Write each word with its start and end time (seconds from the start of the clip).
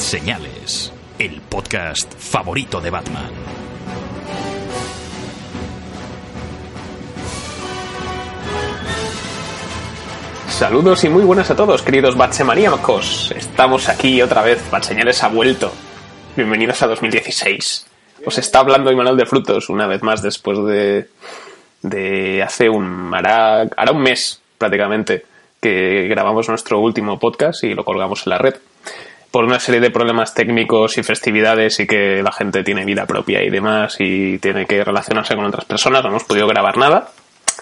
Señales, 0.00 0.92
el 1.18 1.42
podcast 1.42 2.12
favorito 2.18 2.80
de 2.80 2.88
Batman. 2.90 3.30
Saludos 10.48 11.04
y 11.04 11.10
muy 11.10 11.22
buenas 11.22 11.50
a 11.50 11.54
todos, 11.54 11.82
queridos 11.82 12.16
Batsemaníacos. 12.16 13.32
Estamos 13.36 13.90
aquí 13.90 14.20
otra 14.22 14.42
vez, 14.42 14.68
Batseñales 14.70 15.22
ha 15.22 15.28
vuelto. 15.28 15.70
Bienvenidos 16.34 16.82
a 16.82 16.86
2016. 16.88 17.86
Os 18.24 18.38
está 18.38 18.60
hablando 18.60 18.90
Manuel 18.96 19.18
de 19.18 19.26
Frutos 19.26 19.68
una 19.68 19.86
vez 19.86 20.02
más 20.02 20.22
después 20.22 20.58
de, 20.64 21.08
de 21.82 22.42
hace 22.42 22.70
un... 22.70 23.14
Hará, 23.14 23.68
hará 23.76 23.92
un 23.92 24.02
mes 24.02 24.40
prácticamente 24.56 25.26
que 25.60 26.08
grabamos 26.08 26.48
nuestro 26.48 26.80
último 26.80 27.18
podcast 27.18 27.62
y 27.64 27.74
lo 27.74 27.84
colgamos 27.84 28.26
en 28.26 28.30
la 28.30 28.38
red. 28.38 28.54
Por 29.30 29.44
una 29.44 29.60
serie 29.60 29.80
de 29.80 29.90
problemas 29.90 30.34
técnicos 30.34 30.98
y 30.98 31.02
festividades 31.02 31.78
y 31.78 31.86
que 31.86 32.22
la 32.22 32.32
gente 32.32 32.64
tiene 32.64 32.84
vida 32.84 33.06
propia 33.06 33.42
y 33.42 33.50
demás 33.50 33.96
y 34.00 34.38
tiene 34.38 34.66
que 34.66 34.82
relacionarse 34.82 35.36
con 35.36 35.44
otras 35.44 35.64
personas, 35.64 36.02
no 36.02 36.08
hemos 36.08 36.24
podido 36.24 36.48
grabar 36.48 36.76
nada 36.76 37.08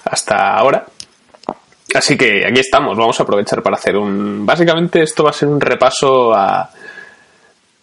hasta 0.04 0.56
ahora. 0.56 0.86
Así 1.94 2.16
que 2.16 2.46
aquí 2.46 2.60
estamos, 2.60 2.96
vamos 2.96 3.18
a 3.18 3.22
aprovechar 3.22 3.62
para 3.62 3.76
hacer 3.76 3.96
un... 3.96 4.44
Básicamente 4.44 5.02
esto 5.02 5.24
va 5.24 5.30
a 5.30 5.34
ser 5.34 5.48
un 5.48 5.60
repaso 5.60 6.34
a, 6.34 6.70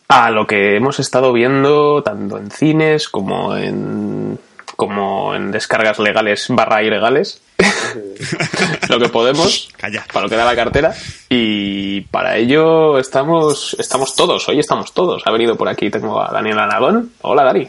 a 0.08 0.32
lo 0.32 0.46
que 0.46 0.76
hemos 0.76 1.00
estado 1.00 1.34
viendo 1.34 2.04
tanto 2.04 2.38
en 2.38 2.52
cines 2.52 3.10
como 3.10 3.56
en 3.56 4.38
como 4.76 5.36
en 5.36 5.52
descargas 5.52 6.00
legales 6.00 6.46
barra 6.50 6.84
ilegales 6.84 7.42
lo 8.90 9.00
que 9.00 9.10
podemos 9.10 9.70
Calla. 9.78 10.06
para 10.12 10.24
lo 10.26 10.30
que 10.30 10.36
da 10.36 10.46
la 10.46 10.56
cartera 10.56 10.94
y 11.30 12.02
para 12.02 12.38
ello 12.38 12.98
estamos 13.00 13.76
estamos 13.80 14.16
todos 14.16 14.48
hoy 14.50 14.60
estamos 14.60 14.94
todos 14.94 15.24
ha 15.26 15.32
venido 15.32 15.56
por 15.56 15.70
aquí 15.70 15.90
tengo 15.90 16.22
a 16.22 16.32
Daniel 16.32 16.60
Anagón 16.60 17.12
hola 17.22 17.44
Dani 17.44 17.68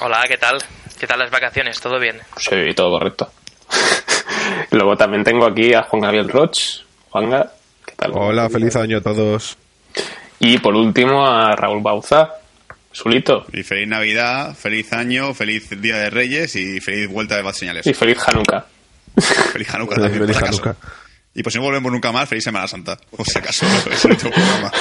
Hola, 0.00 0.24
¿qué 0.26 0.36
tal? 0.38 0.58
¿Qué 0.98 1.06
tal 1.06 1.20
las 1.20 1.30
vacaciones? 1.30 1.80
¿Todo 1.80 2.00
bien? 2.00 2.18
sí 2.36 2.74
todo 2.74 2.90
correcto 2.90 3.30
luego 4.70 4.96
también 4.96 5.22
tengo 5.24 5.46
aquí 5.46 5.72
a 5.74 5.82
Juan 5.84 6.02
Gabriel 6.02 6.28
Roch 6.28 6.58
Juanga 7.10 7.52
qué 7.86 7.94
tal 7.96 8.12
Hola, 8.14 8.48
feliz 8.50 8.74
año 8.76 8.98
a 8.98 9.00
todos. 9.00 9.56
y 10.40 10.58
por 10.58 10.74
último 10.74 11.24
a 11.26 11.54
Raúl 11.54 11.80
Bauza 11.82 12.30
Sulito 12.94 13.44
Y 13.52 13.62
feliz 13.64 13.88
Navidad, 13.88 14.54
feliz 14.54 14.92
año, 14.92 15.34
feliz 15.34 15.68
Día 15.80 15.96
de 15.98 16.10
Reyes 16.10 16.54
y 16.56 16.80
feliz 16.80 17.08
vuelta 17.10 17.36
de 17.36 17.42
Bad 17.42 17.54
Señales. 17.54 17.86
y 17.86 17.92
feliz 17.92 18.18
Hanukkah 18.26 18.64
Feliz 19.52 19.74
Hanukkah 19.74 19.96
también, 20.00 20.22
Feliz 20.22 20.26
por 20.26 20.36
si 20.36 20.44
acaso. 20.44 20.62
Hanukkah. 20.62 20.76
Y 21.34 21.42
pues 21.42 21.52
si 21.52 21.58
no 21.58 21.64
volvemos 21.64 21.90
nunca 21.90 22.12
más, 22.12 22.28
feliz 22.28 22.44
Semana 22.44 22.68
Santa. 22.68 22.96
Por 23.16 23.26
si 23.26 23.38
acaso, 23.38 23.66
es 23.92 24.04
el 24.04 24.12
último 24.12 24.30
programa. 24.30 24.72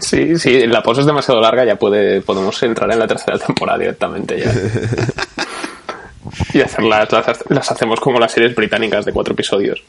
Sí, 0.00 0.38
sí, 0.38 0.66
la 0.66 0.82
pausa 0.82 1.00
es 1.00 1.06
demasiado 1.06 1.40
larga, 1.40 1.64
ya 1.64 1.76
puede, 1.76 2.20
podemos 2.22 2.60
entrar 2.62 2.90
en 2.92 2.98
la 3.00 3.06
tercera 3.06 3.38
temporada 3.38 3.78
directamente 3.78 4.38
ya. 4.38 4.52
y 6.54 6.60
hacerlas, 6.60 7.10
las, 7.10 7.38
las 7.48 7.70
hacemos 7.70 7.98
como 8.00 8.18
las 8.20 8.32
series 8.32 8.54
británicas 8.54 9.04
de 9.04 9.12
cuatro 9.12 9.34
episodios. 9.34 9.82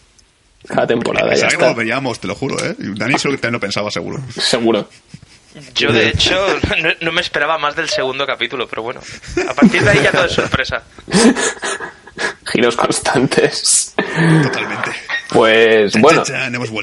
Cada 0.68 0.88
temporada, 0.88 1.34
ya 1.36 1.48
está. 1.48 1.68
lo 1.70 1.76
veríamos, 1.76 2.20
te 2.20 2.28
lo 2.28 2.36
juro, 2.36 2.58
¿eh? 2.64 2.76
Dani 2.78 3.18
seguro 3.20 3.38
que 3.38 3.42
también 3.42 3.54
lo 3.54 3.60
pensaba, 3.60 3.92
seguro. 3.92 4.20
Seguro. 4.40 4.88
Yo, 5.75 5.91
de 5.91 6.08
hecho, 6.09 6.36
no, 6.81 6.90
no 7.02 7.12
me 7.12 7.22
esperaba 7.22 7.58
más 7.58 7.75
del 7.75 7.90
segundo 7.90 8.25
capítulo, 8.25 8.68
pero 8.68 8.81
bueno. 8.84 9.02
A 9.50 9.53
partir 9.53 9.84
de 9.84 9.90
ahí 9.91 10.00
ya 10.03 10.12
todo 10.12 10.25
es 10.25 10.31
sorpresa. 10.34 10.84
Giros 12.46 12.75
constantes. 12.75 13.96
Totalmente. 13.97 14.92
Pues 15.30 16.00
bueno, 16.00 16.22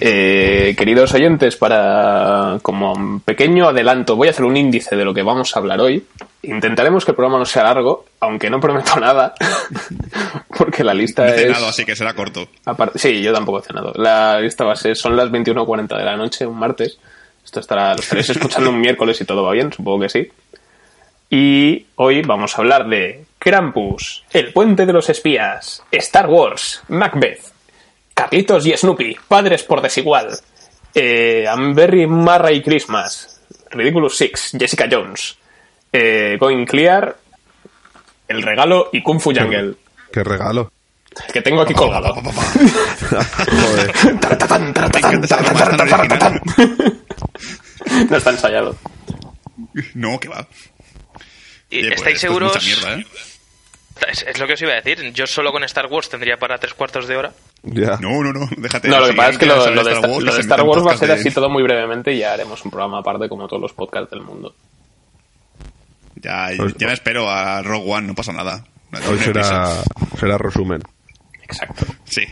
eh, 0.00 0.74
queridos 0.76 1.14
oyentes, 1.14 1.54
para 1.54 2.58
como 2.62 2.92
un 2.94 3.20
pequeño 3.20 3.68
adelanto, 3.68 4.16
voy 4.16 4.26
a 4.26 4.30
hacer 4.32 4.44
un 4.44 4.56
índice 4.56 4.96
de 4.96 5.04
lo 5.04 5.14
que 5.14 5.22
vamos 5.22 5.54
a 5.54 5.60
hablar 5.60 5.80
hoy. 5.80 6.04
Intentaremos 6.42 7.04
que 7.04 7.12
el 7.12 7.14
programa 7.14 7.38
no 7.38 7.44
sea 7.44 7.62
largo, 7.62 8.06
aunque 8.18 8.50
no 8.50 8.58
prometo 8.58 8.98
nada, 8.98 9.34
porque 10.58 10.82
la 10.82 10.94
lista 10.94 11.22
No 11.26 11.28
he 11.28 11.34
es... 11.36 11.42
cenado, 11.42 11.68
así 11.68 11.84
que 11.84 11.94
será 11.94 12.14
corto. 12.14 12.48
Aparte- 12.64 12.98
sí, 12.98 13.22
yo 13.22 13.32
tampoco 13.32 13.60
he 13.60 13.62
cenado. 13.62 13.92
La 13.94 14.40
lista 14.40 14.64
va 14.64 14.72
a 14.72 14.76
ser, 14.76 14.96
son 14.96 15.16
las 15.16 15.28
21.40 15.30 15.96
de 15.96 16.04
la 16.04 16.16
noche, 16.16 16.44
un 16.46 16.58
martes. 16.58 16.98
Esto 17.44 17.60
estará, 17.60 17.94
lo 17.94 18.00
estaréis 18.00 18.30
escuchando 18.30 18.70
un 18.70 18.80
miércoles 18.80 19.20
y 19.20 19.24
todo 19.24 19.42
va 19.42 19.52
bien, 19.52 19.72
supongo 19.72 20.00
que 20.00 20.08
sí. 20.08 20.28
Y 21.30 21.86
hoy 21.96 22.22
vamos 22.22 22.54
a 22.54 22.58
hablar 22.58 22.88
de 22.88 23.24
Krampus, 23.38 24.24
El 24.32 24.52
Puente 24.52 24.84
de 24.84 24.92
los 24.92 25.08
Espías, 25.08 25.82
Star 25.90 26.28
Wars, 26.28 26.82
Macbeth, 26.88 27.40
Carlitos 28.14 28.66
y 28.66 28.76
Snoopy, 28.76 29.16
Padres 29.28 29.62
por 29.62 29.80
Desigual, 29.80 30.38
eh, 30.94 31.46
Amberry 31.48 32.06
Marra 32.06 32.52
y 32.52 32.62
Christmas, 32.62 33.40
Ridiculous 33.70 34.16
Six, 34.16 34.56
Jessica 34.58 34.88
Jones, 34.90 35.38
eh, 35.92 36.36
Going 36.38 36.66
Clear, 36.66 37.16
El 38.28 38.42
Regalo 38.42 38.90
y 38.92 39.02
Kung 39.02 39.20
Fu 39.20 39.32
Jungle. 39.32 39.74
Qué 40.12 40.24
regalo. 40.24 40.72
Que 41.32 41.40
tengo 41.42 41.62
aquí 41.62 41.74
colgado. 41.74 42.14
No 48.10 48.16
está 48.16 48.30
ensayado. 48.30 48.76
No, 49.94 50.18
que 50.20 50.28
va. 50.28 50.46
¿Y 51.70 51.78
Oye, 51.80 51.88
pues 51.88 51.98
¿Estáis 52.00 52.20
seguros? 52.20 52.64
mierda, 52.64 52.94
¿eh? 52.98 53.06
Es, 54.10 54.22
es 54.26 54.38
lo 54.38 54.46
que 54.46 54.54
os 54.54 54.62
iba 54.62 54.72
a 54.72 54.76
decir. 54.80 55.12
Yo 55.12 55.26
solo 55.26 55.52
con 55.52 55.62
Star 55.64 55.86
Wars 55.86 56.08
tendría 56.08 56.36
para 56.38 56.58
tres 56.58 56.72
cuartos 56.74 57.06
de 57.06 57.16
hora. 57.16 57.32
Ya. 57.62 57.98
No, 58.00 58.22
no, 58.22 58.32
no, 58.32 58.48
déjate. 58.56 58.88
No, 58.88 58.98
lo 59.00 59.06
que 59.08 59.14
pasa 59.14 59.30
es 59.30 59.38
que 59.38 59.46
lo, 59.46 59.54
de, 59.54 59.60
Star, 60.40 60.58
lo 60.60 60.64
de 60.64 60.70
Wars 60.70 60.86
va 60.86 60.92
a 60.92 60.96
ser 60.96 61.08
de- 61.08 61.14
así 61.14 61.30
todo 61.30 61.50
muy 61.50 61.62
brevemente 61.62 62.12
y 62.12 62.18
ya 62.20 62.32
haremos 62.32 62.64
un 62.64 62.70
programa 62.70 62.98
aparte 63.00 63.28
como 63.28 63.46
todos 63.46 63.60
los 63.62 63.72
podcasts 63.72 64.10
del 64.10 64.22
mundo. 64.22 64.54
Ya, 66.16 66.48
ya 66.76 66.86
me 66.86 66.92
espero 66.92 67.30
a 67.30 67.62
Rogue 67.62 67.92
One, 67.92 68.06
no 68.08 68.14
pasa 68.14 68.32
nada. 68.32 68.64
No 68.90 68.98
Hoy 69.08 69.16
prisa. 69.18 69.32
será, 69.32 69.82
será 70.18 70.38
resumen. 70.38 70.82
Exacto. 71.50 71.86
Sí. 72.04 72.22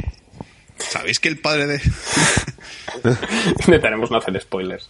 ¿Sabéis 0.76 1.18
que 1.20 1.28
el 1.28 1.38
padre 1.38 1.66
de... 1.66 1.80
Intentaremos 3.60 4.10
no 4.10 4.18
hacer 4.18 4.40
spoilers. 4.40 4.88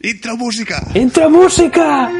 ¡Intro 0.00 0.36
música! 0.36 0.82
¡Entra 0.92 1.28
música! 1.28 2.10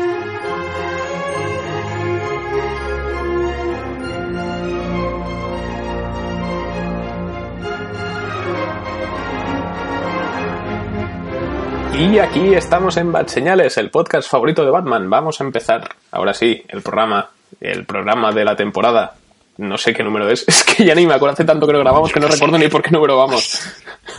Y 11.97 12.19
aquí 12.19 12.55
estamos 12.55 12.97
en 12.97 13.13
Bad 13.13 13.29
Señales, 13.29 13.79
el 13.79 13.91
podcast 13.91 14.29
favorito 14.29 14.65
de 14.65 14.71
Batman. 14.71 15.09
Vamos 15.09 15.41
a 15.41 15.45
empezar, 15.45 15.89
ahora 16.11 16.35
sí, 16.35 16.63
el 16.69 16.83
programa, 16.83 17.31
el 17.61 17.85
programa 17.87 18.33
de 18.33 18.45
la 18.45 18.57
temporada. 18.57 19.15
No 19.57 19.79
sé 19.79 19.93
qué 19.93 20.03
número 20.03 20.29
es, 20.31 20.45
es 20.49 20.65
que 20.65 20.85
ya 20.85 20.95
ni 20.95 21.07
me 21.07 21.15
acuerdo 21.15 21.35
hace 21.35 21.45
tanto 21.45 21.67
que 21.67 21.73
lo 21.73 21.81
grabamos 21.81 22.13
que 22.13 22.21
no 22.21 22.29
recuerdo 22.29 22.59
ni 22.59 22.69
por 22.69 22.83
qué 22.83 22.91
número 22.91 23.17
vamos. 23.27 23.61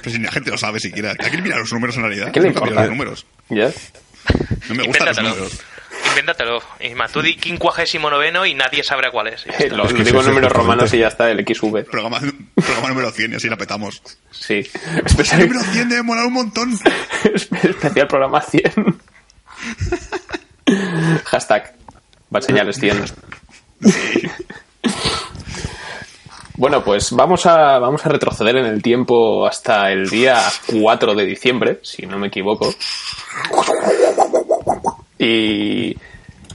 Pues 0.04 0.16
si 0.16 0.22
la 0.22 0.32
gente 0.32 0.52
lo 0.52 0.58
sabe 0.58 0.80
siquiera. 0.80 1.12
¿A 1.12 1.30
quién 1.30 1.44
mira 1.44 1.58
los 1.58 1.72
números 1.74 1.96
en 1.98 2.04
realidad? 2.04 2.28
¿A 2.30 2.32
quién 2.32 2.44
le 2.44 2.50
importa? 2.50 2.74
los 2.82 2.90
números. 2.90 3.26
¿Ya? 3.50 3.72
No 4.70 4.76
me 4.76 4.84
gustan 4.88 5.08
los 5.08 5.22
números. 5.22 5.60
invéntatelo. 6.10 6.62
Isma, 6.80 7.08
tú 7.10 7.22
di 7.22 7.36
quincuagésimo 7.36 8.10
noveno 8.10 8.46
y 8.46 8.54
nadie 8.54 8.84
sabrá 8.84 9.12
cuál 9.12 9.28
es. 9.28 9.46
Eh, 9.46 9.70
Lo, 9.70 9.84
lo 9.86 10.04
digo 10.04 10.22
en 10.22 10.28
números 10.28 10.52
romanos 10.52 10.94
y 10.94 11.00
ya 11.00 11.08
está, 11.10 11.30
el 11.30 11.46
XV. 11.46 11.84
Programa, 11.90 12.20
programa 12.56 12.90
número 12.90 13.12
100 13.12 13.34
y 13.34 13.36
así 13.36 13.50
la 13.50 13.58
petamos. 13.58 14.02
Sí. 14.32 14.68
El 14.96 15.06
Especial, 15.06 15.42
número 15.42 15.62
100 15.62 15.90
debe 15.90 16.02
molar 16.04 16.26
un 16.26 16.34
montón. 16.34 16.80
especial 17.34 18.08
programa 18.08 18.42
100. 18.42 18.64
Hashtag. 21.26 21.76
Va 22.34 22.40
a 22.40 22.42
señales 22.42 22.80
100. 22.80 23.06
Bueno, 26.57 26.84
pues 26.84 27.12
vamos 27.12 27.46
a, 27.46 27.80
vamos 27.80 28.06
a 28.06 28.10
retroceder 28.10 28.56
en 28.57 28.66
el 28.66 28.81
tiempo 28.81 29.46
hasta 29.46 29.92
el 29.92 30.10
día 30.10 30.38
4 30.72 31.13
de 31.13 31.25
diciembre, 31.25 31.80
si 31.81 32.06
no 32.06 32.18
me 32.18 32.28
equivoco. 32.28 32.74
Y... 35.19 35.96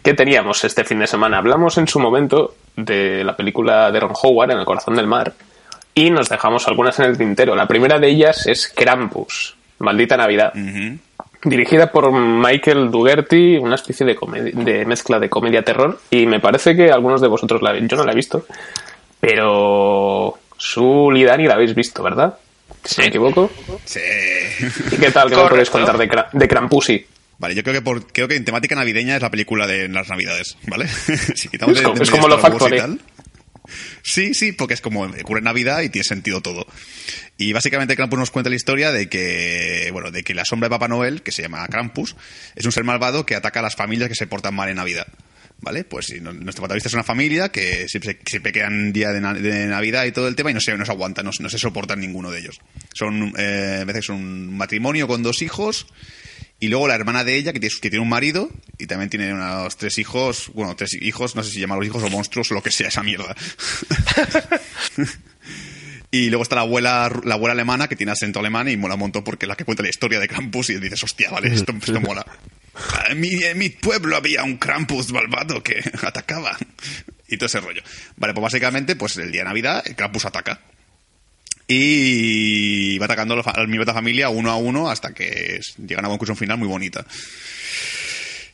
¿Qué 0.02 0.14
teníamos 0.14 0.64
este 0.64 0.84
fin 0.84 0.98
de 1.00 1.06
semana? 1.06 1.38
Hablamos 1.38 1.76
en 1.76 1.86
su 1.86 2.00
momento 2.00 2.54
de 2.74 3.22
la 3.22 3.36
película 3.36 3.90
de 3.90 4.00
Ron 4.00 4.14
Howard, 4.22 4.52
En 4.52 4.58
el 4.58 4.64
corazón 4.64 4.94
del 4.94 5.06
mar, 5.06 5.34
y 5.94 6.10
nos 6.10 6.28
dejamos 6.28 6.66
algunas 6.68 6.98
en 7.00 7.06
el 7.06 7.18
tintero. 7.18 7.54
La 7.54 7.68
primera 7.68 7.98
de 7.98 8.08
ellas 8.08 8.46
es 8.46 8.68
Krampus, 8.68 9.56
Maldita 9.78 10.16
Navidad. 10.16 10.54
Dirigida 11.44 11.90
por 11.90 12.12
Michael 12.12 12.90
Dugerty, 12.90 13.58
una 13.58 13.74
especie 13.74 14.06
de, 14.06 14.16
de 14.54 14.86
mezcla 14.86 15.18
de 15.18 15.28
comedia-terror, 15.28 16.00
y 16.10 16.26
me 16.26 16.40
parece 16.40 16.74
que 16.74 16.90
algunos 16.90 17.20
de 17.20 17.28
vosotros 17.28 17.60
la 17.60 17.78
Yo 17.78 17.96
no 17.96 18.04
la 18.04 18.12
he 18.12 18.16
visto, 18.16 18.46
pero 19.20 20.38
Sul 20.56 21.16
y 21.16 21.24
Dani 21.24 21.46
la 21.46 21.54
habéis 21.54 21.74
visto, 21.74 22.02
¿verdad? 22.02 22.38
Si 22.84 23.00
me 23.02 23.08
equivoco. 23.08 23.50
Sí. 23.84 24.00
¿Y 24.92 24.96
qué 24.96 25.10
tal? 25.10 25.28
¿Qué 25.30 25.36
me 25.36 25.48
podéis 25.48 25.70
contar 25.70 25.98
de, 25.98 26.08
de 26.32 26.48
Krampusi? 26.48 27.06
Vale, 27.38 27.54
yo 27.54 27.62
creo 27.62 27.74
que 27.74 27.82
por, 27.82 28.06
creo 28.12 28.28
que 28.28 28.36
en 28.36 28.44
temática 28.44 28.74
navideña 28.74 29.16
es 29.16 29.22
la 29.22 29.30
película 29.30 29.66
de 29.66 29.88
las 29.88 30.08
navidades, 30.08 30.56
¿vale? 30.66 30.86
si 31.34 31.48
quitamos 31.48 31.76
Es 31.78 31.82
de- 31.84 32.02
es 32.02 32.10
como 32.10 32.28
lo 32.28 32.38
tal. 32.38 33.00
Sí, 34.02 34.34
sí, 34.34 34.52
porque 34.52 34.74
es 34.74 34.80
como 34.80 35.02
ocurre 35.02 35.38
en 35.38 35.44
Navidad 35.44 35.82
y 35.82 35.88
tiene 35.90 36.04
sentido 36.04 36.40
todo. 36.40 36.66
Y 37.36 37.52
básicamente 37.52 37.96
Krampus 37.96 38.18
nos 38.18 38.30
cuenta 38.30 38.50
la 38.50 38.56
historia 38.56 38.90
de 38.92 39.08
que, 39.08 39.88
bueno, 39.92 40.10
de 40.10 40.22
que 40.24 40.34
la 40.34 40.44
sombra 40.44 40.68
de 40.68 40.70
Papá 40.70 40.88
Noel, 40.88 41.22
que 41.22 41.32
se 41.32 41.42
llama 41.42 41.66
Krampus, 41.68 42.16
es 42.56 42.64
un 42.64 42.72
ser 42.72 42.84
malvado 42.84 43.24
que 43.24 43.36
ataca 43.36 43.60
a 43.60 43.62
las 43.62 43.76
familias 43.76 44.08
que 44.08 44.14
se 44.16 44.26
portan 44.26 44.54
mal 44.54 44.68
en 44.68 44.76
Navidad. 44.76 45.06
¿Vale? 45.62 45.84
Pues 45.84 46.10
no- 46.22 46.32
nuestro 46.32 46.62
protagonista 46.62 46.88
es 46.88 46.94
una 46.94 47.04
familia 47.04 47.50
que 47.50 47.86
siempre, 47.88 48.18
siempre 48.24 48.50
quedan 48.52 48.92
día 48.94 49.10
de, 49.10 49.20
na- 49.20 49.34
de 49.34 49.66
Navidad 49.66 50.06
y 50.06 50.12
todo 50.12 50.26
el 50.26 50.34
tema 50.34 50.50
y 50.50 50.54
no 50.54 50.60
se, 50.60 50.74
no 50.76 50.86
se 50.86 50.92
aguantan, 50.92 51.24
no, 51.26 51.32
se- 51.32 51.42
no 51.42 51.50
se 51.50 51.58
soportan 51.58 52.00
ninguno 52.00 52.30
de 52.30 52.40
ellos. 52.40 52.60
Son, 52.94 53.34
eh, 53.36 53.80
a 53.82 53.84
veces 53.84 54.06
son 54.06 54.16
un 54.16 54.56
matrimonio 54.56 55.06
con 55.06 55.22
dos 55.22 55.42
hijos 55.42 55.86
y 56.60 56.68
luego 56.68 56.88
la 56.88 56.94
hermana 56.94 57.24
de 57.24 57.36
ella, 57.36 57.52
que 57.52 57.60
tiene, 57.60 57.74
que 57.80 57.90
tiene 57.90 58.02
un 58.02 58.08
marido 58.08 58.50
y 58.78 58.86
también 58.86 59.10
tiene 59.10 59.32
unos 59.34 59.76
tres 59.76 59.98
hijos, 59.98 60.50
bueno, 60.54 60.74
tres 60.76 60.94
hijos, 60.94 61.36
no 61.36 61.42
sé 61.42 61.50
si 61.52 61.60
llamarlos 61.60 61.86
hijos 61.86 62.02
o 62.02 62.08
monstruos 62.10 62.50
o 62.50 62.54
lo 62.54 62.62
que 62.62 62.70
sea 62.70 62.88
esa 62.88 63.02
mierda. 63.02 63.34
y 66.10 66.28
luego 66.28 66.42
está 66.42 66.56
la 66.56 66.62
abuela, 66.62 67.10
la 67.24 67.34
abuela 67.34 67.52
alemana 67.52 67.88
que 67.88 67.96
tiene 67.96 68.12
acento 68.12 68.40
alemán 68.40 68.68
y 68.68 68.76
mola 68.76 68.94
un 68.94 69.00
montón 69.00 69.24
porque 69.24 69.46
es 69.46 69.48
la 69.48 69.56
que 69.56 69.64
cuenta 69.64 69.82
la 69.82 69.90
historia 69.90 70.18
de 70.18 70.28
Krampus 70.28 70.70
y 70.70 70.78
dices, 70.78 71.02
hostia, 71.04 71.30
vale, 71.30 71.52
esto, 71.54 71.72
esto 71.78 72.00
mola. 72.00 72.26
En 73.08 73.20
mi, 73.20 73.30
mi 73.56 73.68
pueblo 73.70 74.16
había 74.16 74.44
un 74.44 74.56
Krampus 74.56 75.12
malvado 75.12 75.62
que 75.62 75.82
atacaba. 76.02 76.56
Y 77.28 77.36
todo 77.36 77.46
ese 77.46 77.60
rollo. 77.60 77.82
Vale, 78.16 78.34
pues 78.34 78.42
básicamente, 78.42 78.96
pues 78.96 79.16
el 79.18 79.30
día 79.30 79.42
de 79.42 79.48
Navidad, 79.48 79.82
el 79.86 79.94
Krampus 79.96 80.24
ataca. 80.24 80.60
Y 81.68 82.98
va 82.98 83.04
atacando 83.04 83.34
a 83.34 83.36
los 83.36 83.44
fa- 83.44 83.52
a 83.52 83.60
los 83.60 83.68
miembros 83.68 83.86
de 83.86 83.92
la 83.92 83.98
familia 83.98 84.28
uno 84.28 84.50
a 84.50 84.56
uno 84.56 84.90
hasta 84.90 85.12
que 85.14 85.60
llegan 85.78 86.04
a 86.04 86.08
una 86.08 86.18
conclusión 86.18 86.36
final 86.36 86.58
muy 86.58 86.66
bonita. 86.66 87.06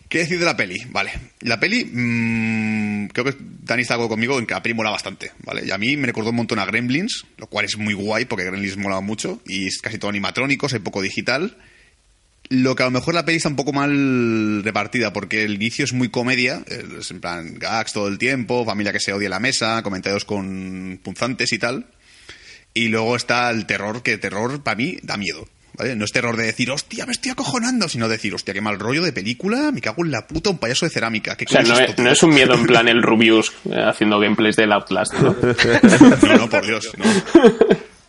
¿Qué 0.08 0.18
decir 0.18 0.38
de 0.38 0.44
la 0.44 0.56
peli? 0.56 0.76
Vale. 0.90 1.12
La 1.40 1.58
peli, 1.58 1.84
mm, 1.84 3.08
creo 3.08 3.24
que 3.24 3.34
Dani 3.40 3.82
está 3.82 3.96
conmigo 3.96 4.38
en 4.38 4.46
que 4.46 4.54
la 4.54 4.62
peli 4.62 4.74
mola 4.74 4.90
bastante, 4.90 5.32
¿vale? 5.44 5.64
Y 5.66 5.70
a 5.70 5.78
mí 5.78 5.96
me 5.96 6.06
recordó 6.06 6.30
un 6.30 6.36
montón 6.36 6.58
a 6.58 6.66
Gremlins, 6.66 7.24
lo 7.38 7.46
cual 7.48 7.64
es 7.64 7.76
muy 7.76 7.94
guay 7.94 8.26
porque 8.26 8.44
Gremlins 8.44 8.76
mola 8.76 9.00
mucho 9.00 9.40
y 9.46 9.66
es 9.66 9.78
casi 9.80 9.98
todo 9.98 10.10
animatrónicos, 10.10 10.74
hay 10.74 10.78
poco 10.80 11.00
digital. 11.02 11.56
Lo 12.48 12.76
que 12.76 12.82
a 12.82 12.86
lo 12.86 12.92
mejor 12.92 13.14
la 13.14 13.24
peli 13.24 13.38
está 13.38 13.48
un 13.48 13.56
poco 13.56 13.72
mal 13.72 14.62
repartida 14.62 15.12
porque 15.12 15.44
el 15.44 15.54
inicio 15.54 15.84
es 15.84 15.92
muy 15.92 16.08
comedia, 16.08 16.62
es 16.98 17.10
en 17.10 17.20
plan 17.20 17.58
gags 17.58 17.92
todo 17.92 18.08
el 18.08 18.18
tiempo, 18.18 18.64
familia 18.64 18.92
que 18.92 19.00
se 19.00 19.12
odia 19.12 19.26
en 19.26 19.30
la 19.30 19.40
mesa, 19.40 19.82
comentarios 19.82 20.24
con 20.24 21.00
punzantes 21.02 21.52
y 21.52 21.58
tal. 21.58 21.86
Y 22.74 22.88
luego 22.88 23.16
está 23.16 23.50
el 23.50 23.66
terror, 23.66 24.02
que 24.02 24.18
terror 24.18 24.62
para 24.62 24.76
mí 24.76 24.98
da 25.02 25.16
miedo. 25.16 25.48
¿vale? 25.76 25.96
No 25.96 26.04
es 26.04 26.12
terror 26.12 26.36
de 26.36 26.44
decir, 26.44 26.70
hostia, 26.70 27.06
me 27.06 27.12
estoy 27.12 27.32
acojonando, 27.32 27.88
sino 27.88 28.08
decir, 28.08 28.34
hostia, 28.34 28.54
qué 28.54 28.60
mal 28.60 28.78
rollo 28.78 29.02
de 29.02 29.12
película, 29.12 29.70
me 29.72 29.80
cago 29.80 30.04
en 30.04 30.10
la 30.10 30.26
puta, 30.26 30.50
un 30.50 30.58
payaso 30.58 30.86
de 30.86 30.90
cerámica. 30.90 31.36
¿Qué 31.36 31.46
O 31.46 31.48
sea, 31.48 31.62
no 31.62 32.10
es 32.10 32.22
un 32.22 32.34
miedo 32.34 32.54
en 32.54 32.66
plan 32.66 32.88
el 32.88 33.02
Rubius 33.02 33.52
eh, 33.70 33.82
haciendo 33.84 34.20
gameplays 34.20 34.56
del 34.56 34.72
Outlast, 34.72 35.14
¿no? 35.14 35.34
No, 36.26 36.36
no, 36.36 36.50
por 36.50 36.66
Dios, 36.66 36.90
no. 36.96 37.04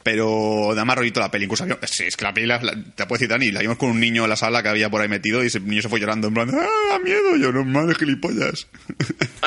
Pero 0.10 0.74
da 0.74 0.86
más 0.86 0.98
rollito 0.98 1.20
la 1.20 1.30
peli. 1.30 1.44
Incluso 1.44 1.64
había- 1.66 1.78
sí, 1.84 2.06
es 2.06 2.16
que 2.16 2.24
la 2.24 2.34
peli, 2.34 2.48
la, 2.48 2.60
la- 2.62 2.72
te 2.96 3.06
puedo 3.06 3.18
decir, 3.20 3.28
Dani, 3.28 3.52
la 3.52 3.60
vimos 3.60 3.76
con 3.78 3.90
un 3.90 4.00
niño 4.00 4.24
en 4.24 4.30
la 4.30 4.38
sala 4.38 4.64
que 4.64 4.70
había 4.70 4.90
por 4.90 5.02
ahí 5.02 5.10
metido 5.10 5.44
y 5.44 5.48
ese 5.48 5.60
niño 5.60 5.82
se 5.82 5.90
fue 5.90 6.00
llorando 6.00 6.30
en 6.30 6.34
plan, 6.34 6.50
¡ah, 6.54 6.66
da 6.92 7.00
miedo! 7.00 7.36
Yo, 7.36 7.52
no 7.52 7.66
mames, 7.66 7.98
gilipollas. 7.98 8.68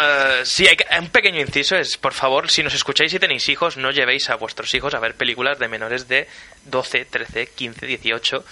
Eh, 0.03 0.43
sí, 0.45 0.67
hay 0.69 0.77
que- 0.77 0.87
un 0.99 1.09
pequeño 1.09 1.41
inciso 1.41 1.77
es, 1.77 1.97
por 1.97 2.13
favor, 2.13 2.49
si 2.51 2.63
nos 2.63 2.75
escucháis 2.75 3.13
y 3.13 3.19
tenéis 3.19 3.49
hijos, 3.49 3.77
no 3.77 3.91
llevéis 3.91 4.31
a 4.31 4.37
vuestros 4.37 4.73
hijos 4.75 4.95
a 4.95 5.01
ver 5.01 5.15
películas 5.15 5.59
de 5.59 5.67
menores 5.69 6.07
de 6.09 6.29
12, 6.67 7.07
13, 7.07 7.47
15, 7.49 7.87
18. 7.87 8.45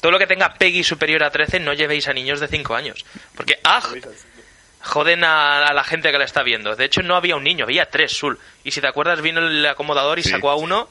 Todo 0.00 0.12
lo 0.12 0.18
que 0.18 0.26
tenga 0.26 0.54
Peggy 0.54 0.82
superior 0.82 1.22
a 1.22 1.30
13, 1.30 1.60
no 1.60 1.74
llevéis 1.74 2.08
a 2.08 2.12
niños 2.12 2.40
de 2.40 2.48
5 2.48 2.74
años. 2.74 3.04
Porque, 3.36 3.58
¡ah! 3.64 3.82
Joden 4.82 5.24
a, 5.24 5.66
a 5.66 5.74
la 5.74 5.84
gente 5.84 6.10
que 6.10 6.18
la 6.18 6.24
está 6.24 6.42
viendo. 6.42 6.74
De 6.74 6.86
hecho, 6.86 7.02
no 7.02 7.14
había 7.14 7.36
un 7.36 7.44
niño, 7.44 7.64
había 7.64 7.86
tres, 7.90 8.12
Sul. 8.12 8.38
Y 8.64 8.70
si 8.70 8.80
te 8.80 8.86
acuerdas, 8.88 9.20
vino 9.22 9.40
el 9.46 9.64
acomodador 9.66 10.18
y 10.18 10.22
Sí. 10.22 10.30
sacó 10.30 10.50
a 10.50 10.56
uno 10.56 10.88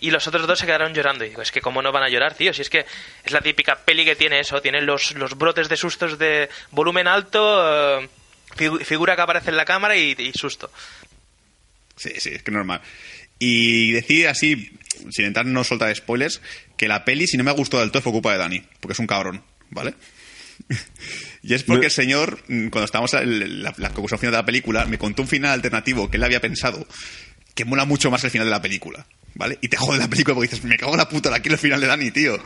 y 0.00 0.10
los 0.10 0.26
otros 0.26 0.46
dos 0.46 0.58
se 0.58 0.66
quedaron 0.66 0.94
llorando. 0.94 1.24
Y 1.24 1.28
digo, 1.30 1.42
es 1.42 1.52
que 1.52 1.60
cómo 1.60 1.82
no 1.82 1.92
van 1.92 2.02
a 2.04 2.08
llorar, 2.08 2.34
tío. 2.34 2.52
Si 2.52 2.62
es 2.62 2.70
que 2.70 2.86
es 3.24 3.32
la 3.32 3.40
típica 3.40 3.76
peli 3.84 4.04
que 4.04 4.16
tiene 4.16 4.40
eso. 4.40 4.60
Tiene 4.62 4.80
los, 4.82 5.12
los 5.14 5.36
brotes 5.36 5.68
de 5.68 5.76
sustos 5.76 6.18
de 6.18 6.48
volumen 6.70 7.06
alto, 7.08 8.00
eh, 8.00 8.08
figu- 8.56 8.84
figura 8.84 9.14
que 9.16 9.22
aparece 9.22 9.50
en 9.50 9.56
la 9.56 9.64
cámara 9.64 9.96
y, 9.96 10.14
y 10.18 10.32
susto. 10.32 10.70
Sí, 11.96 12.12
sí, 12.18 12.30
es 12.30 12.42
que 12.42 12.50
normal. 12.50 12.80
Y 13.38 13.92
decir 13.92 14.28
así, 14.28 14.70
sin 15.10 15.24
entrar 15.26 15.46
no 15.46 15.64
soltar 15.64 15.94
spoilers, 15.94 16.40
que 16.76 16.88
la 16.88 17.04
peli, 17.04 17.26
si 17.26 17.36
no 17.36 17.44
me 17.44 17.50
ha 17.50 17.54
gustado 17.54 17.82
del 17.82 17.90
todo, 17.90 18.02
fue 18.02 18.12
culpa 18.12 18.32
de 18.32 18.38
Dani, 18.38 18.62
porque 18.80 18.92
es 18.92 18.98
un 18.98 19.06
cabrón, 19.06 19.42
¿vale? 19.70 19.94
y 21.42 21.54
es 21.54 21.62
porque 21.62 21.86
el 21.86 21.92
señor, 21.92 22.42
cuando 22.46 22.84
estábamos 22.84 23.14
en 23.14 23.62
la, 23.62 23.72
la 23.78 23.88
conclusión 23.90 24.18
final 24.20 24.32
de 24.32 24.38
la 24.38 24.44
película, 24.44 24.84
me 24.86 24.98
contó 24.98 25.22
un 25.22 25.28
final 25.28 25.52
alternativo 25.52 26.10
que 26.10 26.18
él 26.18 26.24
había 26.24 26.40
pensado 26.40 26.86
que 27.62 27.68
mola 27.68 27.84
mucho 27.84 28.10
más 28.10 28.24
el 28.24 28.30
final 28.30 28.46
de 28.46 28.50
la 28.52 28.62
película, 28.62 29.06
¿vale? 29.34 29.58
Y 29.60 29.68
te 29.68 29.76
jode 29.76 29.98
la 29.98 30.08
película 30.08 30.34
porque 30.34 30.48
dices, 30.50 30.64
me 30.64 30.76
cago 30.76 30.92
en 30.92 30.98
la 30.98 31.08
puta, 31.08 31.30
la 31.30 31.40
quiero 31.40 31.54
el 31.54 31.60
final 31.60 31.80
de 31.80 31.86
Dani, 31.86 32.10
tío. 32.10 32.38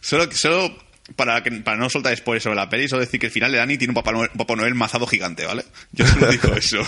Solo, 0.00 0.30
solo 0.32 0.76
para, 1.16 1.42
que, 1.42 1.50
para 1.52 1.76
no 1.76 1.90
soltar 1.90 2.16
spoilers 2.16 2.44
sobre 2.44 2.56
la 2.56 2.68
peli, 2.68 2.88
solo 2.88 3.02
decir 3.02 3.20
que 3.20 3.26
el 3.26 3.32
final 3.32 3.52
de 3.52 3.58
Dani 3.58 3.76
tiene 3.76 3.90
un 3.90 3.94
Papá 3.96 4.12
Noel, 4.12 4.30
Papá 4.36 4.56
Noel 4.56 4.74
mazado 4.74 5.06
gigante, 5.06 5.44
¿vale? 5.44 5.64
Yo 5.92 6.06
solo 6.06 6.28
digo 6.28 6.54
eso. 6.56 6.78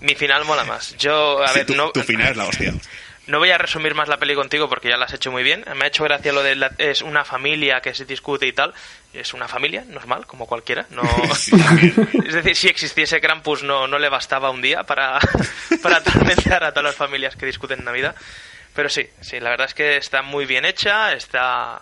Mi 0.00 0.14
final 0.14 0.44
mola 0.46 0.64
más. 0.64 0.96
Yo, 0.96 1.42
a 1.42 1.48
Sí, 1.48 1.54
ver, 1.58 1.66
tu, 1.66 1.74
no, 1.74 1.90
tu 1.90 2.00
final 2.02 2.30
es 2.30 2.36
la 2.38 2.46
hostia. 2.46 2.74
No 3.30 3.38
voy 3.38 3.50
a 3.50 3.58
resumir 3.58 3.94
más 3.94 4.08
la 4.08 4.18
peli 4.18 4.34
contigo 4.34 4.68
porque 4.68 4.88
ya 4.88 4.96
la 4.96 5.06
has 5.06 5.12
hecho 5.14 5.30
muy 5.30 5.42
bien. 5.42 5.64
Me 5.76 5.84
ha 5.84 5.88
hecho 5.88 6.04
gracia 6.04 6.32
lo 6.32 6.42
de 6.42 6.56
la- 6.56 6.72
es 6.78 7.00
una 7.02 7.24
familia 7.24 7.80
que 7.80 7.94
se 7.94 8.04
discute 8.04 8.46
y 8.46 8.52
tal. 8.52 8.74
Es 9.12 9.32
una 9.34 9.48
familia 9.48 9.84
normal, 9.86 10.26
como 10.26 10.46
cualquiera. 10.46 10.86
No, 10.90 11.02
Sí. 11.34 11.52
Es 12.26 12.34
decir, 12.34 12.56
si 12.56 12.68
existiese 12.68 13.20
Krampus 13.20 13.62
no, 13.62 13.86
no 13.86 13.98
le 13.98 14.08
bastaba 14.08 14.50
un 14.50 14.60
día 14.62 14.82
para, 14.84 15.18
para 15.82 15.96
atormentar 15.96 16.64
a 16.64 16.70
todas 16.72 16.84
las 16.84 16.96
familias 16.96 17.36
que 17.36 17.46
discuten 17.46 17.78
en 17.78 17.84
Navidad. 17.86 18.14
Pero 18.74 18.88
sí, 18.88 19.08
sí, 19.20 19.40
la 19.40 19.50
verdad 19.50 19.66
es 19.66 19.74
que 19.74 19.96
está 19.96 20.22
muy 20.22 20.46
bien 20.46 20.64
hecha, 20.64 21.12
está, 21.12 21.80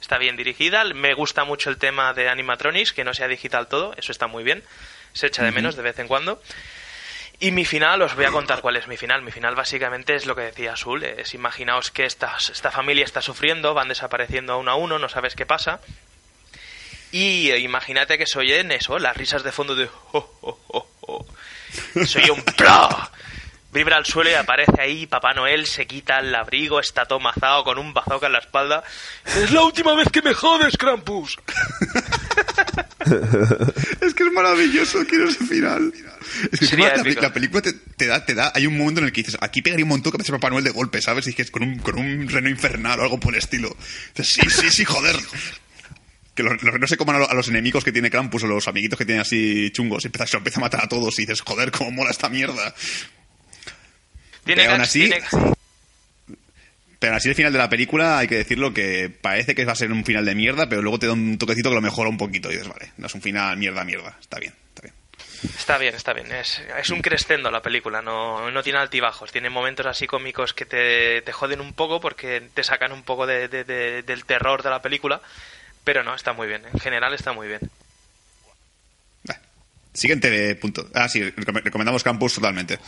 está 0.00 0.18
bien 0.18 0.36
dirigida. 0.36 0.82
Me 0.84 1.14
gusta 1.14 1.44
mucho 1.44 1.70
el 1.70 1.78
tema 1.78 2.14
de 2.14 2.28
animatronics, 2.28 2.92
que 2.92 3.04
no 3.04 3.14
sea 3.14 3.28
digital 3.28 3.68
todo, 3.68 3.94
eso 3.96 4.10
está 4.12 4.26
muy 4.26 4.42
bien. 4.42 4.62
Se 5.12 5.28
echa 5.28 5.42
de 5.44 5.50
menos 5.52 5.76
de 5.76 5.82
vez 5.82 5.98
en 5.98 6.08
cuando. 6.08 6.42
Y 7.38 7.50
mi 7.50 7.64
final, 7.66 8.00
os 8.00 8.14
voy 8.14 8.24
a 8.24 8.30
contar 8.30 8.60
cuál 8.62 8.76
es 8.76 8.88
mi 8.88 8.96
final. 8.96 9.20
Mi 9.22 9.30
final 9.30 9.54
básicamente 9.54 10.14
es 10.14 10.24
lo 10.26 10.34
que 10.34 10.42
decía 10.42 10.72
Azul. 10.72 11.04
Es 11.04 11.34
imaginaos 11.34 11.90
que 11.90 12.06
esta, 12.06 12.36
esta 12.38 12.70
familia 12.70 13.04
está 13.04 13.20
sufriendo, 13.20 13.74
van 13.74 13.88
desapareciendo 13.88 14.56
uno 14.58 14.70
a 14.70 14.74
uno, 14.76 14.98
no 14.98 15.08
sabes 15.10 15.34
qué 15.34 15.44
pasa. 15.44 15.80
Y 17.12 17.52
imagínate 17.52 18.16
que 18.18 18.26
soy 18.26 18.52
en 18.52 18.72
eso, 18.72 18.98
las 18.98 19.16
risas 19.16 19.42
de 19.42 19.52
fondo 19.52 19.74
de... 19.74 19.88
"Oh, 20.12 20.30
oh, 20.40 20.58
oh, 20.68 20.88
oh". 21.02 21.26
Soy 22.06 22.30
un 22.30 22.42
pla. 22.42 23.10
Vibra 23.76 23.96
al 23.98 24.06
suelo 24.06 24.30
y 24.30 24.34
aparece 24.34 24.72
ahí 24.80 25.06
Papá 25.06 25.34
Noel, 25.34 25.66
se 25.66 25.86
quita 25.86 26.18
el 26.20 26.34
abrigo, 26.34 26.80
está 26.80 27.04
todo 27.04 27.20
mazado 27.20 27.62
con 27.62 27.78
un 27.78 27.92
bazooka 27.92 28.26
en 28.26 28.32
la 28.32 28.38
espalda. 28.38 28.82
Es 29.36 29.50
la 29.50 29.62
última 29.62 29.94
vez 29.94 30.08
que 30.10 30.22
me 30.22 30.32
jodes, 30.34 30.76
Krampus. 30.78 31.36
Es 34.00 34.14
que 34.14 34.24
es 34.24 34.32
maravilloso, 34.32 35.04
quiero 35.08 35.28
ese 35.28 35.44
final. 35.44 35.92
Es 36.50 36.58
que 36.60 36.66
Sería 36.66 36.96
la, 36.96 37.02
la 37.22 37.32
película 37.32 37.62
te, 37.62 37.72
te 37.72 38.06
da, 38.06 38.24
te 38.24 38.34
da, 38.34 38.50
hay 38.54 38.66
un 38.66 38.76
momento 38.76 39.00
en 39.00 39.06
el 39.06 39.12
que 39.12 39.22
dices, 39.22 39.36
aquí 39.40 39.62
pegaría 39.62 39.84
un 39.84 39.90
montón 39.90 40.10
que 40.12 40.16
aparece 40.16 40.32
Papá 40.32 40.50
Noel 40.50 40.64
de 40.64 40.70
golpe, 40.70 41.00
¿sabes? 41.00 41.26
Y 41.26 41.30
es 41.30 41.36
que 41.36 41.42
es 41.42 41.50
con 41.50 41.62
un, 41.62 41.78
con 41.78 41.98
un 41.98 42.28
reno 42.28 42.48
infernal 42.48 42.98
o 43.00 43.02
algo 43.04 43.20
por 43.20 43.34
el 43.34 43.38
estilo. 43.38 43.74
Dices, 44.14 44.34
sí, 44.34 44.50
sí, 44.50 44.70
sí, 44.70 44.84
joder. 44.84 45.16
Que 46.34 46.42
los, 46.42 46.60
los 46.62 46.80
no 46.80 46.86
se 46.86 46.96
coman 46.96 47.16
a 47.16 47.18
lo- 47.20 47.30
a 47.30 47.34
los 47.34 47.48
enemigos 47.48 47.84
que 47.84 47.92
tiene 47.92 48.10
Krampus 48.10 48.42
o 48.42 48.46
los 48.46 48.66
amiguitos 48.68 48.98
que 48.98 49.04
tiene 49.06 49.20
así 49.20 49.70
chungos, 49.72 50.04
empieza, 50.04 50.26
se 50.26 50.36
empieza 50.36 50.58
a 50.60 50.62
matar 50.62 50.84
a 50.84 50.88
todos 50.88 51.16
y 51.18 51.22
dices, 51.22 51.40
joder, 51.42 51.70
cómo 51.70 51.90
mola 51.92 52.10
esta 52.10 52.28
mierda. 52.28 52.74
Tiene 54.46 54.62
Pero 54.62 54.72
aún 54.72 54.80
así- 54.82 55.00
tiene- 55.10 55.26
Pero 56.98 57.14
así 57.16 57.28
el 57.28 57.34
final 57.34 57.52
de 57.52 57.58
la 57.58 57.68
película, 57.68 58.18
hay 58.18 58.26
que 58.28 58.36
decirlo 58.36 58.72
que 58.72 59.10
parece 59.10 59.54
que 59.54 59.64
va 59.66 59.72
a 59.72 59.76
ser 59.76 59.92
un 59.92 60.04
final 60.04 60.24
de 60.24 60.34
mierda, 60.34 60.66
pero 60.68 60.80
luego 60.80 60.98
te 60.98 61.06
da 61.06 61.12
un 61.12 61.36
toquecito 61.36 61.68
que 61.68 61.74
lo 61.74 61.82
mejora 61.82 62.08
un 62.08 62.16
poquito 62.16 62.48
y 62.50 62.52
dices, 62.54 62.68
vale, 62.68 62.92
no 62.96 63.06
es 63.06 63.14
un 63.14 63.20
final 63.20 63.56
mierda, 63.58 63.84
mierda. 63.84 64.16
Está 64.18 64.38
bien, 64.38 64.54
está 64.70 64.80
bien. 64.82 64.94
Está 65.58 65.78
bien, 65.78 65.94
está 65.94 66.12
bien. 66.14 66.32
Es, 66.32 66.62
es 66.80 66.88
un 66.90 67.02
crescendo 67.02 67.50
la 67.50 67.60
película, 67.60 68.00
no, 68.00 68.50
no 68.50 68.62
tiene 68.62 68.78
altibajos. 68.78 69.30
Tiene 69.30 69.50
momentos 69.50 69.84
así 69.84 70.06
cómicos 70.06 70.54
que 70.54 70.64
te, 70.64 71.20
te 71.20 71.32
joden 71.32 71.60
un 71.60 71.74
poco 71.74 72.00
porque 72.00 72.48
te 72.54 72.64
sacan 72.64 72.92
un 72.92 73.02
poco 73.02 73.26
de- 73.26 73.48
de- 73.48 73.64
de- 73.64 74.02
del 74.02 74.24
terror 74.24 74.62
de 74.62 74.70
la 74.70 74.80
película. 74.80 75.20
Pero 75.84 76.02
no, 76.02 76.14
está 76.14 76.32
muy 76.32 76.48
bien. 76.48 76.62
En 76.72 76.80
general 76.80 77.12
está 77.12 77.32
muy 77.32 77.46
bien. 77.46 77.60
Siguiente 79.92 80.54
punto. 80.56 80.86
Ah, 80.94 81.08
sí, 81.08 81.22
recom- 81.22 81.62
recomendamos 81.62 82.02
Campus 82.02 82.34
totalmente. 82.34 82.78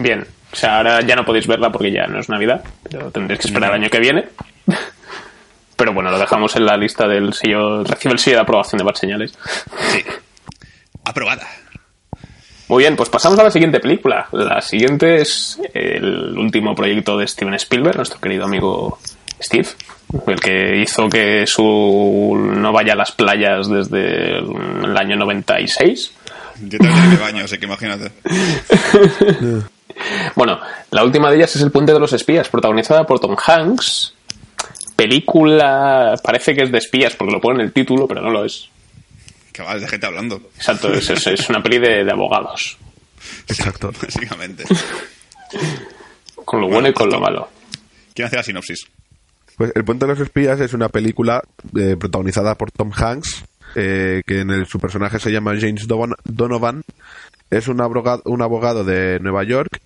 Bien, 0.00 0.24
o 0.52 0.56
sea, 0.56 0.76
ahora 0.76 1.00
ya 1.00 1.16
no 1.16 1.24
podéis 1.24 1.48
verla 1.48 1.72
porque 1.72 1.90
ya 1.90 2.06
no 2.06 2.20
es 2.20 2.28
Navidad, 2.28 2.62
pero 2.88 3.10
tendréis 3.10 3.40
que 3.40 3.48
esperar 3.48 3.70
el 3.70 3.82
año 3.82 3.90
que 3.90 3.98
viene. 3.98 4.28
Pero 5.76 5.92
bueno, 5.92 6.10
lo 6.10 6.18
dejamos 6.18 6.56
en 6.56 6.66
la 6.66 6.76
lista 6.76 7.06
del 7.06 7.32
sello, 7.32 7.84
recibe 7.84 8.14
el 8.14 8.18
sello 8.18 8.38
de 8.38 8.42
aprobación 8.42 8.78
de 8.78 8.84
Bad 8.84 8.96
Señales. 8.96 9.38
Sí. 9.92 10.02
Aprobada. 11.04 11.46
Muy 12.66 12.82
bien, 12.82 12.96
pues 12.96 13.08
pasamos 13.08 13.38
a 13.38 13.44
la 13.44 13.50
siguiente 13.52 13.78
película. 13.78 14.26
La 14.32 14.60
siguiente 14.60 15.22
es 15.22 15.56
el 15.72 16.36
último 16.36 16.74
proyecto 16.74 17.16
de 17.16 17.28
Steven 17.28 17.54
Spielberg, 17.54 17.94
nuestro 17.94 18.20
querido 18.20 18.46
amigo 18.46 18.98
Steve, 19.40 19.68
el 20.26 20.40
que 20.40 20.80
hizo 20.82 21.08
que 21.08 21.46
su 21.46 22.36
no 22.36 22.72
vaya 22.72 22.94
a 22.94 22.96
las 22.96 23.12
playas 23.12 23.68
desde 23.68 24.38
el 24.38 24.96
año 24.96 25.14
96. 25.14 26.12
Yo 26.62 26.78
también 26.78 27.10
me 27.10 27.16
baño, 27.18 27.44
así 27.44 27.56
que 27.56 27.66
imagínate. 27.66 28.10
Bueno, 30.36 30.60
la 30.90 31.04
última 31.04 31.30
de 31.30 31.36
ellas 31.36 31.54
es 31.56 31.62
El 31.62 31.70
puente 31.70 31.92
de 31.92 32.00
los 32.00 32.12
espías, 32.12 32.48
protagonizada 32.48 33.04
por 33.06 33.20
Tom 33.20 33.36
Hanks. 33.44 34.14
Película, 34.96 36.14
parece 36.22 36.54
que 36.54 36.62
es 36.64 36.72
de 36.72 36.78
espías 36.78 37.14
porque 37.14 37.32
lo 37.32 37.40
pone 37.40 37.60
en 37.60 37.66
el 37.66 37.72
título, 37.72 38.08
pero 38.08 38.20
no 38.20 38.30
lo 38.30 38.44
es. 38.44 38.68
Que 39.52 39.62
va, 39.62 39.74
es 39.76 39.82
de 39.82 39.88
gente 39.88 40.06
hablando. 40.06 40.40
Exacto, 40.56 40.92
es, 40.92 41.08
es- 41.10 41.26
es 41.26 41.48
una 41.48 41.62
peli 41.62 41.78
de, 41.78 42.04
de 42.04 42.10
abogados, 42.10 42.76
Exacto. 43.48 43.92
Básicamente. 44.02 44.64
con 46.44 46.60
lo 46.60 46.68
bueno 46.68 46.88
y 46.88 46.92
con 46.92 47.08
lo 47.10 47.20
malo. 47.20 47.48
¿Quién 48.14 48.26
hace 48.26 48.36
la 48.36 48.42
sinopsis? 48.42 48.86
Pues 49.56 49.72
El 49.74 49.84
Puente 49.84 50.06
de 50.06 50.12
los 50.12 50.20
Espías 50.20 50.60
es 50.60 50.72
una 50.72 50.88
película 50.88 51.42
eh, 51.76 51.96
protagonizada 51.98 52.54
por 52.56 52.70
Tom 52.70 52.90
Hanks, 52.94 53.44
eh, 53.74 54.22
que 54.26 54.40
en 54.40 54.50
el, 54.50 54.66
su 54.66 54.78
personaje 54.78 55.18
se 55.18 55.30
llama 55.30 55.54
James 55.58 55.86
Donovan. 56.24 56.82
Es 57.50 57.66
un 57.68 57.80
abogado, 57.80 58.22
un 58.26 58.42
abogado 58.42 58.84
de 58.84 59.18
Nueva 59.20 59.42
York 59.44 59.80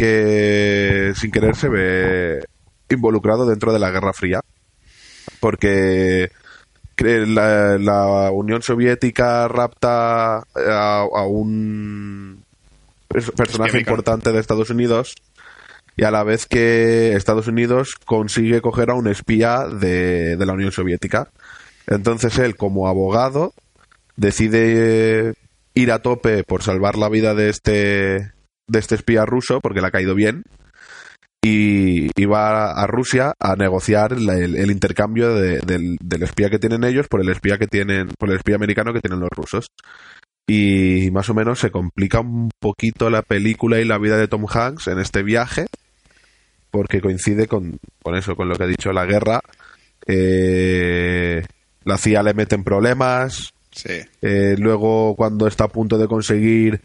que 0.00 1.12
sin 1.14 1.30
querer 1.30 1.54
se 1.56 1.68
ve 1.68 2.42
involucrado 2.88 3.44
dentro 3.46 3.70
de 3.72 3.78
la 3.78 3.90
Guerra 3.90 4.14
Fría. 4.14 4.40
Porque 5.40 6.30
la, 6.98 7.76
la 7.78 8.30
Unión 8.30 8.62
Soviética 8.62 9.46
rapta 9.46 10.38
a, 10.38 10.42
a 11.00 11.26
un 11.26 12.42
pers- 13.08 13.32
personaje 13.34 13.78
importante 13.78 14.32
de 14.32 14.40
Estados 14.40 14.70
Unidos 14.70 15.14
y 15.96 16.04
a 16.04 16.10
la 16.10 16.24
vez 16.24 16.46
que 16.46 17.14
Estados 17.14 17.46
Unidos 17.46 17.96
consigue 18.06 18.62
coger 18.62 18.90
a 18.90 18.94
un 18.94 19.06
espía 19.06 19.66
de, 19.66 20.36
de 20.36 20.46
la 20.46 20.54
Unión 20.54 20.72
Soviética. 20.72 21.28
Entonces 21.86 22.38
él, 22.38 22.56
como 22.56 22.88
abogado, 22.88 23.52
decide 24.16 25.34
ir 25.74 25.92
a 25.92 26.00
tope 26.00 26.44
por 26.44 26.62
salvar 26.62 26.96
la 26.96 27.08
vida 27.08 27.34
de 27.34 27.48
este, 27.48 28.32
de 28.70 28.78
este 28.78 28.94
espía 28.94 29.24
ruso, 29.26 29.60
porque 29.60 29.80
le 29.80 29.86
ha 29.88 29.90
caído 29.90 30.14
bien, 30.14 30.42
y, 31.42 32.10
y 32.20 32.24
va 32.26 32.72
a 32.72 32.86
Rusia 32.86 33.32
a 33.40 33.56
negociar 33.56 34.12
el, 34.12 34.28
el 34.56 34.70
intercambio 34.70 35.34
de- 35.34 35.60
del, 35.60 35.96
del 36.02 36.22
espía 36.22 36.50
que 36.50 36.58
tienen 36.58 36.84
ellos 36.84 37.08
por 37.08 37.20
el 37.22 37.28
espía 37.30 37.56
que 37.58 37.66
tienen, 37.66 38.08
por 38.18 38.28
el 38.30 38.36
espía 38.36 38.56
americano 38.56 38.92
que 38.92 39.00
tienen 39.00 39.20
los 39.20 39.30
rusos. 39.30 39.66
Y 40.46 41.10
más 41.12 41.30
o 41.30 41.34
menos 41.34 41.58
se 41.60 41.70
complica 41.70 42.20
un 42.20 42.50
poquito 42.60 43.08
la 43.08 43.22
película 43.22 43.80
y 43.80 43.84
la 43.84 43.98
vida 43.98 44.16
de 44.18 44.28
Tom 44.28 44.46
Hanks 44.48 44.88
en 44.88 44.98
este 44.98 45.22
viaje, 45.22 45.66
porque 46.70 47.00
coincide 47.00 47.46
con, 47.46 47.78
con 48.02 48.16
eso, 48.16 48.34
con 48.36 48.48
lo 48.48 48.56
que 48.56 48.64
ha 48.64 48.66
dicho 48.66 48.92
la 48.92 49.06
guerra. 49.06 49.40
Eh, 50.06 51.42
la 51.84 51.96
CIA 51.98 52.22
le 52.22 52.34
mete 52.34 52.54
en 52.54 52.64
problemas. 52.64 53.52
Sí. 53.72 54.00
eh, 54.22 54.56
luego, 54.58 55.14
cuando 55.14 55.46
está 55.46 55.64
a 55.64 55.68
punto 55.68 55.96
de 55.96 56.08
conseguir 56.08 56.80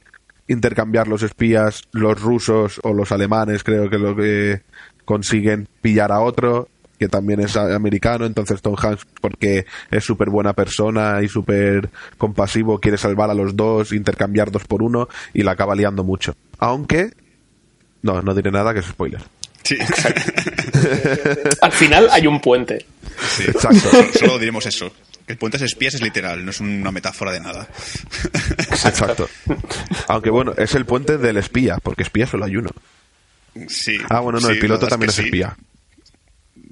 intercambiar 0.47 1.07
los 1.07 1.23
espías, 1.23 1.83
los 1.91 2.21
rusos 2.21 2.79
o 2.83 2.93
los 2.93 3.11
alemanes, 3.11 3.63
creo 3.63 3.89
que 3.89 3.97
lo 3.97 4.15
que 4.15 4.61
consiguen 5.05 5.67
pillar 5.81 6.11
a 6.11 6.19
otro 6.19 6.67
que 6.99 7.07
también 7.09 7.41
es 7.41 7.57
americano, 7.57 8.25
entonces 8.25 8.61
Tom 8.61 8.75
Hanks, 8.81 9.05
porque 9.19 9.65
es 9.91 10.03
súper 10.03 10.29
buena 10.29 10.53
persona 10.53 11.21
y 11.21 11.27
súper 11.27 11.89
compasivo, 12.17 12.79
quiere 12.79 12.97
salvar 12.97 13.29
a 13.29 13.33
los 13.33 13.55
dos, 13.55 13.91
intercambiar 13.91 14.51
dos 14.51 14.63
por 14.65 14.81
uno 14.81 15.09
y 15.33 15.43
la 15.43 15.51
acaba 15.51 15.75
liando 15.75 16.03
mucho. 16.03 16.35
Aunque, 16.57 17.11
no, 18.01 18.21
no 18.21 18.33
diré 18.33 18.51
nada 18.51 18.73
que 18.73 18.79
es 18.79 18.85
spoiler. 18.85 19.21
Sí. 19.63 19.75
Al 21.61 21.71
final 21.71 22.07
hay 22.11 22.27
un 22.27 22.39
puente. 22.39 22.85
Sí. 23.29 23.43
Exacto. 23.47 23.89
Solo, 23.89 24.07
solo 24.13 24.39
diremos 24.39 24.65
eso. 24.65 24.91
Que 25.25 25.33
el 25.33 25.39
puente 25.39 25.57
es 25.57 25.63
espías 25.63 25.95
es 25.95 26.01
literal, 26.01 26.43
no 26.45 26.51
es 26.51 26.59
una 26.59 26.91
metáfora 26.91 27.31
de 27.31 27.39
nada. 27.39 27.67
Exacto. 28.59 29.27
Aunque 30.07 30.29
bueno, 30.29 30.53
es 30.57 30.75
el 30.75 30.85
puente 30.85 31.17
del 31.17 31.37
espía, 31.37 31.77
porque 31.81 32.03
espía 32.03 32.27
solo 32.27 32.45
hay 32.45 32.57
uno. 32.57 32.69
Sí. 33.67 33.97
Ah, 34.09 34.19
bueno, 34.19 34.39
no, 34.39 34.47
Sí, 34.47 34.53
el 34.53 34.59
piloto 34.59 34.87
también 34.87 35.09
es 35.09 35.15
que 35.15 35.23
espía. 35.23 35.55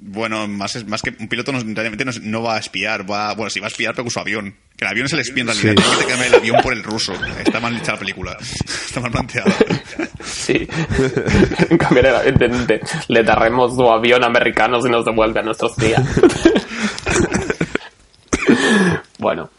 Bueno, 0.06 0.46
más, 0.46 0.76
es- 0.76 0.86
más 0.86 1.00
que 1.02 1.14
un 1.18 1.28
piloto 1.28 1.50
no, 1.50 1.58
realmente 1.74 2.04
no, 2.04 2.42
va 2.42 2.56
a 2.56 2.58
espiar, 2.58 3.10
va, 3.10 3.32
bueno, 3.34 3.48
sí 3.50 3.58
va 3.58 3.66
a 3.66 3.70
espiar 3.70 3.94
pero 3.94 4.04
con 4.04 4.10
su 4.10 4.20
avión. 4.20 4.54
Que 4.76 4.84
el 4.84 4.90
avión 4.90 5.06
es 5.06 5.12
el 5.14 5.20
espía 5.20 5.42
en 5.42 5.48
realidad, 5.48 5.82
Sí. 5.82 5.98
que 6.00 6.04
cambiar 6.06 6.28
el 6.28 6.34
avión 6.34 6.56
por 6.62 6.72
el 6.74 6.82
ruso. 6.84 7.14
Está 7.44 7.58
mal 7.58 7.74
hecha 7.76 7.92
la 7.92 7.98
película. 7.98 8.36
Está 8.40 9.00
mal 9.00 9.10
planteada. 9.10 9.52
Sí. 10.24 10.68
Cambiaré 11.78 12.10
evidentemente. 12.10 12.80
Le 13.08 13.22
daremos 13.22 13.76
tu 13.76 13.88
avión 13.90 14.22
americano 14.24 14.80
si 14.82 14.88
nos 14.90 15.04
devuelve 15.04 15.40
a 15.40 15.42
nuestros 15.42 15.74
días. 15.76 16.02
Bueno. 19.18 19.50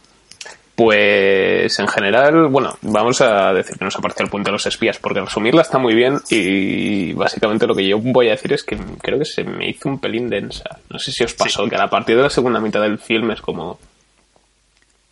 Pues 0.75 1.79
en 1.79 1.87
general, 1.87 2.47
bueno, 2.49 2.77
vamos 2.81 3.21
a 3.21 3.53
decir 3.53 3.77
que 3.77 3.85
nos 3.85 3.95
apareció 3.95 4.25
el 4.25 4.29
puente 4.29 4.49
de 4.49 4.53
los 4.53 4.65
espías, 4.65 4.97
porque 4.99 5.21
resumirla 5.21 5.61
está 5.61 5.77
muy 5.77 5.95
bien 5.95 6.19
y 6.29 7.13
básicamente 7.13 7.65
lo 7.65 7.73
que 7.73 7.87
yo 7.87 7.97
voy 7.97 8.27
a 8.27 8.31
decir 8.31 8.51
es 8.51 8.63
que 8.63 8.77
creo 9.01 9.17
que 9.17 9.23
se 9.23 9.45
me 9.45 9.69
hizo 9.69 9.87
un 9.87 9.99
pelín 9.99 10.27
densa. 10.29 10.65
No 10.89 10.99
sé 10.99 11.13
si 11.13 11.23
os 11.23 11.33
pasó, 11.33 11.69
que 11.69 11.77
a 11.77 11.87
partir 11.87 12.17
de 12.17 12.23
la 12.23 12.29
segunda 12.29 12.59
mitad 12.59 12.81
del 12.81 12.99
film 12.99 13.31
es 13.31 13.39
como... 13.39 13.79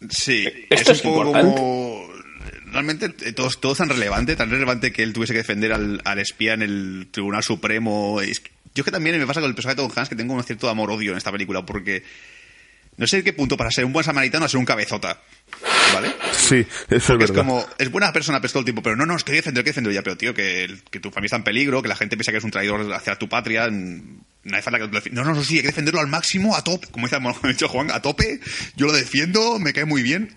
Sí, 0.09 0.45
Esto 0.69 0.91
es 0.91 0.99
es 0.99 1.05
un 1.05 1.11
poco 1.13 1.25
importante. 1.27 1.55
como... 1.55 2.03
Realmente 2.73 3.05
eh, 3.25 3.31
todo, 3.33 3.47
todo 3.59 3.71
es 3.71 3.77
tan 3.77 3.87
relevante, 3.87 4.35
tan 4.35 4.49
relevante 4.49 4.91
que 4.91 5.03
él 5.03 5.13
tuviese 5.13 5.31
que 5.33 5.37
defender 5.39 5.71
al, 5.71 6.01
al 6.03 6.19
espía 6.19 6.55
en 6.55 6.63
el 6.63 7.07
Tribunal 7.11 7.41
Supremo. 7.43 8.19
Es 8.19 8.41
que- 8.41 8.51
yo 8.75 8.81
es 8.81 8.85
que 8.85 8.91
también 8.91 9.17
me 9.19 9.27
pasa 9.27 9.39
con 9.39 9.47
el 9.49 9.55
personaje 9.55 9.79
de 9.79 9.87
Tom 9.87 9.95
Hanks 9.95 10.09
que 10.09 10.15
tengo 10.15 10.33
un 10.33 10.43
cierto 10.43 10.67
amor-odio 10.67 11.11
en 11.11 11.17
esta 11.17 11.31
película, 11.31 11.63
porque 11.63 12.03
no 12.97 13.07
sé 13.07 13.17
en 13.17 13.23
qué 13.23 13.33
punto 13.33 13.57
para 13.57 13.71
ser 13.71 13.85
un 13.85 13.93
buen 13.93 14.03
samaritano 14.03 14.45
a 14.45 14.49
ser 14.49 14.59
un 14.59 14.65
cabezota, 14.65 15.21
¿vale? 15.93 16.13
Sí, 16.31 16.65
eso 16.89 16.95
es 16.95 17.03
Porque 17.05 17.23
es 17.25 17.31
verdad. 17.31 17.35
como, 17.45 17.65
es 17.77 17.91
buena 17.91 18.11
persona 18.13 18.39
pero 18.39 18.47
es 18.47 18.53
todo 18.53 18.61
el 18.61 18.65
tiempo, 18.65 18.81
pero 18.83 18.95
no, 18.95 19.05
no, 19.05 19.15
es 19.15 19.23
que 19.23 19.31
defender, 19.31 19.63
que 19.63 19.71
defender 19.71 19.93
ya, 19.93 20.01
pero 20.01 20.17
tío, 20.17 20.33
que, 20.33 20.75
que 20.89 20.99
tu 20.99 21.09
familia 21.11 21.27
está 21.27 21.37
en 21.37 21.43
peligro, 21.43 21.81
que 21.81 21.87
la 21.89 21.95
gente 21.95 22.15
piensa 22.17 22.31
que 22.31 22.37
eres 22.37 22.45
un 22.45 22.51
traidor 22.51 22.91
hacia 22.93 23.15
tu 23.17 23.27
patria, 23.29 23.69
no 23.69 24.55
hay 24.55 24.61
falta 24.61 24.79
que 24.79 25.11
No, 25.11 25.23
no, 25.23 25.33
no, 25.33 25.43
sí, 25.43 25.55
hay 25.55 25.61
que 25.61 25.67
defenderlo 25.67 25.99
al 26.01 26.07
máximo, 26.07 26.55
a 26.55 26.63
tope, 26.63 26.87
como 26.87 27.07
dice 27.07 27.17
como 27.17 27.33
dicho 27.47 27.67
Juan, 27.67 27.91
a 27.91 28.01
tope, 28.01 28.39
yo 28.75 28.87
lo 28.87 28.93
defiendo, 28.93 29.59
me 29.59 29.73
cae 29.73 29.85
muy 29.85 30.03
bien. 30.03 30.33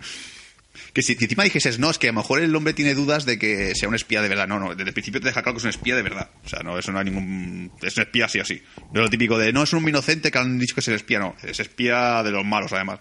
Que 0.96 1.02
si, 1.02 1.12
encima 1.12 1.44
dijeses, 1.44 1.78
no, 1.78 1.90
es 1.90 1.98
que 1.98 2.08
a 2.08 2.10
lo 2.10 2.20
mejor 2.20 2.40
el 2.40 2.56
hombre 2.56 2.72
tiene 2.72 2.94
dudas 2.94 3.26
de 3.26 3.38
que 3.38 3.74
sea 3.74 3.86
un 3.86 3.94
espía 3.94 4.22
de 4.22 4.30
verdad. 4.30 4.48
No, 4.48 4.58
no, 4.58 4.74
desde 4.74 4.88
el 4.88 4.94
principio 4.94 5.20
te 5.20 5.26
deja 5.26 5.42
claro 5.42 5.52
que 5.52 5.58
es 5.58 5.64
un 5.64 5.68
espía 5.68 5.94
de 5.94 6.00
verdad. 6.00 6.30
O 6.42 6.48
sea, 6.48 6.60
no, 6.60 6.78
eso 6.78 6.90
no 6.90 6.98
hay 6.98 7.04
ningún. 7.04 7.70
Es 7.82 7.98
un 7.98 8.04
espía 8.04 8.26
sí 8.30 8.40
o 8.40 8.46
sí. 8.46 8.62
No 8.94 9.02
lo 9.02 9.10
típico 9.10 9.36
de, 9.36 9.52
no, 9.52 9.64
es 9.64 9.74
un 9.74 9.86
inocente 9.86 10.30
que 10.30 10.38
han 10.38 10.58
dicho 10.58 10.74
que 10.74 10.80
es 10.80 10.88
el 10.88 10.94
espía, 10.94 11.18
no. 11.18 11.36
Es 11.42 11.60
espía 11.60 12.22
de 12.22 12.30
los 12.30 12.46
malos, 12.46 12.72
además. 12.72 13.00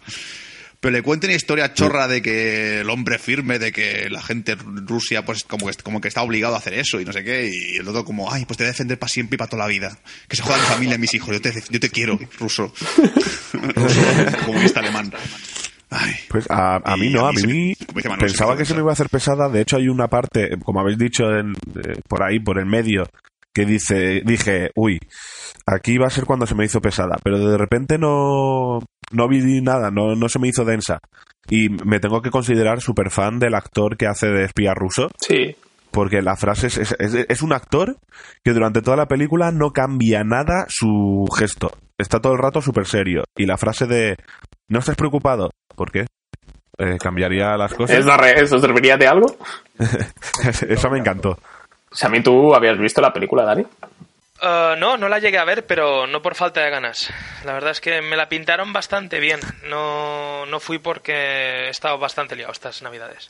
Pero 0.81 0.91
le 0.91 1.03
cuenta 1.03 1.27
una 1.27 1.37
historia 1.37 1.73
chorra 1.73 2.09
de 2.09 2.21
que 2.21 2.81
el 2.81 2.89
hombre 2.89 3.17
firme, 3.17 3.59
de 3.59 3.71
que 3.71 4.09
la 4.09 4.21
gente 4.21 4.51
en 4.51 4.85
Rusia, 4.85 5.23
pues 5.23 5.45
como 5.45 5.67
que, 5.67 5.77
como 5.81 6.01
que 6.01 6.09
está 6.09 6.21
obligado 6.21 6.55
a 6.55 6.57
hacer 6.57 6.73
eso 6.73 6.99
y 6.99 7.05
no 7.05 7.13
sé 7.13 7.23
qué. 7.23 7.49
Y 7.49 7.77
el 7.77 7.87
otro, 7.87 8.03
como, 8.03 8.29
ay, 8.29 8.43
pues 8.43 8.57
te 8.57 8.65
voy 8.65 8.67
a 8.67 8.71
defender 8.73 8.99
para 8.99 9.09
siempre 9.09 9.35
y 9.35 9.37
para 9.37 9.49
toda 9.49 9.63
la 9.63 9.69
vida. 9.69 9.97
Que 10.27 10.35
se 10.35 10.41
joda 10.41 10.57
mi 10.57 10.65
familia 10.65 10.95
y 10.95 10.99
mis 10.99 11.13
hijos. 11.13 11.33
Yo 11.33 11.39
te, 11.39 11.53
yo 11.69 11.79
te 11.79 11.89
quiero, 11.89 12.19
ruso. 12.37 12.73
ruso, 13.53 14.01
comunista 14.45 14.81
alemán. 14.81 15.13
Ay. 15.89 16.13
Pues 16.29 16.49
a, 16.49 16.75
a 16.77 16.97
mí 16.97 17.09
no, 17.11 17.27
a 17.27 17.31
mí 17.47 17.73
se 17.75 18.09
pensaba 18.17 18.57
que 18.57 18.65
se 18.65 18.73
me 18.73 18.79
iba 18.81 18.89
a 18.91 18.93
hacer 18.93 19.09
pesada. 19.09 19.49
De 19.49 19.61
hecho, 19.61 19.77
hay 19.77 19.87
una 19.87 20.07
parte, 20.07 20.57
como 20.63 20.79
habéis 20.79 20.97
dicho 20.97 21.29
en- 21.31 21.53
eh, 21.75 21.99
por 22.07 22.23
ahí, 22.23 22.39
por 22.39 22.59
el 22.59 22.65
medio, 22.65 23.03
que 23.53 23.65
dice, 23.65 24.21
dije, 24.25 24.71
uy, 24.75 24.99
aquí 25.65 25.97
va 25.97 26.07
a 26.07 26.11
ser 26.11 26.25
cuando 26.25 26.45
se 26.45 26.55
me 26.55 26.65
hizo 26.65 26.81
pesada. 26.81 27.17
Pero 27.23 27.39
de 27.39 27.57
repente 27.57 27.97
no, 27.97 28.79
no 29.11 29.27
vi 29.29 29.61
nada, 29.61 29.91
no, 29.91 30.15
no 30.15 30.27
se 30.29 30.39
me 30.39 30.47
hizo 30.49 30.65
densa. 30.65 30.99
Y 31.49 31.69
me 31.69 31.99
tengo 31.99 32.21
que 32.21 32.31
considerar 32.31 32.81
súper 32.81 33.11
fan 33.11 33.39
del 33.39 33.53
actor 33.55 33.97
que 33.97 34.07
hace 34.07 34.27
de 34.27 34.45
espía 34.45 34.73
ruso. 34.73 35.09
Sí. 35.19 35.55
Porque 35.91 36.21
la 36.21 36.35
frase 36.35 36.67
es, 36.67 36.77
es, 36.77 36.95
es- 36.99 37.25
es 37.29 37.41
un 37.41 37.53
actor 37.53 37.97
que 38.43 38.51
durante 38.51 38.81
toda 38.81 38.97
la 38.97 39.05
película 39.07 39.51
no 39.51 39.71
cambia 39.71 40.23
nada 40.23 40.65
su 40.67 41.25
gesto. 41.37 41.71
Está 41.97 42.19
todo 42.19 42.33
el 42.33 42.39
rato 42.39 42.61
súper 42.61 42.85
serio. 42.87 43.23
Y 43.37 43.45
la 43.45 43.57
frase 43.57 43.85
de 43.85 44.17
no 44.67 44.79
estés 44.79 44.95
preocupado. 44.97 45.51
¿Por 45.75 45.91
qué? 45.91 46.05
Eh, 46.77 46.97
¿Cambiaría 46.99 47.55
las 47.57 47.73
cosas? 47.73 47.97
¿Es 47.97 48.05
la 48.05 48.17
re- 48.17 48.41
¿Eso 48.41 48.59
serviría 48.59 48.97
de 48.97 49.07
algo? 49.07 49.27
Eso 50.69 50.89
me 50.89 50.99
encantó. 50.99 51.37
Si 51.91 52.05
a 52.05 52.09
mí 52.09 52.21
tú 52.21 52.53
habías 52.53 52.77
visto 52.77 53.01
la 53.01 53.13
película, 53.13 53.43
Dani. 53.43 53.65
Eh, 54.41 54.75
no, 54.77 54.97
no 54.97 55.07
la 55.07 55.19
llegué 55.19 55.37
a 55.37 55.45
ver, 55.45 55.65
pero 55.65 56.05
no 56.07 56.21
por 56.21 56.35
falta 56.35 56.61
de 56.61 56.69
ganas. 56.69 57.09
La 57.45 57.53
verdad 57.53 57.71
es 57.71 57.79
que 57.79 58.01
me 58.01 58.17
la 58.17 58.27
pintaron 58.27 58.73
bastante 58.73 59.19
bien. 59.19 59.39
No, 59.69 60.45
no 60.45 60.59
fui 60.59 60.79
porque 60.79 61.13
he 61.13 61.69
estado 61.69 61.97
bastante 61.97 62.35
liado 62.35 62.51
estas 62.51 62.81
navidades. 62.81 63.29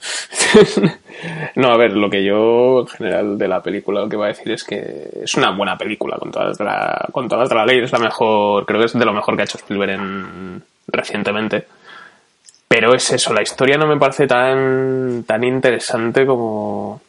no, 1.56 1.70
a 1.72 1.76
ver, 1.76 1.92
lo 1.92 2.08
que 2.08 2.24
yo 2.24 2.80
en 2.80 2.86
general 2.86 3.38
de 3.38 3.48
la 3.48 3.62
película 3.62 4.00
lo 4.00 4.08
que 4.08 4.16
voy 4.16 4.26
a 4.26 4.28
decir 4.28 4.50
es 4.52 4.64
que 4.64 5.08
es 5.22 5.34
una 5.34 5.50
buena 5.50 5.76
película 5.76 6.16
con 6.16 6.30
todas 6.30 6.58
la, 6.60 7.08
con 7.12 7.28
todas 7.28 7.50
la 7.52 7.66
ley. 7.66 7.80
Es 7.82 7.92
la 7.92 7.98
mejor, 7.98 8.64
creo 8.64 8.80
que 8.80 8.86
es 8.86 8.92
de 8.98 9.04
lo 9.04 9.12
mejor 9.12 9.34
que 9.36 9.42
ha 9.42 9.44
hecho 9.44 9.58
Spielberg 9.58 9.90
en, 9.92 10.62
recientemente. 10.88 11.66
Pero 12.66 12.94
es 12.94 13.10
eso, 13.10 13.32
la 13.32 13.42
historia 13.42 13.78
no 13.78 13.86
me 13.86 13.96
parece 13.98 14.26
tan, 14.26 15.24
tan 15.24 15.42
interesante 15.42 16.26
como, 16.26 17.00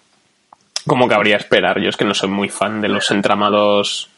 como 0.87 1.07
cabría 1.07 1.35
esperar. 1.35 1.79
Yo 1.81 1.89
es 1.89 1.97
que 1.97 2.05
no 2.05 2.13
soy 2.13 2.29
muy 2.29 2.49
fan 2.49 2.79
de 2.79 2.87
los 2.87 3.11
entramados, 3.11 4.09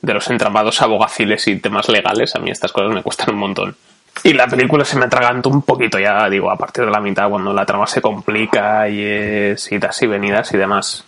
de 0.00 0.14
los 0.14 0.28
entramados 0.30 0.80
abogaciles 0.80 1.46
y 1.48 1.56
temas 1.56 1.88
legales. 1.90 2.34
A 2.34 2.38
mí 2.38 2.50
estas 2.50 2.72
cosas 2.72 2.94
me 2.94 3.02
cuestan 3.02 3.34
un 3.34 3.40
montón. 3.40 3.76
Y 4.24 4.32
la 4.32 4.46
película 4.46 4.84
se 4.86 4.98
me 4.98 5.04
atragantó 5.04 5.50
un 5.50 5.60
poquito 5.60 5.98
ya, 5.98 6.28
digo, 6.30 6.50
a 6.50 6.56
partir 6.56 6.86
de 6.86 6.90
la 6.90 7.00
mitad, 7.00 7.28
cuando 7.28 7.52
la 7.52 7.66
trama 7.66 7.86
se 7.86 8.00
complica 8.00 8.88
y 8.88 9.02
es 9.02 9.70
idas 9.70 10.00
y 10.02 10.06
venidas 10.06 10.52
y 10.54 10.56
demás. 10.56 11.04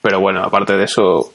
Pero 0.00 0.20
bueno, 0.20 0.44
aparte 0.44 0.76
de 0.76 0.84
eso, 0.84 1.32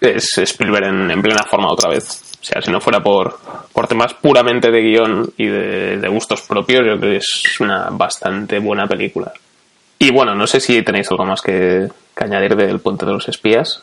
es 0.00 0.36
Spielberg 0.36 0.84
en 0.84 1.22
plena 1.22 1.44
forma 1.44 1.72
otra 1.72 1.88
vez. 1.88 2.29
O 2.40 2.44
sea, 2.44 2.62
si 2.62 2.70
no 2.70 2.80
fuera 2.80 3.02
por, 3.02 3.38
por 3.72 3.86
temas 3.86 4.14
puramente 4.14 4.70
de 4.70 4.80
guion 4.80 5.32
y 5.36 5.46
de, 5.46 5.98
de 5.98 6.08
gustos 6.08 6.40
propios, 6.42 6.80
yo 6.86 6.98
creo 6.98 7.12
que 7.12 7.16
es 7.18 7.60
una 7.60 7.88
bastante 7.90 8.58
buena 8.58 8.86
película. 8.86 9.32
Y 9.98 10.10
bueno, 10.10 10.34
no 10.34 10.46
sé 10.46 10.60
si 10.60 10.80
tenéis 10.82 11.10
algo 11.10 11.26
más 11.26 11.42
que, 11.42 11.86
que 12.16 12.24
añadir 12.24 12.56
del 12.56 12.80
Puente 12.80 13.04
de 13.04 13.12
los 13.12 13.28
Espías. 13.28 13.82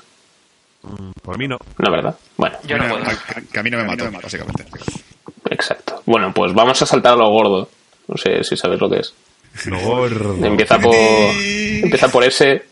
Por 1.22 1.38
mí 1.38 1.48
no. 1.48 1.58
No, 1.78 1.92
¿verdad? 1.92 2.16
Bueno, 2.38 2.58
Yo 2.66 2.78
no 2.78 2.88
puedo. 2.90 3.04
que- 3.04 3.46
Que 3.52 3.60
a 3.60 3.64
mí 3.64 3.70
no 3.70 3.78
me 3.78 3.84
mató, 3.84 4.10
básicamente. 4.12 4.66
exacto. 5.52 6.02
Bueno, 6.06 6.34
pues 6.34 6.54
vamos 6.54 6.82
a 6.82 6.86
saltar 6.88 7.14
a 7.14 7.18
lo 7.18 7.30
gordo. 7.30 7.70
No 8.08 8.18
sé 8.18 8.44
si 8.44 8.56
sabéis 8.58 8.82
lo 8.82 8.90
que 8.90 9.00
es. 9.02 9.14
Lo 9.66 9.80
gordo. 9.80 10.34
Empieza 10.46 10.80
por, 10.80 10.96
empieza 10.96 12.08
por 12.10 12.24
ese 12.24 12.66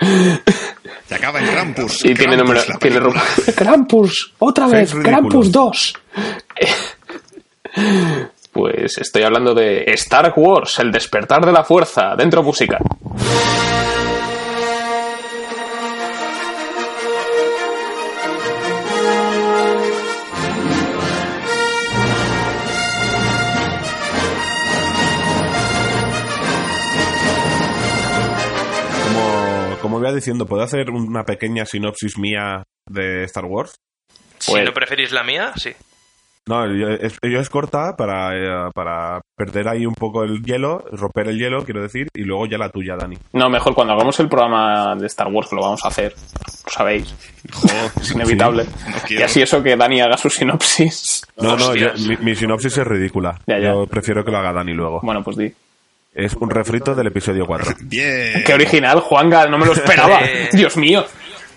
Se 1.10 1.16
acaba 1.16 1.40
en 1.40 1.46
Krampus. 1.48 2.04
y 2.04 2.14
tiene 2.14 2.36
Krampus, 2.36 2.68
número. 2.68 2.78
Tiene 2.78 3.00
Krampus, 3.56 4.32
otra 4.38 4.68
vez. 4.68 4.94
Krampus 4.94 5.50
2. 5.50 5.94
Pues 8.52 8.98
estoy 8.98 9.22
hablando 9.22 9.54
de 9.54 9.84
Star 9.92 10.32
Wars, 10.36 10.80
el 10.80 10.90
despertar 10.90 11.46
de 11.46 11.52
la 11.52 11.62
fuerza, 11.62 12.16
dentro 12.16 12.42
música. 12.42 12.78
Iba 30.10 30.16
diciendo, 30.16 30.46
¿puedo 30.46 30.62
hacer 30.62 30.90
una 30.90 31.24
pequeña 31.24 31.64
sinopsis 31.64 32.18
mía 32.18 32.62
de 32.88 33.24
Star 33.24 33.44
Wars? 33.44 33.74
Si 34.38 34.50
Pues- 34.52 34.64
no 34.64 34.72
preferís 34.72 35.12
la 35.12 35.22
mía, 35.22 35.52
sí. 35.56 35.70
No, 36.48 36.66
yo 36.74 36.88
es, 36.88 37.16
yo 37.22 37.38
es 37.38 37.48
corta 37.50 37.94
para, 37.96 38.34
eh, 38.34 38.70
para 38.74 39.20
perder 39.36 39.68
ahí 39.68 39.84
un 39.86 39.94
poco 39.94 40.24
el 40.24 40.42
hielo, 40.42 40.82
romper 40.90 41.28
el 41.28 41.38
hielo, 41.38 41.64
quiero 41.64 41.82
decir, 41.82 42.08
y 42.14 42.22
luego 42.24 42.46
ya 42.46 42.56
la 42.58 42.70
tuya, 42.70 42.96
Dani. 42.96 43.16
No, 43.34 43.48
mejor 43.50 43.74
cuando 43.74 43.92
hagamos 43.92 44.18
el 44.20 44.28
programa 44.28 44.96
de 44.96 45.06
Star 45.06 45.28
Wars, 45.28 45.48
que 45.50 45.56
lo 45.56 45.62
vamos 45.62 45.84
a 45.84 45.88
hacer, 45.88 46.12
lo 46.64 46.70
sabéis, 46.72 47.14
Joder, 47.52 47.90
es 48.00 48.10
inevitable. 48.12 48.64
no 48.64 48.96
y 49.18 49.22
así 49.22 49.42
eso 49.42 49.62
que 49.62 49.76
Dani 49.76 50.00
haga 50.00 50.16
su 50.16 50.30
sinopsis. 50.30 51.22
No, 51.36 51.56
no, 51.56 51.74
yo- 51.76 51.92
mi, 52.08 52.16
mi 52.16 52.34
sinopsis 52.34 52.78
es 52.78 52.86
ridícula. 52.86 53.38
Ya, 53.46 53.58
ya. 53.58 53.72
Yo 53.74 53.86
prefiero 53.86 54.24
que 54.24 54.30
lo 54.32 54.38
haga 54.38 54.52
Dani 54.54 54.72
luego. 54.72 55.00
Bueno, 55.02 55.22
pues 55.22 55.36
di. 55.36 55.52
Es 56.12 56.34
un 56.34 56.50
refrito 56.50 56.94
del 56.94 57.06
episodio 57.06 57.46
4. 57.46 57.74
Bien. 57.82 58.42
Qué 58.44 58.54
original, 58.54 59.00
Juanga, 59.00 59.46
no 59.46 59.58
me 59.58 59.66
lo 59.66 59.72
esperaba. 59.72 60.20
Eh. 60.24 60.48
Dios 60.52 60.76
mío, 60.76 61.04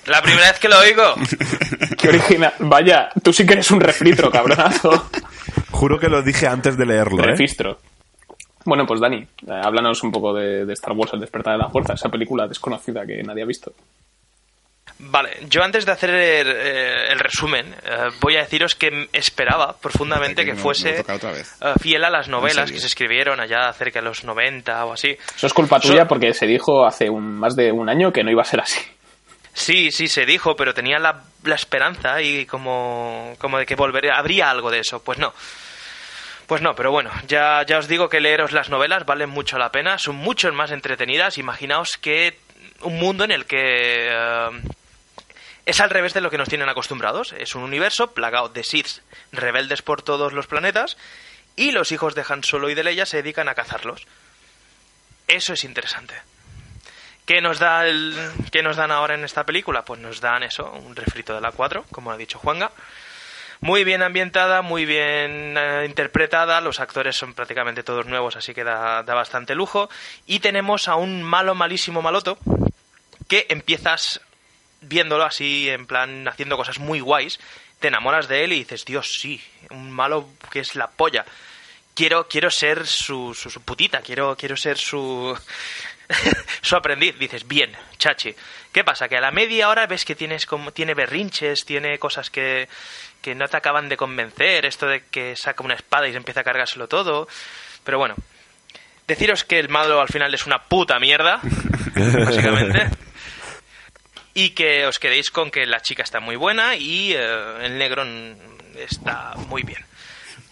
La 0.05 0.21
primera 0.21 0.49
vez 0.51 0.59
que 0.59 0.69
lo 0.69 0.79
oigo. 0.79 1.15
qué 1.97 2.09
original. 2.09 2.53
Vaya, 2.59 3.09
tú 3.23 3.33
sí 3.33 3.45
que 3.45 3.53
eres 3.53 3.71
un 3.71 3.79
refritro, 3.79 4.31
cabronazo. 4.31 5.09
Juro 5.71 5.99
que 5.99 6.07
lo 6.07 6.21
dije 6.21 6.47
antes 6.47 6.77
de 6.77 6.85
leerlo, 6.85 7.23
¿eh? 7.23 7.27
Refistro. 7.27 7.79
Bueno, 8.65 8.85
pues 8.85 9.01
Dani, 9.01 9.17
eh, 9.17 9.27
háblanos 9.63 10.03
un 10.03 10.11
poco 10.11 10.33
de, 10.33 10.65
de 10.65 10.73
Star 10.73 10.93
Wars, 10.93 11.13
El 11.13 11.19
despertar 11.19 11.53
de 11.53 11.63
la 11.63 11.69
fuerza, 11.69 11.93
esa 11.93 12.09
película 12.09 12.47
desconocida 12.47 13.05
que 13.05 13.21
nadie 13.23 13.43
ha 13.43 13.47
visto. 13.47 13.73
Vale, 14.99 15.37
yo 15.49 15.63
antes 15.63 15.85
de 15.85 15.91
hacer 15.91 16.09
el, 16.11 16.47
eh, 16.49 17.11
el 17.11 17.19
resumen, 17.19 17.75
eh, 17.83 18.09
voy 18.21 18.37
a 18.37 18.41
deciros 18.41 18.73
que 18.75 19.09
esperaba 19.11 19.75
profundamente 19.77 20.45
Que 20.45 20.55
fuese 20.55 20.99
eh, 20.99 21.73
fiel 21.81 22.03
a 22.05 22.09
las 22.09 22.29
novelas 22.29 22.71
que 22.71 22.79
se 22.79 22.87
escribieron 22.87 23.39
allá 23.39 23.71
cerca 23.73 23.99
de 23.99 24.05
los 24.05 24.23
90 24.23 24.85
o 24.85 24.93
así. 24.93 25.17
Eso 25.35 25.47
es 25.47 25.53
culpa 25.53 25.81
So- 25.81 25.89
tuya 25.89 26.07
porque 26.07 26.33
se 26.33 26.45
dijo 26.45 26.85
hace 26.85 27.09
un, 27.09 27.37
más 27.37 27.55
de 27.55 27.71
un 27.71 27.89
año 27.89 28.13
que 28.13 28.23
no 28.23 28.31
iba 28.31 28.43
a 28.43 28.45
ser 28.45 28.61
así. 28.61 28.79
Sí, 29.53 29.91
sí, 29.91 30.07
se 30.07 30.25
dijo, 30.25 30.55
pero 30.55 30.73
tenía 30.73 30.97
la, 30.99 31.23
la 31.43 31.55
esperanza 31.55 32.21
y 32.21 32.45
como, 32.45 33.35
como 33.39 33.57
de 33.59 33.65
que 33.65 33.75
volvería, 33.75 34.13
habría 34.15 34.49
algo 34.49 34.71
de 34.71 34.79
eso. 34.79 35.03
Pues 35.03 35.19
no. 35.19 35.33
Pues 36.47 36.61
no, 36.61 36.75
pero 36.75 36.91
bueno, 36.91 37.11
ya, 37.27 37.63
ya 37.65 37.77
os 37.77 37.87
digo 37.87 38.09
que 38.09 38.19
leeros 38.19 38.51
las 38.51 38.69
novelas 38.69 39.05
valen 39.05 39.29
mucho 39.29 39.57
la 39.57 39.71
pena, 39.71 39.97
son 39.97 40.15
mucho 40.15 40.51
más 40.53 40.71
entretenidas. 40.71 41.37
Imaginaos 41.37 41.97
que 41.97 42.37
un 42.81 42.97
mundo 42.99 43.23
en 43.23 43.31
el 43.31 43.45
que 43.45 44.09
es 45.65 45.79
al 45.79 45.89
revés 45.89 46.13
de 46.13 46.21
lo 46.21 46.29
que 46.29 46.37
nos 46.37 46.49
tienen 46.49 46.69
acostumbrados. 46.69 47.33
Es 47.37 47.55
un 47.55 47.63
universo 47.63 48.13
plagado 48.13 48.49
de 48.49 48.63
Sith 48.63 49.01
rebeldes 49.31 49.81
por 49.81 50.01
todos 50.01 50.33
los 50.33 50.47
planetas 50.47 50.97
y 51.55 51.71
los 51.71 51.91
hijos 51.91 52.15
de 52.15 52.25
Han 52.27 52.43
Solo 52.43 52.69
y 52.69 52.75
de 52.75 52.83
Leia 52.83 53.05
se 53.05 53.17
dedican 53.17 53.47
a 53.47 53.55
cazarlos. 53.55 54.05
Eso 55.27 55.53
es 55.53 55.63
interesante. 55.63 56.15
¿Qué 57.25 57.39
nos, 57.39 57.59
da 57.59 57.85
¿Qué 58.51 58.61
nos 58.61 58.75
dan 58.75 58.91
ahora 58.91 59.15
en 59.15 59.23
esta 59.23 59.45
película? 59.45 59.85
Pues 59.85 60.01
nos 60.01 60.19
dan 60.19 60.43
eso, 60.43 60.69
un 60.71 60.95
refrito 60.95 61.33
de 61.33 61.39
la 61.39 61.51
4, 61.51 61.85
como 61.91 62.11
ha 62.11 62.17
dicho 62.17 62.39
Juanga. 62.39 62.71
Muy 63.61 63.85
bien 63.85 64.03
ambientada, 64.03 64.61
muy 64.61 64.83
bien 64.85 65.57
eh, 65.57 65.85
interpretada, 65.85 66.59
los 66.59 66.81
actores 66.81 67.15
son 67.15 67.33
prácticamente 67.33 67.81
todos 67.81 68.05
nuevos, 68.05 68.35
así 68.35 68.53
que 68.53 68.65
da, 68.65 69.03
da 69.03 69.13
bastante 69.13 69.55
lujo. 69.55 69.89
Y 70.25 70.39
tenemos 70.39 70.89
a 70.89 70.95
un 70.95 71.23
malo, 71.23 71.55
malísimo 71.55 72.01
maloto, 72.01 72.37
que 73.29 73.45
empiezas 73.47 74.19
viéndolo 74.83 75.23
así, 75.23 75.69
en 75.69 75.85
plan, 75.85 76.27
haciendo 76.27 76.57
cosas 76.57 76.79
muy 76.79 76.99
guays, 76.99 77.39
te 77.79 77.89
enamoras 77.89 78.27
de 78.27 78.43
él 78.43 78.53
y 78.53 78.59
dices, 78.59 78.85
Dios, 78.85 79.11
sí, 79.19 79.41
un 79.69 79.91
malo 79.91 80.29
que 80.51 80.59
es 80.59 80.75
la 80.75 80.89
polla. 80.89 81.25
Quiero, 81.93 82.27
quiero 82.27 82.49
ser 82.49 82.87
su, 82.87 83.33
su, 83.33 83.49
su 83.49 83.61
putita, 83.61 84.01
quiero, 84.01 84.35
quiero 84.35 84.55
ser 84.57 84.77
su, 84.77 85.37
su 86.61 86.75
aprendiz. 86.75 87.17
Dices, 87.17 87.47
bien, 87.47 87.71
chachi. 87.97 88.33
¿Qué 88.71 88.83
pasa? 88.83 89.07
Que 89.07 89.17
a 89.17 89.21
la 89.21 89.31
media 89.31 89.69
hora 89.69 89.85
ves 89.85 90.05
que 90.05 90.15
tienes 90.15 90.45
como, 90.45 90.71
tiene 90.71 90.95
berrinches, 90.95 91.65
tiene 91.65 91.99
cosas 91.99 92.29
que, 92.29 92.67
que 93.21 93.35
no 93.35 93.47
te 93.47 93.57
acaban 93.57 93.89
de 93.89 93.97
convencer, 93.97 94.65
esto 94.65 94.87
de 94.87 95.03
que 95.05 95.35
saca 95.35 95.63
una 95.63 95.75
espada 95.75 96.07
y 96.07 96.11
se 96.11 96.17
empieza 96.17 96.39
a 96.39 96.43
cargárselo 96.43 96.87
todo. 96.87 97.27
Pero 97.83 97.99
bueno, 97.99 98.15
deciros 99.07 99.43
que 99.43 99.59
el 99.59 99.69
malo 99.69 100.01
al 100.01 100.07
final 100.07 100.33
es 100.33 100.45
una 100.45 100.63
puta 100.63 100.99
mierda, 100.99 101.39
básicamente. 102.25 102.89
Y 104.33 104.51
que 104.51 104.85
os 104.87 104.97
quedéis 104.99 105.29
con 105.29 105.51
que 105.51 105.65
la 105.65 105.79
chica 105.81 106.01
está 106.03 106.19
muy 106.19 106.35
buena 106.35 106.75
y 106.75 107.13
eh, 107.13 107.65
el 107.65 107.77
negro 107.77 108.03
está 108.75 109.33
muy 109.47 109.63
bien. 109.63 109.85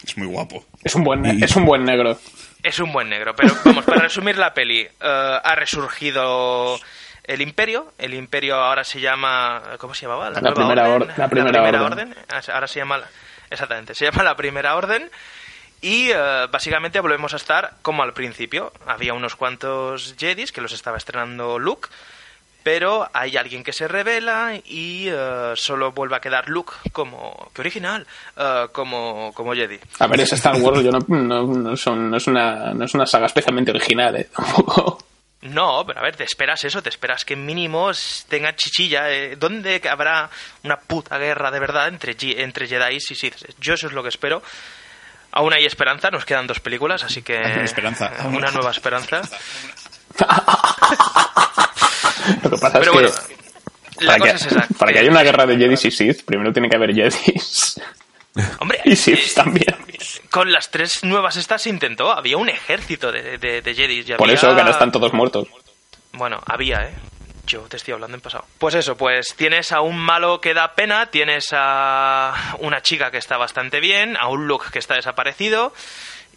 Es 0.06 0.18
muy 0.18 0.28
guapo. 0.28 0.66
Es 0.84 0.94
un 0.96 1.04
buen, 1.04 1.26
Y- 1.26 1.44
es 1.44 1.56
un 1.56 1.66
buen 1.66 1.84
negro. 1.84 2.18
Es 2.64 2.78
un 2.80 2.94
buen 2.94 3.10
negro, 3.10 3.36
pero 3.36 3.56
vamos, 3.66 3.84
para 3.86 4.02
resumir 4.02 4.38
la 4.38 4.54
peli, 4.54 4.82
eh, 4.82 4.90
ha 5.02 5.56
resurgido 5.56 6.80
el 7.24 7.42
Imperio. 7.42 7.92
El 7.98 8.14
Imperio 8.14 8.56
ahora 8.56 8.84
se 8.84 9.00
llama. 9.00 9.62
¿Cómo 9.80 9.94
se 9.96 10.04
llamaba? 10.06 10.30
La 10.30 10.42
Nueva 10.42 10.56
Primera 10.56 10.90
Or- 10.90 11.08
la 11.18 11.28
Primera 11.28 11.84
Orden. 11.84 12.16
Ah, 12.30 12.42
Ahora 12.54 12.68
se 12.68 12.80
llama. 12.80 13.02
Exactamente, 13.50 13.96
se 13.96 14.06
llama 14.06 14.22
la 14.24 14.36
Primera 14.36 14.76
Orden. 14.76 15.10
Y 15.82 16.12
eh, 16.12 16.48
básicamente 16.52 17.00
volvemos 17.00 17.34
a 17.34 17.38
estar 17.38 17.74
como 17.82 18.04
al 18.04 18.14
principio. 18.14 18.72
Había 18.86 19.16
unos 19.16 19.36
cuantos 19.36 20.14
Jedis 20.20 20.52
que 20.52 20.62
los 20.62 20.72
estaba 20.74 20.98
estrenando 20.98 21.58
Luke. 21.58 21.90
Pero 22.64 23.10
hay 23.14 23.38
alguien 23.38 23.64
que 23.64 23.74
se 23.74 23.88
revela 23.88 24.54
y 24.66 25.08
eh, 25.10 25.54
solo 25.56 25.92
vuelve 25.92 26.16
a 26.16 26.20
quedar 26.20 26.48
Luke 26.50 26.74
como... 26.92 27.50
¡Qué 27.54 27.62
original! 27.62 28.06
eh, 28.38 28.68
como, 28.72 29.32
como 29.34 29.54
Jedi. 29.54 29.80
A 30.00 30.08
ver, 30.08 30.22
es 30.22 30.34
Star 30.34 30.56
Wars, 30.58 30.84
yo 30.84 30.92
no, 30.92 31.00
no, 31.08 31.44
no 31.48 31.76
son- 31.78 32.10
no 32.12 32.18
es 32.18 32.28
una, 32.28 32.74
no 32.74 32.86
es 32.86 32.94
una 32.94 33.06
saga 33.06 33.26
especialmente 33.26 33.72
original, 33.72 34.16
¿eh? 34.16 34.30
Tampoco. 34.36 35.04
No, 35.42 35.84
pero 35.88 36.00
a 36.00 36.04
ver, 36.04 36.16
te 36.16 36.24
esperas 36.24 36.64
eso, 36.66 36.84
te 36.84 36.90
esperas 36.90 37.26
que 37.26 37.36
mínimo 37.36 37.90
tenga 38.30 38.56
chichilla. 38.56 39.10
eh, 39.10 39.36
¿Dónde 39.38 39.82
habrá 39.90 40.30
una 40.64 40.78
puta 40.78 41.18
guerra 41.18 41.50
de 41.50 41.60
verdad 41.60 41.88
entre, 41.88 42.16
entre 42.44 42.68
Jedi 42.68 42.96
y 42.98 43.00
Sith? 43.00 43.36
Yo 43.60 43.74
eso 43.74 43.88
es 43.88 43.94
lo 43.94 44.04
que 44.04 44.10
espero. 44.10 44.44
Aún 45.32 45.52
hay 45.54 45.66
esperanza, 45.66 46.12
nos 46.12 46.26
quedan 46.26 46.46
dos 46.46 46.60
películas, 46.60 47.04
así 47.04 47.24
que... 47.24 47.38
Hay 47.38 47.54
una 47.54 47.64
esperanza. 47.64 48.12
Una 48.26 48.52
nueva 48.52 48.70
esperanza. 48.70 49.22
Lo 52.44 52.50
que 52.52 52.58
pasa 52.58 52.80
Pero 52.80 52.94
bueno, 52.94 53.08
es 53.10 53.20
que... 53.20 53.36
la 54.06 54.14
Para 54.14 54.20
cosa 54.20 54.32
que, 54.32 54.36
es 54.38 54.46
esa. 54.46 54.68
para 54.78 54.94
que 54.94 55.00
haya 55.00 55.10
una 55.12 55.24
guerra 55.24 55.46
de 55.46 55.58
Jedis 55.58 55.86
y 55.86 55.92
Sith, 55.92 56.24
primero 56.26 56.52
tiene 56.54 56.70
que 56.70 56.76
haber 56.76 56.94
Jedis. 56.94 57.80
Hombre, 58.60 58.80
Y 58.86 58.96
Sith 58.96 59.34
también. 59.36 59.76
con 60.30 60.52
las 60.52 60.70
tres 60.72 61.04
nuevas 61.04 61.36
estas 61.36 61.62
se 61.64 61.70
intentó. 61.70 62.12
Había 62.12 62.38
un 62.38 62.50
ejército 62.50 63.12
de, 63.12 63.38
de, 63.38 63.62
de 63.62 63.76
Jedis. 63.76 64.10
y 64.10 64.14
Por 64.14 64.22
había- 64.28 64.36
eso 64.36 64.54
que 64.56 64.62
ahora 64.62 64.72
están 64.72 64.92
todos 64.92 65.14
muertos. 65.14 65.48
Bueno, 66.14 66.42
había, 66.46 66.84
¿eh? 66.88 66.94
Yo 67.48 67.62
te 67.62 67.76
estoy 67.78 67.94
hablando 67.94 68.16
en 68.16 68.22
pasado. 68.22 68.46
Pues 68.60 68.76
eso, 68.76 68.96
pues 68.96 69.34
tienes 69.36 69.72
a 69.72 69.82
un 69.82 69.98
malo 69.98 70.40
que 70.40 70.54
da 70.54 70.74
pena, 70.76 71.08
tienes 71.08 71.48
a 71.52 72.56
una 72.60 72.82
chica 72.82 73.12
que 73.12 73.18
está 73.18 73.36
bastante 73.38 73.80
bien, 73.80 74.16
a 74.16 74.28
un 74.28 74.48
Luke 74.48 74.68
que 74.72 74.80
está 74.80 74.94
desaparecido 74.96 75.74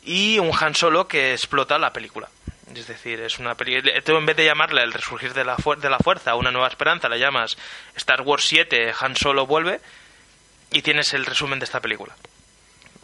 y 0.04 0.38
un 0.38 0.50
Han 0.58 0.74
Solo 0.74 1.06
que 1.06 1.32
explota 1.32 1.78
la 1.78 1.92
película. 1.92 2.28
Es 2.74 2.86
decir, 2.86 3.20
es 3.20 3.38
una 3.38 3.54
película... 3.54 3.92
Tú 4.02 4.16
en 4.16 4.26
vez 4.26 4.36
de 4.36 4.44
llamarla 4.44 4.82
El 4.82 4.92
resurgir 4.92 5.34
de 5.34 5.44
la, 5.44 5.56
de 5.56 5.90
la 5.90 5.98
fuerza, 5.98 6.34
una 6.34 6.50
nueva 6.50 6.68
esperanza, 6.68 7.08
la 7.08 7.16
llamas 7.16 7.56
Star 7.96 8.22
Wars 8.22 8.44
7, 8.46 8.92
Han 9.00 9.16
Solo 9.16 9.46
vuelve 9.46 9.80
y 10.72 10.82
tienes 10.82 11.12
el 11.14 11.26
resumen 11.26 11.58
de 11.58 11.64
esta 11.66 11.80
película. 11.80 12.14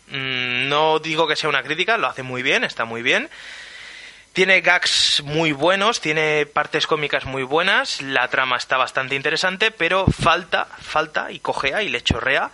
Mm, 0.08 0.68
No 0.68 0.98
digo 0.98 1.26
que 1.28 1.36
sea 1.36 1.48
una 1.50 1.62
crítica, 1.62 1.98
lo 1.98 2.06
hace 2.08 2.22
muy 2.22 2.42
bien, 2.42 2.64
está 2.64 2.84
muy 2.84 3.02
bien. 3.02 3.28
Tiene 4.32 4.60
gags 4.60 5.22
muy 5.24 5.50
buenos, 5.52 6.00
tiene 6.00 6.46
partes 6.46 6.86
cómicas 6.86 7.24
muy 7.24 7.42
buenas, 7.42 8.00
la 8.00 8.28
trama 8.28 8.56
está 8.56 8.76
bastante 8.76 9.16
interesante, 9.16 9.72
pero 9.72 10.06
falta, 10.06 10.66
falta 10.66 11.32
y 11.32 11.40
cojea 11.40 11.82
y 11.82 11.88
le 11.88 12.00
chorrea 12.02 12.50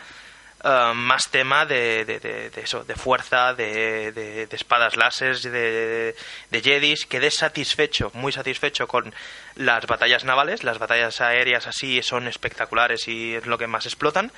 eh, 0.67 0.93
más 0.95 1.29
tema 1.31 1.65
de, 1.65 2.05
de- 2.05 2.51
eso, 2.61 2.83
de 2.85 2.97
fuerza, 2.97 3.55
de, 3.55 4.49
espadas 4.51 4.97
láser, 4.97 5.39
de, 5.39 6.15
de, 6.51 6.61
jedis. 6.61 7.07
Quedé 7.07 7.31
satisfecho, 7.31 8.11
muy 8.15 8.33
satisfecho 8.33 8.89
con 8.89 9.15
las 9.55 9.87
batallas 9.87 10.25
navales, 10.25 10.65
las 10.65 10.79
batallas 10.79 11.21
aéreas 11.21 11.67
así 11.69 12.03
son 12.03 12.27
espectaculares 12.27 13.07
y 13.07 13.35
es 13.37 13.47
lo 13.47 13.59
que 13.59 13.67
más 13.69 13.87
explotan, 13.87 14.33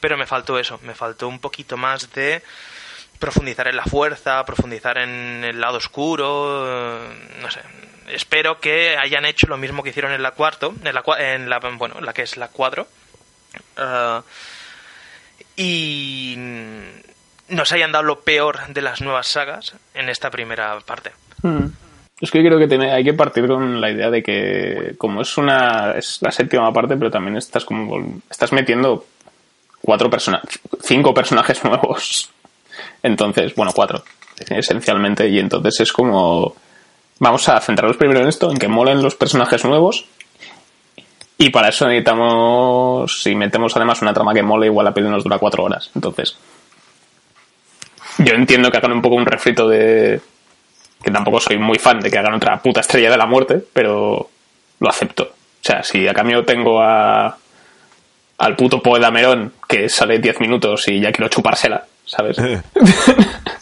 pero 0.00 0.16
me 0.16 0.26
faltó 0.26 0.58
eso, 0.58 0.80
me 0.82 0.94
faltó 0.94 1.28
un 1.28 1.40
poquito 1.40 1.76
más 1.76 2.12
de 2.14 2.42
profundizar 3.18 3.68
en 3.68 3.76
la 3.76 3.84
fuerza, 3.84 4.44
profundizar 4.44 4.98
en 4.98 5.44
el 5.44 5.60
lado 5.60 5.76
oscuro, 5.78 6.64
eh, 7.04 7.38
no 7.40 7.50
sé. 7.50 7.60
Espero 8.08 8.60
que 8.60 8.96
hayan 8.96 9.24
hecho 9.24 9.46
lo 9.48 9.56
mismo 9.56 9.82
que 9.82 9.90
hicieron 9.90 10.12
en 10.12 10.22
la 10.22 10.30
cuarto, 10.30 10.74
en 10.84 10.94
la, 10.94 11.02
en 11.18 11.50
la 11.50 11.58
bueno, 11.58 11.98
en 11.98 12.06
la 12.06 12.12
que 12.12 12.22
es 12.22 12.36
la 12.36 12.48
cuadro. 12.48 12.86
eh, 13.76 14.20
y 15.56 16.36
nos 17.48 17.72
hayan 17.72 17.92
dado 17.92 18.04
lo 18.04 18.20
peor 18.20 18.66
de 18.68 18.82
las 18.82 19.00
nuevas 19.00 19.28
sagas 19.28 19.74
en 19.94 20.08
esta 20.08 20.30
primera 20.30 20.78
parte. 20.80 21.12
Mm. 21.42 21.66
Es 22.20 22.30
que 22.30 22.40
creo 22.40 22.58
que 22.58 22.66
tiene, 22.66 22.92
hay 22.92 23.04
que 23.04 23.12
partir 23.12 23.46
con 23.46 23.80
la 23.80 23.90
idea 23.90 24.10
de 24.10 24.22
que 24.22 24.94
como 24.96 25.20
es 25.20 25.36
una 25.36 25.92
es 25.92 26.18
la 26.22 26.30
séptima 26.30 26.72
parte, 26.72 26.96
pero 26.96 27.10
también 27.10 27.36
estás 27.36 27.64
como 27.64 28.20
estás 28.30 28.52
metiendo 28.52 29.04
cuatro 29.82 30.08
cinco 30.82 31.12
personajes 31.12 31.62
nuevos. 31.64 32.30
Entonces, 33.02 33.54
bueno, 33.54 33.72
cuatro 33.74 34.02
esencialmente 34.38 35.28
y 35.28 35.38
entonces 35.38 35.80
es 35.80 35.92
como 35.92 36.54
vamos 37.18 37.48
a 37.48 37.60
centrarnos 37.60 37.96
primero 37.96 38.20
en 38.20 38.28
esto, 38.28 38.50
en 38.50 38.58
que 38.58 38.68
molen 38.68 39.02
los 39.02 39.14
personajes 39.14 39.64
nuevos. 39.64 40.06
Y 41.38 41.50
para 41.50 41.68
eso 41.68 41.86
necesitamos, 41.86 43.22
si 43.22 43.34
metemos 43.34 43.76
además 43.76 44.00
una 44.00 44.14
trama 44.14 44.32
que 44.32 44.42
mole, 44.42 44.66
igual 44.66 44.86
la 44.86 44.94
peli 44.94 45.08
nos 45.08 45.22
dura 45.22 45.38
cuatro 45.38 45.64
horas. 45.64 45.90
Entonces, 45.94 46.36
yo 48.18 48.34
entiendo 48.34 48.70
que 48.70 48.78
hagan 48.78 48.92
un 48.92 49.02
poco 49.02 49.16
un 49.16 49.26
refrito 49.26 49.68
de, 49.68 50.20
que 51.02 51.10
tampoco 51.10 51.40
soy 51.40 51.58
muy 51.58 51.78
fan 51.78 52.00
de 52.00 52.10
que 52.10 52.18
hagan 52.18 52.34
otra 52.34 52.60
puta 52.62 52.80
estrella 52.80 53.10
de 53.10 53.18
la 53.18 53.26
muerte, 53.26 53.62
pero 53.72 54.30
lo 54.80 54.88
acepto. 54.88 55.24
O 55.24 55.64
sea, 55.66 55.82
si 55.82 56.08
a 56.08 56.14
cambio 56.14 56.44
tengo 56.44 56.80
a 56.80 57.36
al 58.38 58.54
puto 58.54 58.82
Poe 58.82 59.00
Dameron 59.00 59.52
que 59.66 59.88
sale 59.88 60.18
10 60.18 60.40
minutos 60.40 60.88
y 60.88 61.00
ya 61.00 61.10
quiero 61.12 61.28
chupársela, 61.28 61.84
¿sabes? 62.04 62.36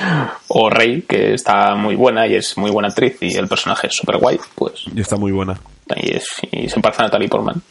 o 0.48 0.70
Rey, 0.70 1.02
que 1.02 1.34
está 1.34 1.74
muy 1.74 1.94
buena 1.94 2.26
y 2.26 2.34
es 2.34 2.56
muy 2.56 2.70
buena 2.70 2.88
actriz 2.88 3.16
y 3.20 3.34
el 3.36 3.48
personaje 3.48 3.88
es 3.88 3.94
súper 3.94 4.18
guay, 4.18 4.38
pues 4.54 4.84
Y 4.94 5.00
está 5.00 5.16
muy 5.16 5.32
buena. 5.32 5.58
Y, 5.96 6.16
es, 6.16 6.26
y 6.50 6.68
se 6.68 6.80
parece 6.80 7.02
a 7.02 7.04
Natalie 7.06 7.28
Portman. 7.28 7.62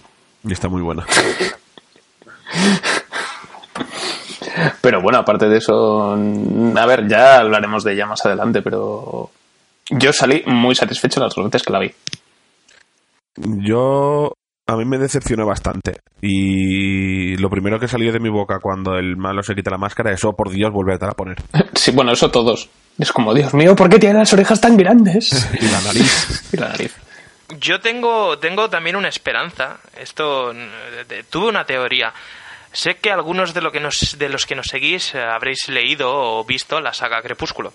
Y 0.44 0.54
está 0.54 0.68
muy 0.70 0.82
buena. 0.82 1.06
Pero 4.82 5.02
bueno, 5.02 5.20
aparte 5.20 5.48
de 5.48 5.58
eso, 5.58 6.16
mm, 6.18 6.78
a 6.78 6.86
ver, 6.86 7.08
ya 7.08 7.40
hablaremos 7.40 7.84
de 7.84 7.94
ella 7.94 8.06
más 8.06 8.26
adelante, 8.26 8.62
pero 8.62 9.30
yo 9.90 10.12
salí 10.14 10.44
muy 10.46 10.76
satisfecho 10.76 11.20
las 11.20 11.34
dos 11.36 11.46
veces 11.46 11.64
que 11.64 11.74
la 11.74 11.80
vi. 11.80 11.92
Yo. 13.36 14.34
A 14.68 14.76
mí 14.78 14.86
me 14.86 14.98
decepcionó 14.98 15.46
bastante. 15.46 16.00
Y 16.22 17.36
lo 17.38 17.50
primero 17.50 17.78
que 17.80 17.90
salió 17.90 18.14
de 18.14 18.20
mi 18.22 18.30
boca 18.30 18.60
cuando 18.62 18.94
el 18.94 19.18
malo 19.18 19.44
se 19.44 19.54
quita 19.54 19.70
la 19.72 19.78
máscara 19.78 20.14
es: 20.14 20.24
oh, 20.24 20.34
por 20.34 20.50
Dios, 20.50 20.72
volverte 20.72 21.06
a 21.06 21.12
poner. 21.12 21.38
Sí, 21.74 21.92
bueno, 21.92 22.12
eso 22.14 22.30
todos. 22.30 22.70
Es 22.98 23.12
como, 23.12 23.34
Dios 23.34 23.54
mío, 23.54 23.76
¿por 23.76 23.90
qué 23.90 23.98
tiene 24.00 24.20
las 24.20 24.32
orejas 24.34 24.62
tan 24.62 24.78
grandes? 24.78 25.50
Y 25.60 25.66
la 25.66 25.82
nariz. 25.82 26.50
y 26.54 26.58
la 26.58 26.70
nariz. 26.70 26.96
Yo 27.60 27.80
tengo, 27.82 28.38
tengo 28.40 28.70
también 28.70 28.96
una 28.96 29.10
esperanza. 29.10 29.80
Esto 29.98 30.52
eh, 30.54 31.06
de- 31.08 31.24
tuve 31.24 31.48
una 31.50 31.66
teoría. 31.66 32.14
Sé 32.74 32.96
que 32.98 33.12
algunos 33.12 33.54
de, 33.54 33.62
lo 33.62 33.72
que 33.72 33.80
nos, 33.82 34.18
de 34.18 34.30
los 34.30 34.46
que 34.46 34.56
nos 34.56 34.68
seguís 34.68 35.14
eh, 35.16 35.22
habréis 35.22 35.68
leído 35.68 36.10
o 36.14 36.46
visto 36.46 36.80
la 36.80 36.94
saga 36.94 37.22
Crepúsculo. 37.22 37.74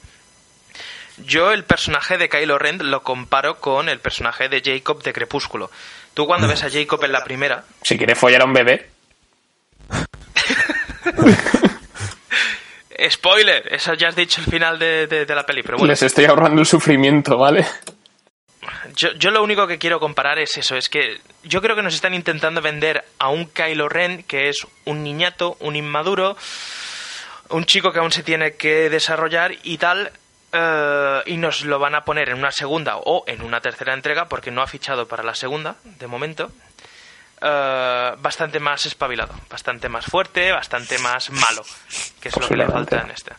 Yo 1.18 1.52
el 1.52 1.64
personaje 1.64 2.16
de 2.18 2.28
Kylo 2.28 2.58
Ren 2.58 2.90
lo 2.90 3.02
comparo 3.02 3.58
con 3.58 3.88
el 3.88 4.00
personaje 4.00 4.48
de 4.48 4.62
Jacob 4.64 5.02
de 5.02 5.12
Crepúsculo. 5.12 5.70
Tú 6.14 6.26
cuando 6.26 6.48
ves 6.48 6.62
a 6.64 6.70
Jacob 6.70 7.02
en 7.04 7.12
la 7.12 7.24
primera, 7.24 7.64
Si 7.82 7.98
quiere 7.98 8.14
follar 8.14 8.42
a 8.42 8.46
un 8.46 8.52
bebé, 8.54 8.90
spoiler, 13.10 13.72
eso 13.72 13.94
ya 13.94 14.08
has 14.08 14.16
dicho 14.16 14.40
el 14.40 14.46
final 14.46 14.78
de, 14.78 15.06
de- 15.06 15.26
de 15.26 15.34
la 15.34 15.44
peli, 15.44 15.62
pero 15.62 15.78
bueno. 15.78 15.90
les 15.90 16.02
estoy 16.02 16.24
ahorrando 16.24 16.60
el 16.60 16.66
sufrimiento, 16.66 17.36
¿vale? 17.36 17.66
Yo, 18.94 19.12
yo 19.12 19.30
lo 19.30 19.42
único 19.42 19.66
que 19.66 19.78
quiero 19.78 19.98
comparar 20.00 20.38
es 20.38 20.56
eso, 20.56 20.76
es 20.76 20.88
que 20.88 21.20
yo 21.42 21.60
creo 21.62 21.74
que 21.76 21.82
nos 21.82 21.94
están 21.94 22.14
intentando 22.14 22.60
vender 22.62 23.04
a 23.18 23.28
un 23.28 23.46
Kylo 23.46 23.88
Ren 23.88 24.22
que 24.22 24.48
es 24.48 24.66
un 24.84 25.02
niñato, 25.02 25.56
un 25.60 25.76
inmaduro, 25.76 26.36
un 27.50 27.64
chico 27.64 27.92
que 27.92 27.98
aún 27.98 28.12
se 28.12 28.22
tiene 28.22 28.54
que 28.56 28.88
desarrollar 28.90 29.52
y 29.62 29.78
tal, 29.78 30.12
eh, 30.52 31.22
y 31.26 31.36
nos 31.36 31.64
lo 31.64 31.78
van 31.78 31.94
a 31.94 32.04
poner 32.04 32.28
en 32.28 32.38
una 32.38 32.52
segunda 32.52 32.96
o 32.98 33.24
en 33.26 33.42
una 33.42 33.60
tercera 33.60 33.94
entrega, 33.94 34.26
porque 34.28 34.50
no 34.50 34.62
ha 34.62 34.66
fichado 34.66 35.06
para 35.08 35.22
la 35.22 35.34
segunda, 35.34 35.76
de 35.84 36.06
momento, 36.06 36.52
eh, 37.40 38.12
bastante 38.18 38.60
más 38.60 38.86
espabilado, 38.86 39.34
bastante 39.50 39.88
más 39.88 40.06
fuerte, 40.06 40.52
bastante 40.52 40.98
más 40.98 41.30
malo, 41.30 41.62
que 42.20 42.28
es 42.28 42.36
lo 42.36 42.48
que 42.48 42.56
le 42.56 42.66
falta 42.66 43.00
en 43.02 43.10
este. 43.10 43.32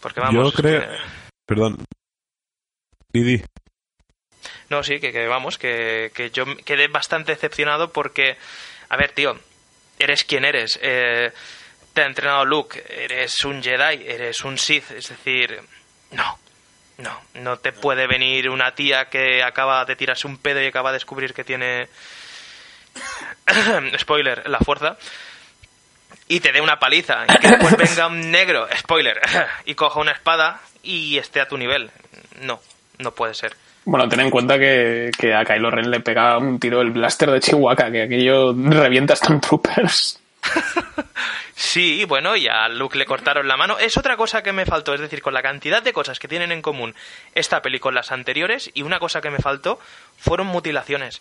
Porque 0.00 0.20
vamos, 0.20 0.34
Yo 0.42 0.48
es 0.48 0.54
creo. 0.54 0.80
que- 0.80 0.96
Perdón. 1.46 1.84
Didi. 3.12 3.42
No, 4.70 4.82
sí, 4.82 5.00
que, 5.00 5.12
que 5.12 5.26
vamos, 5.26 5.56
que, 5.58 6.10
que 6.14 6.30
yo 6.30 6.44
quedé 6.64 6.88
bastante 6.88 7.32
decepcionado 7.32 7.92
porque, 7.92 8.36
a 8.88 8.96
ver, 8.96 9.12
tío, 9.12 9.38
eres 9.98 10.24
quien 10.24 10.44
eres. 10.44 10.78
eh, 10.82 11.32
te 11.94 12.02
ha 12.02 12.06
entrenado 12.06 12.44
Luke, 12.44 12.84
eres 12.88 13.44
un 13.44 13.62
Jedi, 13.62 14.06
eres 14.06 14.42
un 14.42 14.56
Sith, 14.56 14.90
es 14.92 15.08
decir, 15.08 15.58
no, 16.12 16.38
no, 16.98 17.20
no 17.34 17.58
te 17.58 17.72
puede 17.72 18.06
venir 18.06 18.50
una 18.50 18.74
tía 18.74 19.06
que 19.06 19.42
acaba 19.42 19.84
de 19.84 19.96
tirarse 19.96 20.28
un 20.28 20.38
pedo 20.38 20.62
y 20.62 20.66
acaba 20.66 20.90
de 20.90 20.96
descubrir 20.96 21.34
que 21.34 21.42
tiene, 21.42 21.88
spoiler, 23.98 24.48
la 24.48 24.60
fuerza, 24.60 24.96
y 26.28 26.40
te 26.40 26.52
dé 26.52 26.60
una 26.60 26.78
paliza, 26.78 27.24
y 27.28 27.38
que 27.38 27.48
después 27.48 27.76
venga 27.90 28.06
un 28.06 28.30
negro, 28.30 28.68
spoiler, 28.76 29.20
y 29.64 29.74
coja 29.74 29.98
una 29.98 30.12
espada 30.12 30.60
y 30.82 31.18
esté 31.18 31.40
a 31.40 31.48
tu 31.48 31.56
nivel. 31.58 31.90
No, 32.42 32.60
no 32.98 33.12
puede 33.12 33.34
ser. 33.34 33.56
Bueno, 33.84 34.08
ten 34.08 34.20
en 34.20 34.30
cuenta 34.30 34.58
que, 34.58 35.10
que 35.18 35.34
a 35.34 35.44
Kylo 35.44 35.70
Ren 35.70 35.90
le 35.90 36.00
pega 36.00 36.36
un 36.38 36.58
tiro 36.60 36.80
el 36.82 36.90
blaster 36.90 37.30
de 37.30 37.40
Chihuahua, 37.40 37.74
que 37.76 38.02
aquello 38.02 38.52
revienta 38.54 39.16
Stormtroopers. 39.16 40.20
Sí, 41.54 42.04
bueno, 42.04 42.36
y 42.36 42.46
a 42.46 42.68
Luke 42.68 42.96
le 42.96 43.04
cortaron 43.04 43.48
la 43.48 43.56
mano. 43.56 43.78
Es 43.78 43.96
otra 43.96 44.16
cosa 44.16 44.42
que 44.42 44.52
me 44.52 44.64
faltó, 44.64 44.94
es 44.94 45.00
decir, 45.00 45.20
con 45.22 45.34
la 45.34 45.42
cantidad 45.42 45.82
de 45.82 45.92
cosas 45.92 46.18
que 46.20 46.28
tienen 46.28 46.52
en 46.52 46.62
común 46.62 46.94
esta 47.34 47.62
peli 47.62 47.80
con 47.80 47.94
las 47.94 48.12
anteriores, 48.12 48.70
y 48.74 48.82
una 48.82 48.98
cosa 49.00 49.20
que 49.20 49.30
me 49.30 49.38
faltó 49.38 49.80
fueron 50.18 50.46
mutilaciones. 50.46 51.20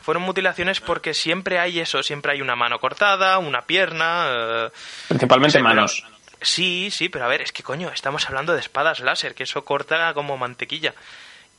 Fueron 0.00 0.22
mutilaciones 0.22 0.80
porque 0.80 1.14
siempre 1.14 1.58
hay 1.58 1.80
eso, 1.80 2.02
siempre 2.04 2.30
hay 2.32 2.40
una 2.42 2.54
mano 2.54 2.78
cortada, 2.78 3.38
una 3.38 3.62
pierna. 3.62 4.26
eh, 4.30 4.68
Principalmente 5.08 5.58
manos. 5.60 6.04
Sí, 6.40 6.90
sí, 6.92 7.08
pero 7.08 7.24
a 7.24 7.28
ver, 7.28 7.42
es 7.42 7.50
que 7.50 7.64
coño, 7.64 7.90
estamos 7.92 8.28
hablando 8.28 8.52
de 8.52 8.60
espadas 8.60 9.00
láser, 9.00 9.34
que 9.34 9.42
eso 9.42 9.64
corta 9.64 10.14
como 10.14 10.36
mantequilla. 10.36 10.94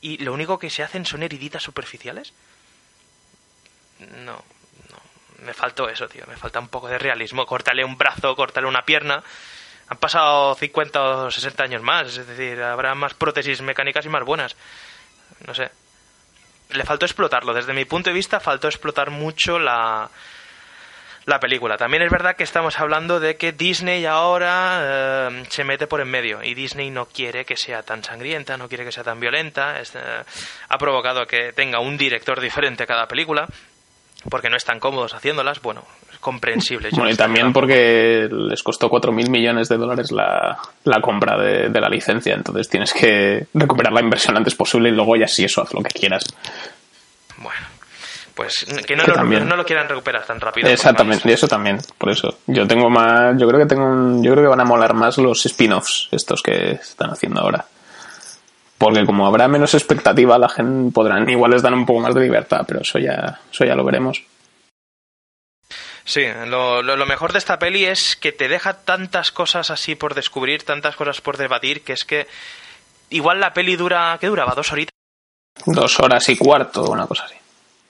¿Y 0.00 0.18
lo 0.18 0.32
único 0.32 0.58
que 0.58 0.70
se 0.70 0.82
hacen 0.82 1.04
son 1.04 1.22
heriditas 1.22 1.62
superficiales? 1.62 2.32
No, 3.98 4.44
no. 4.90 5.44
Me 5.44 5.54
faltó 5.54 5.88
eso, 5.88 6.08
tío. 6.08 6.24
Me 6.26 6.36
falta 6.36 6.60
un 6.60 6.68
poco 6.68 6.88
de 6.88 6.98
realismo. 6.98 7.46
Córtale 7.46 7.84
un 7.84 7.98
brazo, 7.98 8.36
córtale 8.36 8.66
una 8.66 8.82
pierna. 8.82 9.22
Han 9.88 9.98
pasado 9.98 10.54
50 10.54 11.02
o 11.02 11.30
60 11.30 11.62
años 11.62 11.82
más. 11.82 12.16
Es 12.16 12.26
decir, 12.26 12.62
habrá 12.62 12.94
más 12.94 13.14
prótesis 13.14 13.60
mecánicas 13.62 14.04
y 14.04 14.08
más 14.08 14.24
buenas. 14.24 14.56
No 15.46 15.54
sé. 15.54 15.70
Le 16.70 16.84
faltó 16.84 17.06
explotarlo. 17.06 17.54
Desde 17.54 17.72
mi 17.72 17.84
punto 17.84 18.10
de 18.10 18.14
vista, 18.14 18.40
faltó 18.40 18.68
explotar 18.68 19.10
mucho 19.10 19.58
la, 19.58 20.10
la 21.28 21.38
película. 21.38 21.76
También 21.76 22.02
es 22.02 22.10
verdad 22.10 22.34
que 22.36 22.44
estamos 22.44 22.80
hablando 22.80 23.20
de 23.20 23.36
que 23.36 23.52
Disney 23.52 24.06
ahora 24.06 25.28
eh, 25.30 25.44
se 25.50 25.62
mete 25.62 25.86
por 25.86 26.00
en 26.00 26.08
medio 26.08 26.42
y 26.42 26.54
Disney 26.54 26.90
no 26.90 27.06
quiere 27.06 27.44
que 27.44 27.56
sea 27.56 27.82
tan 27.82 28.02
sangrienta, 28.02 28.56
no 28.56 28.68
quiere 28.68 28.84
que 28.84 28.92
sea 28.92 29.04
tan 29.04 29.20
violenta. 29.20 29.78
Es, 29.78 29.94
eh, 29.94 29.98
ha 30.68 30.78
provocado 30.78 31.26
que 31.26 31.52
tenga 31.52 31.80
un 31.80 31.98
director 31.98 32.40
diferente 32.40 32.86
cada 32.86 33.06
película 33.06 33.46
porque 34.30 34.48
no 34.48 34.56
están 34.56 34.80
cómodos 34.80 35.14
haciéndolas. 35.14 35.60
Bueno, 35.60 35.84
es 36.10 36.18
comprensible. 36.18 36.90
Yo 36.90 36.96
Bueno, 36.96 37.12
y 37.12 37.16
también 37.16 37.52
porque 37.52 38.28
les 38.30 38.62
costó 38.62 38.90
4.000 38.90 39.28
millones 39.28 39.68
de 39.68 39.76
dólares 39.76 40.10
la, 40.10 40.58
la 40.84 41.00
compra 41.02 41.36
de, 41.36 41.68
de 41.68 41.80
la 41.80 41.88
licencia, 41.88 42.34
entonces 42.34 42.68
tienes 42.68 42.92
que 42.92 43.46
recuperar 43.52 43.92
la 43.92 44.00
inversión 44.00 44.36
antes 44.36 44.54
posible 44.54 44.88
y 44.88 44.92
luego 44.92 45.14
ya 45.16 45.28
sí, 45.28 45.44
eso, 45.44 45.62
haz 45.62 45.74
lo 45.74 45.82
que 45.82 45.90
quieras. 45.90 46.24
Bueno, 47.36 47.66
pues 48.38 48.64
que 48.86 48.94
no, 48.94 49.02
lo, 49.04 49.14
no 49.48 49.56
lo 49.56 49.64
quieran 49.66 49.88
recuperar 49.88 50.24
tan 50.24 50.40
rápido. 50.40 50.68
Exactamente, 50.68 51.28
y 51.28 51.32
eso 51.32 51.48
también, 51.48 51.78
por 51.98 52.08
eso. 52.10 52.38
Yo 52.46 52.68
tengo 52.68 52.88
más, 52.88 53.36
yo 53.36 53.48
creo 53.48 53.58
que 53.58 53.66
tengo 53.66 53.84
un- 53.84 54.22
yo 54.22 54.30
creo 54.30 54.44
que 54.44 54.48
van 54.48 54.60
a 54.60 54.64
molar 54.64 54.94
más 54.94 55.18
los 55.18 55.44
spin-offs, 55.44 56.06
estos 56.12 56.40
que 56.40 56.70
están 56.74 57.10
haciendo 57.10 57.40
ahora. 57.40 57.64
Porque 58.78 59.04
como 59.04 59.26
habrá 59.26 59.48
menos 59.48 59.74
expectativa, 59.74 60.38
la 60.38 60.48
gente 60.48 60.92
podrán, 60.94 61.28
igual 61.28 61.50
les 61.50 61.62
dan 61.62 61.74
un 61.74 61.84
poco 61.84 61.98
más 61.98 62.14
de 62.14 62.20
libertad, 62.20 62.64
pero 62.64 62.82
eso 62.82 63.00
ya, 63.00 63.40
eso 63.50 63.64
ya 63.64 63.74
lo 63.74 63.82
veremos. 63.84 64.22
Sí, 66.04 66.22
lo, 66.46 66.80
lo- 66.82 66.96
lo 66.96 67.06
mejor 67.06 67.32
de 67.32 67.38
esta 67.38 67.58
peli 67.58 67.86
es 67.86 68.14
que 68.14 68.30
te 68.30 68.46
deja 68.48 68.74
tantas 68.84 69.32
cosas 69.32 69.70
así 69.70 69.96
por 69.96 70.14
descubrir, 70.14 70.62
tantas 70.62 70.94
cosas 70.94 71.20
por 71.20 71.36
debatir, 71.38 71.82
que 71.82 71.92
es 71.92 72.04
que 72.04 72.28
igual 73.10 73.40
la 73.40 73.52
peli 73.52 73.74
dura, 73.74 74.16
¿qué 74.20 74.28
duraba? 74.28 74.54
¿Dos 74.54 74.72
horitas? 74.72 74.92
Dos 75.66 75.98
horas 75.98 76.28
y 76.28 76.36
cuarto, 76.36 76.84
una 76.84 77.06
cosa 77.08 77.24
así. 77.24 77.34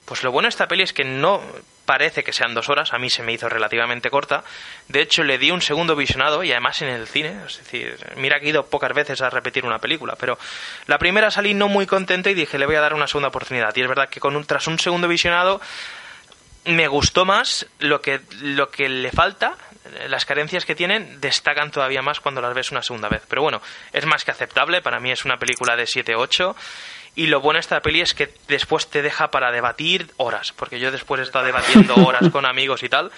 Pues 0.08 0.22
lo 0.22 0.32
bueno 0.32 0.46
de 0.46 0.50
esta 0.50 0.66
peli 0.66 0.84
es 0.84 0.94
que 0.94 1.04
no 1.04 1.42
parece 1.84 2.24
que 2.24 2.32
sean 2.32 2.54
dos 2.54 2.70
horas, 2.70 2.94
a 2.94 2.98
mí 2.98 3.10
se 3.10 3.22
me 3.22 3.32
hizo 3.32 3.46
relativamente 3.46 4.08
corta. 4.08 4.42
De 4.88 5.02
hecho, 5.02 5.22
le 5.22 5.36
di 5.36 5.50
un 5.50 5.60
segundo 5.60 5.96
visionado 5.96 6.42
y 6.42 6.50
además 6.50 6.80
en 6.80 6.88
el 6.88 7.06
cine. 7.06 7.36
Es 7.46 7.58
decir, 7.58 7.94
mira 8.16 8.40
que 8.40 8.46
he 8.46 8.48
ido 8.48 8.66
pocas 8.66 8.94
veces 8.94 9.20
a 9.20 9.28
repetir 9.28 9.66
una 9.66 9.78
película, 9.78 10.16
pero 10.18 10.38
la 10.86 10.98
primera 10.98 11.30
salí 11.30 11.52
no 11.52 11.68
muy 11.68 11.86
contento 11.86 12.30
y 12.30 12.34
dije, 12.34 12.58
le 12.58 12.64
voy 12.64 12.76
a 12.76 12.80
dar 12.80 12.94
una 12.94 13.06
segunda 13.06 13.28
oportunidad. 13.28 13.76
Y 13.76 13.82
es 13.82 13.88
verdad 13.88 14.08
que 14.08 14.18
con 14.18 14.34
un, 14.34 14.44
tras 14.46 14.66
un 14.66 14.78
segundo 14.78 15.08
visionado 15.08 15.60
me 16.64 16.88
gustó 16.88 17.26
más 17.26 17.66
lo 17.78 18.00
que, 18.00 18.20
lo 18.40 18.70
que 18.70 18.88
le 18.88 19.10
falta. 19.10 19.56
Las 20.08 20.24
carencias 20.24 20.64
que 20.64 20.74
tienen 20.74 21.20
destacan 21.20 21.70
todavía 21.70 22.02
más 22.02 22.20
cuando 22.20 22.40
las 22.40 22.54
ves 22.54 22.70
una 22.70 22.82
segunda 22.82 23.08
vez. 23.08 23.22
Pero 23.28 23.42
bueno, 23.42 23.60
es 23.92 24.04
más 24.06 24.24
que 24.24 24.30
aceptable. 24.30 24.80
Para 24.80 25.00
mí 25.00 25.10
es 25.10 25.24
una 25.24 25.38
película 25.38 25.76
de 25.76 25.84
7-8. 25.84 26.54
Y 27.14 27.26
lo 27.26 27.40
bueno 27.40 27.56
de 27.56 27.60
esta 27.62 27.80
peli 27.80 28.00
es 28.00 28.14
que 28.14 28.32
después 28.48 28.86
te 28.88 29.02
deja 29.02 29.30
para 29.30 29.50
debatir 29.50 30.10
horas. 30.18 30.52
Porque 30.52 30.78
yo 30.78 30.90
después 30.92 31.20
he 31.20 31.24
estado 31.24 31.44
debatiendo 31.44 31.94
horas 31.96 32.28
con 32.30 32.46
amigos 32.46 32.82
y 32.82 32.88
tal. 32.88 33.10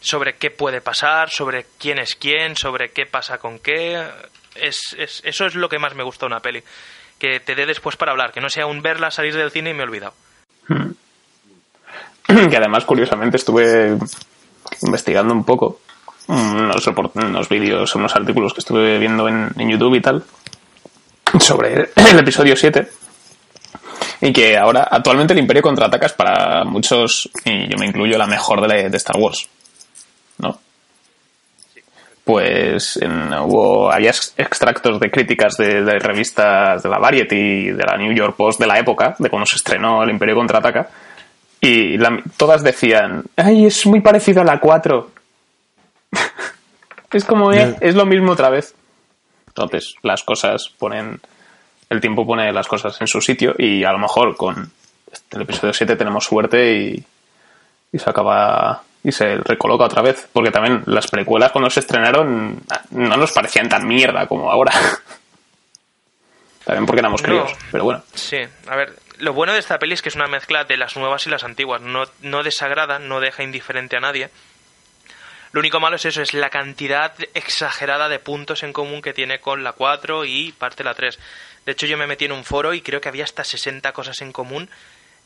Sobre 0.00 0.36
qué 0.36 0.50
puede 0.50 0.80
pasar, 0.80 1.28
sobre 1.30 1.66
quién 1.78 1.98
es 1.98 2.14
quién, 2.14 2.56
sobre 2.56 2.90
qué 2.90 3.04
pasa 3.06 3.38
con 3.38 3.58
qué. 3.58 4.02
Es, 4.54 4.94
es- 4.96 5.20
eso 5.24 5.46
es 5.46 5.54
lo 5.54 5.68
que 5.68 5.78
más 5.78 5.94
me 5.94 6.02
gusta 6.04 6.26
de 6.26 6.32
una 6.32 6.40
peli. 6.40 6.62
Que 7.18 7.40
te 7.40 7.54
dé 7.54 7.66
después 7.66 7.96
para 7.96 8.12
hablar. 8.12 8.32
Que 8.32 8.40
no 8.40 8.48
sea 8.48 8.66
un 8.66 8.80
verla, 8.80 9.10
salir 9.10 9.34
del 9.36 9.50
cine 9.50 9.70
y 9.70 9.74
me 9.74 9.80
he 9.80 9.86
olvidado. 9.86 10.14
que 12.26 12.56
además 12.56 12.84
curiosamente 12.84 13.36
estuve 13.36 13.96
investigando 14.82 15.32
un 15.34 15.44
poco 15.44 15.80
unos, 16.28 16.86
report- 16.86 17.12
unos 17.14 17.48
vídeos, 17.48 17.94
unos 17.94 18.14
artículos 18.14 18.52
que 18.52 18.60
estuve 18.60 18.98
viendo 18.98 19.28
en, 19.28 19.50
en 19.58 19.70
YouTube 19.70 19.94
y 19.96 20.00
tal 20.02 20.24
sobre 21.40 21.90
el 21.96 22.18
episodio 22.18 22.54
7 22.56 22.86
y 24.20 24.32
que 24.32 24.56
ahora 24.56 24.86
actualmente 24.90 25.32
el 25.32 25.38
Imperio 25.40 25.62
contraataca 25.62 26.06
es 26.06 26.12
para 26.12 26.64
muchos 26.64 27.28
y 27.44 27.68
yo 27.68 27.76
me 27.78 27.86
incluyo 27.86 28.16
la 28.18 28.26
mejor 28.26 28.60
de, 28.60 28.68
la- 28.68 28.88
de 28.88 28.96
Star 28.96 29.16
Wars 29.16 29.48
¿no? 30.38 30.58
pues 32.24 32.96
en- 32.98 33.32
hubo 33.32 33.90
había 33.90 34.10
ex- 34.10 34.34
extractos 34.36 35.00
de 35.00 35.10
críticas 35.10 35.56
de, 35.56 35.82
de 35.82 35.98
revistas 35.98 36.82
de 36.82 36.88
la 36.88 36.98
Variety 36.98 37.70
de 37.70 37.84
la 37.84 37.96
New 37.96 38.12
York 38.14 38.36
Post 38.36 38.60
de 38.60 38.66
la 38.66 38.78
época 38.78 39.14
de 39.18 39.30
cuando 39.30 39.46
se 39.46 39.56
estrenó 39.56 40.02
el 40.02 40.10
Imperio 40.10 40.34
contraataca 40.34 40.88
y 41.60 41.96
la- 41.96 42.22
todas 42.36 42.62
decían, 42.62 43.24
ay, 43.36 43.66
es 43.66 43.84
muy 43.86 44.00
parecido 44.00 44.42
a 44.42 44.44
la 44.44 44.60
4. 44.60 45.10
es 47.12 47.24
como, 47.24 47.52
eh, 47.52 47.76
es 47.80 47.94
lo 47.96 48.06
mismo 48.06 48.32
otra 48.32 48.48
vez. 48.50 48.74
Entonces, 49.48 49.94
las 50.02 50.22
cosas 50.22 50.70
ponen, 50.78 51.20
el 51.90 52.00
tiempo 52.00 52.26
pone 52.26 52.52
las 52.52 52.66
cosas 52.68 53.00
en 53.00 53.06
su 53.06 53.20
sitio 53.20 53.54
y 53.58 53.84
a 53.84 53.92
lo 53.92 53.98
mejor 53.98 54.36
con 54.36 54.70
el 55.30 55.40
episodio 55.42 55.72
7 55.72 55.96
tenemos 55.96 56.24
suerte 56.24 56.72
y, 56.76 57.04
y 57.92 57.98
se 57.98 58.10
acaba 58.10 58.82
y 59.02 59.12
se 59.12 59.36
recoloca 59.36 59.84
otra 59.84 60.02
vez. 60.02 60.28
Porque 60.32 60.50
también 60.50 60.82
las 60.86 61.06
precuelas 61.08 61.52
cuando 61.52 61.70
se 61.70 61.80
estrenaron 61.80 62.60
no 62.90 63.16
nos 63.16 63.32
parecían 63.32 63.68
tan 63.68 63.86
mierda 63.86 64.26
como 64.26 64.50
ahora. 64.50 64.72
también 66.64 66.86
porque 66.86 67.00
éramos 67.00 67.22
No. 67.22 67.28
críos, 67.28 67.52
pero 67.72 67.84
bueno. 67.84 68.02
Sí, 68.14 68.38
a 68.68 68.76
ver, 68.76 68.94
lo 69.18 69.32
bueno 69.32 69.52
de 69.52 69.58
esta 69.60 69.78
peli 69.78 69.94
es 69.94 70.02
que 70.02 70.10
es 70.10 70.16
una 70.16 70.26
mezcla 70.26 70.64
de 70.64 70.76
las 70.76 70.96
nuevas 70.96 71.26
y 71.26 71.30
las 71.30 71.44
antiguas. 71.44 71.80
No, 71.80 72.04
no 72.20 72.42
desagrada, 72.42 72.98
no 72.98 73.20
deja 73.20 73.42
indiferente 73.42 73.96
a 73.96 74.00
nadie. 74.00 74.28
Lo 75.52 75.60
único 75.60 75.80
malo 75.80 75.96
es 75.96 76.04
eso, 76.04 76.20
es 76.20 76.34
la 76.34 76.50
cantidad 76.50 77.14
exagerada 77.32 78.10
de 78.10 78.18
puntos 78.18 78.62
en 78.62 78.74
común 78.74 79.00
que 79.00 79.14
tiene 79.14 79.40
con 79.40 79.64
la 79.64 79.72
4 79.72 80.26
y 80.26 80.52
parte 80.52 80.82
de 80.82 80.84
la 80.84 80.94
3. 80.94 81.18
De 81.68 81.72
hecho, 81.72 81.84
yo 81.84 81.98
me 81.98 82.06
metí 82.06 82.24
en 82.24 82.32
un 82.32 82.46
foro 82.46 82.72
y 82.72 82.80
creo 82.80 82.98
que 82.98 83.10
había 83.10 83.24
hasta 83.24 83.44
60 83.44 83.92
cosas 83.92 84.22
en 84.22 84.32
común 84.32 84.70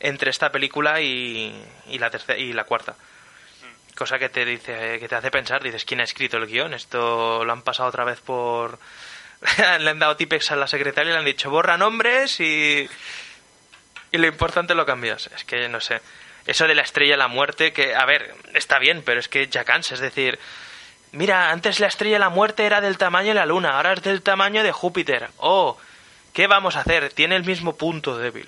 entre 0.01 0.29
esta 0.29 0.51
película 0.51 0.99
y, 0.99 1.55
y 1.87 1.97
la 1.99 2.09
tercera 2.09 2.37
y 2.37 2.51
la 2.51 2.65
cuarta. 2.65 2.97
Cosa 3.95 4.19
que 4.19 4.27
te 4.27 4.43
dice, 4.43 4.99
que 4.99 5.07
te 5.07 5.15
hace 5.15 5.31
pensar, 5.31 5.63
dices, 5.63 5.85
¿quién 5.85 6.01
ha 6.01 6.03
escrito 6.03 6.35
el 6.35 6.47
guion? 6.47 6.73
Esto 6.73 7.45
lo 7.45 7.53
han 7.53 7.61
pasado 7.61 7.87
otra 7.87 8.03
vez 8.03 8.19
por... 8.19 8.77
le 9.79 9.89
han 9.89 9.99
dado 9.99 10.17
tipex 10.17 10.51
a 10.51 10.57
la 10.57 10.67
secretaria 10.67 11.11
y 11.11 11.13
le 11.13 11.19
han 11.19 11.25
dicho, 11.25 11.49
borra 11.49 11.77
nombres 11.77 12.37
y... 12.41 12.89
Y 14.11 14.17
lo 14.17 14.27
importante 14.27 14.75
lo 14.75 14.85
cambias. 14.85 15.29
Es 15.33 15.45
que, 15.45 15.69
no 15.69 15.79
sé. 15.79 16.01
Eso 16.45 16.67
de 16.67 16.75
la 16.75 16.81
estrella 16.81 17.13
de 17.13 17.19
la 17.19 17.29
muerte, 17.29 17.71
que, 17.71 17.95
a 17.95 18.05
ver, 18.05 18.35
está 18.53 18.79
bien, 18.79 19.01
pero 19.05 19.21
es 19.21 19.29
que 19.29 19.47
ya 19.47 19.63
cansa. 19.63 19.93
Es 19.93 20.01
decir, 20.01 20.37
mira, 21.13 21.51
antes 21.51 21.79
la 21.79 21.87
estrella 21.87 22.15
de 22.15 22.19
la 22.19 22.29
muerte 22.29 22.65
era 22.65 22.81
del 22.81 22.97
tamaño 22.97 23.29
de 23.29 23.35
la 23.35 23.45
luna, 23.45 23.77
ahora 23.77 23.93
es 23.93 24.03
del 24.03 24.21
tamaño 24.21 24.61
de 24.61 24.73
Júpiter. 24.73 25.29
Oh, 25.37 25.77
¿qué 26.33 26.47
vamos 26.47 26.75
a 26.75 26.81
hacer? 26.81 27.13
Tiene 27.13 27.35
el 27.35 27.45
mismo 27.45 27.75
punto 27.75 28.17
débil. 28.17 28.47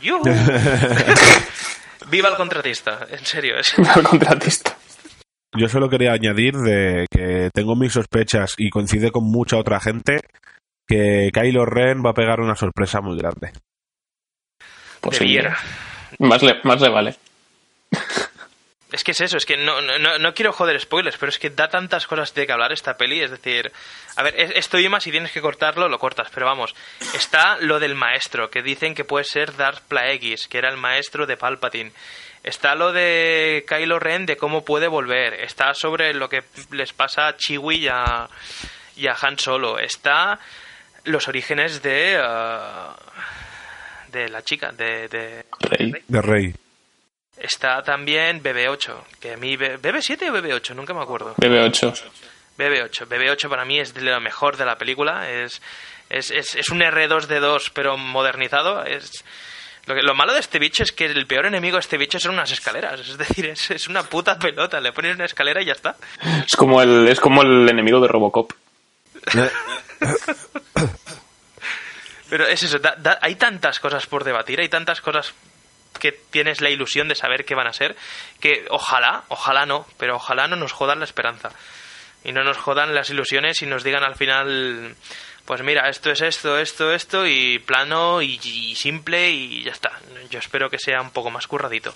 ¡Yujú! 0.00 0.22
Viva 2.10 2.28
el 2.28 2.36
contratista, 2.36 3.06
en 3.10 3.24
serio. 3.24 3.58
Es... 3.58 3.74
El 3.78 4.02
contratista. 4.04 4.76
Yo 5.56 5.68
solo 5.68 5.88
quería 5.88 6.12
añadir 6.12 6.54
de 6.54 7.06
que 7.10 7.50
tengo 7.52 7.74
mis 7.74 7.92
sospechas 7.92 8.54
y 8.58 8.70
coincide 8.70 9.10
con 9.10 9.24
mucha 9.24 9.56
otra 9.56 9.80
gente 9.80 10.20
que 10.86 11.30
Kylo 11.32 11.64
Ren 11.64 12.02
va 12.04 12.10
a 12.10 12.14
pegar 12.14 12.40
una 12.40 12.54
sorpresa 12.54 13.00
muy 13.00 13.18
grande. 13.18 13.52
Pues 15.00 15.18
Debiera. 15.18 15.56
Más 16.18 16.42
le, 16.42 16.56
más 16.64 16.80
le 16.80 16.88
vale. 16.88 17.16
Es 18.90 19.04
que 19.04 19.10
es 19.10 19.20
eso, 19.20 19.36
es 19.36 19.44
que 19.44 19.58
no, 19.58 19.82
no, 19.82 20.18
no- 20.18 20.34
quiero 20.34 20.50
joder 20.52 20.80
spoilers, 20.80 21.18
pero 21.18 21.28
es 21.28 21.38
que 21.38 21.50
da 21.50 21.68
tantas 21.68 22.06
cosas 22.06 22.32
de 22.34 22.46
que 22.46 22.52
hablar 22.52 22.72
esta 22.72 22.96
peli, 22.96 23.20
es 23.20 23.30
decir, 23.30 23.70
a 24.16 24.22
ver, 24.22 24.34
es- 24.40 24.52
esto 24.54 24.78
y 24.78 24.88
más, 24.88 25.02
si 25.04 25.10
tienes 25.10 25.30
que 25.30 25.42
cortarlo, 25.42 25.88
lo 25.90 25.98
cortas, 25.98 26.28
pero 26.32 26.46
vamos, 26.46 26.74
está 27.14 27.58
lo 27.60 27.78
del 27.80 27.94
maestro, 27.94 28.48
que 28.50 28.62
dicen 28.62 28.94
que 28.94 29.04
puede 29.04 29.24
ser 29.26 29.54
Darth 29.56 29.82
Plagueis, 29.88 30.48
que 30.48 30.56
era 30.56 30.70
el 30.70 30.78
maestro 30.78 31.26
de 31.26 31.36
Palpatine. 31.36 31.92
Está 32.44 32.74
lo 32.76 32.92
de 32.92 33.66
Kylo 33.68 33.98
Ren, 33.98 34.24
de 34.24 34.36
cómo 34.38 34.64
puede 34.64 34.86
volver. 34.88 35.34
Está 35.34 35.74
sobre 35.74 36.14
lo 36.14 36.30
que 36.30 36.42
les 36.70 36.92
pasa 36.94 37.26
a 37.28 37.36
Chewie 37.36 37.78
y 37.78 37.88
a, 37.88 38.28
y 38.96 39.06
a 39.08 39.16
Han 39.20 39.38
Solo. 39.38 39.78
Está 39.78 40.38
los 41.04 41.28
orígenes 41.28 41.82
de... 41.82 42.18
ah, 42.22 42.96
de 44.12 44.28
la 44.30 44.40
chica, 44.42 44.72
de- 44.72 45.08
de, 45.08 45.44
Rey. 45.60 45.92
De 46.06 46.22
Rey. 46.22 46.54
Está 47.40 47.82
también 47.82 48.42
BB8, 48.42 48.94
que 49.20 49.32
a 49.34 49.36
mí... 49.36 49.56
B- 49.56 49.78
¿BB7 49.78 50.30
o 50.30 50.32
BB8? 50.34 50.74
Nunca 50.74 50.92
me 50.94 51.02
acuerdo. 51.02 51.34
BB8. 51.36 51.94
BB8. 52.58 53.06
BB8 53.06 53.48
para 53.48 53.64
mí 53.64 53.78
es 53.78 53.94
de 53.94 54.00
lo 54.02 54.20
mejor 54.20 54.56
de 54.56 54.64
la 54.64 54.76
película. 54.76 55.30
Es, 55.30 55.62
es, 56.10 56.30
es, 56.32 56.54
es 56.56 56.68
un 56.70 56.80
R2D2 56.80 57.70
pero 57.72 57.96
modernizado. 57.96 58.82
Es 58.84 59.24
Lo, 59.86 59.94
que- 59.94 60.02
lo 60.02 60.14
malo 60.14 60.32
de 60.34 60.40
este 60.40 60.58
bicho 60.58 60.82
es 60.82 60.90
que 60.90 61.06
el 61.06 61.26
peor 61.26 61.46
enemigo 61.46 61.76
de 61.76 61.80
este 61.80 61.96
bicho 61.96 62.18
son 62.18 62.32
unas 62.32 62.50
escaleras. 62.50 62.98
Es 63.00 63.16
decir, 63.16 63.46
es, 63.46 63.70
es 63.70 63.86
una 63.88 64.02
puta 64.02 64.36
pelota. 64.38 64.80
Le 64.80 64.92
pones 64.92 65.14
una 65.14 65.26
escalera 65.26 65.62
y 65.62 65.66
ya 65.66 65.72
está. 65.74 65.94
Es 66.46 66.56
como 66.56 66.82
el, 66.82 67.06
es 67.08 67.20
como 67.20 67.42
el 67.42 67.68
enemigo 67.68 68.00
de 68.00 68.08
Robocop. 68.08 68.52
Pero 72.30 72.46
es 72.46 72.62
eso, 72.62 72.78
da- 72.78 72.94
da- 72.98 73.18
hay 73.22 73.36
tantas 73.36 73.80
cosas 73.80 74.06
por 74.06 74.22
debatir, 74.24 74.60
hay 74.60 74.68
tantas 74.68 75.00
cosas 75.00 75.32
que 75.98 76.12
tienes 76.12 76.60
la 76.60 76.70
ilusión 76.70 77.08
de 77.08 77.14
saber 77.14 77.44
qué 77.44 77.54
van 77.54 77.66
a 77.66 77.72
ser, 77.72 77.96
que 78.40 78.66
ojalá, 78.70 79.24
ojalá 79.28 79.66
no, 79.66 79.86
pero 79.98 80.16
ojalá 80.16 80.46
no 80.48 80.56
nos 80.56 80.72
jodan 80.72 80.98
la 80.98 81.04
esperanza. 81.04 81.50
Y 82.24 82.32
no 82.32 82.42
nos 82.42 82.56
jodan 82.56 82.94
las 82.94 83.10
ilusiones 83.10 83.62
y 83.62 83.66
nos 83.66 83.84
digan 83.84 84.02
al 84.02 84.16
final, 84.16 84.94
pues 85.44 85.62
mira, 85.62 85.88
esto 85.88 86.10
es 86.10 86.20
esto, 86.20 86.58
esto, 86.58 86.92
esto, 86.92 87.26
y 87.26 87.58
plano 87.60 88.22
y, 88.22 88.40
y 88.42 88.74
simple 88.74 89.30
y 89.30 89.62
ya 89.62 89.72
está. 89.72 89.92
Yo 90.30 90.38
espero 90.38 90.68
que 90.68 90.78
sea 90.78 91.00
un 91.00 91.10
poco 91.10 91.30
más 91.30 91.46
curradito. 91.46 91.94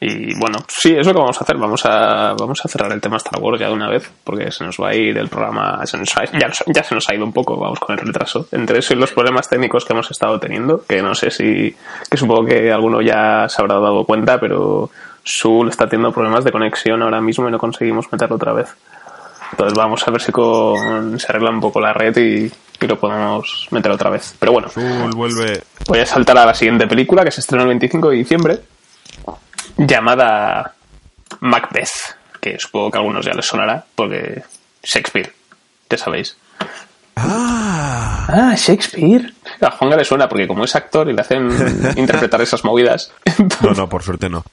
Y 0.00 0.38
bueno, 0.38 0.58
sí, 0.68 0.94
es 0.94 1.06
lo 1.06 1.12
que 1.14 1.18
vamos 1.20 1.38
a 1.40 1.44
hacer. 1.44 1.56
Vamos 1.56 1.84
a, 1.86 2.34
vamos 2.38 2.60
a 2.62 2.68
cerrar 2.68 2.92
el 2.92 3.00
tema 3.00 3.16
Star 3.16 3.40
Wars 3.40 3.58
ya 3.58 3.68
de 3.68 3.72
una 3.74 3.88
vez, 3.88 4.10
porque 4.22 4.50
se 4.50 4.64
nos 4.64 4.76
va 4.76 4.90
a 4.90 4.94
ir 4.94 5.16
el 5.16 5.28
programa. 5.28 5.80
se 5.86 5.96
nos 5.96 6.14
ha- 6.16 6.24
ya, 6.38 6.50
ya 6.66 6.82
se 6.84 6.94
nos 6.94 7.08
ha 7.08 7.14
ido 7.14 7.24
un 7.24 7.32
poco, 7.32 7.56
vamos 7.56 7.80
con 7.80 7.98
el 7.98 8.04
retraso. 8.06 8.46
Entre 8.52 8.80
eso 8.80 8.92
y 8.92 8.96
los 8.96 9.12
problemas 9.12 9.48
técnicos 9.48 9.84
que 9.84 9.92
hemos 9.94 10.10
estado 10.10 10.38
teniendo, 10.38 10.84
que 10.86 11.00
no 11.00 11.14
sé 11.14 11.30
si. 11.30 11.74
que 12.10 12.16
supongo 12.16 12.44
que 12.46 12.70
alguno 12.70 13.00
ya 13.00 13.48
se 13.48 13.62
habrá 13.62 13.76
dado 13.76 14.04
cuenta, 14.04 14.38
pero 14.38 14.90
Sul 15.22 15.68
está 15.70 15.88
teniendo 15.88 16.12
problemas 16.12 16.44
de 16.44 16.52
conexión 16.52 17.00
ahora 17.02 17.20
mismo 17.22 17.48
y 17.48 17.52
no 17.52 17.58
conseguimos 17.58 18.12
meterlo 18.12 18.36
otra 18.36 18.52
vez. 18.52 18.74
Entonces 19.52 19.78
vamos 19.78 20.06
a 20.06 20.10
ver 20.10 20.20
si 20.20 20.32
con, 20.32 21.18
se 21.18 21.26
arregla 21.28 21.50
un 21.50 21.60
poco 21.60 21.80
la 21.80 21.92
red 21.92 22.14
y, 22.18 22.52
y 22.84 22.86
lo 22.88 22.98
podemos 22.98 23.68
meter 23.70 23.92
otra 23.92 24.10
vez. 24.10 24.34
Pero 24.38 24.52
bueno, 24.52 24.68
vuelve. 25.14 25.62
Voy 25.86 26.00
a 26.00 26.06
saltar 26.06 26.36
a 26.38 26.44
la 26.44 26.54
siguiente 26.54 26.86
película 26.88 27.24
que 27.24 27.30
se 27.30 27.40
estrena 27.40 27.62
el 27.62 27.68
25 27.68 28.10
de 28.10 28.16
diciembre, 28.16 28.58
llamada 29.76 30.74
Macbeth, 31.40 32.16
que 32.40 32.58
supongo 32.58 32.90
que 32.90 32.98
a 32.98 33.00
algunos 33.00 33.24
ya 33.24 33.32
les 33.32 33.46
sonará, 33.46 33.84
porque 33.94 34.42
Shakespeare, 34.82 35.32
ya 35.88 35.98
sabéis. 35.98 36.36
¡Ah! 37.16 38.26
Ah, 38.28 38.54
Shakespeare. 38.56 39.32
A 39.60 39.70
Juanga 39.70 39.96
le 39.96 40.04
suena 40.04 40.28
porque 40.28 40.48
como 40.48 40.64
es 40.64 40.74
actor 40.74 41.08
y 41.08 41.12
le 41.12 41.20
hacen 41.20 41.48
interpretar 41.96 42.40
esas 42.40 42.64
movidas. 42.64 43.12
No, 43.62 43.70
no, 43.70 43.88
por 43.88 44.02
suerte 44.02 44.28
no. 44.28 44.44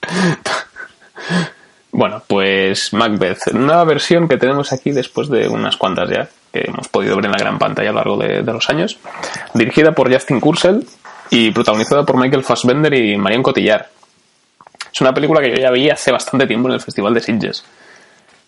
Bueno, 1.92 2.22
pues 2.28 2.94
Macbeth, 2.94 3.52
nueva 3.54 3.84
versión 3.84 4.28
que 4.28 4.38
tenemos 4.38 4.72
aquí 4.72 4.92
después 4.92 5.30
de 5.30 5.48
unas 5.48 5.76
cuantas 5.78 6.10
ya, 6.10 6.30
que 6.54 6.66
hemos 6.68 6.88
podido 6.88 7.16
ver 7.16 7.26
en 7.26 7.32
la 7.32 7.38
gran 7.38 7.60
pantalla 7.60 7.90
a 7.90 7.94
lo 7.94 7.98
largo 7.98 8.18
de, 8.18 8.44
de 8.44 8.54
los 8.54 8.70
años. 8.70 8.98
Dirigida 9.54 9.92
por 9.92 10.12
Justin 10.12 10.40
Kurzel 10.40 10.86
y 11.30 11.52
protagonizada 11.52 12.06
por 12.06 12.18
Michael 12.18 12.44
Fassbender 12.44 12.94
y 12.94 13.18
Marion 13.18 13.44
Cotillard. 13.44 13.88
Es 14.94 15.02
una 15.02 15.14
película 15.14 15.42
que 15.42 15.50
yo 15.50 15.56
ya 15.56 15.72
vi 15.72 15.90
hace 15.90 16.12
bastante 16.12 16.48
tiempo 16.48 16.68
en 16.68 16.76
el 16.76 16.82
Festival 16.82 17.14
de 17.14 17.22
Sitges. 17.22 17.64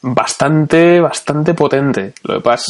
Bastante, 0.01 0.99
bastante 0.99 1.53
potente. 1.53 2.13
Lo 2.23 2.35
que 2.35 2.41
pasa 2.41 2.65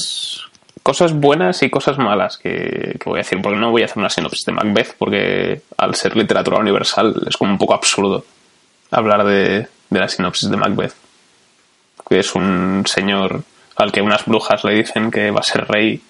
cosas 0.84 1.14
buenas 1.14 1.64
y 1.64 1.70
cosas 1.70 1.98
malas 1.98 2.38
que, 2.38 2.98
que 3.00 3.10
voy 3.10 3.20
a 3.20 3.24
decir, 3.24 3.42
porque 3.42 3.58
no 3.58 3.72
voy 3.72 3.82
a 3.82 3.86
hacer 3.86 4.00
una 4.00 4.10
sinopsis 4.10 4.46
de 4.46 4.52
Macbeth, 4.52 4.96
porque 4.98 5.62
al 5.78 5.96
ser 5.96 6.16
literatura 6.16 6.60
universal 6.60 7.16
es 7.28 7.38
como 7.38 7.52
un 7.52 7.58
poco 7.58 7.74
absurdo 7.74 8.26
hablar 8.92 9.24
de, 9.24 9.68
de 9.90 10.00
la 10.00 10.10
sinopsis 10.10 10.50
de 10.50 10.58
Macbeth. 10.58 10.94
Que 12.08 12.20
es 12.20 12.36
un 12.36 12.84
señor 12.86 13.44
al 13.78 13.92
que 13.92 14.02
unas 14.02 14.26
brujas 14.26 14.64
le 14.66 14.76
dicen 14.76 15.10
que 15.10 15.32
va 15.32 15.40
a 15.40 15.44
ser 15.44 15.66
rey 15.68 16.02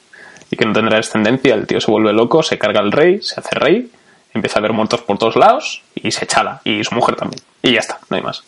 y 0.49 0.57
que 0.57 0.65
no 0.65 0.73
tendrá 0.73 0.97
descendencia. 0.97 1.53
El 1.53 1.67
tío 1.67 1.79
se 1.79 1.91
vuelve 1.91 2.11
loco, 2.11 2.41
se 2.41 2.57
carga 2.57 2.79
al 2.79 2.91
rey, 2.91 3.21
se 3.21 3.39
hace 3.39 3.55
rey, 3.55 3.91
empieza 4.33 4.57
a 4.57 4.59
haber 4.59 4.73
muertos 4.73 5.01
por 5.01 5.17
todos 5.19 5.35
lados 5.35 5.83
y 5.95 6.11
se 6.11 6.25
chala. 6.25 6.61
Y 6.63 6.83
su 6.83 6.95
mujer 6.95 7.15
también. 7.15 7.41
Y 7.63 7.71
ya 7.73 7.79
está, 7.79 7.97
no 8.09 8.17
hay 8.17 8.21
más. 8.23 8.43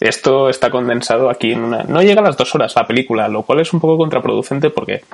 Esto 0.00 0.48
está 0.50 0.70
condensado 0.70 1.30
aquí 1.30 1.52
en 1.52 1.62
una... 1.64 1.82
No 1.84 2.02
llega 2.02 2.20
a 2.20 2.24
las 2.24 2.36
dos 2.36 2.54
horas 2.54 2.74
la 2.76 2.86
película, 2.86 3.28
lo 3.28 3.42
cual 3.42 3.60
es 3.60 3.72
un 3.72 3.80
poco 3.80 3.96
contraproducente 3.96 4.70
porque 4.70 5.04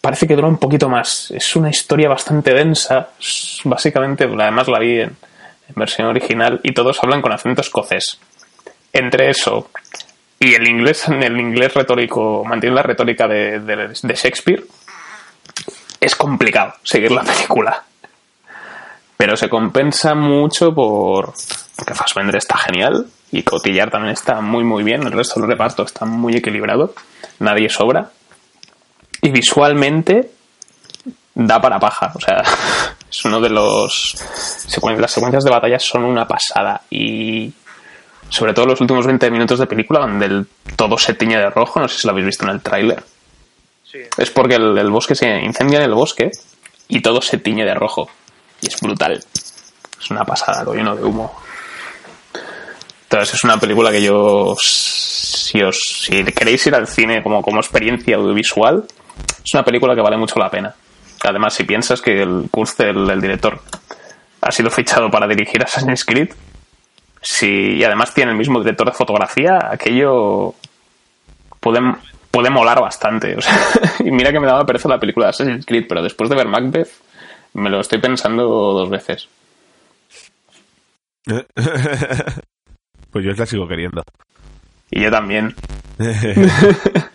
parece 0.00 0.26
que 0.26 0.34
dura 0.34 0.48
un 0.48 0.58
poquito 0.58 0.88
más. 0.88 1.30
Es 1.30 1.54
una 1.56 1.70
historia 1.70 2.08
bastante 2.08 2.52
densa. 2.52 3.10
Básicamente, 3.64 4.24
además 4.24 4.68
la 4.68 4.78
vi 4.78 5.00
en, 5.00 5.16
versión 5.76 6.08
original 6.08 6.60
y 6.62 6.72
todos 6.72 6.98
hablan 7.02 7.22
con 7.22 7.32
acento 7.32 7.60
escocés. 7.60 8.18
Entre 8.92 9.30
eso 9.30 9.70
y 10.40 10.54
el 10.54 10.66
inglés, 10.66 11.06
el 11.08 11.38
inglés 11.38 11.74
retórico, 11.74 12.44
mantiene 12.44 12.76
la 12.76 12.82
retórica 12.82 13.26
de- 13.28 13.60
de 13.60 14.14
Shakespeare, 14.14 14.64
es 16.00 16.14
complicado 16.14 16.74
seguir 16.82 17.10
la 17.12 17.22
película. 17.22 17.84
Pero 19.18 19.36
se 19.36 19.48
compensa 19.48 20.14
mucho 20.14 20.72
por 20.72 21.34
porque 21.76 21.94
Fassbender 21.94 22.36
está 22.36 22.56
genial 22.56 23.04
y 23.32 23.42
Cotillard 23.42 23.90
también 23.90 24.12
está 24.12 24.40
muy 24.40 24.62
muy 24.62 24.84
bien, 24.84 25.02
el 25.02 25.12
resto 25.12 25.40
del 25.40 25.50
reparto 25.50 25.82
está 25.82 26.06
muy 26.06 26.36
equilibrado, 26.36 26.94
nadie 27.40 27.68
sobra. 27.68 28.12
Y 29.20 29.30
visualmente 29.30 30.30
da 31.34 31.60
para 31.60 31.80
paja, 31.80 32.12
o 32.14 32.20
sea, 32.20 32.44
es 33.10 33.24
uno 33.24 33.40
de 33.40 33.50
los 33.50 34.14
las 34.98 35.10
secuencias 35.10 35.44
de 35.44 35.50
batalla 35.50 35.80
son 35.80 36.04
una 36.04 36.26
pasada 36.26 36.82
y 36.88 37.52
sobre 38.28 38.54
todo 38.54 38.66
los 38.66 38.80
últimos 38.80 39.04
20 39.04 39.32
minutos 39.32 39.58
de 39.58 39.66
película 39.66 39.98
donde 39.98 40.26
el 40.26 40.46
todo 40.76 40.96
se 40.96 41.14
tiñe 41.14 41.38
de 41.38 41.50
rojo, 41.50 41.80
no 41.80 41.88
sé 41.88 41.98
si 41.98 42.06
lo 42.06 42.12
habéis 42.12 42.26
visto 42.26 42.44
en 42.44 42.50
el 42.50 42.60
tráiler. 42.60 43.02
Sí. 43.82 43.98
Es 44.16 44.30
porque 44.30 44.54
el, 44.54 44.78
el 44.78 44.90
bosque 44.90 45.16
se 45.16 45.40
incendia 45.40 45.78
en 45.78 45.86
el 45.86 45.94
bosque 45.94 46.30
y 46.86 47.02
todo 47.02 47.20
se 47.20 47.38
tiñe 47.38 47.64
de 47.64 47.74
rojo. 47.74 48.08
Y 48.60 48.68
es 48.68 48.80
brutal. 48.80 49.22
Es 50.00 50.10
una 50.10 50.24
pasada, 50.24 50.64
lo 50.64 50.72
de 50.72 51.04
humo. 51.04 51.34
Entonces 53.04 53.34
es 53.36 53.44
una 53.44 53.58
película 53.58 53.90
que 53.90 54.02
yo, 54.02 54.54
si 54.60 55.62
os 55.62 55.78
si 55.78 56.24
queréis 56.24 56.66
ir 56.66 56.74
al 56.74 56.86
cine 56.86 57.22
como, 57.22 57.40
como 57.40 57.58
experiencia 57.58 58.16
audiovisual, 58.16 58.84
es 59.44 59.54
una 59.54 59.64
película 59.64 59.94
que 59.94 60.02
vale 60.02 60.18
mucho 60.18 60.38
la 60.38 60.50
pena. 60.50 60.74
Además, 61.24 61.54
si 61.54 61.64
piensas 61.64 62.00
que 62.00 62.22
el 62.22 62.50
el 62.52 63.20
director 63.20 63.60
ha 64.40 64.50
sido 64.52 64.70
fichado 64.70 65.10
para 65.10 65.26
dirigir 65.26 65.62
Assassin's 65.62 66.04
Creed, 66.04 66.30
si, 67.20 67.76
y 67.76 67.84
además 67.84 68.14
tiene 68.14 68.32
el 68.32 68.38
mismo 68.38 68.60
director 68.60 68.86
de 68.86 68.92
fotografía, 68.92 69.58
aquello 69.70 70.54
puede, 71.60 71.80
puede 72.30 72.50
molar 72.50 72.80
bastante. 72.80 73.36
Y 74.00 74.10
mira 74.10 74.32
que 74.32 74.40
me 74.40 74.46
daba 74.46 74.64
pereza 74.64 74.88
la 74.88 75.00
película 75.00 75.26
de 75.26 75.30
Assassin's 75.30 75.66
Creed, 75.66 75.86
pero 75.88 76.02
después 76.02 76.30
de 76.30 76.36
ver 76.36 76.46
Macbeth, 76.46 76.90
me 77.58 77.70
lo 77.70 77.80
estoy 77.80 78.00
pensando 78.00 78.44
dos 78.44 78.88
veces. 78.90 79.28
Pues 83.10 83.24
yo 83.24 83.32
la 83.32 83.46
sigo 83.46 83.66
queriendo. 83.66 84.02
Y 84.90 85.02
yo 85.02 85.10
también. 85.10 85.54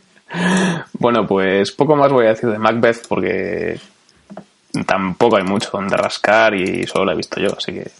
Bueno, 0.93 1.27
pues 1.27 1.71
poco 1.71 1.95
más 1.95 2.11
voy 2.11 2.25
a 2.25 2.29
decir 2.29 2.49
de 2.49 2.57
Macbeth 2.57 3.07
porque 3.07 3.79
tampoco 4.87 5.37
hay 5.37 5.43
mucho 5.43 5.69
donde 5.71 5.95
rascar 5.95 6.55
y 6.55 6.87
solo 6.87 7.05
la 7.05 7.13
he 7.13 7.17
visto 7.17 7.39
yo, 7.39 7.49
así 7.55 7.71
que 7.73 7.91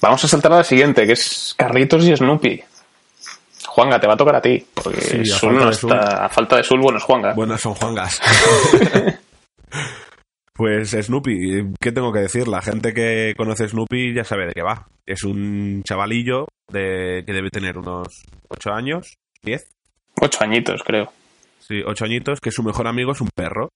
vamos 0.00 0.24
a 0.24 0.28
saltar 0.28 0.52
a 0.52 0.56
la 0.56 0.64
siguiente, 0.64 1.06
que 1.06 1.12
es 1.12 1.54
Carlitos 1.56 2.04
y 2.04 2.16
Snoopy. 2.16 2.60
Juanga, 3.68 4.00
te 4.00 4.08
va 4.08 4.14
a 4.14 4.16
tocar 4.16 4.34
a 4.36 4.40
ti, 4.42 4.66
porque 4.74 5.00
Sí, 5.00 5.24
Sul 5.26 5.50
falta 5.50 5.64
no 5.66 5.72
Sul. 5.72 5.92
está, 5.92 6.24
a 6.24 6.28
falta 6.28 6.56
de 6.56 6.64
Sul, 6.64 6.80
bueno, 6.80 6.98
es 6.98 7.04
Juanga. 7.04 7.34
Bueno, 7.34 7.56
son 7.56 7.74
Juangas. 7.74 8.20
pues 10.58 10.90
Snoopy, 10.90 11.72
¿qué 11.80 11.92
tengo 11.92 12.12
que 12.12 12.18
decir? 12.18 12.48
La 12.48 12.60
gente 12.60 12.92
que 12.92 13.32
conoce 13.36 13.68
Snoopy 13.68 14.12
ya 14.12 14.24
sabe 14.24 14.46
de 14.46 14.54
qué 14.54 14.62
va. 14.62 14.88
Es 15.06 15.22
un 15.22 15.84
chavalillo 15.84 16.48
de 16.68 17.22
que 17.24 17.32
debe 17.32 17.48
tener 17.50 17.78
unos 17.78 18.08
8 18.48 18.72
años, 18.72 19.14
10, 19.42 19.70
Ocho 20.20 20.42
añitos, 20.42 20.82
creo. 20.82 21.12
sí, 21.60 21.80
8 21.86 22.04
añitos, 22.04 22.40
que 22.40 22.50
su 22.50 22.64
mejor 22.64 22.88
amigo 22.88 23.12
es 23.12 23.20
un 23.20 23.28
perro. 23.32 23.68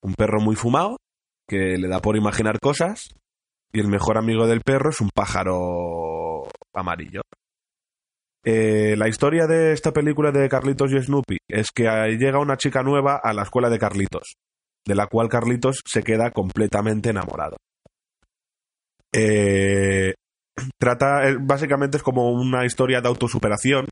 Un 0.00 0.14
perro 0.14 0.40
muy 0.40 0.54
fumado, 0.54 0.98
que 1.48 1.76
le 1.76 1.88
da 1.88 1.98
por 2.00 2.16
imaginar 2.16 2.60
cosas, 2.60 3.10
y 3.72 3.80
el 3.80 3.88
mejor 3.88 4.18
amigo 4.18 4.46
del 4.46 4.60
perro 4.60 4.90
es 4.90 5.00
un 5.00 5.10
pájaro 5.12 6.44
amarillo. 6.72 7.22
Eh, 8.44 8.94
la 8.96 9.08
historia 9.08 9.48
de 9.48 9.72
esta 9.72 9.92
película 9.92 10.30
de 10.30 10.48
Carlitos 10.48 10.92
y 10.92 11.02
Snoopy 11.02 11.38
es 11.48 11.72
que 11.74 11.82
llega 12.16 12.38
una 12.38 12.56
chica 12.56 12.84
nueva 12.84 13.20
a 13.20 13.32
la 13.32 13.42
escuela 13.42 13.68
de 13.68 13.80
Carlitos, 13.80 14.36
de 14.88 14.94
la 14.94 15.06
cual 15.06 15.28
Carlitos 15.28 15.82
se 15.84 16.02
queda 16.02 16.30
completamente 16.30 17.10
enamorado. 17.10 17.58
Eh, 19.12 20.14
trata, 20.80 21.28
eh, 21.28 21.36
básicamente 21.38 21.98
es 21.98 22.02
como 22.02 22.32
una 22.32 22.64
historia 22.64 23.02
de 23.02 23.08
autosuperación, 23.08 23.86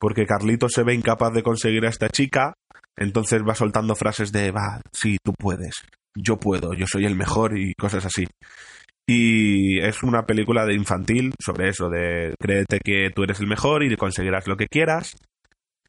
porque 0.00 0.24
Carlitos 0.24 0.72
se 0.72 0.82
ve 0.82 0.94
incapaz 0.94 1.34
de 1.34 1.42
conseguir 1.42 1.84
a 1.84 1.90
esta 1.90 2.08
chica, 2.08 2.54
entonces 2.96 3.42
va 3.46 3.54
soltando 3.54 3.94
frases 3.94 4.32
de, 4.32 4.50
va, 4.50 4.80
sí, 4.92 5.18
tú 5.22 5.34
puedes, 5.38 5.84
yo 6.16 6.38
puedo, 6.38 6.72
yo 6.72 6.86
soy 6.86 7.04
el 7.04 7.14
mejor 7.14 7.58
y 7.58 7.74
cosas 7.74 8.06
así. 8.06 8.26
Y 9.06 9.78
es 9.80 10.02
una 10.02 10.22
película 10.22 10.64
de 10.64 10.74
infantil 10.74 11.34
sobre 11.38 11.68
eso, 11.68 11.90
de 11.90 12.34
créete 12.40 12.80
que 12.82 13.10
tú 13.14 13.24
eres 13.24 13.40
el 13.40 13.46
mejor 13.46 13.84
y 13.84 13.94
conseguirás 13.96 14.46
lo 14.46 14.56
que 14.56 14.68
quieras. 14.68 15.16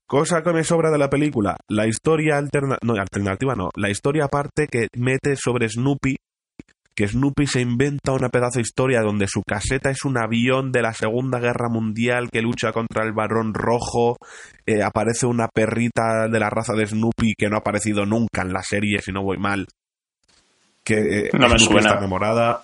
Cosa 0.10 0.42
que 0.42 0.54
me 0.54 0.64
sobra 0.64 0.90
de 0.90 0.98
la 0.98 1.08
película, 1.08 1.56
la 1.68 1.86
historia 1.86 2.40
alterna 2.40 2.80
no, 2.82 2.96
alternativa 2.96 3.54
no, 3.54 3.70
la 3.76 3.92
historia 3.92 4.26
aparte 4.26 4.66
que 4.66 4.88
mete 4.98 5.36
sobre 5.36 5.70
Snoopy, 5.70 6.16
que 6.96 7.08
Snoopy 7.08 7.46
se 7.46 7.62
inventa 7.62 8.14
una 8.14 8.30
pedazo 8.30 8.58
de 8.58 8.64
historia 8.64 9.02
donde 9.02 9.28
su 9.28 9.44
caseta 9.44 9.92
es 9.92 10.06
un 10.06 10.18
avión 10.18 10.72
de 10.72 10.82
la 10.82 10.94
Segunda 10.94 11.38
Guerra 11.40 11.70
Mundial 11.70 12.32
que 12.32 12.42
lucha 12.42 12.72
contra 12.72 13.06
el 13.06 13.14
varón 13.14 13.54
rojo, 13.54 14.18
eh, 14.66 14.82
aparece 14.82 15.28
una 15.28 15.48
perrita 15.48 16.28
de 16.28 16.40
la 16.40 16.50
raza 16.50 16.74
de 16.74 16.88
Snoopy 16.88 17.36
que 17.38 17.48
no 17.48 17.58
ha 17.58 17.60
aparecido 17.60 18.08
nunca 18.08 18.42
en 18.42 18.52
la 18.52 18.64
serie, 18.64 19.04
si 19.04 19.12
no 19.12 19.22
voy 19.22 19.38
mal, 19.38 19.68
que 20.84 21.28
eh, 21.28 21.30
No 21.34 21.50
me 21.50 21.60
suena. 21.60 21.82
está 21.82 22.00
enamorada. 22.00 22.64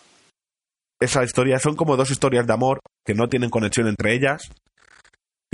Esa 1.00 1.24
historia 1.24 1.60
son 1.60 1.76
como 1.76 1.96
dos 1.96 2.10
historias 2.10 2.48
de 2.48 2.54
amor 2.54 2.80
que 3.06 3.14
no 3.14 3.28
tienen 3.28 3.52
conexión 3.52 3.88
entre 3.88 4.16
ellas 4.16 4.50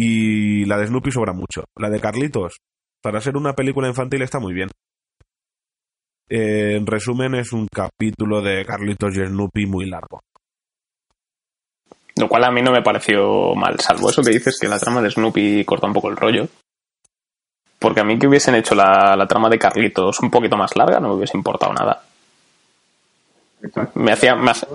y 0.03 0.65
la 0.65 0.77
de 0.77 0.87
Snoopy 0.87 1.11
sobra 1.11 1.33
mucho. 1.33 1.65
La 1.77 1.89
de 1.89 1.99
Carlitos, 1.99 2.57
para 3.01 3.21
ser 3.21 3.37
una 3.37 3.53
película 3.53 3.87
infantil 3.87 4.21
está 4.23 4.39
muy 4.39 4.53
bien. 4.53 4.69
Eh, 6.29 6.75
en 6.77 6.87
resumen, 6.87 7.35
es 7.35 7.51
un 7.53 7.67
capítulo 7.71 8.41
de 8.41 8.65
Carlitos 8.65 9.15
y 9.15 9.25
Snoopy 9.25 9.65
muy 9.65 9.85
largo. 9.85 10.21
Lo 12.15 12.27
cual 12.27 12.43
a 12.45 12.51
mí 12.51 12.61
no 12.61 12.71
me 12.71 12.81
pareció 12.81 13.53
mal, 13.55 13.79
salvo 13.79 14.09
eso 14.09 14.21
que 14.21 14.31
dices 14.31 14.57
que 14.59 14.67
la 14.67 14.79
trama 14.79 15.01
de 15.01 15.11
Snoopy 15.11 15.63
corta 15.65 15.87
un 15.87 15.93
poco 15.93 16.09
el 16.09 16.17
rollo. 16.17 16.47
Porque 17.79 17.99
a 18.01 18.03
mí 18.03 18.17
que 18.19 18.27
hubiesen 18.27 18.55
hecho 18.55 18.75
la, 18.75 19.15
la 19.15 19.27
trama 19.27 19.49
de 19.49 19.57
Carlitos 19.59 20.19
un 20.19 20.29
poquito 20.29 20.55
más 20.55 20.75
larga 20.75 20.99
no 20.99 21.09
me 21.09 21.15
hubiese 21.15 21.37
importado 21.37 21.73
nada. 21.73 22.03
Me 23.95 24.11
hacía, 24.11 24.35
me, 24.35 24.51
hace- 24.51 24.67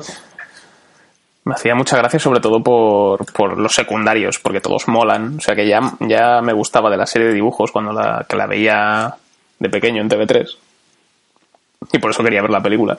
me 1.46 1.54
hacía 1.54 1.76
mucha 1.76 1.96
gracia 1.96 2.18
sobre 2.18 2.40
todo 2.40 2.60
por, 2.60 3.24
por 3.32 3.56
los 3.56 3.72
secundarios, 3.72 4.40
porque 4.40 4.60
todos 4.60 4.88
molan. 4.88 5.36
O 5.38 5.40
sea 5.40 5.54
que 5.54 5.66
ya, 5.66 5.80
ya 6.00 6.42
me 6.42 6.52
gustaba 6.52 6.90
de 6.90 6.96
la 6.96 7.06
serie 7.06 7.28
de 7.28 7.34
dibujos 7.34 7.70
cuando 7.70 7.92
la, 7.92 8.26
que 8.28 8.36
la 8.36 8.46
veía 8.48 9.14
de 9.60 9.68
pequeño 9.68 10.02
en 10.02 10.10
TV3. 10.10 10.44
Y 11.92 11.98
por 12.00 12.10
eso 12.10 12.24
quería 12.24 12.42
ver 12.42 12.50
la 12.50 12.60
película, 12.60 12.98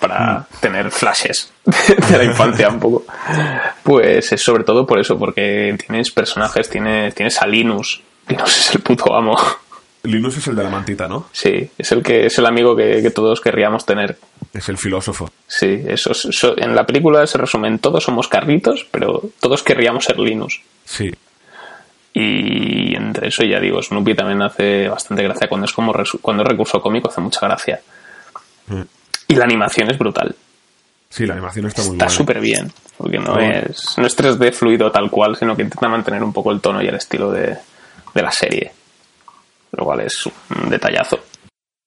para 0.00 0.44
tener 0.60 0.90
flashes 0.90 1.52
de 2.10 2.18
la 2.18 2.24
infancia 2.24 2.68
un 2.68 2.80
poco. 2.80 3.04
Pues 3.84 4.32
es 4.32 4.42
sobre 4.42 4.64
todo 4.64 4.84
por 4.84 4.98
eso, 4.98 5.16
porque 5.16 5.76
tienes 5.86 6.10
personajes, 6.10 6.68
tienes, 6.68 7.14
tienes 7.14 7.40
a 7.40 7.46
Linus. 7.46 8.02
Linus 8.26 8.58
es 8.58 8.74
el 8.74 8.80
puto 8.82 9.14
amo. 9.14 9.38
Linus 10.04 10.36
es 10.36 10.46
el 10.48 10.56
de 10.56 10.62
la 10.64 10.70
mantita, 10.70 11.08
¿no? 11.08 11.26
Sí, 11.32 11.70
es 11.76 11.92
el 11.92 12.02
que 12.02 12.26
es 12.26 12.38
el 12.38 12.46
amigo 12.46 12.76
que, 12.76 13.02
que 13.02 13.10
todos 13.10 13.40
querríamos 13.40 13.84
tener. 13.86 14.16
Es 14.52 14.68
el 14.68 14.78
filósofo. 14.78 15.30
Sí, 15.46 15.82
eso, 15.86 16.12
es- 16.12 16.26
eso- 16.26 16.56
en 16.58 16.74
la 16.74 16.84
película 16.86 17.26
se 17.26 17.38
resumen, 17.38 17.78
todos 17.78 18.04
somos 18.04 18.28
Carlitos, 18.28 18.86
pero 18.90 19.22
todos 19.40 19.62
querríamos 19.62 20.04
ser 20.04 20.18
Linus. 20.18 20.60
Sí. 20.84 21.10
Y 22.12 22.94
entre 22.94 23.28
eso 23.28 23.42
ya 23.44 23.58
digo, 23.58 23.82
Snoopy 23.82 24.14
también 24.14 24.40
hace 24.42 24.88
bastante 24.88 25.22
gracia 25.24 25.48
cuando 25.48 25.64
es 25.64 25.72
como 25.72 25.92
cuando 26.22 26.42
es 26.44 26.48
recurso 26.48 26.80
cómico 26.80 27.08
hace 27.08 27.20
mucha 27.20 27.40
gracia. 27.46 27.80
Mm. 28.68 28.82
Y 29.28 29.34
la 29.34 29.44
animación 29.44 29.90
es 29.90 29.98
brutal. 29.98 30.34
Sí, 31.08 31.26
la 31.26 31.34
animación 31.34 31.66
está 31.66 31.82
muy 31.82 31.92
Está 31.92 32.04
buena. 32.06 32.16
súper 32.16 32.40
bien, 32.40 32.72
porque 32.96 33.18
no 33.18 33.32
Bueno. 33.34 33.66
es, 33.70 33.98
no 33.98 34.06
es 34.06 34.16
3D 34.16 34.52
fluido 34.52 34.90
tal 34.92 35.10
cual, 35.10 35.36
sino 35.36 35.56
que 35.56 35.62
intenta 35.62 35.88
mantener 35.88 36.22
un 36.22 36.32
poco 36.32 36.50
el 36.52 36.60
tono 36.60 36.82
y 36.82 36.86
el 36.86 36.94
estilo 36.94 37.30
de, 37.32 37.56
de 38.14 38.22
la 38.22 38.30
serie. 38.32 38.72
Lo 39.76 39.84
cual 39.84 40.00
es 40.00 40.26
un 40.26 40.70
detallazo. 40.70 41.18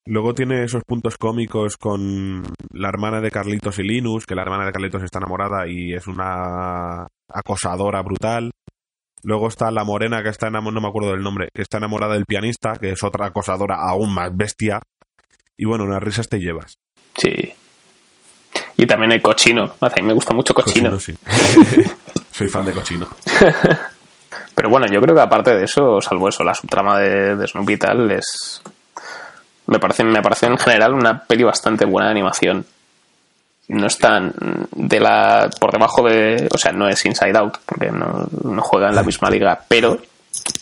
Luego 0.05 0.33
tiene 0.33 0.63
esos 0.63 0.83
puntos 0.85 1.17
cómicos 1.17 1.75
con 1.75 2.43
la 2.71 2.87
hermana 2.87 3.19
de 3.19 3.29
Carlitos 3.29 3.77
y 3.79 3.83
Linus, 3.83 4.25
que 4.25 4.35
la 4.35 4.43
hermana 4.43 4.65
de 4.65 4.71
Carlitos 4.71 5.03
está 5.03 5.19
enamorada 5.19 5.67
y 5.67 5.93
es 5.93 6.07
una 6.07 7.07
acosadora 7.27 8.01
brutal. 8.01 8.51
Luego 9.23 9.49
está 9.49 9.69
la 9.69 9.83
morena 9.83 10.23
que 10.23 10.29
está 10.29 10.47
enamorada, 10.47 10.75
no 10.75 10.81
me 10.81 10.87
acuerdo 10.87 11.11
del 11.11 11.23
nombre, 11.23 11.49
que 11.53 11.61
está 11.61 11.77
enamorada 11.77 12.13
del 12.13 12.25
pianista, 12.25 12.73
que 12.79 12.91
es 12.91 13.03
otra 13.03 13.27
acosadora 13.27 13.75
aún 13.81 14.13
más 14.13 14.31
bestia. 14.33 14.79
Y 15.57 15.65
bueno, 15.65 15.83
unas 15.83 16.01
risas 16.01 16.29
te 16.29 16.39
llevas. 16.39 16.77
Sí. 17.17 17.53
Y 18.77 18.85
también 18.85 19.11
el 19.11 19.21
cochino. 19.21 19.73
A 19.81 19.89
mí 19.89 20.03
me 20.03 20.13
gusta 20.13 20.33
mucho 20.33 20.53
cochino. 20.53 20.97
sí. 20.99 21.13
Soy 22.31 22.47
fan 22.47 22.65
de 22.65 22.71
cochino. 22.71 23.07
Pero 24.57 24.71
bueno, 24.71 24.87
yo 24.87 24.99
creo 24.99 25.13
que 25.13 25.21
aparte 25.21 25.55
de 25.55 25.65
eso, 25.65 26.01
salvo 26.01 26.29
eso, 26.29 26.43
la 26.43 26.55
subtrama 26.55 26.97
de, 26.97 27.35
de 27.35 27.47
Snoopy 27.47 27.73
y 27.73 27.77
tal, 27.77 28.09
es. 28.09 28.59
Me 29.67 29.77
parece, 29.77 30.03
me 30.03 30.23
parece 30.23 30.47
en 30.47 30.57
general 30.57 30.95
una 30.95 31.23
peli 31.25 31.43
bastante 31.43 31.85
buena 31.85 32.07
de 32.07 32.13
animación. 32.13 32.65
No 33.67 33.85
es 33.85 33.99
tan 33.99 34.33
de 34.75 34.99
la. 34.99 35.47
por 35.59 35.71
debajo 35.71 36.01
de. 36.09 36.49
O 36.51 36.57
sea, 36.57 36.71
no 36.71 36.89
es 36.89 37.05
Inside 37.05 37.37
Out, 37.37 37.59
porque 37.67 37.91
no, 37.91 38.27
no 38.45 38.61
juega 38.63 38.89
en 38.89 38.95
la 38.95 39.03
misma 39.03 39.29
liga, 39.29 39.61
pero 39.67 39.99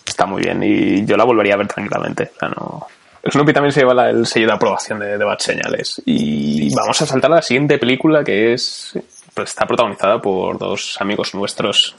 está 0.06 0.26
muy 0.26 0.42
bien 0.42 0.62
y 0.62 1.06
yo 1.06 1.16
la 1.16 1.24
volvería 1.24 1.54
a 1.54 1.58
ver 1.58 1.70
tranquilamente. 1.70 2.32
O 2.36 2.40
sea, 2.40 2.50
no. 2.50 2.88
Snoopy 3.32 3.54
también 3.54 3.72
se 3.72 3.80
lleva 3.80 4.10
el 4.10 4.26
sello 4.26 4.48
de 4.48 4.54
aprobación 4.54 5.00
de, 5.00 5.18
de 5.18 5.24
Bad 5.24 5.40
Señales. 5.40 6.02
Y 6.06 6.76
vamos 6.76 7.02
a 7.02 7.06
saltar 7.06 7.32
a 7.32 7.36
la 7.36 7.42
siguiente 7.42 7.78
película 7.78 8.26
que 8.26 8.52
es. 8.52 9.00
está 9.38 9.66
protagonizada 9.66 10.20
por 10.20 10.58
dos 10.58 10.98
amigos 11.00 11.34
nuestros 11.34 11.96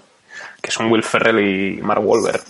que 0.62 0.70
son 0.70 0.90
Will 0.90 1.02
Ferrell 1.02 1.40
y 1.40 1.80
Mark 1.82 2.02
Wahlberg. 2.04 2.42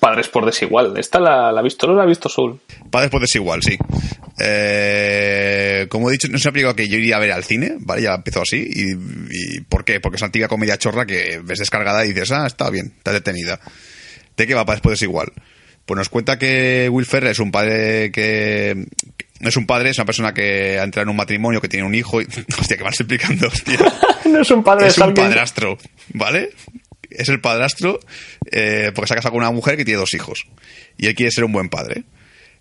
Padres 0.00 0.28
por 0.28 0.44
desigual. 0.44 0.96
¿Esta 0.98 1.20
la, 1.20 1.52
la 1.52 1.60
ha 1.60 1.62
visto? 1.62 1.86
¿No 1.86 1.94
la 1.94 2.02
ha 2.02 2.06
visto 2.06 2.28
Soul? 2.28 2.60
Padres 2.90 3.10
por 3.10 3.20
desigual, 3.20 3.62
sí. 3.62 3.78
Eh, 4.38 5.86
como 5.88 6.08
he 6.08 6.12
dicho, 6.12 6.28
no 6.28 6.36
es 6.36 6.44
una 6.44 6.52
película 6.52 6.74
que 6.74 6.88
yo 6.88 6.98
iría 6.98 7.16
a 7.16 7.20
ver 7.20 7.32
al 7.32 7.44
cine, 7.44 7.76
¿vale? 7.80 8.02
Ya 8.02 8.14
empezó 8.14 8.42
así. 8.42 8.66
Y, 8.68 8.92
y 9.30 9.60
¿Por 9.62 9.84
qué? 9.84 10.00
Porque 10.00 10.16
es 10.16 10.22
una 10.22 10.26
antigua 10.26 10.48
comedia 10.48 10.76
chorra 10.78 11.06
que 11.06 11.40
ves 11.42 11.58
descargada 11.60 12.04
y 12.04 12.08
dices, 12.08 12.32
ah, 12.32 12.46
está 12.46 12.68
bien, 12.70 12.94
está 12.98 13.12
detenida. 13.12 13.60
¿De 14.36 14.46
qué 14.46 14.54
va 14.54 14.64
Padres 14.64 14.82
por 14.82 14.92
desigual? 14.92 15.32
Pues 15.84 15.96
nos 15.96 16.08
cuenta 16.08 16.36
que 16.38 16.88
Will 16.90 17.06
Ferrell 17.06 17.30
es 17.30 17.38
un 17.38 17.52
padre 17.52 18.10
que... 18.10 18.86
No 19.38 19.50
es 19.50 19.56
un 19.56 19.66
padre, 19.66 19.90
es 19.90 19.98
una 19.98 20.06
persona 20.06 20.34
que 20.34 20.80
ha 20.80 20.82
entrado 20.82 21.04
en 21.04 21.10
un 21.10 21.16
matrimonio, 21.16 21.60
que 21.60 21.68
tiene 21.68 21.86
un 21.86 21.94
hijo 21.94 22.20
y... 22.20 22.24
Hostia, 22.60 22.76
que 22.76 22.82
vas 22.82 22.98
explicando, 22.98 23.46
hostia. 23.46 23.78
no 24.24 24.40
es 24.40 24.50
un 24.50 24.64
padre 24.64 24.88
es 24.88 24.96
de 24.96 25.02
un 25.02 25.08
alguien. 25.10 25.28
padrastro, 25.28 25.78
¿vale? 26.14 26.50
Es 27.10 27.28
el 27.28 27.40
padrastro 27.40 28.00
eh, 28.50 28.92
porque 28.94 29.08
se 29.08 29.14
ha 29.14 29.16
casado 29.16 29.32
con 29.32 29.42
una 29.42 29.50
mujer 29.50 29.76
que 29.76 29.84
tiene 29.84 29.98
dos 30.00 30.14
hijos. 30.14 30.46
Y 30.98 31.06
él 31.06 31.14
quiere 31.14 31.30
ser 31.30 31.44
un 31.44 31.52
buen 31.52 31.68
padre. 31.68 32.04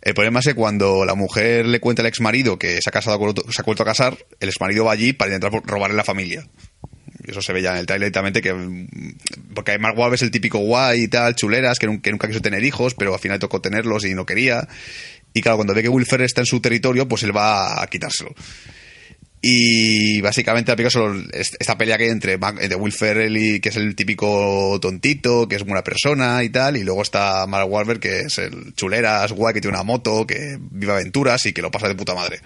El 0.02 0.14
problema 0.14 0.40
es 0.40 0.46
que 0.46 0.54
cuando 0.54 1.04
la 1.06 1.16
mujer 1.16 1.66
le 1.66 1.80
cuenta 1.80 2.02
al 2.04 2.08
ex 2.08 2.22
marido 2.22 2.60
que 2.60 2.80
se 2.82 2.90
ha 2.90 2.92
casado 2.92 3.18
con 3.18 3.30
otro- 3.30 3.52
se 3.52 3.62
ha 3.62 3.66
vuelto 3.66 3.84
a 3.84 3.88
casar, 3.88 4.18
el 4.40 4.50
ex 4.50 4.60
marido 4.62 4.86
va 4.86 4.92
allí 4.92 5.14
para 5.14 5.34
intentar 5.34 5.52
robarle 5.66 5.96
la 5.98 6.04
familia. 6.04 6.48
Eso 7.28 7.42
se 7.42 7.54
ve 7.54 7.64
ya 7.64 7.72
en 7.72 7.78
el 7.78 7.86
trailer 7.88 8.06
directamente 8.12 8.40
que 8.42 8.54
mm, 8.54 8.88
porque 9.56 9.80
Mark 9.80 9.98
Wahlberg 9.98 10.16
es 10.16 10.22
el 10.22 10.30
típico 10.32 10.60
guay 10.60 11.04
y 11.04 11.08
tal, 11.08 11.34
chuleras, 11.36 11.80
que, 11.80 11.88
que 12.02 12.12
nunca 12.12 12.28
quiso 12.28 12.42
tener 12.42 12.64
hijos, 12.64 12.94
pero 12.94 13.16
al 13.16 13.20
final 13.20 13.40
tocó 13.40 13.62
tenerlos 13.62 14.06
y 14.06 14.14
no 14.14 14.28
quería. 14.28 14.68
Y 15.34 15.42
claro, 15.42 15.58
cuando 15.58 15.74
ve 15.74 15.82
que 15.82 15.90
Will 15.90 16.06
Ferrell 16.06 16.28
está 16.28 16.42
en 16.42 16.46
su 16.46 16.60
territorio, 16.62 17.08
pues 17.08 17.24
él 17.24 17.36
va 17.36 17.82
a 17.82 17.88
quitárselo. 17.88 18.34
Y 19.48 20.22
básicamente 20.22 20.90
solo 20.90 21.22
es- 21.32 21.56
esta 21.60 21.78
pelea 21.78 22.00
que 22.00 22.06
hay 22.06 22.10
entre, 22.10 22.34
entre 22.34 22.76
Will 22.76 22.92
Ferrell 22.92 23.38
y 23.38 23.60
que 23.60 23.70
es 23.70 23.76
el 23.76 23.96
típico 23.96 24.80
tontito, 24.82 25.48
que 25.48 25.56
es 25.58 25.64
buena 25.64 25.84
persona 25.84 26.44
y 26.44 26.50
tal, 26.50 26.78
y 26.78 26.84
luego 26.84 27.04
está 27.04 27.46
Mark 27.46 27.70
Wahlberg 27.70 28.00
que 28.00 28.22
es 28.22 28.40
el 28.40 28.74
chuleras, 28.74 29.32
guay, 29.34 29.54
que 29.54 29.62
tiene 29.62 29.78
una 29.78 29.84
moto, 29.84 30.26
que 30.26 30.58
vive 30.60 30.94
aventuras 30.94 31.46
y 31.46 31.54
que 31.54 31.62
lo 31.62 31.70
pasa 31.70 31.88
de 31.88 31.94
puta 31.94 32.16
madre. 32.16 32.40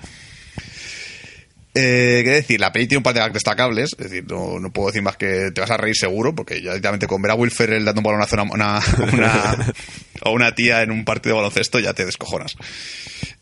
Eh, 1.73 2.21
¿Qué 2.25 2.31
decir? 2.31 2.59
La 2.59 2.73
peli 2.73 2.87
tiene 2.87 2.97
un 2.97 3.03
par 3.03 3.13
de 3.13 3.29
destacables, 3.29 3.91
es 3.97 4.09
decir, 4.09 4.25
no, 4.27 4.59
no 4.59 4.73
puedo 4.73 4.87
decir 4.87 5.01
más 5.01 5.15
que 5.15 5.51
te 5.55 5.61
vas 5.61 5.71
a 5.71 5.77
reír 5.77 5.95
seguro, 5.95 6.35
porque 6.35 6.55
ya 6.55 6.71
directamente 6.71 7.07
con 7.07 7.21
ver 7.21 7.31
a 7.31 7.35
Will 7.35 7.51
Ferrell 7.51 7.85
dando 7.85 7.99
un 8.01 8.03
balonazo 8.03 8.37
a 8.37 8.43
una, 8.43 8.53
una, 8.53 8.81
una- 9.13 9.73
a 10.25 10.29
una 10.31 10.53
tía 10.53 10.81
en 10.81 10.91
un 10.91 11.05
partido 11.05 11.35
de 11.35 11.41
baloncesto 11.43 11.79
ya 11.79 11.93
te 11.93 12.05
descojonas. 12.05 12.55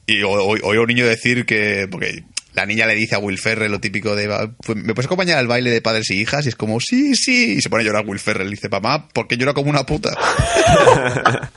Y 0.05 0.21
o- 0.21 0.29
a 0.55 0.79
un 0.79 0.87
niño 0.87 1.07
decir 1.07 1.47
que. 1.47 1.87
Porque 1.89 2.23
la 2.57 2.65
niña 2.65 2.87
le 2.87 2.95
dice 2.95 3.15
a 3.15 3.19
Will 3.19 3.37
Ferrell 3.37 3.71
lo 3.71 3.79
típico 3.79 4.15
de. 4.15 4.27
"Va, 4.27 4.51
pues, 4.57 4.77
¿Me 4.77 4.93
puedes 4.93 5.05
acompañar 5.05 5.37
al 5.37 5.47
baile 5.47 5.69
de 5.69 5.81
padres 5.81 6.09
y 6.09 6.19
hijas? 6.19 6.45
Y 6.45 6.49
es 6.49 6.55
como, 6.55 6.79
sí, 6.79 7.15
sí. 7.15 7.53
Y 7.57 7.61
se 7.61 7.69
pone 7.69 7.83
a 7.83 7.85
llorar 7.85 8.05
Will 8.05 8.19
Ferrell. 8.19 8.47
Y 8.47 8.51
dice, 8.51 8.67
mamá, 8.67 9.07
¿por 9.09 9.27
qué 9.27 9.37
llora 9.37 9.53
como 9.53 9.69
una 9.69 9.85
puta? 9.85 10.17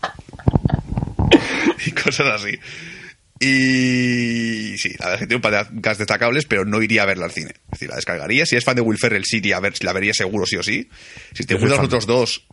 y 1.86 1.90
cosas 1.92 2.40
así. 2.40 2.58
Y 3.42 4.76
sí, 4.76 4.90
la 4.98 5.06
verdad 5.06 5.14
es 5.14 5.20
que 5.20 5.26
tiene 5.26 5.36
un 5.36 5.40
par 5.42 5.52
de 5.52 5.80
gags 5.80 5.96
destacables, 5.98 6.44
pero 6.44 6.66
no 6.66 6.82
iría 6.82 7.04
a 7.04 7.06
verla 7.06 7.24
al 7.24 7.32
cine. 7.32 7.52
Es 7.64 7.70
decir, 7.70 7.88
la 7.88 7.96
descargaría. 7.96 8.44
Si 8.44 8.56
es 8.56 8.64
fan 8.64 8.76
de 8.76 8.82
Will 8.82 8.98
Ferrell, 8.98 9.24
sí 9.24 9.38
iría 9.38 9.56
a 9.56 9.60
ver, 9.60 9.72
la 9.82 9.94
vería 9.94 10.12
seguro, 10.12 10.44
sí 10.44 10.56
o 10.56 10.62
sí. 10.62 10.90
Si 11.32 11.44
te 11.44 11.54
gustan 11.54 11.78
los 11.78 11.86
otros 11.86 12.06
dos, 12.06 12.46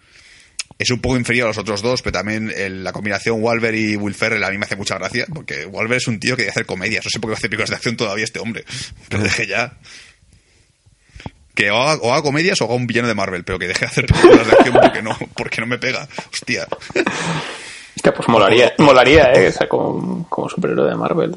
es 0.80 0.90
un 0.92 1.00
poco 1.00 1.18
inferior 1.18 1.46
a 1.46 1.50
los 1.50 1.58
otros 1.58 1.82
dos, 1.82 2.02
pero 2.02 2.14
también 2.14 2.52
el- 2.56 2.84
la 2.84 2.92
combinación 2.94 3.42
Walver 3.44 3.74
y 3.76 3.96
Will 3.96 4.14
Ferrell 4.14 4.44
a 4.44 4.50
mí 4.52 4.58
me 4.58 4.66
hace 4.66 4.76
mucha 4.76 4.96
gracia, 4.98 5.26
porque 5.34 5.66
Walver 5.66 5.98
es 5.98 6.08
un 6.08 6.20
tío 6.20 6.36
que 6.36 6.44
debe 6.44 6.52
hacer 6.52 6.66
comedias. 6.66 7.04
No 7.06 7.10
sé 7.12 7.20
por 7.20 7.32
qué 7.32 7.36
hace 7.38 7.50
películas 7.50 7.70
de 7.72 7.76
acción 7.78 7.98
todavía 7.98 8.24
este 8.26 8.40
hombre. 8.40 8.64
Pero 9.10 9.24
deje 9.24 9.48
ya. 9.48 9.74
Que 11.56 11.72
o 11.72 11.78
haga, 11.78 12.22
comedias 12.22 12.62
o 12.62 12.66
haga 12.66 12.76
un 12.76 12.86
villano 12.86 13.08
de 13.08 13.16
Marvel, 13.16 13.44
pero 13.44 13.58
que 13.58 13.68
deje 13.68 13.80
de 13.82 13.86
hacer 13.88 14.06
películas 14.06 14.46
de 14.46 14.54
acción 14.54 14.76
porque 14.80 15.02
no, 15.02 15.18
porque 15.36 15.62
no 15.62 15.68
me 15.68 15.80
pega. 15.80 16.08
Hostia. 16.32 16.68
Hostia, 17.96 18.14
pues 18.14 18.28
molaría, 18.30 18.74
molaría, 18.78 19.32
¿eh? 19.34 19.52
Sea, 19.52 19.68
como, 19.68 20.28
como 20.30 20.48
superhéroe 20.50 20.88
de 20.92 20.96
Marvel. 20.96 21.36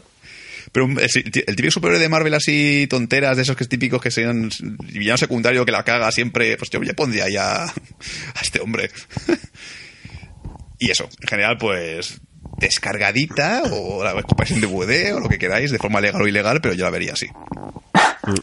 Pero 0.72 0.86
un- 0.86 1.00
el, 1.00 1.10
típico 1.10 1.70
superhéroe 1.72 2.00
de 2.00 2.08
Marvel 2.08 2.34
así, 2.34 2.86
tonteras, 2.88 3.36
de 3.36 3.42
esos 3.42 3.56
que 3.56 3.64
es 3.64 3.68
típicos 3.68 4.00
que 4.00 4.10
sean 4.10 4.50
villano 4.92 5.18
secundario 5.18 5.64
que 5.64 5.72
la 5.72 5.82
caga 5.82 6.10
siempre, 6.12 6.56
pues 6.56 6.70
yo 6.70 6.80
ya 6.82 6.92
pondría 6.94 7.28
ya 7.28 7.64
a 7.64 8.40
este 8.40 8.60
hombre. 8.60 8.90
y 10.78 10.90
eso, 10.90 11.08
en 11.20 11.28
general, 11.28 11.58
pues 11.58 12.20
descargadita 12.58 13.62
o 13.72 14.04
la 14.04 14.12
compráis 14.22 14.50
en 14.52 14.60
DVD 14.60 15.14
o 15.14 15.20
lo 15.20 15.28
que 15.28 15.38
queráis, 15.38 15.70
de 15.70 15.78
forma 15.78 16.00
legal 16.00 16.20
o 16.22 16.28
ilegal, 16.28 16.60
pero 16.60 16.74
yo 16.74 16.84
la 16.84 16.90
vería 16.90 17.14
así. 17.14 17.26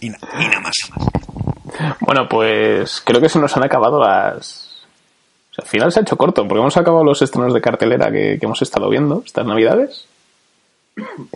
Y, 0.01 0.09
na- 0.09 0.17
y 0.39 0.47
nada 0.47 0.59
más. 0.59 0.75
Bueno, 1.99 2.27
pues 2.27 3.01
creo 3.05 3.21
que 3.21 3.29
se 3.29 3.39
nos 3.39 3.55
han 3.55 3.63
acabado 3.63 3.99
las... 4.03 4.65
Al 5.59 5.67
final 5.67 5.91
se 5.91 5.99
ha 5.99 6.01
hecho 6.03 6.17
corto, 6.17 6.47
porque 6.47 6.59
hemos 6.59 6.77
acabado 6.77 7.03
los 7.03 7.21
estrenos 7.21 7.53
de 7.53 7.61
cartelera 7.61 8.11
que, 8.11 8.37
que 8.39 8.45
hemos 8.45 8.61
estado 8.61 8.89
viendo 8.89 9.23
estas 9.25 9.45
navidades. 9.45 10.05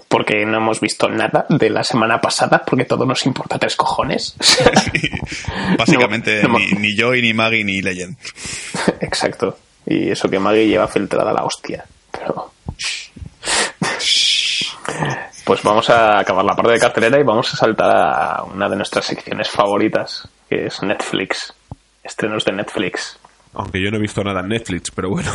Porque 0.07 0.45
no 0.45 0.57
hemos 0.57 0.80
visto 0.80 1.07
nada 1.09 1.45
de 1.49 1.70
la 1.70 1.84
semana 1.84 2.20
pasada, 2.20 2.64
porque 2.66 2.86
todo 2.86 3.05
nos 3.05 3.26
importa 3.26 3.59
tres 3.59 3.76
cojones. 3.76 4.36
Básicamente, 5.78 6.41
No, 6.43 6.49
no, 6.49 6.59
ni, 6.59 6.72
ni 6.72 6.95
Joy, 6.97 7.22
ni 7.22 7.34
Maggie, 7.34 7.64
ni 7.64 7.82
Legend. 7.82 8.18
Exacto. 9.01 9.57
Y 9.86 10.09
eso 10.09 10.30
que 10.30 10.39
Maggie 10.39 10.68
lleva 10.68 10.88
filtrada 10.88 11.32
la 11.34 11.43
hostia. 11.43 11.86
Pero... 12.12 12.51
Pues 15.43 15.64
vamos 15.64 15.89
a 15.89 16.20
acabar 16.20 16.45
la 16.45 16.55
parte 16.55 16.74
de 16.74 16.80
cartelera 16.80 17.20
y 17.20 17.24
vamos 17.24 17.51
a 17.53 17.57
saltar 17.57 17.89
a 17.89 18.43
una 18.43 18.70
de 18.70 18.76
nuestras 18.76 19.05
secciones 19.05 19.49
favoritas, 19.49 20.28
que 20.47 20.68
es 20.68 20.82
Netflix. 20.84 21.53
Estrenos 22.03 22.45
de 22.45 22.53
Netflix. 22.53 23.18
Aunque 23.53 23.82
yo 23.84 23.89
no 23.89 23.97
he 23.97 24.01
visto 24.01 24.24
nada 24.24 24.41
en 24.41 24.49
Netflix, 24.49 24.91
pero 24.91 25.09
bueno. 25.09 25.32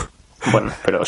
Bueno, 0.52 0.72
pero... 0.84 1.00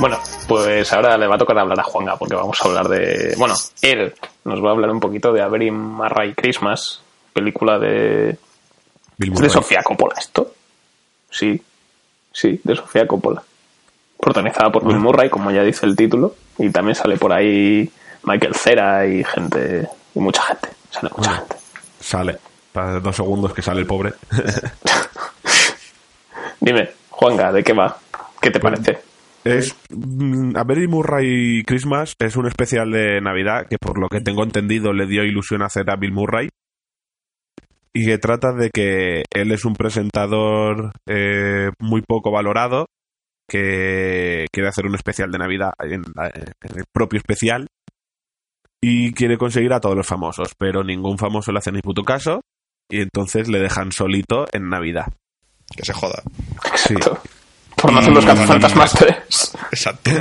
Bueno, 0.00 0.18
pues 0.48 0.92
ahora 0.92 1.16
le 1.16 1.26
va 1.26 1.36
a 1.36 1.38
tocar 1.38 1.58
hablar 1.58 1.78
a 1.78 1.82
Juanga, 1.84 2.16
porque 2.16 2.34
vamos 2.34 2.58
a 2.60 2.64
hablar 2.68 2.88
de... 2.88 3.34
Bueno, 3.38 3.54
él 3.82 4.14
nos 4.44 4.62
va 4.62 4.68
a 4.68 4.72
hablar 4.72 4.90
un 4.90 5.00
poquito 5.00 5.32
de 5.32 5.42
A 5.42 5.48
Very 5.48 5.70
Marray 5.70 6.34
Christmas, 6.34 7.00
película 7.32 7.78
de... 7.78 8.36
Bill 9.16 9.32
¿Es 9.34 9.40
de. 9.40 9.50
Sofía 9.50 9.82
Coppola 9.84 10.14
esto? 10.18 10.52
Sí, 11.30 11.62
sí, 12.32 12.60
de 12.64 12.74
Sofía 12.76 13.06
Coppola. 13.06 13.42
Protagonizada 14.18 14.70
por 14.72 14.84
Bill 14.86 14.98
Murray, 14.98 15.30
como 15.30 15.50
ya 15.52 15.62
dice 15.62 15.86
el 15.86 15.94
título, 15.94 16.34
y 16.58 16.70
también 16.70 16.96
sale 16.96 17.16
por 17.16 17.32
ahí 17.32 17.88
Michael 18.24 18.54
Cera 18.54 19.06
y 19.06 19.22
gente, 19.22 19.88
y 20.14 20.18
mucha 20.18 20.42
gente, 20.42 20.68
sale 20.90 21.10
mucha 21.16 21.30
Bueno. 21.30 21.46
gente. 21.48 21.56
Sale. 22.00 22.38
Para 22.72 22.98
dos 22.98 23.14
segundos 23.14 23.54
que 23.54 23.62
sale 23.62 23.80
el 23.80 23.86
pobre. 23.86 24.14
Dime, 26.60 26.90
Juanga, 27.10 27.52
¿de 27.52 27.62
qué 27.62 27.72
va? 27.72 27.96
¿Qué 28.40 28.50
te 28.50 28.58
Bueno. 28.58 28.78
parece? 28.78 29.02
Es 29.44 29.76
mm, 29.90 30.56
A 30.56 30.64
Murray 30.64 31.62
Christmas 31.64 32.14
es 32.18 32.36
un 32.36 32.46
especial 32.46 32.90
de 32.90 33.20
Navidad 33.20 33.66
que 33.68 33.76
por 33.78 33.98
lo 33.98 34.08
que 34.08 34.20
tengo 34.20 34.42
entendido 34.42 34.92
le 34.92 35.06
dio 35.06 35.22
ilusión 35.24 35.62
hacer 35.62 35.90
a 35.90 35.96
Bill 35.96 36.12
Murray 36.12 36.48
y 37.92 38.06
que 38.06 38.18
trata 38.18 38.52
de 38.52 38.70
que 38.70 39.22
él 39.30 39.52
es 39.52 39.64
un 39.64 39.74
presentador 39.74 40.92
eh, 41.06 41.70
muy 41.78 42.02
poco 42.02 42.30
valorado 42.32 42.86
que 43.48 44.46
quiere 44.52 44.68
hacer 44.68 44.86
un 44.86 44.94
especial 44.94 45.30
de 45.30 45.38
Navidad 45.38 45.72
en, 45.80 46.02
la- 46.14 46.28
en 46.28 46.78
el 46.78 46.84
propio 46.92 47.18
especial 47.18 47.66
y 48.82 49.12
quiere 49.12 49.36
conseguir 49.38 49.72
a 49.74 49.80
todos 49.80 49.96
los 49.96 50.06
famosos, 50.06 50.52
pero 50.58 50.82
ningún 50.82 51.18
famoso 51.18 51.52
le 51.52 51.58
hace 51.58 51.70
ni 51.72 51.80
puto 51.82 52.02
caso 52.02 52.40
y 52.90 53.00
entonces 53.00 53.48
le 53.48 53.58
dejan 53.60 53.92
solito 53.92 54.46
en 54.52 54.68
Navidad. 54.70 55.06
Que 55.76 55.84
se 55.84 55.92
joda. 55.92 56.22
Sí. 56.76 56.94
Por 57.76 57.92
no 57.92 57.98
hacer 57.98 58.12
los 58.12 58.24
cazafantasmas 58.24 58.92
3. 58.92 59.56
Exacto. 59.72 60.10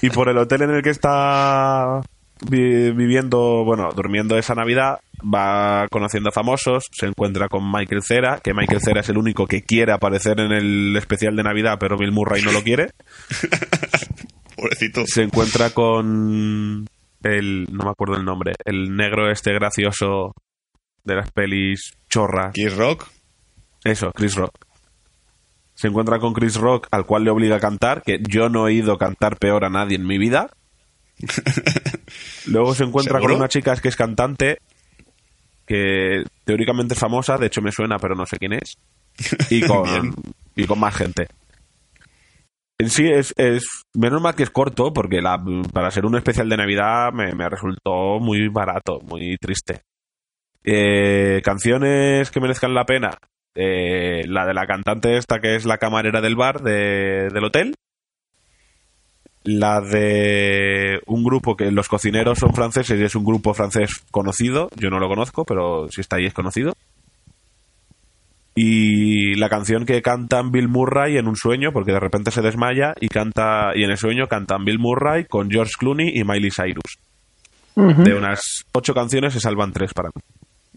Y 0.00 0.08
por 0.08 0.30
el 0.30 0.38
hotel 0.38 0.62
en 0.62 0.70
el 0.70 0.82
que 0.82 0.88
está 0.88 2.00
vi- 2.48 2.90
viviendo, 2.92 3.64
bueno, 3.64 3.90
durmiendo 3.94 4.38
esa 4.38 4.54
Navidad, 4.54 4.98
va 5.22 5.86
conociendo 5.90 6.30
a 6.30 6.32
famosos, 6.32 6.84
se 6.90 7.04
encuentra 7.06 7.48
con 7.48 7.70
Michael 7.70 8.02
Cera, 8.02 8.40
que 8.42 8.54
Michael 8.54 8.80
Cera 8.80 9.00
es 9.02 9.08
el 9.10 9.18
único 9.18 9.46
que 9.46 9.62
quiere 9.62 9.92
aparecer 9.92 10.40
en 10.40 10.52
el 10.52 10.96
especial 10.96 11.36
de 11.36 11.42
Navidad, 11.42 11.76
pero 11.78 11.98
Bill 11.98 12.12
Murray 12.12 12.42
no 12.42 12.52
lo 12.52 12.62
quiere. 12.62 12.92
Pobrecito. 14.56 15.02
Se 15.06 15.22
encuentra 15.22 15.70
con 15.70 16.86
el, 17.22 17.66
no 17.70 17.84
me 17.84 17.90
acuerdo 17.90 18.16
el 18.16 18.24
nombre, 18.24 18.54
el 18.64 18.96
negro 18.96 19.30
este 19.30 19.52
gracioso 19.52 20.32
de 21.04 21.14
las 21.16 21.30
pelis 21.30 21.92
chorras. 22.08 22.52
Kiss 22.54 22.74
Rock. 22.74 23.06
Eso, 23.84 24.10
Chris 24.12 24.34
Rock. 24.34 24.63
Se 25.74 25.88
encuentra 25.88 26.18
con 26.18 26.32
Chris 26.32 26.56
Rock, 26.56 26.86
al 26.90 27.04
cual 27.04 27.24
le 27.24 27.30
obliga 27.30 27.56
a 27.56 27.60
cantar, 27.60 28.02
que 28.02 28.20
yo 28.28 28.48
no 28.48 28.68
he 28.68 28.74
ido 28.74 28.96
cantar 28.96 29.36
peor 29.38 29.64
a 29.64 29.70
nadie 29.70 29.96
en 29.96 30.06
mi 30.06 30.18
vida. 30.18 30.50
Luego 32.46 32.74
se 32.74 32.84
encuentra 32.84 33.18
¿Seguro? 33.18 33.34
con 33.34 33.40
una 33.40 33.48
chica 33.48 33.74
que 33.76 33.88
es 33.88 33.96
cantante, 33.96 34.58
que 35.66 36.24
teóricamente 36.44 36.94
es 36.94 37.00
famosa, 37.00 37.38
de 37.38 37.46
hecho 37.46 37.62
me 37.62 37.72
suena, 37.72 37.98
pero 37.98 38.14
no 38.14 38.26
sé 38.26 38.38
quién 38.38 38.52
es. 38.52 38.78
Y 39.50 39.62
con, 39.66 40.14
y 40.54 40.66
con 40.66 40.78
más 40.78 40.94
gente. 40.94 41.26
En 42.78 42.90
sí 42.90 43.06
es, 43.08 43.32
es. 43.36 43.64
Menos 43.94 44.20
mal 44.20 44.34
que 44.34 44.42
es 44.42 44.50
corto, 44.50 44.92
porque 44.92 45.20
la, 45.22 45.42
para 45.72 45.90
ser 45.90 46.06
un 46.06 46.16
especial 46.16 46.48
de 46.48 46.56
Navidad 46.56 47.12
me, 47.12 47.32
me 47.32 47.48
resultó 47.48 48.18
muy 48.20 48.48
barato, 48.48 49.00
muy 49.00 49.36
triste. 49.38 49.82
Eh, 50.64 51.40
canciones 51.44 52.30
que 52.30 52.40
merezcan 52.40 52.74
la 52.74 52.84
pena. 52.84 53.10
Eh, 53.54 54.22
la 54.26 54.46
de 54.46 54.54
la 54.54 54.66
cantante 54.66 55.16
esta 55.16 55.38
que 55.40 55.54
es 55.56 55.64
la 55.64 55.78
camarera 55.78 56.20
del 56.20 56.34
bar 56.36 56.60
de- 56.62 57.28
del 57.32 57.44
hotel. 57.44 57.74
La 59.44 59.80
de 59.82 61.00
un 61.06 61.22
grupo 61.22 61.54
que 61.54 61.70
los 61.70 61.86
cocineros 61.88 62.38
son 62.38 62.54
franceses 62.54 62.98
y 62.98 63.04
es 63.04 63.14
un 63.14 63.24
grupo 63.24 63.52
francés 63.54 63.90
conocido. 64.10 64.70
Yo 64.76 64.88
no 64.90 64.98
lo 64.98 65.06
conozco, 65.08 65.44
pero 65.44 65.86
si 65.90 66.00
está 66.00 66.16
ahí 66.16 66.24
es 66.26 66.32
conocido. 66.34 66.72
Y 68.56 69.34
la 69.34 69.48
canción 69.48 69.84
que 69.84 70.00
cantan 70.00 70.52
Bill 70.52 70.68
Murray 70.68 71.16
en 71.18 71.26
un 71.26 71.36
sueño, 71.36 71.72
porque 71.72 71.92
de 71.92 71.98
repente 72.00 72.30
se 72.30 72.40
desmaya 72.40 72.94
y 73.00 73.08
canta 73.08 73.72
y 73.74 73.82
en 73.82 73.90
el 73.90 73.98
sueño 73.98 74.28
cantan 74.28 74.64
Bill 74.64 74.78
Murray 74.78 75.24
con 75.26 75.50
George 75.50 75.72
Clooney 75.78 76.12
y 76.16 76.24
Miley 76.24 76.50
Cyrus. 76.50 76.98
De 78.04 78.14
unas 78.14 78.40
ocho 78.72 78.94
canciones 78.94 79.32
se 79.32 79.40
salvan 79.40 79.72
tres 79.72 79.92
para 79.92 80.08
mí. 80.14 80.22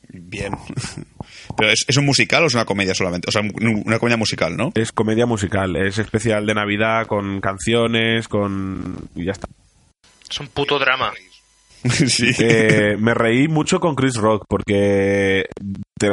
Bien. 0.10 0.54
Pero 1.56 1.72
¿es, 1.72 1.86
es 1.88 1.98
un 1.98 2.06
musical 2.06 2.44
o 2.44 2.48
es 2.48 2.54
una 2.54 2.66
comedia 2.66 2.94
solamente? 2.94 3.28
O 3.30 3.32
sea, 3.32 3.42
un- 3.42 3.84
una 3.86 4.00
comedia 4.00 4.18
musical, 4.18 4.58
¿no? 4.58 4.72
Es 4.76 4.92
comedia 4.92 5.26
musical, 5.26 5.76
es 5.76 5.98
especial 6.00 6.46
de 6.46 6.54
Navidad 6.54 7.08
con 7.08 7.40
canciones, 7.42 8.28
con... 8.28 9.10
y 9.16 9.26
ya 9.26 9.32
está. 9.32 9.48
Es 10.30 10.40
un 10.40 10.48
puto 10.48 10.78
drama. 10.80 11.12
sí. 11.84 12.32
Eh, 12.40 12.98
me 13.00 13.14
reí 13.14 13.48
mucho 13.48 13.80
con 13.80 13.96
Chris 13.96 14.16
Rock 14.16 14.46
porque 14.50 15.46
te 15.98 16.12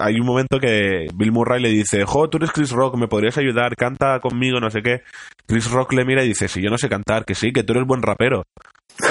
hay 0.00 0.20
un 0.20 0.26
momento 0.26 0.60
que 0.60 1.08
Bill 1.14 1.32
Murray 1.32 1.60
le 1.62 1.70
dice, 1.70 2.04
jo, 2.04 2.28
tú 2.28 2.36
eres 2.36 2.52
Chris 2.52 2.70
Rock, 2.70 2.96
me 2.96 3.08
podrías 3.08 3.36
ayudar, 3.38 3.74
canta 3.74 4.20
conmigo, 4.20 4.60
no 4.60 4.70
sé 4.70 4.82
qué. 4.82 5.02
Chris 5.46 5.70
Rock 5.70 5.94
le 5.94 6.04
mira 6.04 6.22
y 6.24 6.28
dice, 6.28 6.46
si 6.46 6.60
yo 6.62 6.70
no 6.70 6.78
sé 6.78 6.88
cantar, 6.88 7.24
que 7.24 7.34
sí, 7.34 7.52
que 7.52 7.62
tú 7.64 7.72
eres 7.72 7.86
buen 7.86 8.02
rapero. 8.02 8.44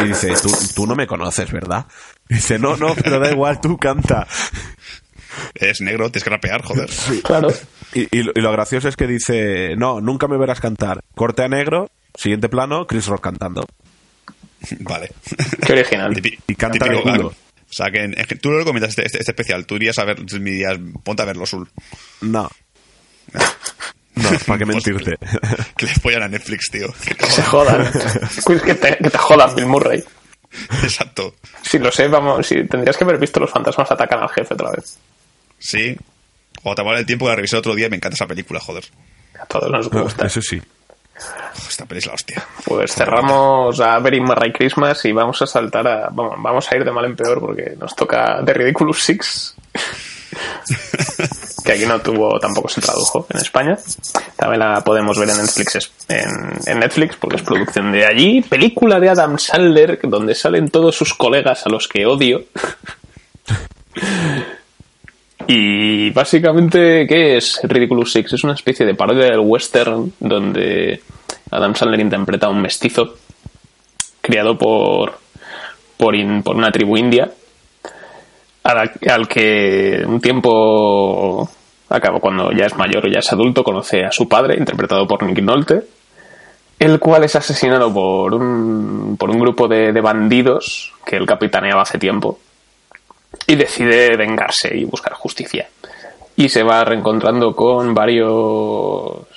Y 0.03 0.07
dice, 0.09 0.33
tú, 0.41 0.49
tú 0.75 0.85
no 0.85 0.95
me 0.95 1.07
conoces, 1.07 1.51
¿verdad? 1.51 1.85
dice, 2.29 2.59
no, 2.59 2.75
no, 2.77 2.93
pero 2.93 3.19
da 3.19 3.31
igual, 3.31 3.59
tú 3.59 3.77
canta. 3.77 4.27
Es 5.59 5.81
negro, 5.81 6.09
tienes 6.11 6.23
que 6.23 6.29
rapear, 6.29 6.61
joder. 6.63 6.89
Claro. 7.23 7.49
Y, 7.93 8.07
y 8.17 8.23
lo- 8.23 8.31
y 8.35 8.41
lo 8.41 8.51
gracioso 8.51 8.87
es 8.89 8.95
que 8.95 9.07
dice, 9.07 9.75
no, 9.77 10.01
nunca 10.01 10.27
me 10.27 10.37
verás 10.37 10.59
cantar. 10.59 10.99
Corte 11.15 11.43
a 11.43 11.47
negro, 11.47 11.89
siguiente 12.15 12.49
plano, 12.49 12.85
Chris 12.87 13.07
Rock 13.07 13.23
cantando. 13.23 13.65
Vale. 14.79 15.11
Qué 15.65 15.73
original. 15.73 16.13
Y 16.47 16.55
canta 16.55 16.73
típico, 16.85 16.95
de 16.95 17.01
culo. 17.01 17.13
claro. 17.13 17.27
O 17.69 17.73
sea, 17.73 17.91
que, 17.91 18.05
es 18.15 18.27
que 18.27 18.35
tú 18.35 18.49
lo 18.51 18.59
recomiendas 18.59 18.89
este, 18.91 19.05
este- 19.05 19.19
este 19.19 19.31
especial. 19.31 19.65
Tú 19.65 19.75
irías 19.75 19.97
a 19.99 20.05
ver, 20.05 20.19
me 20.39 20.51
dirías, 20.51 20.77
ponte 21.03 21.21
a 21.21 21.25
verlo, 21.25 21.45
Sul. 21.45 21.69
No. 22.21 22.49
No, 24.15 24.29
¿para 24.47 24.57
qué 24.57 24.65
mentirte? 24.65 25.15
Que 25.77 25.85
le 25.85 25.93
follan 25.93 26.23
a 26.23 26.27
Netflix, 26.27 26.71
tío. 26.71 26.87
Que 27.19 27.25
se 27.27 27.43
jodan. 27.43 27.87
Pues 28.45 28.63
que 28.63 28.73
te, 28.73 28.97
que 28.97 29.11
te 29.11 29.17
jodan, 29.19 29.53
Bill 29.55 29.67
Murray. 29.67 30.03
Exacto. 30.81 31.35
Si 31.61 31.77
lo 31.77 31.91
sé, 31.91 32.07
vamos, 32.07 32.47
si 32.47 32.63
tendrías 32.67 32.97
que 32.97 33.03
haber 33.03 33.19
visto 33.19 33.39
los 33.39 33.51
fantasmas 33.51 33.91
atacan 33.91 34.19
al 34.23 34.29
jefe 34.29 34.55
otra 34.55 34.71
vez. 34.71 34.97
Sí. 35.59 35.97
O 36.63 36.75
te 36.75 36.81
vale 36.81 36.99
el 36.99 37.05
tiempo 37.05 37.25
que 37.25 37.29
la 37.29 37.35
revisé 37.35 37.57
otro 37.57 37.75
día 37.75 37.87
y 37.87 37.89
me 37.89 37.97
encanta 37.97 38.15
esa 38.15 38.27
película, 38.27 38.59
joder. 38.59 38.85
A 39.39 39.45
todos 39.45 39.71
nos 39.71 39.89
gusta. 39.89 40.25
Eso 40.25 40.41
sí. 40.41 40.61
Esta 41.67 41.85
peli 41.85 41.99
es 41.99 42.05
la 42.05 42.13
hostia. 42.13 42.43
Pues 42.63 42.93
cerramos 42.93 43.79
a 43.79 43.97
Very 43.99 44.21
Marray 44.21 44.53
Christmas 44.53 45.03
y 45.05 45.11
vamos 45.11 45.41
a 45.41 45.47
saltar 45.47 45.87
a. 45.87 46.09
Vamos, 46.11 46.35
vamos 46.39 46.71
a 46.71 46.75
ir 46.75 46.83
de 46.83 46.91
mal 46.91 47.05
en 47.05 47.15
peor 47.15 47.39
porque 47.39 47.75
nos 47.79 47.95
toca 47.95 48.41
The 48.45 48.53
Ridiculous 48.53 49.03
Six. 49.03 49.55
que 51.65 51.71
aquí 51.71 51.85
no 51.85 51.99
tuvo, 51.99 52.39
tampoco 52.39 52.69
se 52.69 52.81
tradujo 52.81 53.25
en 53.33 53.41
España. 53.41 53.77
También 54.35 54.59
la 54.59 54.83
podemos 54.83 55.17
ver 55.17 55.29
en 55.29 55.37
Netflix, 55.37 55.91
en 56.07 56.79
Netflix 56.79 57.15
porque 57.15 57.37
es 57.37 57.41
producción 57.41 57.91
de 57.91 58.05
allí. 58.05 58.41
Película 58.41 58.99
de 58.99 59.09
Adam 59.09 59.39
Sandler 59.39 59.99
donde 60.03 60.35
salen 60.35 60.69
todos 60.69 60.95
sus 60.95 61.13
colegas 61.15 61.65
a 61.65 61.69
los 61.69 61.87
que 61.87 62.05
odio. 62.05 62.43
Y 65.47 66.09
básicamente, 66.11 67.07
¿qué 67.07 67.37
es 67.37 67.61
Ridiculous 67.63 68.11
Six? 68.11 68.33
Es 68.33 68.43
una 68.43 68.53
especie 68.53 68.85
de 68.85 68.95
parodia 68.95 69.25
del 69.25 69.39
western 69.39 70.11
donde 70.19 71.01
Adam 71.49 71.73
Sandler 71.73 72.01
interpreta 72.01 72.47
a 72.47 72.49
un 72.49 72.61
mestizo 72.61 73.15
criado 74.19 74.57
por, 74.57 75.19
por, 75.95 76.15
por 76.43 76.55
una 76.55 76.71
tribu 76.71 76.97
india 76.97 77.31
al, 78.63 79.27
que 79.29 80.03
un 80.05 80.19
tiempo 80.19 81.49
acaba 81.87 82.19
cuando 82.19 82.51
ya 82.51 82.65
es 82.65 82.75
mayor 82.75 83.05
o 83.05 83.09
ya 83.09 83.19
es 83.19 83.31
adulto 83.31 83.63
conoce 83.63 84.03
a 84.03 84.11
su 84.11 84.27
padre 84.27 84.57
interpretado 84.57 85.07
por 85.07 85.23
Nick 85.23 85.41
Nolte 85.41 85.83
el 86.77 86.99
cual 86.99 87.23
es 87.23 87.37
asesinado 87.37 87.93
por 87.93 88.33
un, 88.33 89.15
por 89.17 89.29
un 89.29 89.39
grupo 89.39 89.69
de, 89.69 89.93
de 89.93 90.01
bandidos 90.01 90.93
que 91.05 91.15
él 91.15 91.25
capitaneaba 91.25 91.83
hace 91.83 91.97
tiempo 91.97 92.39
y 93.45 93.55
decide 93.55 94.15
vengarse 94.15 94.75
y 94.75 94.85
buscar 94.85 95.13
justicia. 95.13 95.67
Y 96.35 96.49
se 96.49 96.63
va 96.63 96.83
reencontrando 96.83 97.55
con 97.55 97.93
varios 97.93 99.27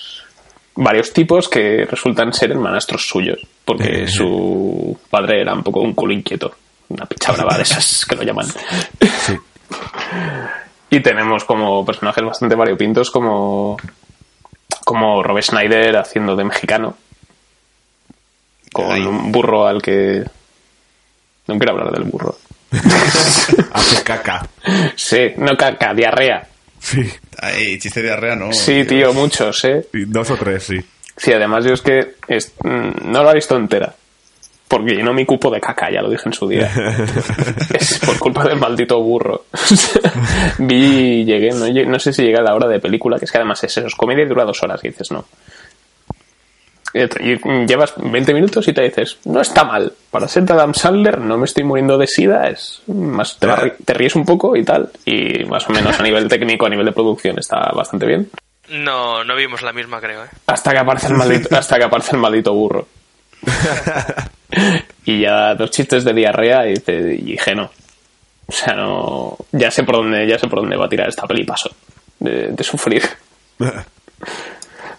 varios 0.77 1.13
tipos 1.13 1.49
que 1.49 1.85
resultan 1.85 2.33
ser 2.33 2.53
hermanastros 2.53 3.07
suyos, 3.07 3.41
porque 3.65 4.07
su 4.07 4.99
padre 5.11 5.43
era 5.43 5.53
un 5.53 5.63
poco 5.63 5.81
un 5.81 5.95
culo 5.95 6.13
inquieto, 6.13 6.55
una 6.89 7.07
picha 7.07 7.33
brava 7.33 7.57
de 7.57 7.63
esas 7.63 8.07
que 8.07 8.17
lo 8.17 8.23
llaman. 8.23 8.47
Y 10.91 11.01
tenemos 11.01 11.45
como 11.45 11.85
personajes 11.85 12.25
bastante 12.25 12.57
variopintos 12.57 13.11
como 13.11 13.77
como 14.85 15.23
Rob 15.23 15.41
Schneider 15.41 15.97
haciendo 15.97 16.35
de 16.35 16.45
mexicano 16.45 16.97
con 18.73 19.07
un 19.07 19.31
burro 19.31 19.67
al 19.67 19.83
que 19.83 20.25
no 21.47 21.59
quiero 21.59 21.73
hablar 21.73 21.93
del 21.93 22.05
burro. 22.05 22.37
Hace 23.73 24.03
caca. 24.05 24.47
Sí, 24.97 25.33
no 25.37 25.57
caca, 25.57 25.93
diarrea. 25.95 26.47
Sí. 26.79 27.03
Ay, 27.39 27.79
chiste 27.79 28.01
de 28.01 28.07
diarrea, 28.09 28.37
¿no? 28.37 28.53
Sí, 28.53 28.85
tío, 28.85 29.13
muchos, 29.13 29.65
¿eh? 29.65 29.87
Y 29.93 30.05
Dos 30.07 30.31
o 30.31 30.37
tres, 30.37 30.63
sí. 30.65 30.77
Sí, 31.17 31.33
además 31.33 31.65
yo 31.65 31.75
es 31.75 31.83
que 31.83 32.15
es- 32.29 32.53
mm, 32.63 33.11
no 33.11 33.23
lo 33.23 33.31
he 33.31 33.35
visto 33.35 33.57
entera. 33.57 33.95
Porque 34.69 34.95
llenó 34.95 35.13
mi 35.13 35.27
cupo 35.27 35.51
de 35.51 35.61
caca, 35.61 35.91
ya 35.91 36.01
lo 36.01 36.09
dije 36.09 36.23
en 36.27 36.33
su 36.33 36.49
día. 36.49 36.71
es 37.75 37.99
por 37.99 38.19
culpa 38.21 38.45
del 38.45 38.57
maldito 38.57 39.03
burro. 39.03 39.47
Vi, 40.59 41.25
llegué, 41.25 41.51
no, 41.51 41.99
sé 41.99 42.13
si 42.13 42.23
llegué 42.23 42.39
a 42.39 42.43
la 42.43 42.55
hora 42.55 42.69
de 42.69 42.79
película, 42.79 43.19
que 43.19 43.25
es 43.25 43.33
que 43.33 43.39
además 43.39 43.63
es 43.65 43.77
eso, 43.77 43.87
es 43.89 43.95
comedia 43.97 44.25
y 44.25 44.29
dura 44.29 44.45
dos 44.45 44.63
horas, 44.63 44.81
y 44.85 44.89
dices 44.89 45.11
no. 45.11 45.27
Y 46.93 47.07
te- 47.07 47.23
y 47.25 47.39
llevas 47.67 47.95
20 47.97 48.35
minutos 48.35 48.67
y 48.69 48.73
te 48.73 48.83
dices, 48.83 49.19
no 49.25 49.41
está 49.41 49.65
mal. 49.65 49.93
Para 50.11 50.27
ser 50.29 50.43
de 50.45 50.53
Adam 50.55 50.75
Sandler, 50.75 51.19
no 51.21 51.39
me 51.39 51.45
estoy 51.45 51.63
muriendo 51.65 51.97
de 51.99 52.07
sida, 52.07 52.49
es 52.49 52.83
más, 52.89 53.39
te, 53.39 53.47
te 53.85 53.95
ríes 53.95 54.17
un 54.17 54.25
poco 54.25 54.57
y 54.57 54.65
tal. 54.65 54.91
Y 55.05 55.45
más 55.45 55.69
o 55.69 55.73
menos 55.73 55.99
a 55.99 56.03
nivel 56.03 56.27
técnico, 56.29 56.67
a 56.67 56.69
nivel 56.69 56.87
de 56.87 56.93
producción, 56.93 57.39
está 57.39 57.71
bastante 57.75 58.07
bien. 58.07 58.29
No, 58.71 59.25
no 59.25 59.35
vimos 59.37 59.63
la 59.63 59.73
misma, 59.73 60.01
creo, 60.01 60.25
¿eh? 60.25 60.29
Hasta 60.47 60.73
que 60.73 60.79
aparece 60.79 61.09
el 61.09 61.15
maldito, 61.15 61.49
hasta 61.57 61.77
que 61.79 61.85
aparece 61.85 62.17
el 62.17 62.23
maldito 62.23 62.53
burro. 62.55 62.87
y 65.05 65.21
ya 65.21 65.55
dos 65.55 65.71
chistes 65.71 66.05
de 66.05 66.13
diarrea 66.13 66.67
y, 66.67 66.75
dice- 66.75 67.15
y 67.19 67.33
dije 67.33 67.55
no. 67.55 67.71
O 68.47 68.53
sea, 68.53 68.75
no. 68.75 69.37
Ya 69.53 69.71
sé 69.71 69.85
por 69.85 69.97
dónde, 69.97 70.27
ya 70.27 70.39
sé 70.39 70.49
por 70.49 70.61
dónde 70.61 70.77
va 70.77 70.87
a 70.87 70.89
tirar 70.89 71.09
esta 71.09 71.27
peli 71.27 71.45
paso. 71.45 71.71
De, 72.19 72.49
de 72.49 72.65
sufrir. 72.65 73.03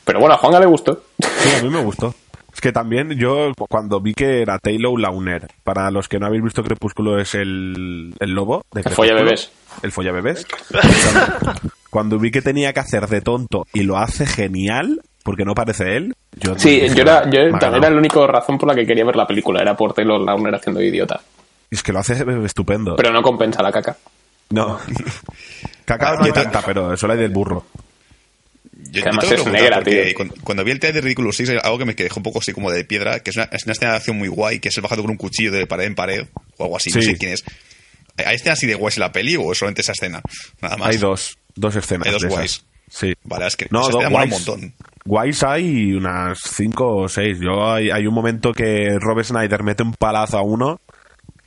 Pero 0.05 0.19
bueno, 0.19 0.35
a 0.35 0.37
Juanga 0.37 0.59
le 0.59 0.65
gustó. 0.65 1.03
Sí, 1.19 1.49
a 1.59 1.63
mí 1.63 1.69
me 1.69 1.81
gustó. 1.83 2.13
Es 2.53 2.59
que 2.59 2.71
también 2.73 3.11
yo, 3.11 3.53
cuando 3.69 4.01
vi 4.01 4.13
que 4.13 4.41
era 4.41 4.59
Taylor 4.59 4.99
Launer, 4.99 5.47
para 5.63 5.89
los 5.89 6.09
que 6.09 6.19
no 6.19 6.25
habéis 6.25 6.43
visto 6.43 6.63
Crepúsculo, 6.63 7.17
es 7.19 7.33
el, 7.33 8.13
el 8.19 8.31
lobo 8.31 8.65
de 8.73 8.81
El 8.81 8.91
follabebés. 8.91 9.51
El 9.81 9.91
follabebés. 9.93 10.45
Cuando, 10.69 11.59
cuando 11.89 12.19
vi 12.19 12.29
que 12.29 12.41
tenía 12.41 12.73
que 12.73 12.81
hacer 12.81 13.07
de 13.07 13.21
tonto 13.21 13.65
y 13.73 13.83
lo 13.83 13.97
hace 13.97 14.25
genial, 14.25 15.01
porque 15.23 15.45
no 15.45 15.55
parece 15.55 15.95
él. 15.95 16.13
Yo 16.33 16.57
Sí, 16.59 16.81
dije, 16.81 16.95
yo 16.95 17.03
era, 17.03 17.29
yo 17.29 17.39
era 17.39 17.89
la 17.89 17.97
única 17.97 18.27
razón 18.27 18.57
por 18.57 18.67
la 18.67 18.75
que 18.75 18.85
quería 18.85 19.05
ver 19.05 19.15
la 19.15 19.27
película. 19.27 19.61
Era 19.61 19.75
por 19.77 19.93
Taylor 19.93 20.19
Lautner 20.19 20.55
haciendo 20.55 20.81
de 20.81 20.87
idiota. 20.87 21.21
Es 21.69 21.81
que 21.81 21.93
lo 21.93 21.99
hace 21.99 22.21
estupendo. 22.43 22.97
Pero 22.97 23.13
no 23.13 23.21
compensa 23.21 23.63
la 23.63 23.71
caca. 23.71 23.95
no. 24.49 24.77
Cacao 25.85 26.17
no 26.17 26.25
hay 26.25 26.31
tanta, 26.31 26.61
pero 26.61 26.93
eso 26.93 27.07
la 27.07 27.13
hay 27.13 27.19
del 27.19 27.31
burro. 27.31 27.65
Yo, 28.89 29.03
Que 29.03 29.09
además 29.09 29.29
yo 29.29 29.35
es 29.35 29.45
negra, 29.47 29.83
tío. 29.83 30.01
Cuando, 30.15 30.35
cuando 30.43 30.63
vi 30.63 30.71
el 30.71 30.79
trailer 30.79 30.95
de 31.01 31.05
Ridiculous 31.07 31.35
Six, 31.37 31.49
algo 31.63 31.77
que 31.77 31.85
me 31.85 31.93
dejó 31.93 32.19
un 32.19 32.23
poco 32.23 32.39
así 32.39 32.51
como 32.53 32.71
de 32.71 32.83
piedra, 32.83 33.19
que 33.21 33.29
es 33.29 33.35
una, 33.37 33.45
es 33.51 33.63
una 33.65 33.73
escena 33.73 33.91
de 33.91 33.97
acción 33.97 34.17
muy 34.17 34.27
guay, 34.27 34.59
que 34.59 34.69
es 34.69 34.75
el 34.77 34.81
bajando 34.83 35.03
con 35.03 35.11
un 35.11 35.17
cuchillo 35.17 35.51
de 35.51 35.65
pared 35.67 35.85
en 35.85 35.95
pared, 35.95 36.25
o 36.57 36.63
algo 36.63 36.77
así, 36.77 36.89
no 36.91 37.01
Sí. 37.01 37.11
sé 37.11 37.17
quién 37.17 37.33
es. 37.33 37.43
¿Hay 38.25 38.35
escenas 38.35 38.59
así 38.59 38.67
de 38.67 38.75
guays 38.75 38.97
en 38.97 39.01
la 39.01 39.11
peli 39.11 39.35
o 39.37 39.51
es 39.51 39.57
solamente 39.57 39.81
esa 39.81 39.93
escena? 39.93 40.21
Nada 40.61 40.77
más. 40.77 40.89
Hay 40.89 40.97
dos, 40.97 41.37
dos 41.55 41.75
escenas. 41.75 42.07
Hay 42.07 42.13
dos 42.13 42.25
guays. 42.25 42.65
Sí. 42.89 43.13
Vale, 43.23 43.47
es 43.47 43.55
que 43.55 43.67
No, 43.71 43.81
esa 43.81 43.91
dos 43.91 44.01
escena 44.01 44.09
mola 44.09 44.23
un 44.25 44.29
guays. 44.31 44.47
montón. 44.47 44.73
Guays 45.05 45.43
hay 45.43 45.93
unas 45.93 46.39
cinco 46.39 46.97
o 46.97 47.07
seis. 47.09 47.39
Yo 47.39 47.71
hay, 47.71 47.89
hay 47.89 48.05
un 48.05 48.13
momento 48.13 48.51
que 48.51 48.89
Rob 48.99 49.23
Snyder 49.23 49.63
mete 49.63 49.81
un 49.83 49.93
palazo 49.93 50.37
a 50.37 50.41
uno 50.43 50.81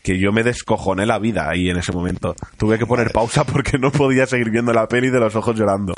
que 0.04 0.18
yo 0.18 0.32
me 0.32 0.42
descojoné 0.42 1.06
la 1.06 1.18
vida 1.18 1.48
ahí 1.48 1.70
en 1.70 1.78
ese 1.78 1.90
momento. 1.90 2.36
Tuve 2.58 2.78
que 2.78 2.84
poner 2.84 3.10
pausa 3.10 3.44
porque 3.44 3.78
no 3.78 3.90
podía 3.90 4.26
seguir 4.26 4.50
viendo 4.50 4.72
la 4.72 4.86
peli 4.86 5.08
de 5.08 5.18
los 5.18 5.34
ojos 5.34 5.56
llorando. 5.56 5.94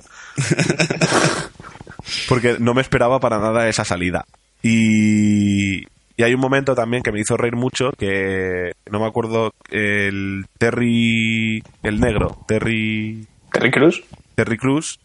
porque 2.28 2.56
no 2.60 2.72
me 2.72 2.82
esperaba 2.82 3.18
para 3.18 3.40
nada 3.40 3.68
esa 3.68 3.84
salida. 3.84 4.24
Y, 4.62 5.80
y 5.80 6.22
hay 6.22 6.34
un 6.34 6.40
momento 6.40 6.76
también 6.76 7.02
que 7.02 7.10
me 7.10 7.20
hizo 7.20 7.36
reír 7.36 7.56
mucho 7.56 7.90
que 7.98 8.72
no 8.88 9.00
me 9.00 9.06
acuerdo 9.06 9.52
el 9.70 10.46
Terry 10.56 11.62
el 11.82 12.00
negro 12.00 12.38
Terry 12.46 13.26
Terry 13.52 13.70
Cruz. 13.72 14.04
Terry 14.36 14.56
Cruz, 14.56 15.00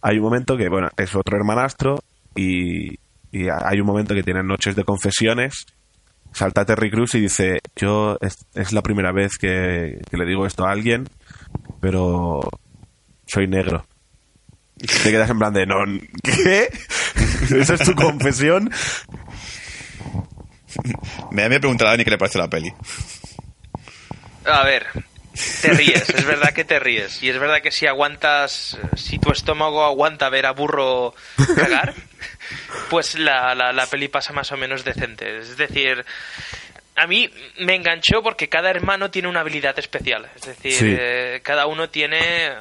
hay 0.00 0.18
un 0.18 0.24
momento 0.24 0.56
que, 0.56 0.68
bueno, 0.68 0.90
es 0.96 1.12
otro 1.16 1.36
hermanastro 1.36 2.04
y, 2.36 2.90
y 3.32 3.48
hay 3.48 3.80
un 3.80 3.86
momento 3.86 4.14
que 4.14 4.22
tienen 4.22 4.46
noches 4.46 4.76
de 4.76 4.84
confesiones. 4.84 5.66
Salta 6.34 6.64
Terry 6.64 6.90
Cruz 6.90 7.14
y 7.14 7.20
dice, 7.20 7.60
yo 7.76 8.18
es, 8.20 8.44
es 8.54 8.72
la 8.72 8.82
primera 8.82 9.12
vez 9.12 9.38
que, 9.38 10.00
que 10.10 10.16
le 10.16 10.26
digo 10.26 10.46
esto 10.46 10.66
a 10.66 10.72
alguien, 10.72 11.08
pero 11.80 12.40
soy 13.24 13.46
negro. 13.46 13.86
Te 14.76 15.12
quedas 15.12 15.30
en 15.30 15.38
plan 15.38 15.54
de, 15.54 15.64
no, 15.64 15.76
¿qué? 16.24 16.68
¿Esa 17.56 17.74
es 17.74 17.84
tu 17.84 17.94
confesión? 17.94 18.68
Me 21.30 21.48
me 21.48 21.60
preguntar 21.60 21.86
a 21.86 21.90
Dani 21.92 22.04
qué 22.04 22.10
le 22.10 22.18
parece 22.18 22.38
la 22.38 22.50
peli. 22.50 22.72
A 24.44 24.64
ver, 24.64 24.86
te 25.62 25.68
ríes, 25.72 26.08
es 26.10 26.24
verdad 26.24 26.52
que 26.52 26.64
te 26.64 26.78
ríes. 26.78 27.22
Y 27.22 27.28
es 27.30 27.38
verdad 27.38 27.60
que 27.62 27.70
si 27.70 27.86
aguantas, 27.86 28.78
si 28.96 29.18
tu 29.18 29.30
estómago 29.32 29.84
aguanta 29.84 30.28
ver 30.28 30.46
a 30.46 30.52
burro 30.52 31.14
cagar, 31.56 31.94
pues 32.90 33.16
la, 33.16 33.54
la, 33.54 33.72
la 33.72 33.86
peli 33.86 34.08
pasa 34.08 34.32
más 34.32 34.50
o 34.52 34.56
menos 34.56 34.84
decente. 34.84 35.38
Es 35.38 35.56
decir, 35.56 36.04
a 36.96 37.06
mí 37.06 37.30
me 37.58 37.74
enganchó 37.74 38.22
porque 38.22 38.48
cada 38.48 38.70
hermano 38.70 39.10
tiene 39.10 39.28
una 39.28 39.40
habilidad 39.40 39.78
especial. 39.78 40.28
Es 40.36 40.42
decir, 40.46 40.72
Sí. 40.72 40.96
eh, 40.98 41.40
cada 41.42 41.66
uno 41.66 41.88
tiene 41.90 42.18
eh, 42.46 42.54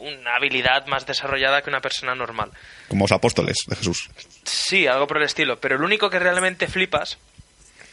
una 0.00 0.34
habilidad 0.36 0.86
más 0.86 1.06
desarrollada 1.06 1.62
que 1.62 1.70
una 1.70 1.80
persona 1.80 2.14
normal. 2.14 2.50
Como 2.88 3.04
los 3.04 3.12
apóstoles 3.12 3.56
de 3.66 3.76
Jesús. 3.76 4.10
Sí, 4.44 4.86
algo 4.86 5.06
por 5.06 5.18
el 5.18 5.24
estilo. 5.24 5.60
Pero 5.60 5.76
el 5.76 5.82
único 5.82 6.10
que 6.10 6.18
realmente 6.18 6.66
flipas 6.66 7.18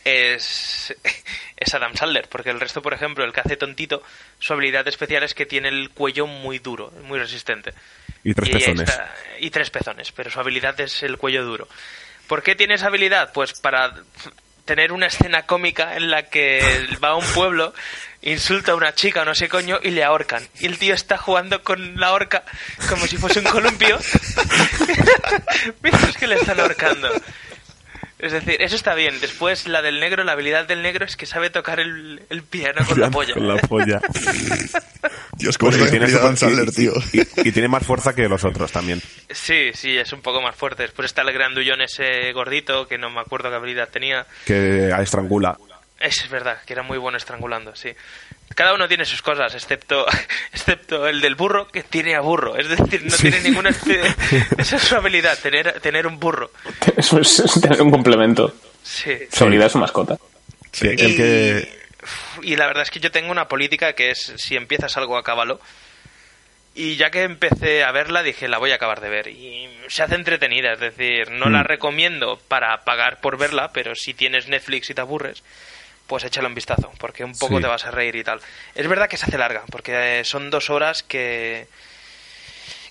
es, 0.07 0.93
es 1.57 1.73
Adam 1.73 1.95
Sandler, 1.95 2.27
porque 2.29 2.49
el 2.49 2.59
resto, 2.59 2.81
por 2.81 2.93
ejemplo, 2.93 3.23
el 3.23 3.33
que 3.33 3.41
hace 3.41 3.57
tontito, 3.57 4.03
su 4.39 4.53
habilidad 4.53 4.87
especial 4.87 5.23
es 5.23 5.33
que 5.33 5.45
tiene 5.45 5.69
el 5.69 5.89
cuello 5.91 6.27
muy 6.27 6.59
duro, 6.59 6.91
muy 7.03 7.19
resistente. 7.19 7.73
Y 8.23 8.33
tres 8.33 8.49
Y 8.49 8.53
pezones. 8.53 8.89
está- 8.89 9.15
y 9.39 9.49
tres 9.49 9.69
pezones, 9.69 10.11
pero 10.11 10.29
su 10.31 10.39
habilidad 10.39 10.79
es 10.81 11.03
el 11.03 11.17
cuello 11.17 11.45
duro. 11.45 11.67
¿Por 12.27 12.43
qué 12.43 12.55
tiene 12.55 12.73
esa 12.73 12.87
habilidad? 12.87 13.31
Pues 13.33 13.53
para 13.59 13.93
tener 14.65 14.91
una 14.91 15.05
escena 15.05 15.43
cómica 15.43 15.95
en 15.95 16.11
la 16.11 16.23
que 16.23 16.61
va 17.01 17.09
a 17.09 17.15
un 17.15 17.25
pueblo, 17.27 17.73
insulta 18.21 18.73
a 18.73 18.75
una 18.75 18.93
chica 18.93 19.21
o 19.21 19.25
no 19.25 19.33
sé 19.33 19.47
coño 19.47 19.79
y 19.81 19.91
le 19.91 20.03
ahorcan. 20.03 20.45
Y 20.59 20.65
el 20.65 20.77
tío 20.77 20.93
está 20.93 21.17
jugando 21.17 21.63
con 21.63 21.97
la 21.97 22.11
horca 22.11 22.43
como 22.89 23.07
si 23.07 23.15
fuese 23.15 23.39
un 23.39 23.45
columpio. 23.45 23.97
Mientras 25.81 26.17
que 26.17 26.27
le 26.27 26.35
están 26.35 26.59
ahorcando. 26.59 27.09
Es 28.19 28.31
decir, 28.31 28.57
eso 28.61 28.75
está 28.75 28.95
bien. 28.95 29.19
Después, 29.21 29.67
la 29.67 29.81
del 29.83 29.99
negro, 29.99 30.23
la 30.23 30.31
habilidad 30.31 30.67
del 30.67 30.81
negro 30.81 31.05
es 31.05 31.15
que 31.15 31.25
sabe 31.27 31.49
tocar 31.51 31.79
el, 31.79 32.21
el 32.31 32.41
piano 32.43 32.83
con 32.87 32.99
la 32.99 33.11
polla. 33.11 33.33
Con 33.35 33.47
la 33.47 33.57
polla. 33.57 34.01
Dios, 35.37 35.57
cómo 35.57 35.71
Bueno, 35.71 35.85
se 35.85 35.95
y, 35.95 35.99
tiene 35.99 36.35
Sandler, 36.35 36.71
tío. 36.71 36.93
y- 37.13 37.47
y 37.49 37.51
tiene 37.51 37.67
más 37.67 37.85
fuerza 37.85 38.15
que 38.15 38.27
los 38.27 38.43
otros 38.43 38.71
también. 38.71 39.01
Sí, 39.29 39.71
sí, 39.73 39.95
es 39.97 40.11
un 40.13 40.21
poco 40.21 40.41
más 40.41 40.55
fuerte. 40.55 40.83
Después 40.83 41.05
está 41.05 41.21
el 41.21 41.31
grandullón 41.31 41.81
ese 41.81 42.31
gordito, 42.33 42.87
que 42.87 42.97
no 42.97 43.09
me 43.11 43.19
acuerdo 43.21 43.49
qué 43.49 43.55
habilidad 43.55 43.89
tenía. 43.89 44.25
Que 44.45 44.89
estrangula. 44.99 45.57
Es 45.99 46.29
verdad, 46.29 46.61
que 46.65 46.73
era 46.73 46.83
muy 46.83 46.97
bueno 46.97 47.17
estrangulando, 47.17 47.75
sí. 47.75 47.89
Cada 48.55 48.73
uno 48.73 48.87
tiene 48.87 49.05
sus 49.05 49.21
cosas, 49.21 49.53
excepto, 49.53 50.05
excepto 50.53 51.07
el 51.07 51.21
del 51.21 51.35
burro, 51.35 51.67
que 51.67 51.83
tiene 51.83 52.15
a 52.15 52.21
burro. 52.21 52.57
Es 52.57 52.67
decir, 52.67 53.03
no 53.05 53.15
tiene 53.15 53.39
ninguna... 53.41 53.69
Esa 54.57 54.75
es 54.77 54.81
su 54.83 54.95
habilidad, 54.95 55.37
tener, 55.39 55.79
tener 55.79 56.07
un 56.07 56.19
burro. 56.19 56.51
Eso 56.95 57.19
es, 57.19 57.39
es 57.39 57.61
tener 57.61 57.81
un 57.81 57.91
complemento. 57.91 58.53
Sí. 58.83 59.13
Su 59.31 59.43
habilidad 59.43 59.67
es 59.67 59.71
su 59.73 59.77
mascota. 59.77 60.17
Que- 60.71 60.91
el 60.91 61.15
que... 61.15 61.77
Y 62.41 62.55
la 62.55 62.67
verdad 62.67 62.83
es 62.83 62.91
que 62.91 62.99
yo 62.99 63.11
tengo 63.11 63.31
una 63.31 63.47
política 63.47 63.93
que 63.93 64.11
es, 64.11 64.33
si 64.37 64.55
empiezas 64.55 64.95
algo, 64.97 65.17
acábalo. 65.17 65.59
Y 66.73 66.95
ya 66.95 67.09
que 67.09 67.23
empecé 67.23 67.83
a 67.83 67.91
verla, 67.91 68.21
dije, 68.23 68.47
la 68.47 68.59
voy 68.59 68.71
a 68.71 68.75
acabar 68.75 69.01
de 69.01 69.09
ver. 69.09 69.27
Y 69.27 69.67
se 69.87 70.03
hace 70.03 70.15
entretenida, 70.15 70.73
es 70.73 70.79
decir, 70.79 71.31
no 71.31 71.49
la 71.49 71.63
recomiendo 71.63 72.39
para 72.47 72.83
pagar 72.85 73.19
por 73.19 73.37
verla, 73.37 73.71
pero 73.73 73.95
si 73.95 74.13
tienes 74.13 74.47
Netflix 74.47 74.89
y 74.89 74.93
te 74.93 75.01
aburres, 75.01 75.43
pues 76.07 76.23
échale 76.23 76.47
un 76.47 76.55
vistazo, 76.55 76.91
porque 76.97 77.23
un 77.23 77.33
poco 77.37 77.57
Sí. 77.57 77.61
te 77.61 77.67
vas 77.67 77.85
a 77.85 77.91
reír 77.91 78.15
y 78.15 78.23
tal. 78.23 78.39
Es 78.73 78.87
verdad 78.87 79.07
que 79.09 79.17
se 79.17 79.25
hace 79.25 79.37
larga, 79.37 79.63
porque 79.69 80.19
eh, 80.21 80.23
son 80.23 80.49
dos 80.49 80.69
horas 80.69 81.03
que 81.03 81.67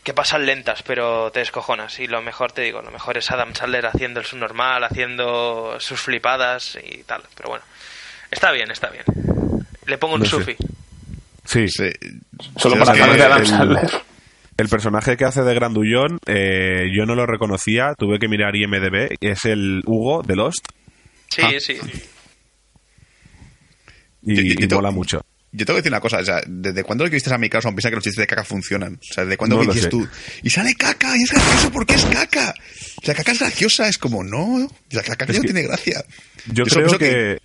que 0.05 0.15
pasan 0.15 0.47
lentas, 0.47 0.85
pero 0.85 1.33
te 1.33 1.41
descojonas. 1.41 1.99
Y 1.99 2.07
lo 2.07 2.23
mejor, 2.23 2.53
te 2.53 2.63
digo, 2.63 2.81
lo 2.81 2.93
mejor 2.93 3.19
es 3.19 3.29
Adam 3.33 3.53
Sandler 3.57 3.87
haciendo 3.87 4.21
el 4.21 4.27
subnormal, 4.27 4.85
haciendo 4.85 5.81
sus 5.81 6.01
flipadas 6.01 6.79
y 6.81 7.03
tal. 7.03 7.23
Pero 7.37 7.49
bueno, 7.49 7.65
está 8.31 8.53
bien, 8.53 8.71
está 8.71 8.89
bien. 8.91 9.03
Le 9.87 9.99
pongo 9.99 10.15
un 10.15 10.21
No 10.21 10.27
sufi. 10.27 10.55
Sí. 11.45 11.67
Sí. 11.67 11.91
Solo 12.57 12.77
para 12.79 12.93
hablar 12.93 13.17
de 13.17 13.23
Adam 13.25 13.41
el- 13.41 13.47
Sandler. 13.49 13.91
El 14.57 14.69
personaje 14.69 15.17
que 15.17 15.25
hace 15.25 15.43
de 15.43 15.55
Grandullón, 15.55 16.19
eh, 16.27 16.85
yo 16.97 17.05
no 17.05 17.17
lo 17.17 17.27
reconocía, 17.27 17.93
tuve 17.99 18.19
que 18.21 18.29
mirar 18.29 18.55
IMDB, 18.55 19.17
es 19.21 19.45
el 19.45 19.83
Hugo 19.87 20.23
de 20.23 20.37
Lost 20.37 20.67
Sí, 21.29 21.43
Ah. 21.45 21.51
sí. 21.59 21.79
Y, 24.27 24.35
Yo- 24.35 24.43
yo- 24.43 24.53
y 24.53 24.55
tengo- 24.69 24.77
mola 24.83 24.91
mucho. 24.91 25.25
Yo 25.53 25.65
tengo 25.65 25.77
que 25.77 25.83
decir 25.83 25.93
una 25.93 26.01
cosa, 26.01 26.19
o 26.19 26.25
sea, 26.25 26.43
¿desde 26.47 26.83
cuándo 26.83 27.05
que 27.05 27.11
viste 27.13 27.33
a 27.33 27.39
mi 27.39 27.49
caso 27.49 27.71
piensa 27.71 27.89
que 27.89 27.95
los 27.95 28.05
chistes 28.05 28.21
de 28.21 28.27
caca 28.27 28.45
funcionan? 28.45 28.95
O 29.01 29.15
sea, 29.15 29.25
¿desde 29.25 29.39
cuándo 29.39 29.57
No 29.57 29.63
dices 29.73 29.85
tú? 29.91 30.07
Y 30.43 30.51
sale 30.51 30.75
caca, 30.75 31.17
y 31.17 31.23
es 31.23 31.31
gracioso 31.31 31.71
porque 31.73 31.95
es 31.95 32.05
caca. 32.05 32.53
La 33.05 33.15
caca 33.15 33.33
es 33.33 33.39
graciosa, 33.39 33.89
es 33.89 33.97
como, 33.97 34.23
no, 34.23 34.71
la 34.91 35.03
caca 35.03 35.25
Es 35.25 35.37
no 35.39 35.43
tiene 35.45 35.63
gracia. 35.63 36.05
Yo 36.53 36.65
creo 36.65 36.99
que, 36.99 37.39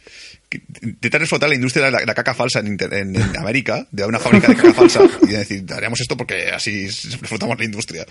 que 0.49 0.61
intentan 0.81 1.21
explotar 1.21 1.47
la 1.47 1.55
industria 1.55 1.85
de 1.85 1.91
la, 1.91 1.99
la 2.05 2.13
caca 2.13 2.33
falsa 2.33 2.59
en, 2.59 2.67
inter- 2.67 2.93
en- 2.95 3.15
en 3.15 3.37
América, 3.37 3.87
de 3.91 4.03
una 4.03 4.19
fábrica 4.19 4.49
de 4.49 4.55
caca 4.57 4.73
falsa, 4.73 5.01
y 5.21 5.27
decir, 5.27 5.63
haremos 5.71 6.01
esto 6.01 6.17
porque 6.17 6.49
así 6.49 6.87
explotamos 6.87 7.57
la 7.59 7.63
industria. 7.65 8.05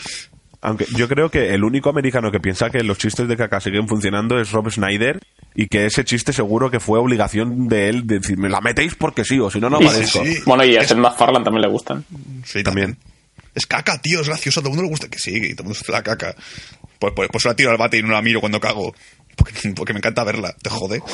Aunque 0.63 0.87
yo 0.97 1.09
creo 1.09 1.31
que 1.31 1.55
el 1.55 1.65
único 1.65 1.91
americano 1.91 2.31
que 2.31 2.41
piensa 2.41 2.71
que 2.71 2.83
los 2.83 2.99
chistes 2.99 3.29
de 3.29 3.37
caca 3.37 3.61
siguen 3.61 3.89
funcionando 3.89 4.39
es 4.39 4.51
Rob 4.53 4.71
Snyder 4.71 5.21
y 5.55 5.69
que 5.69 5.87
ese 5.87 6.05
chiste 6.05 6.33
seguro 6.33 6.71
que 6.71 6.81
fue 6.81 6.99
obligación 6.99 7.69
de 7.69 7.89
él 7.89 8.07
de 8.07 8.19
decir, 8.19 8.39
me 8.39 8.49
la 8.49 8.61
metéis 8.61 8.95
porque 8.95 9.25
sí, 9.25 9.39
o 9.41 9.51
si 9.51 9.61
no, 9.61 9.71
no 9.71 9.79
aparezco. 9.79 10.25
sí. 10.25 10.39
Bueno, 10.45 10.65
y 10.65 10.77
a 10.77 10.87
Seth 10.87 10.99
MacFarlane 10.99 11.45
también 11.45 11.63
le 11.63 11.69
gustan. 11.69 12.05
Sí, 12.45 12.63
También. 12.63 12.97
Es 13.53 13.67
caca, 13.67 14.01
tío, 14.01 14.21
es 14.21 14.29
gracioso, 14.29 14.61
a 14.61 14.63
todo 14.63 14.71
el 14.71 14.77
mundo 14.77 14.85
le 14.85 14.91
gusta 14.91 15.09
que 15.09 15.19
sí, 15.19 15.33
y 15.35 15.55
todo 15.55 15.63
el 15.63 15.69
mundo 15.69 15.79
hace 15.81 15.91
la 15.91 16.03
caca. 16.03 16.37
Pues, 17.01 17.13
pues, 17.17 17.29
pues 17.33 17.45
la 17.47 17.57
tiro 17.57 17.71
al 17.71 17.79
bate 17.79 17.99
y 17.99 18.03
no 18.03 18.13
la 18.13 18.23
miro 18.23 18.41
cuando 18.41 18.61
cago. 18.61 18.95
Porque, 19.35 19.73
porque 19.75 19.93
me 19.93 19.99
encanta 19.99 20.23
verla, 20.23 20.55
te 20.63 20.71
jode. 20.71 21.01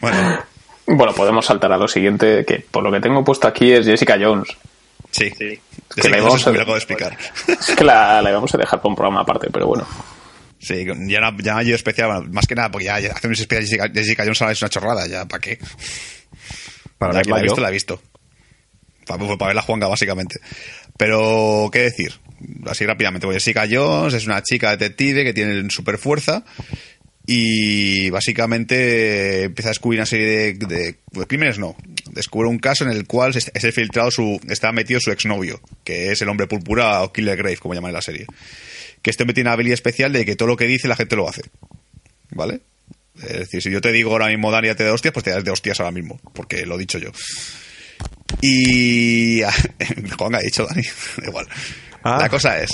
bueno, 0.00 0.38
Bueno, 0.86 1.14
podemos 1.14 1.46
saltar 1.46 1.72
a 1.72 1.78
lo 1.78 1.88
siguiente, 1.88 2.44
que 2.44 2.64
por 2.70 2.82
lo 2.82 2.92
que 2.92 3.00
tengo 3.00 3.24
puesto 3.24 3.48
aquí 3.48 3.72
es 3.72 3.86
Jessica 3.86 4.16
Jones. 4.20 4.48
Sí. 5.16 5.60
que 5.94 6.08
no 6.08 6.38
sé 6.38 6.48
a- 6.50 6.52
de 6.52 6.72
explicar. 6.76 7.16
Es 7.48 7.74
que 7.76 7.84
la, 7.84 8.20
la 8.22 8.30
vamos 8.32 8.54
a 8.54 8.58
dejar 8.58 8.80
para 8.80 8.88
un 8.90 8.96
programa 8.96 9.20
aparte, 9.22 9.48
pero 9.52 9.66
bueno. 9.66 9.86
Sí, 10.58 10.84
ya, 11.08 11.20
no- 11.20 11.36
ya 11.38 11.62
yo 11.62 11.74
especial, 11.74 12.28
más 12.30 12.46
que 12.46 12.54
nada, 12.54 12.70
porque 12.70 12.86
ya, 12.86 12.98
ya 13.00 13.12
hacer 13.12 13.28
un 13.28 13.34
especial 13.34 13.62
de 13.62 13.66
Jessica, 13.66 13.90
Jessica 13.92 14.22
Jones 14.24 14.42
ahora 14.42 14.52
es 14.52 14.62
una 14.62 14.68
chorrada, 14.70 15.06
ya, 15.06 15.24
¿para 15.26 15.40
qué? 15.40 15.58
Para 16.98 17.12
la 17.12 17.22
que 17.22 17.30
la 17.30 17.38
he 17.40 17.42
visto, 17.42 17.60
la 17.60 17.68
he 17.68 17.72
visto. 17.72 18.02
Para, 19.06 19.24
para 19.36 19.46
ver 19.48 19.54
la 19.56 19.62
Juanga, 19.62 19.86
básicamente. 19.86 20.40
Pero, 20.96 21.68
¿qué 21.72 21.80
decir? 21.80 22.14
Así 22.66 22.84
rápidamente. 22.86 23.26
Pues 23.26 23.36
Jessica 23.36 23.66
Jones 23.70 24.14
es 24.14 24.26
una 24.26 24.42
chica 24.42 24.70
detective 24.76 25.24
que 25.24 25.32
tiene 25.34 25.68
super 25.70 25.98
fuerza 25.98 26.42
y 27.26 28.08
básicamente 28.10 29.44
empieza 29.44 29.70
a 29.70 29.72
descubrir 29.72 29.98
una 29.98 30.06
serie 30.06 30.54
de, 30.54 30.96
crímenes, 31.26 31.58
no. 31.58 31.76
Descubre 32.12 32.48
un 32.48 32.58
caso 32.58 32.84
en 32.84 32.90
el 32.90 33.06
cual 33.06 33.34
es 33.36 33.74
filtrado 33.74 34.10
su, 34.12 34.40
está 34.48 34.70
metido 34.70 35.00
su 35.00 35.10
exnovio, 35.10 35.60
que 35.82 36.12
es 36.12 36.22
el 36.22 36.28
hombre 36.28 36.46
púrpura 36.46 37.02
o 37.02 37.12
Killer 37.12 37.36
Grave, 37.36 37.56
como 37.56 37.74
llaman 37.74 37.90
en 37.90 37.94
la 37.94 38.02
serie. 38.02 38.26
Que 39.02 39.10
este 39.10 39.24
hombre 39.24 39.34
tiene 39.34 39.48
una 39.48 39.54
habilidad 39.54 39.74
especial 39.74 40.12
de 40.12 40.24
que 40.24 40.36
todo 40.36 40.48
lo 40.48 40.56
que 40.56 40.66
dice 40.66 40.86
la 40.86 40.96
gente 40.96 41.16
lo 41.16 41.28
hace. 41.28 41.42
¿Vale? 42.30 42.60
Es 43.16 43.38
decir, 43.38 43.62
si 43.62 43.70
yo 43.70 43.80
te 43.80 43.92
digo 43.92 44.12
ahora 44.12 44.28
mismo, 44.28 44.50
Dani, 44.50 44.72
te 44.74 44.84
de 44.84 44.90
hostias, 44.90 45.12
pues 45.12 45.24
te 45.24 45.30
das 45.30 45.42
de 45.42 45.50
hostias 45.50 45.80
ahora 45.80 45.90
mismo, 45.90 46.20
porque 46.32 46.64
lo 46.64 46.76
he 46.76 46.78
dicho 46.78 46.98
yo. 46.98 47.10
Y. 48.40 49.40
Juan 50.18 50.34
ha 50.34 50.38
dicho, 50.40 50.66
Dani, 50.66 50.82
da 51.22 51.28
igual. 51.28 51.46
Ah. 52.02 52.18
La 52.20 52.28
cosa 52.28 52.60
es 52.60 52.70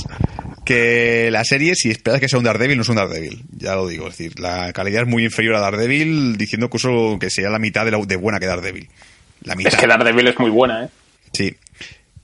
que 0.64 1.30
la 1.30 1.42
serie, 1.44 1.74
si 1.74 1.90
esperas 1.90 2.20
que 2.20 2.28
sea 2.28 2.38
un 2.38 2.44
Daredevil, 2.44 2.76
no 2.76 2.82
es 2.82 2.88
un 2.88 2.96
Daredevil. 2.96 3.44
Ya 3.56 3.74
lo 3.74 3.86
digo, 3.88 4.08
es 4.08 4.16
decir, 4.16 4.38
la 4.38 4.72
calidad 4.72 5.02
es 5.02 5.08
muy 5.08 5.24
inferior 5.24 5.56
a 5.56 5.60
Daredevil, 5.60 6.36
diciendo 6.36 6.68
que, 6.70 6.76
uso, 6.76 7.18
que 7.18 7.30
sería 7.30 7.50
la 7.50 7.58
mitad 7.58 7.84
de, 7.84 7.90
la- 7.92 7.98
de 8.04 8.16
buena 8.16 8.38
que 8.38 8.46
Daredevil. 8.46 8.88
La 9.42 9.54
mitad. 9.56 9.72
Es 9.72 9.78
que 9.78 9.86
Daredevil 9.86 10.28
es 10.28 10.38
muy 10.38 10.50
buena, 10.50 10.84
¿eh? 10.84 10.88
Sí. 11.32 11.56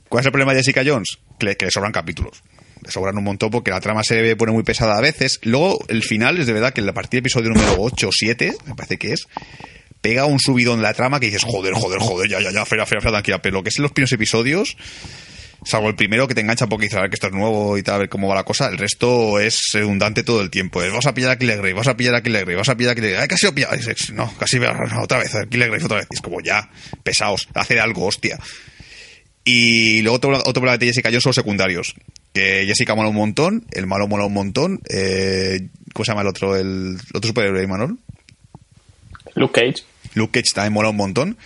¿Cuál 0.08 0.20
es 0.22 0.26
el 0.26 0.32
problema 0.32 0.52
de 0.52 0.60
Jessica 0.60 0.82
Jones? 0.86 1.18
Que 1.38 1.46
le, 1.46 1.56
que 1.56 1.64
le 1.66 1.70
sobran 1.70 1.92
capítulos. 1.92 2.42
Le 2.84 2.90
sobran 2.90 3.16
un 3.18 3.24
montón 3.24 3.50
porque 3.50 3.70
la 3.70 3.80
trama 3.80 4.02
se 4.04 4.36
pone 4.36 4.52
muy 4.52 4.62
pesada 4.62 4.96
a 4.96 5.00
veces. 5.00 5.40
Luego, 5.42 5.78
el 5.88 6.02
final 6.02 6.38
es 6.38 6.46
de 6.46 6.52
verdad 6.52 6.72
que 6.72 6.80
a 6.82 6.92
partir 6.92 7.18
del 7.18 7.22
episodio 7.26 7.50
número 7.50 7.76
8 7.78 8.08
o 8.08 8.12
7, 8.12 8.54
me 8.66 8.74
parece 8.74 8.98
que 8.98 9.12
es, 9.14 9.26
pega 10.00 10.26
un 10.26 10.38
subidón 10.40 10.82
la 10.82 10.94
trama 10.94 11.20
que 11.20 11.26
dices, 11.26 11.44
joder, 11.44 11.74
joder, 11.74 11.98
joder, 11.98 12.30
ya, 12.30 12.40
ya, 12.40 12.50
ya, 12.50 12.64
fera, 12.64 12.86
fera, 12.86 13.00
tranquila. 13.00 13.42
Pero 13.42 13.58
lo 13.58 13.62
que 13.62 13.70
es 13.70 13.78
en 13.78 13.82
los 13.82 13.92
primeros 13.92 14.12
episodios, 14.12 14.76
salvo 15.64 15.88
el 15.88 15.96
primero 15.96 16.28
que 16.28 16.34
te 16.34 16.40
engancha 16.40 16.66
porque 16.66 16.84
dices, 16.84 16.98
a 16.98 17.02
ver 17.02 17.10
que 17.10 17.14
esto 17.14 17.26
es 17.28 17.32
nuevo 17.32 17.76
y 17.78 17.82
tal, 17.82 17.96
a 17.96 17.98
ver 17.98 18.08
cómo 18.08 18.28
va 18.28 18.34
la 18.34 18.44
cosa, 18.44 18.68
el 18.68 18.78
resto 18.78 19.38
es 19.40 19.60
redundante 19.72 20.22
todo 20.22 20.40
el 20.40 20.50
tiempo. 20.50 20.82
Es, 20.82 20.92
vas 20.92 21.06
a 21.06 21.14
pillar 21.14 21.32
a 21.32 21.38
Killer 21.38 21.58
Grave, 21.58 21.72
vas 21.74 21.88
a 21.88 21.96
pillar 21.96 22.14
a 22.14 22.22
Killer 22.22 22.44
Grave, 22.44 22.56
vas 22.56 22.68
a 22.68 22.76
pillar 22.76 22.92
a 22.92 22.94
Killer 22.94 23.10
Grave. 23.10 23.22
Ay, 23.22 23.28
casi 23.28 23.46
lo 23.46 23.54
pillas. 23.54 24.10
No, 24.12 24.32
casi 24.38 24.58
no, 24.58 25.02
otra 25.02 25.18
vez, 25.18 25.32
Killer 25.50 25.68
Grave 25.68 25.84
otra 25.84 25.98
vez. 25.98 26.06
Es 26.10 26.20
como 26.20 26.40
ya, 26.40 26.70
pesaos, 27.02 27.48
hacer 27.54 27.80
algo, 27.80 28.06
hostia. 28.06 28.38
Y 29.44 30.02
luego 30.02 30.16
otro, 30.16 30.30
otro 30.36 30.52
problema 30.52 30.76
de 30.76 30.86
Jessica 30.86 31.08
Jones 31.08 31.22
son 31.22 31.32
secundarios. 31.32 31.94
Jessica 32.34 32.94
mola 32.94 33.08
un 33.08 33.16
montón, 33.16 33.66
el 33.72 33.86
malo 33.86 34.06
mola 34.06 34.26
un 34.26 34.34
montón. 34.34 34.80
Eh, 34.88 35.68
¿Cómo 35.94 36.04
se 36.04 36.12
llama 36.12 36.20
el 36.20 36.28
otro? 36.28 36.54
El, 36.54 36.98
el 36.98 37.16
otro 37.16 37.28
superhéroe, 37.28 37.66
Manol. 37.66 37.98
Luke 39.38 39.60
Cage. 39.60 39.84
Luke 40.14 40.40
Cage 40.40 40.54
también 40.54 40.72
mola 40.74 40.90
un 40.90 40.96
montón. 40.96 41.38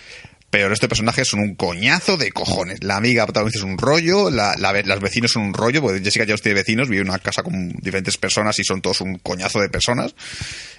Pero 0.50 0.70
estos 0.70 0.86
personajes 0.86 1.26
son 1.26 1.40
un 1.40 1.54
coñazo 1.54 2.18
de 2.18 2.30
cojones. 2.30 2.84
La 2.84 2.96
amiga 2.98 3.24
protagonista 3.24 3.60
es 3.60 3.64
un 3.64 3.78
rollo, 3.78 4.28
la, 4.30 4.54
la 4.58 4.70
ve- 4.70 4.84
las 4.84 5.00
vecinos 5.00 5.32
son 5.32 5.44
un 5.44 5.54
rollo, 5.54 5.80
porque 5.80 6.00
Jessica 6.04 6.26
Jones 6.28 6.42
tiene 6.42 6.56
vecinos, 6.60 6.90
vive 6.90 7.00
en 7.00 7.08
una 7.08 7.18
casa 7.20 7.42
con 7.42 7.70
diferentes 7.80 8.18
personas 8.18 8.58
y 8.58 8.62
son 8.64 8.82
todos 8.82 9.00
un 9.00 9.16
coñazo 9.20 9.60
de 9.60 9.70
personas. 9.70 10.14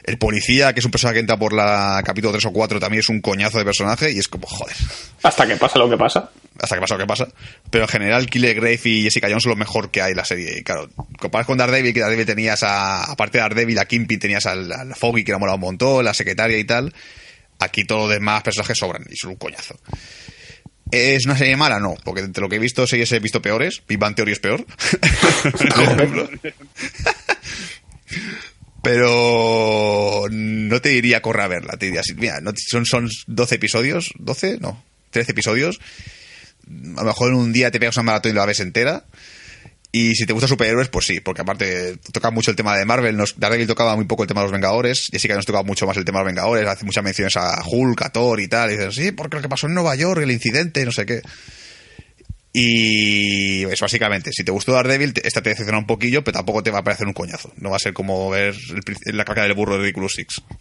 El 0.04 0.20
policía, 0.20 0.74
que 0.74 0.80
es 0.80 0.86
un 0.86 0.92
personaje 0.92 1.16
que 1.16 1.20
entra 1.22 1.38
por 1.38 1.54
la 1.54 2.04
capítulo 2.06 2.34
3 2.34 2.46
o 2.46 2.52
4, 2.54 2.80
también 2.80 3.00
es 3.00 3.10
un 3.10 3.20
coñazo 3.20 3.58
de 3.58 3.66
personaje 3.66 4.12
y 4.12 4.20
es 4.20 4.28
como, 4.28 4.46
joder, 4.46 4.76
Hasta 5.24 5.48
que 5.48 5.56
pasa 5.58 5.80
lo 5.80 5.90
que 5.90 5.98
pasa. 5.98 6.30
Hasta 6.64 6.76
que 6.76 6.82
pasa 6.82 6.96
lo 6.96 7.02
que 7.02 7.08
pasa. 7.08 7.28
Pero 7.70 7.84
en 7.84 7.90
general, 7.90 8.26
Killer 8.28 8.56
Grave 8.56 8.80
y 8.86 9.04
Jessica 9.04 9.28
Jones 9.28 9.44
son 9.44 9.50
lo 9.50 9.58
mejor 9.58 9.92
que 9.92 10.02
hay 10.02 10.12
en 10.12 10.18
la 10.18 10.24
serie. 10.24 10.60
Y 10.60 10.64
claro, 10.64 10.90
comparas 11.20 11.46
con 11.46 11.58
Daredevil, 11.58 11.94
que 11.94 12.00
Daredevil 12.00 12.26
tenías 12.26 12.64
a, 12.64 13.04
aparte 13.04 13.38
de 13.38 13.42
Daredevil, 13.42 13.78
a 13.80 13.86
Kingpin 13.86 14.18
tenías 14.18 14.46
al, 14.46 14.72
al 14.72 14.96
Foggy, 14.96 15.26
que 15.26 15.34
le 15.34 15.36
ha 15.36 15.40
molado 15.40 15.58
un 15.58 15.62
montón, 15.62 16.06
la 16.06 16.14
secretaria 16.14 16.58
y 16.58 16.64
tal. 16.64 16.94
Aquí 17.60 17.84
todos 17.84 18.04
los 18.04 18.12
demás 18.12 18.44
personajes 18.44 18.78
sobran 18.78 19.04
y 19.10 19.18
son 19.18 19.32
un 19.32 19.36
coñazo. 19.36 19.78
¿Es 20.90 21.26
una 21.26 21.38
serie 21.38 21.58
mala? 21.58 21.82
No, 21.82 21.96
porque 22.04 22.22
entre 22.22 22.42
lo 22.42 22.48
que 22.48 22.56
he 22.56 22.60
visto, 22.60 22.88
series 22.88 23.12
he 23.12 23.20
visto 23.20 23.42
peores. 23.42 23.84
Big 23.86 23.98
Bang 23.98 24.16
Theory 24.16 24.32
es 24.32 24.40
peor. 24.40 24.66
Pero 28.82 30.28
no 30.30 30.82
te 30.82 30.90
diría 30.90 31.22
corre 31.22 31.44
a 31.44 31.48
verla. 31.48 31.78
Te 31.78 31.88
diría, 31.88 32.02
mira, 32.16 32.40
son, 32.70 32.86
son 32.86 33.10
12 33.28 33.56
episodios, 33.56 34.12
12, 34.20 34.60
no, 34.62 34.82
13 35.12 35.32
episodios. 35.32 35.80
A 36.98 37.02
lo 37.02 37.08
mejor 37.08 37.30
en 37.30 37.36
un 37.36 37.54
día 37.54 37.72
te 37.72 37.80
pegas 37.80 37.98
una 37.98 38.04
maratón 38.04 38.32
y 38.32 38.36
la 38.36 38.46
ves 38.46 38.60
entera. 38.60 39.06
Y 39.96 40.16
si 40.16 40.26
te 40.26 40.34
gustan 40.34 40.50
superhéroes, 40.50 40.90
pues 40.90 41.06
sí, 41.06 41.20
porque 41.20 41.42
aparte 41.44 41.98
toca 42.12 42.32
mucho 42.32 42.50
el 42.50 42.58
tema 42.58 42.76
de 42.76 42.84
Marvel. 42.84 43.16
Nos, 43.16 43.40
Daredevil 43.40 43.68
tocaba 43.68 43.96
muy 43.96 44.06
poco 44.06 44.24
el 44.24 44.28
tema 44.28 44.42
de 44.42 44.46
los 44.46 44.52
Vengadores. 44.52 45.08
Jessica 45.12 45.36
nos 45.36 45.46
tocaba 45.46 45.64
mucho 45.64 45.86
más 45.86 45.96
el 45.98 46.04
tema 46.06 46.20
de 46.20 46.26
los 46.26 46.34
Vengadores. 46.34 46.68
Hace 46.68 46.84
muchas 46.86 47.04
menciones 47.04 47.38
a 47.38 47.62
Hulk, 47.64 48.02
a 48.02 48.10
Thor 48.10 48.40
y 48.40 48.48
tal. 48.48 48.72
Y 48.72 48.78
dices, 48.78 48.96
sí, 48.96 49.12
porque 49.12 49.36
lo 49.36 49.44
que 49.44 49.50
pasó 49.50 49.68
en 49.68 49.76
Nueva 49.76 49.96
York, 49.96 50.22
el 50.24 50.32
incidente, 50.32 50.84
no 50.84 50.92
sé 50.92 51.06
qué. 51.06 51.22
Y 52.56 53.64
es 53.66 53.80
básicamente, 53.82 54.32
si 54.32 54.44
te 54.44 54.52
gustó 54.52 54.74
Daredevil, 54.74 55.14
esta 55.24 55.42
te 55.42 55.50
decepciona 55.50 55.80
un 55.80 55.88
poquillo, 55.88 56.24
pero 56.24 56.38
tampoco 56.38 56.62
te 56.62 56.70
va 56.72 56.80
a 56.80 56.84
parecer 56.84 57.08
un 57.08 57.14
coñazo. 57.14 57.52
No 57.58 57.70
va 57.72 57.78
a 57.78 57.80
ser 57.80 57.94
como 57.94 58.30
ver 58.30 58.56
la 59.06 59.26
caca 59.26 59.44
del 59.44 59.54
burro 59.54 59.74
de 59.76 59.82
Ridiculous 59.82 60.14
Six. 60.14 60.42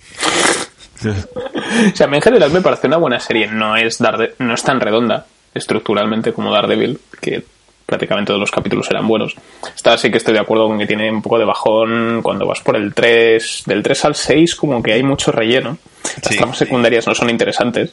O 1.04 1.96
sea, 1.96 2.06
a 2.06 2.10
mí 2.10 2.16
en 2.16 2.22
general 2.22 2.50
me 2.52 2.60
parece 2.60 2.86
una 2.86 2.98
buena 2.98 3.18
serie. 3.18 3.46
No 3.46 3.76
es, 3.76 3.98
Darde- 3.98 4.34
no 4.38 4.52
es 4.54 4.62
tan 4.62 4.78
redonda 4.78 5.26
estructuralmente 5.54 6.32
como 6.32 6.52
Daredevil, 6.52 6.98
que 7.20 7.44
prácticamente 7.86 8.28
todos 8.28 8.40
los 8.40 8.50
capítulos 8.50 8.88
eran 8.90 9.06
buenos. 9.06 9.34
Esta 9.74 9.98
sí 9.98 10.10
que 10.10 10.16
estoy 10.18 10.34
de 10.34 10.40
acuerdo 10.40 10.66
con 10.66 10.78
que 10.78 10.86
tiene 10.86 11.10
un 11.10 11.20
poco 11.20 11.38
de 11.38 11.44
bajón 11.44 12.20
cuando 12.22 12.46
vas 12.46 12.60
por 12.60 12.76
el 12.76 12.94
3, 12.94 13.64
del 13.66 13.82
3 13.82 14.04
al 14.06 14.14
6 14.14 14.54
como 14.54 14.82
que 14.82 14.92
hay 14.94 15.02
mucho 15.02 15.30
relleno. 15.32 15.76
Las 16.22 16.32
Sí, 16.32 16.36
tramas 16.36 16.58
sí. 16.58 16.64
secundarias 16.64 17.06
no 17.06 17.14
son 17.14 17.28
interesantes. 17.30 17.92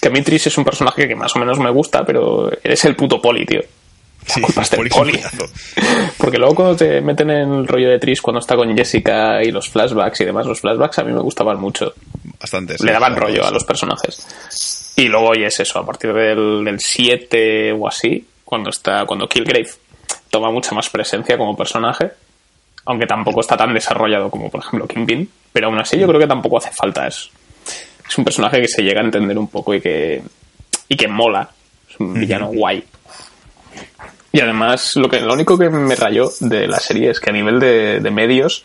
Que 0.00 0.10
Trish 0.10 0.48
es 0.48 0.58
un 0.58 0.64
personaje 0.64 1.06
que 1.06 1.14
más 1.14 1.34
o 1.36 1.38
menos 1.38 1.58
me 1.60 1.70
gusta, 1.70 2.04
pero 2.04 2.50
eres 2.62 2.84
el 2.84 2.96
puto 2.96 3.20
poli, 3.22 3.46
tío. 3.46 3.60
La 4.36 4.42
culpa 4.42 4.62
es 4.62 4.70
del 4.70 4.88
Poli. 4.88 5.20
Porque 6.18 6.38
luego 6.38 6.54
cuando 6.54 6.76
te 6.76 7.00
meten 7.00 7.30
en 7.30 7.52
el 7.52 7.66
rollo 7.68 7.88
de 7.90 7.98
Trish 7.98 8.20
cuando 8.20 8.40
está 8.40 8.54
con 8.56 8.76
Jessica 8.76 9.42
y 9.42 9.50
los 9.50 9.68
flashbacks 9.68 10.20
y 10.20 10.24
demás, 10.24 10.46
los 10.46 10.60
flashbacks 10.60 10.98
a 10.98 11.04
mí 11.04 11.12
me 11.12 11.20
gustaban 11.20 11.60
mucho. 11.60 11.92
Bastante. 12.40 12.78
sí, 12.78 12.84
Le 12.84 12.92
daban 12.92 13.16
rollo 13.16 13.44
a 13.44 13.48
sí. 13.48 13.54
los 13.54 13.64
personajes. 13.64 14.26
Y 14.96 15.08
luego 15.08 15.34
ya 15.34 15.46
es 15.46 15.60
eso, 15.60 15.78
a 15.78 15.86
partir 15.86 16.12
del, 16.12 16.64
del 16.64 16.80
7 16.80 17.72
o 17.72 17.88
así, 17.88 18.26
cuando 18.44 18.70
está 18.70 19.06
cuando 19.06 19.28
Killgrave 19.28 19.70
toma 20.30 20.50
mucha 20.50 20.74
más 20.74 20.90
presencia 20.90 21.38
como 21.38 21.56
personaje, 21.56 22.10
aunque 22.84 23.06
tampoco 23.06 23.40
está 23.40 23.56
tan 23.56 23.72
desarrollado 23.72 24.30
como 24.30 24.50
por 24.50 24.60
ejemplo 24.60 24.86
Kingpin, 24.86 25.28
pero 25.52 25.68
aún 25.68 25.78
así 25.78 25.98
yo 25.98 26.06
creo 26.06 26.20
que 26.20 26.26
tampoco 26.26 26.58
hace 26.58 26.70
falta. 26.70 27.06
Es, 27.06 27.30
es 28.08 28.18
un 28.18 28.24
personaje 28.24 28.60
que 28.60 28.68
se 28.68 28.82
llega 28.82 29.00
a 29.00 29.04
entender 29.04 29.38
un 29.38 29.48
poco 29.48 29.74
y 29.74 29.80
que, 29.80 30.22
y 30.88 30.96
que 30.96 31.08
mola. 31.08 31.48
Es 31.88 31.98
un 32.00 32.14
villano 32.14 32.48
guay. 32.48 32.84
Y 34.32 34.40
además, 34.40 34.96
lo, 34.96 35.08
que, 35.08 35.20
lo 35.20 35.34
único 35.34 35.58
que 35.58 35.68
me 35.68 35.94
rayó 35.94 36.30
de 36.40 36.66
la 36.66 36.80
serie 36.80 37.10
es 37.10 37.20
que 37.20 37.30
a 37.30 37.32
nivel 37.34 37.60
de, 37.60 38.00
de 38.00 38.10
medios 38.10 38.64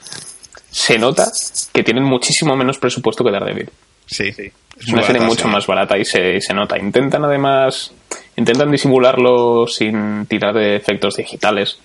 se 0.72 0.98
nota 0.98 1.30
que 1.74 1.84
tienen 1.84 2.04
muchísimo 2.04 2.56
menos 2.56 2.78
presupuesto 2.78 3.24
que 3.24 3.32
Daredevil. 3.32 3.70
Sí. 4.08 4.34
Es 4.80 4.88
una 4.90 5.04
serie 5.04 5.22
mucho 5.22 5.48
más 5.48 5.66
barata 5.68 5.98
y 5.98 6.06
se, 6.06 6.40
se 6.42 6.54
nota. 6.54 6.78
Intentan 6.78 7.24
además, 7.26 7.94
intentan 8.36 8.72
disimularlo 8.72 9.68
sin 9.68 10.26
tirar 10.28 10.54
de 10.54 10.76
efectos 10.76 11.16
digitales, 11.16 11.80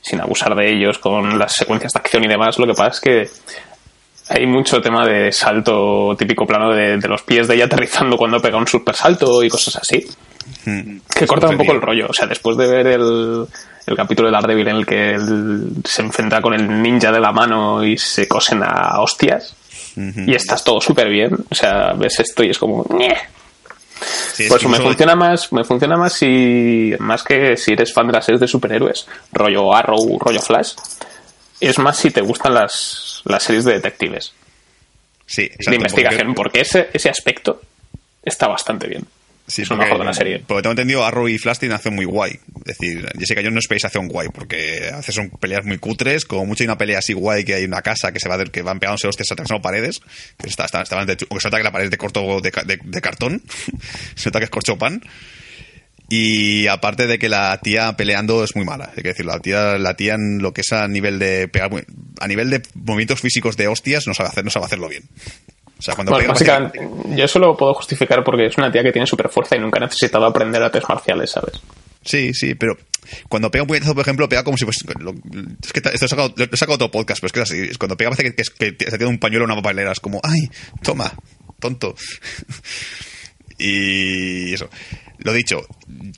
sin 0.00 0.20
abusar 0.20 0.54
de 0.54 0.72
ellos 0.72 0.98
con 0.98 1.38
las 1.38 1.54
secuencias 1.54 1.92
de 1.92 1.98
acción 1.98 2.24
y 2.24 2.28
demás. 2.28 2.58
Lo 2.58 2.66
que 2.66 2.74
pasa 2.74 2.88
es 2.88 3.00
que 3.00 3.28
hay 4.28 4.46
mucho 4.46 4.80
tema 4.80 5.06
de 5.06 5.30
salto 5.32 6.16
típico 6.16 6.46
plano 6.46 6.72
de, 6.72 6.98
de 6.98 7.08
los 7.08 7.22
pies 7.22 7.48
de 7.48 7.54
ella 7.54 7.66
aterrizando 7.66 8.16
cuando 8.16 8.40
pega 8.40 8.58
un 8.58 8.66
super 8.66 8.94
salto 8.94 9.42
y 9.42 9.48
cosas 9.48 9.76
así. 9.76 10.06
Que 10.64 11.26
corta 11.26 11.48
un 11.48 11.58
poco 11.58 11.72
el 11.72 11.80
rollo. 11.80 12.06
O 12.08 12.12
sea, 12.12 12.26
después 12.26 12.56
de 12.56 12.66
ver 12.68 12.86
el, 12.86 13.46
el 13.86 13.96
capítulo 13.96 14.28
de 14.28 14.32
Daredevil 14.32 14.68
en 14.68 14.76
el 14.76 14.86
que 14.86 15.10
él 15.12 15.68
se 15.84 16.02
enfrenta 16.02 16.40
con 16.40 16.54
el 16.54 16.82
ninja 16.82 17.12
de 17.12 17.20
la 17.20 17.32
mano 17.32 17.84
y 17.84 17.98
se 17.98 18.26
cosen 18.28 18.62
a 18.62 19.00
hostias, 19.00 19.54
y 19.96 20.34
estás 20.34 20.62
todo 20.62 20.80
súper 20.80 21.08
bien. 21.08 21.34
O 21.50 21.54
sea, 21.54 21.92
ves 21.94 22.20
esto 22.20 22.44
y 22.44 22.50
es 22.50 22.58
como. 22.58 22.84
Sí, 24.34 24.42
es 24.44 24.48
Pues 24.50 24.66
me 24.66 24.78
funciona 24.78 25.14
más, 25.16 25.50
me 25.52 25.64
funciona 25.64 25.96
más 25.96 26.12
si 26.12 26.94
más 26.98 27.22
que 27.22 27.56
si 27.56 27.72
eres 27.72 27.92
fan 27.94 28.06
de 28.06 28.12
las 28.12 28.24
series 28.26 28.40
de 28.40 28.48
superhéroes, 28.48 29.06
rollo 29.32 29.74
Arrow, 29.74 30.18
rollo 30.18 30.40
Flash. 30.40 30.74
Es 31.60 31.78
más 31.78 31.96
si 31.96 32.10
te 32.10 32.20
gustan 32.20 32.52
las, 32.52 33.22
las 33.24 33.42
series 33.42 33.64
de 33.64 33.72
detectives, 33.74 34.34
Sí, 35.24 35.42
exacto, 35.44 35.70
de 35.70 35.76
investigación, 35.76 36.34
porque- 36.34 36.36
porque 36.36 36.60
ese, 36.60 36.90
ese 36.92 37.08
aspecto 37.08 37.62
está 38.22 38.46
bastante 38.48 38.86
bien. 38.86 39.04
Sí, 39.46 39.62
es 39.62 39.70
lo 39.70 39.76
mejor 39.76 39.98
de 40.00 40.04
la 40.04 40.12
serie. 40.14 40.42
Porque 40.46 40.62
tengo 40.62 40.72
entendido, 40.72 41.04
Arrow 41.04 41.28
y 41.28 41.38
Flash 41.38 41.58
tienen 41.58 41.76
acción 41.76 41.94
muy 41.94 42.04
guay. 42.04 42.32
Es 42.64 42.78
decir, 42.78 43.08
Jessica 43.18 43.40
Jones 43.40 43.52
no 43.54 43.60
esperéis 43.60 43.84
acción 43.84 44.08
guay, 44.08 44.28
porque 44.34 44.90
hace 44.92 45.12
son 45.12 45.30
peleas 45.30 45.64
muy 45.64 45.78
cutres. 45.78 46.24
Como 46.24 46.46
mucho 46.46 46.64
hay 46.64 46.66
una 46.66 46.76
pelea 46.78 46.98
así 46.98 47.12
guay 47.12 47.44
que 47.44 47.54
hay 47.54 47.64
una 47.64 47.80
casa 47.82 48.10
que 48.12 48.18
se 48.18 48.28
va 48.28 48.42
que 48.44 48.62
van 48.62 48.80
pegándose 48.80 49.06
hostias 49.06 49.30
atravesando 49.30 49.62
paredes. 49.62 50.00
Que 50.36 50.48
está, 50.48 50.64
está, 50.64 50.82
está 50.82 50.96
bastante 50.96 51.26
aunque 51.30 51.40
se 51.42 51.46
nota 51.48 51.58
que 51.58 51.62
la 51.62 51.70
pared 51.72 51.84
es 51.84 51.90
de 51.92 51.98
corto 51.98 52.40
de, 52.40 52.50
de- 52.64 52.80
de 52.82 53.00
cartón. 53.00 53.42
se 54.16 54.28
nota 54.30 54.40
que 54.40 54.44
es 54.46 54.50
corchopan. 54.50 55.00
Y 56.08 56.68
aparte 56.68 57.06
de 57.08 57.18
que 57.18 57.28
la 57.28 57.58
tía 57.60 57.96
peleando 57.96 58.44
es 58.44 58.54
muy 58.54 58.64
mala. 58.64 58.92
Hay 58.96 59.02
que 59.02 59.08
decirlo, 59.08 59.32
la 59.32 59.40
tía, 59.40 59.76
la 59.78 59.94
tía 59.96 60.14
en 60.14 60.38
lo 60.40 60.52
que 60.54 60.60
es 60.60 60.72
a 60.72 60.86
nivel 60.86 61.18
de 61.18 61.48
pegar, 61.48 61.70
a 62.20 62.28
nivel 62.28 62.50
de 62.50 62.62
movimientos 62.74 63.20
físicos 63.20 63.56
de 63.56 63.66
hostias 63.66 64.06
no 64.06 64.14
sabe 64.14 64.28
hacer, 64.28 64.44
no 64.44 64.50
sabe 64.50 64.66
hacerlo 64.66 64.88
bien. 64.88 65.02
O 65.78 65.82
sea, 65.82 65.94
cuando 65.94 66.12
Bueno, 66.12 66.28
básicamente, 66.30 66.88
yo 67.16 67.24
eso 67.24 67.38
lo 67.38 67.56
puedo 67.56 67.74
justificar 67.74 68.24
porque 68.24 68.46
es 68.46 68.56
una 68.56 68.72
tía 68.72 68.82
que 68.82 68.92
tiene 68.92 69.06
super 69.06 69.28
fuerza 69.28 69.56
y 69.56 69.60
nunca 69.60 69.78
ha 69.78 69.84
necesitado 69.84 70.24
aprender 70.24 70.62
artes 70.62 70.82
marciales, 70.88 71.30
¿sabes? 71.30 71.60
Sí, 72.02 72.32
sí, 72.32 72.54
pero 72.54 72.76
cuando 73.28 73.50
pega 73.50 73.62
un 73.62 73.68
puñetazo, 73.68 73.94
por 73.94 74.02
ejemplo, 74.02 74.28
pega 74.28 74.42
como 74.42 74.56
si 74.56 74.64
lo- 74.64 74.70
es 75.62 75.72
que 75.72 75.80
esto 75.80 76.06
he 76.06 76.08
sacado, 76.08 76.32
lo 76.36 76.44
he 76.44 76.56
sacado 76.56 76.76
otro 76.76 76.90
podcast, 76.90 77.20
pero 77.20 77.26
es 77.26 77.32
que 77.32 77.40
es 77.40 77.50
así. 77.50 77.70
Es 77.72 77.78
cuando 77.78 77.96
pega 77.96 78.10
parece 78.10 78.34
que, 78.34 78.42
que, 78.44 78.76
que 78.76 78.90
se 78.90 78.96
tiene 78.96 79.06
un 79.12 79.18
pañuelo 79.18 79.44
en 79.44 79.50
una 79.50 79.60
papelera. 79.62 79.92
Es 79.92 80.00
como, 80.00 80.20
¡ay! 80.22 80.48
Toma, 80.82 81.12
tonto. 81.60 81.94
y 83.58 84.54
eso. 84.54 84.68
Lo 85.18 85.32
dicho, 85.32 85.66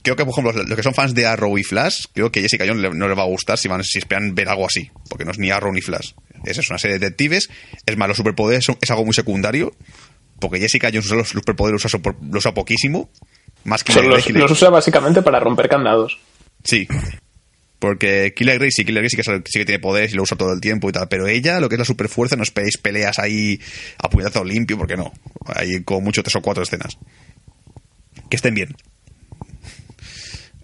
creo 0.03 0.17
que, 0.17 0.25
por 0.25 0.33
ejemplo, 0.33 0.53
los 0.65 0.77
que 0.77 0.83
son 0.83 0.95
fans 0.95 1.15
de 1.15 1.27
Arrow 1.27 1.57
y 1.59 1.63
Flash, 1.63 2.07
creo 2.13 2.31
que 2.33 2.41
Jessica 2.43 2.65
Jones 2.67 2.95
no 2.95 3.09
les 3.09 3.17
va 3.19 3.23
a 3.23 3.27
gustar 3.27 3.57
si, 3.59 3.69
van, 3.69 3.83
si 3.85 3.99
esperan 3.99 4.35
ver 4.35 4.49
algo 4.49 4.67
así, 4.67 4.91
porque 5.09 5.25
no 5.25 5.31
es 5.31 5.39
ni 5.39 5.51
Arrow 5.51 5.73
ni 5.73 5.81
Flash. 5.81 6.13
Es, 6.45 6.59
es 6.59 6.69
una 6.71 6.79
serie 6.79 6.99
de 6.99 7.07
detectives. 7.07 7.49
Es 7.87 7.97
más, 7.97 8.09
los 8.09 8.17
superpoderes 8.17 8.65
son- 8.65 8.77
es 8.81 8.91
algo 8.91 9.05
muy 9.05 9.15
secundario, 9.15 9.75
porque 10.41 10.59
Jessica 10.61 10.89
Jones 10.89 11.07
usa 11.07 11.17
los 11.17 11.29
superpoderes, 11.29 11.83
los 11.83 11.85
usa, 11.85 12.01
por- 12.03 12.17
los 12.23 12.37
usa 12.39 12.53
poquísimo. 12.55 13.11
Más 13.65 13.83
que 13.85 13.93
los, 13.93 14.29
los 14.31 14.51
usa 14.51 14.71
básicamente 14.71 15.23
para 15.23 15.41
romper 15.41 15.69
candados. 15.69 16.19
Sí. 16.65 16.87
Porque 17.79 18.33
Killer 18.35 18.59
Grace 18.59 18.73
sí, 18.73 18.85
Killer 18.85 19.03
Grace 19.05 19.17
sí 19.17 19.23
que, 19.23 19.43
sí 19.47 19.59
que 19.61 19.65
tiene 19.65 19.79
poderes 19.79 20.13
y 20.13 20.17
lo 20.17 20.25
usa 20.25 20.37
todo 20.37 20.53
el 20.53 20.61
tiempo 20.61 20.89
y 20.89 20.93
tal. 20.93 21.07
Pero 21.09 21.29
ella, 21.29 21.61
lo 21.61 21.69
que 21.69 21.77
es 21.77 21.79
la 21.79 21.85
superfuerza, 21.85 22.35
no 22.35 22.43
esperéis 22.43 22.77
peleas 22.77 23.21
ahí 23.21 23.61
a 24.03 24.11
puñetazo 24.11 24.43
limpio, 24.45 24.77
porque 24.77 24.97
no. 24.97 25.13
Hay 25.47 25.85
como 25.85 26.01
mucho 26.01 26.23
tres 26.25 26.35
o 26.37 26.43
cuatro 26.43 26.65
escenas. 26.65 26.99
Que 28.29 28.37
estén 28.37 28.55
bien. 28.55 28.77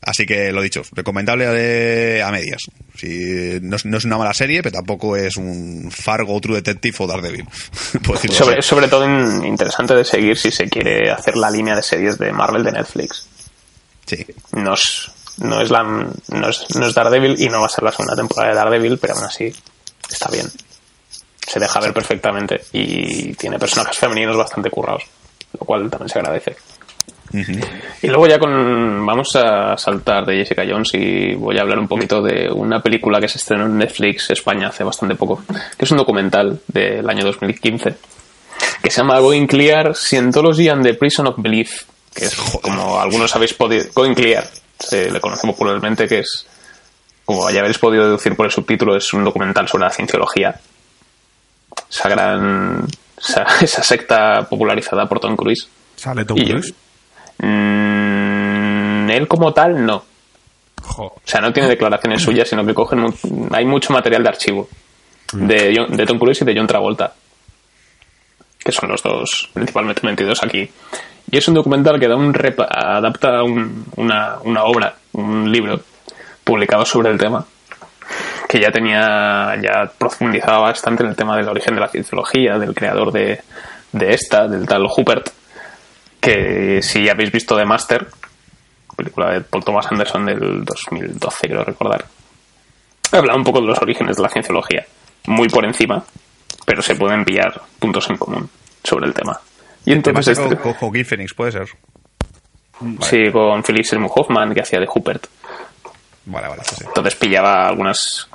Así 0.03 0.27
que 0.27 0.53
lo 0.53 0.61
dicho, 0.61 0.83
recomendable 0.93 1.47
de- 1.47 2.23
a 2.23 2.31
medias. 2.31 2.63
Si, 2.95 3.59
no, 3.63 3.77
es, 3.77 3.87
no 3.87 3.97
es 3.97 4.05
una 4.05 4.19
mala 4.19 4.35
serie, 4.35 4.63
pero 4.63 4.75
tampoco 4.77 5.17
es 5.17 5.37
un 5.39 5.91
Fargo, 5.91 6.39
True 6.41 6.57
Detective 6.57 6.97
o 7.01 7.07
Daredevil. 7.07 7.47
Sobre, 8.31 8.59
así. 8.59 8.69
sobre 8.69 8.89
todo 8.89 9.05
in- 9.07 9.45
interesante 9.47 9.95
de 9.95 10.05
seguir 10.05 10.37
si 10.37 10.51
se 10.51 10.69
quiere 10.69 11.11
hacer 11.11 11.37
la 11.37 11.51
línea 11.51 11.75
de 11.75 11.83
series 11.83 12.19
de 12.19 12.33
Marvel 12.33 12.63
de 12.63 12.73
Netflix. 12.73 13.27
Sí. 14.05 14.27
No 14.53 14.75
es, 14.75 15.11
no 15.39 15.63
es, 15.63 15.71
la, 15.71 15.83
no 15.83 16.49
es, 16.51 16.67
no 16.77 16.87
es 16.87 16.95
Daredevil 16.95 17.41
y 17.41 17.49
no 17.49 17.61
va 17.61 17.67
a 17.67 17.71
ser 17.71 17.85
la 17.85 17.91
segunda 17.93 18.15
temporada 18.15 18.51
de 18.51 18.57
Daredevil, 18.57 18.99
pero 18.99 19.15
aún 19.15 19.25
así 19.25 19.51
está 20.11 20.29
bien. 20.31 20.47
Se 21.51 21.59
deja 21.59 21.81
ver 21.81 21.95
perfectamente 21.95 22.61
y 22.73 23.33
tiene 23.35 23.59
personajes 23.59 23.97
femeninos 23.97 24.37
bastante 24.37 24.69
currados, 24.71 25.05
lo 25.59 25.61
cual 25.65 25.91
también 25.91 26.11
se 26.11 26.19
agradece. 26.19 26.57
Y 28.03 28.07
luego 28.07 28.27
ya 28.29 28.39
con 28.39 29.05
vamos 29.05 29.35
a 29.35 29.77
saltar 29.77 30.25
de 30.25 30.37
Jessica 30.37 30.63
Jones 30.69 30.91
y 30.95 31.35
voy 31.35 31.59
a 31.59 31.63
hablar 31.63 31.79
un 31.79 31.89
poquito 31.89 32.23
de 32.23 32.49
una 32.51 32.81
película 32.81 33.21
que 33.21 33.29
se 33.29 33.39
estrenó 33.39 33.67
en 33.67 33.77
Netflix 33.77 34.31
España 34.31 34.69
hace 34.69 34.85
bastante 34.85 35.17
poco, 35.17 35.43
que 35.77 35.85
es 35.85 35.91
un 35.91 35.99
documental 35.99 36.61
del 36.69 37.09
año 37.09 37.25
2015 37.25 37.97
que 38.83 38.91
se 38.91 39.01
llama 39.01 39.19
Going 39.19 39.47
Clear 39.47 39.97
Scientology 39.97 40.69
and 40.69 40.85
the 40.85 40.95
Prison 40.95 41.27
of 41.27 41.37
Belief, 41.39 41.85
que 42.15 42.27
es 42.27 42.37
como 42.37 43.01
algunos 43.01 43.35
habéis 43.35 43.55
podido 43.55 43.87
Going 43.95 44.15
Clear, 44.15 44.47
se 44.79 45.11
le 45.11 45.21
conoce 45.21 45.47
popularmente 45.47 46.07
que 46.07 46.21
es 46.21 46.47
como 47.25 47.51
ya 47.51 47.61
habéis 47.61 47.79
podido 47.79 48.05
deducir 48.05 48.37
por 48.37 48.47
el 48.47 48.53
subtítulo 48.53 48.97
es 48.97 49.13
un 49.13 49.25
documental 49.25 49.67
sobre 49.67 49.85
la 49.85 49.91
cienciología. 49.91 50.61
Esa 51.91 52.09
gran 52.09 52.87
esa, 53.19 53.45
esa 53.61 53.83
secta 53.83 54.47
popularizada 54.49 55.07
por 55.07 55.19
Tom 55.19 55.35
Cruise. 55.35 55.67
¿Sale 55.97 56.25
Tom 56.25 56.37
Cruise? 56.37 56.75
Mm, 57.45 59.11
él 59.11 59.29
como 59.29 59.53
tal, 59.53 59.85
no. 59.85 60.03
Jo. 60.83 61.05
O 61.05 61.21
sea, 61.25 61.41
no 61.41 61.53
tiene 61.53 61.69
declaraciones 61.69 62.23
suyas, 62.23 62.49
sino 62.49 62.65
que 62.65 62.75
cogen. 62.75 63.01
mu- 63.01 63.49
Hay 63.53 63.65
mucho 63.65 63.93
material 63.93 64.23
de 64.23 64.29
archivo 64.29 64.69
de, 65.33 65.75
John- 65.77 65.97
de 65.97 66.07
Tom 66.07 66.19
Cruise 66.19 66.43
y 66.43 66.45
de 66.45 66.55
John 66.57 66.67
Travolta, 66.67 67.13
que 68.59 68.73
son 68.73 68.91
los 68.91 69.03
dos 69.03 69.49
principalmente 69.53 70.07
metidos 70.07 70.43
aquí. 70.43 70.69
Y 71.31 71.39
es 71.39 71.49
un 71.49 71.55
documental 71.55 71.99
que 71.99 72.07
da 72.09 72.17
un 72.17 72.33
repa- 72.35 72.69
adapta 72.71 73.43
un- 73.43 73.87
una, 73.97 74.37
una 74.45 74.65
obra, 74.65 74.95
un 75.13 75.51
libro 75.51 75.81
publicado 76.45 76.85
sobre 76.85 77.11
el 77.11 77.19
tema, 77.19 77.45
que 78.49 78.61
ya 78.61 78.71
tenía, 78.71 79.55
ya 79.63 79.91
profundizaba 79.97 80.59
bastante 80.69 81.03
en 81.03 81.09
el 81.11 81.17
tema 81.17 81.37
del 81.37 81.49
origen 81.49 81.75
de 81.75 81.81
la 81.81 81.89
cienciología, 81.89 82.59
del 82.59 82.75
creador 82.75 83.11
de, 83.11 83.41
de 83.93 84.11
esta, 84.15 84.47
del 84.47 84.67
tal 84.67 84.85
Hubert, 84.85 85.31
que 86.25 86.83
si 86.83 87.09
habéis 87.09 87.31
visto 87.31 87.57
The 87.57 87.65
Master, 87.65 88.07
película 88.97 89.33
de 89.33 89.41
Paul 89.43 89.65
Thomas 89.65 89.87
Anderson 89.91 90.25
del 90.27 90.65
2012, 90.65 91.49
creo 91.49 91.65
recordar, 91.65 92.05
habla 93.13 93.35
un 93.35 93.45
poco 93.45 93.61
de 93.61 93.67
los 93.67 93.79
orígenes 93.79 94.17
de 94.17 94.23
la 94.23 94.29
cienciología, 94.29 94.87
muy 95.27 95.49
por 95.49 95.65
encima, 95.65 96.03
pero 96.65 96.81
se 96.81 96.95
pueden 96.95 97.25
pillar 97.25 97.61
puntos 97.79 98.09
en 98.09 98.17
común 98.17 98.49
sobre 98.83 99.07
el 99.07 99.15
tema. 99.15 99.39
Y 99.85 99.93
entonces, 99.93 100.39
este- 100.39 100.57
con, 100.57 100.73
Joaquin 100.73 101.05
Phoenix, 101.05 101.35
puede 101.35 101.53
ser. 101.53 101.69
sí, 103.01 103.31
con 103.31 103.63
Philip 103.63 103.85
Seymour 103.85 104.11
Hoffman, 104.15 104.55
que 104.55 104.61
hacía 104.61 104.81
de 104.81 104.89
Hubert, 104.93 105.27
Vale, 106.27 106.49
vale, 106.49 106.63
sí, 106.65 106.85
entonces 106.87 107.15
pillaba 107.17 107.69
algunas 107.69 108.31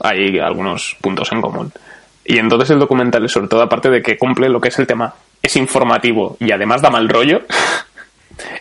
hay 0.00 0.38
algunos 0.38 0.96
puntos 1.00 1.32
en 1.32 1.40
común. 1.40 1.72
Y 2.24 2.38
entonces 2.38 2.70
el 2.70 2.78
documental 2.78 3.28
sobre 3.28 3.48
todo 3.48 3.62
aparte 3.62 3.90
de 3.90 4.02
que 4.02 4.16
cumple 4.16 4.48
lo 4.48 4.60
que 4.60 4.68
es 4.68 4.78
el 4.78 4.86
tema 4.86 5.14
es 5.44 5.56
informativo 5.56 6.36
y 6.40 6.52
además 6.52 6.82
da 6.82 6.90
mal 6.90 7.08
rollo 7.08 7.42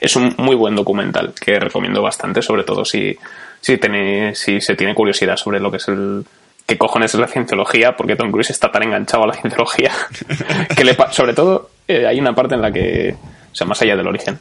es 0.01 0.15
un 0.15 0.35
muy 0.37 0.55
buen 0.55 0.75
documental 0.75 1.33
que 1.39 1.59
recomiendo 1.59 2.01
bastante 2.01 2.41
sobre 2.41 2.63
todo 2.63 2.85
si 2.85 3.17
si, 3.61 3.77
tiene, 3.77 4.35
si 4.35 4.59
se 4.59 4.75
tiene 4.75 4.93
curiosidad 4.93 5.37
sobre 5.37 5.59
lo 5.59 5.71
que 5.71 5.77
es 5.77 5.87
el 5.87 6.25
qué 6.67 6.77
cojones 6.77 7.13
es 7.13 7.19
la 7.19 7.27
cienciología 7.27 7.95
porque 7.95 8.15
Tom 8.15 8.31
Cruise 8.31 8.49
está 8.49 8.69
tan 8.69 8.83
enganchado 8.83 9.23
a 9.23 9.27
la 9.27 9.33
cienciología 9.33 9.91
que 10.75 10.83
le 10.83 10.95
sobre 11.11 11.33
todo 11.33 11.69
eh, 11.87 12.05
hay 12.05 12.19
una 12.19 12.33
parte 12.33 12.55
en 12.55 12.61
la 12.61 12.71
que 12.71 13.15
o 13.51 13.55
sea 13.55 13.65
más 13.65 13.81
allá 13.81 13.95
del 13.95 14.07
origen 14.07 14.39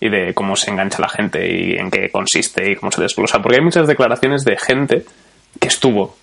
y 0.00 0.08
de 0.08 0.34
cómo 0.34 0.56
se 0.56 0.70
engancha 0.70 1.00
la 1.00 1.08
gente 1.08 1.46
y 1.46 1.76
en 1.76 1.90
qué 1.90 2.10
consiste 2.10 2.70
y 2.70 2.76
cómo 2.76 2.92
se 2.92 3.02
desglosa. 3.02 3.40
Porque 3.40 3.56
hay 3.58 3.64
muchas 3.64 3.86
declaraciones 3.86 4.44
de 4.44 4.56
gente 4.56 5.04
que 5.58 5.68
estuvo, 5.68 6.16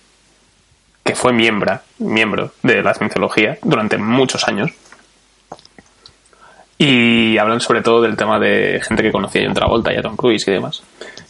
que 1.02 1.14
fue 1.14 1.32
miembro, 1.32 1.80
miembro 1.98 2.52
de 2.62 2.82
la 2.82 2.94
cienciología 2.94 3.58
durante 3.62 3.98
muchos 3.98 4.46
años 4.46 4.70
Y 6.78 7.38
hablan 7.38 7.60
sobre 7.60 7.82
todo 7.82 8.02
del 8.02 8.16
tema 8.16 8.38
de 8.38 8.80
gente 8.86 9.02
que 9.02 9.12
conocía 9.12 9.42
a 9.42 9.44
John 9.46 9.54
Travolta 9.54 9.92
y 9.92 9.96
a 9.96 10.02
Tom 10.02 10.16
Cruise 10.16 10.46
y 10.48 10.50
demás. 10.50 10.82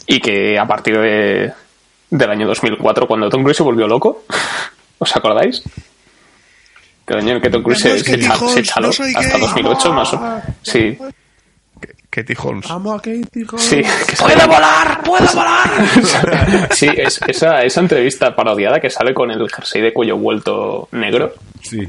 Y 0.06 0.20
que 0.20 0.58
a 0.58 0.66
partir 0.66 0.98
de, 0.98 1.52
del 2.10 2.30
año 2.30 2.46
2004, 2.46 3.06
cuando 3.06 3.28
Tom 3.28 3.42
Cruise 3.42 3.56
se 3.56 3.62
volvió 3.62 3.86
loco, 3.86 4.24
¿os 4.98 5.16
acordáis? 5.16 5.62
Que 7.06 7.12
el 7.14 7.20
año 7.20 7.34
en 7.36 7.42
que 7.42 7.50
Tom 7.50 7.62
Cruise 7.62 7.84
No, 7.84 7.90
se, 7.90 7.98
se 8.00 8.16
dijo, 8.16 8.48
se 8.48 8.60
echaló 8.60 8.86
no 8.88 9.18
hasta 9.18 9.32
gay. 9.38 9.40
2008 9.40 9.92
más 9.92 10.14
o 10.14 10.40
Sí, 10.62 10.96
Katie 12.08 12.36
Holmes. 12.42 12.70
Amo 12.70 12.94
a 12.94 12.96
Katie 12.98 13.44
Holmes. 13.46 13.62
sí. 13.66 13.82
que 14.08 14.16
sale- 14.16 14.46
volar! 14.46 15.02
¡Puedo 15.02 15.26
volar! 15.34 16.68
Sí, 16.72 16.88
es, 16.96 17.20
esa, 17.26 17.62
esa 17.62 17.80
entrevista 17.80 18.34
parodiada 18.34 18.80
que 18.80 18.88
sale 18.88 19.12
con 19.12 19.30
el 19.30 19.46
jersey 19.50 19.82
de 19.82 19.92
cuello 19.92 20.16
vuelto 20.16 20.88
negro, 20.92 21.34
Sí. 21.60 21.86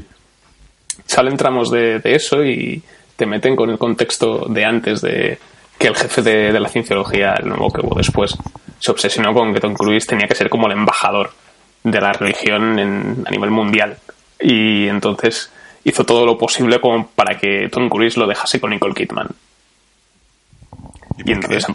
salen 1.06 1.36
tramos 1.38 1.70
de, 1.70 2.00
de 2.00 2.14
eso 2.16 2.44
y 2.44 2.82
te 3.16 3.26
meten 3.26 3.56
con 3.56 3.70
el 3.70 3.78
contexto 3.78 4.46
de 4.48 4.64
antes 4.64 5.00
de 5.00 5.38
que 5.78 5.88
el 5.88 5.96
jefe 5.96 6.22
de, 6.22 6.52
de 6.52 6.60
la 6.60 6.68
cienciología, 6.68 7.34
el 7.34 7.48
nuevo 7.48 7.70
que 7.72 7.80
hubo 7.80 7.94
después, 7.96 8.36
se 8.78 8.90
obsesionó 8.90 9.32
con 9.34 9.52
que 9.52 9.60
Tom 9.60 9.74
Cruise 9.74 10.06
tenía 10.06 10.26
que 10.28 10.34
ser 10.34 10.48
como 10.48 10.66
el 10.66 10.72
embajador 10.72 11.30
de 11.82 12.00
la 12.00 12.12
religión 12.12 12.78
en- 12.78 13.24
a 13.26 13.30
nivel 13.30 13.50
mundial. 13.50 13.96
Y 14.40 14.86
entonces 14.88 15.50
hizo 15.84 16.04
todo 16.04 16.26
lo 16.26 16.36
posible 16.38 16.80
como 16.80 17.06
para 17.08 17.38
que 17.38 17.68
Tom 17.70 17.88
Cruise 17.88 18.16
lo 18.16 18.26
dejase 18.26 18.60
con 18.60 18.70
Nicole 18.70 18.94
Kidman. 18.94 19.28
¿Y 21.18 21.30
Y 21.30 21.32
entonces, 21.32 21.66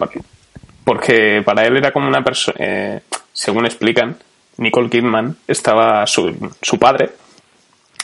porque 0.84 1.42
para 1.44 1.66
él 1.66 1.78
era 1.78 1.92
como 1.92 2.08
una 2.08 2.24
persona, 2.24 3.02
según 3.34 3.66
explican, 3.66 4.18
Nicole 4.58 4.90
Kidman 4.90 5.38
estaba, 5.48 6.06
su, 6.08 6.52
su 6.62 6.78
padre 6.78 7.12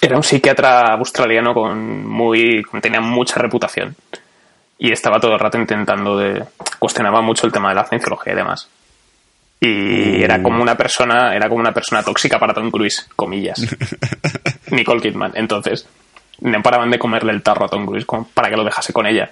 era 0.02 0.16
un 0.16 0.24
psiquiatra 0.24 0.94
australiano 0.94 1.54
con 1.54 2.06
muy, 2.06 2.64
tenía 2.82 3.02
mucha 3.02 3.40
reputación 3.40 3.96
y 4.78 4.92
estaba 4.92 5.20
todo 5.20 5.34
el 5.34 5.40
rato 5.40 5.58
intentando 5.58 6.18
de, 6.18 6.44
cuestionaba 6.80 7.22
mucho 7.22 7.48
el 7.48 7.54
tema 7.54 7.70
de 7.70 7.76
la 7.76 7.86
cienciología 7.86 8.34
y 8.34 8.36
demás. 8.36 8.70
Y 9.60 10.22
era 10.22 10.44
como 10.44 10.62
una 10.62 10.76
persona, 10.76 11.36
era 11.36 11.50
como 11.50 11.60
una 11.60 11.74
persona 11.74 12.04
tóxica 12.04 12.38
para 12.38 12.54
Tom 12.54 12.70
Cruise, 12.70 13.08
comillas. 13.16 13.66
Nicole 14.72 15.02
Kidman. 15.02 15.32
Entonces, 15.34 15.88
no 16.42 16.62
paraban 16.62 16.92
de 16.92 17.00
comerle 17.00 17.32
el 17.32 17.42
tarro 17.42 17.66
a 17.66 17.70
Tom 17.70 17.88
Cruise 17.88 18.06
como 18.06 18.28
para 18.28 18.50
que 18.50 18.56
lo 18.56 18.64
dejase 18.64 18.94
con 18.94 19.08
ella. 19.08 19.32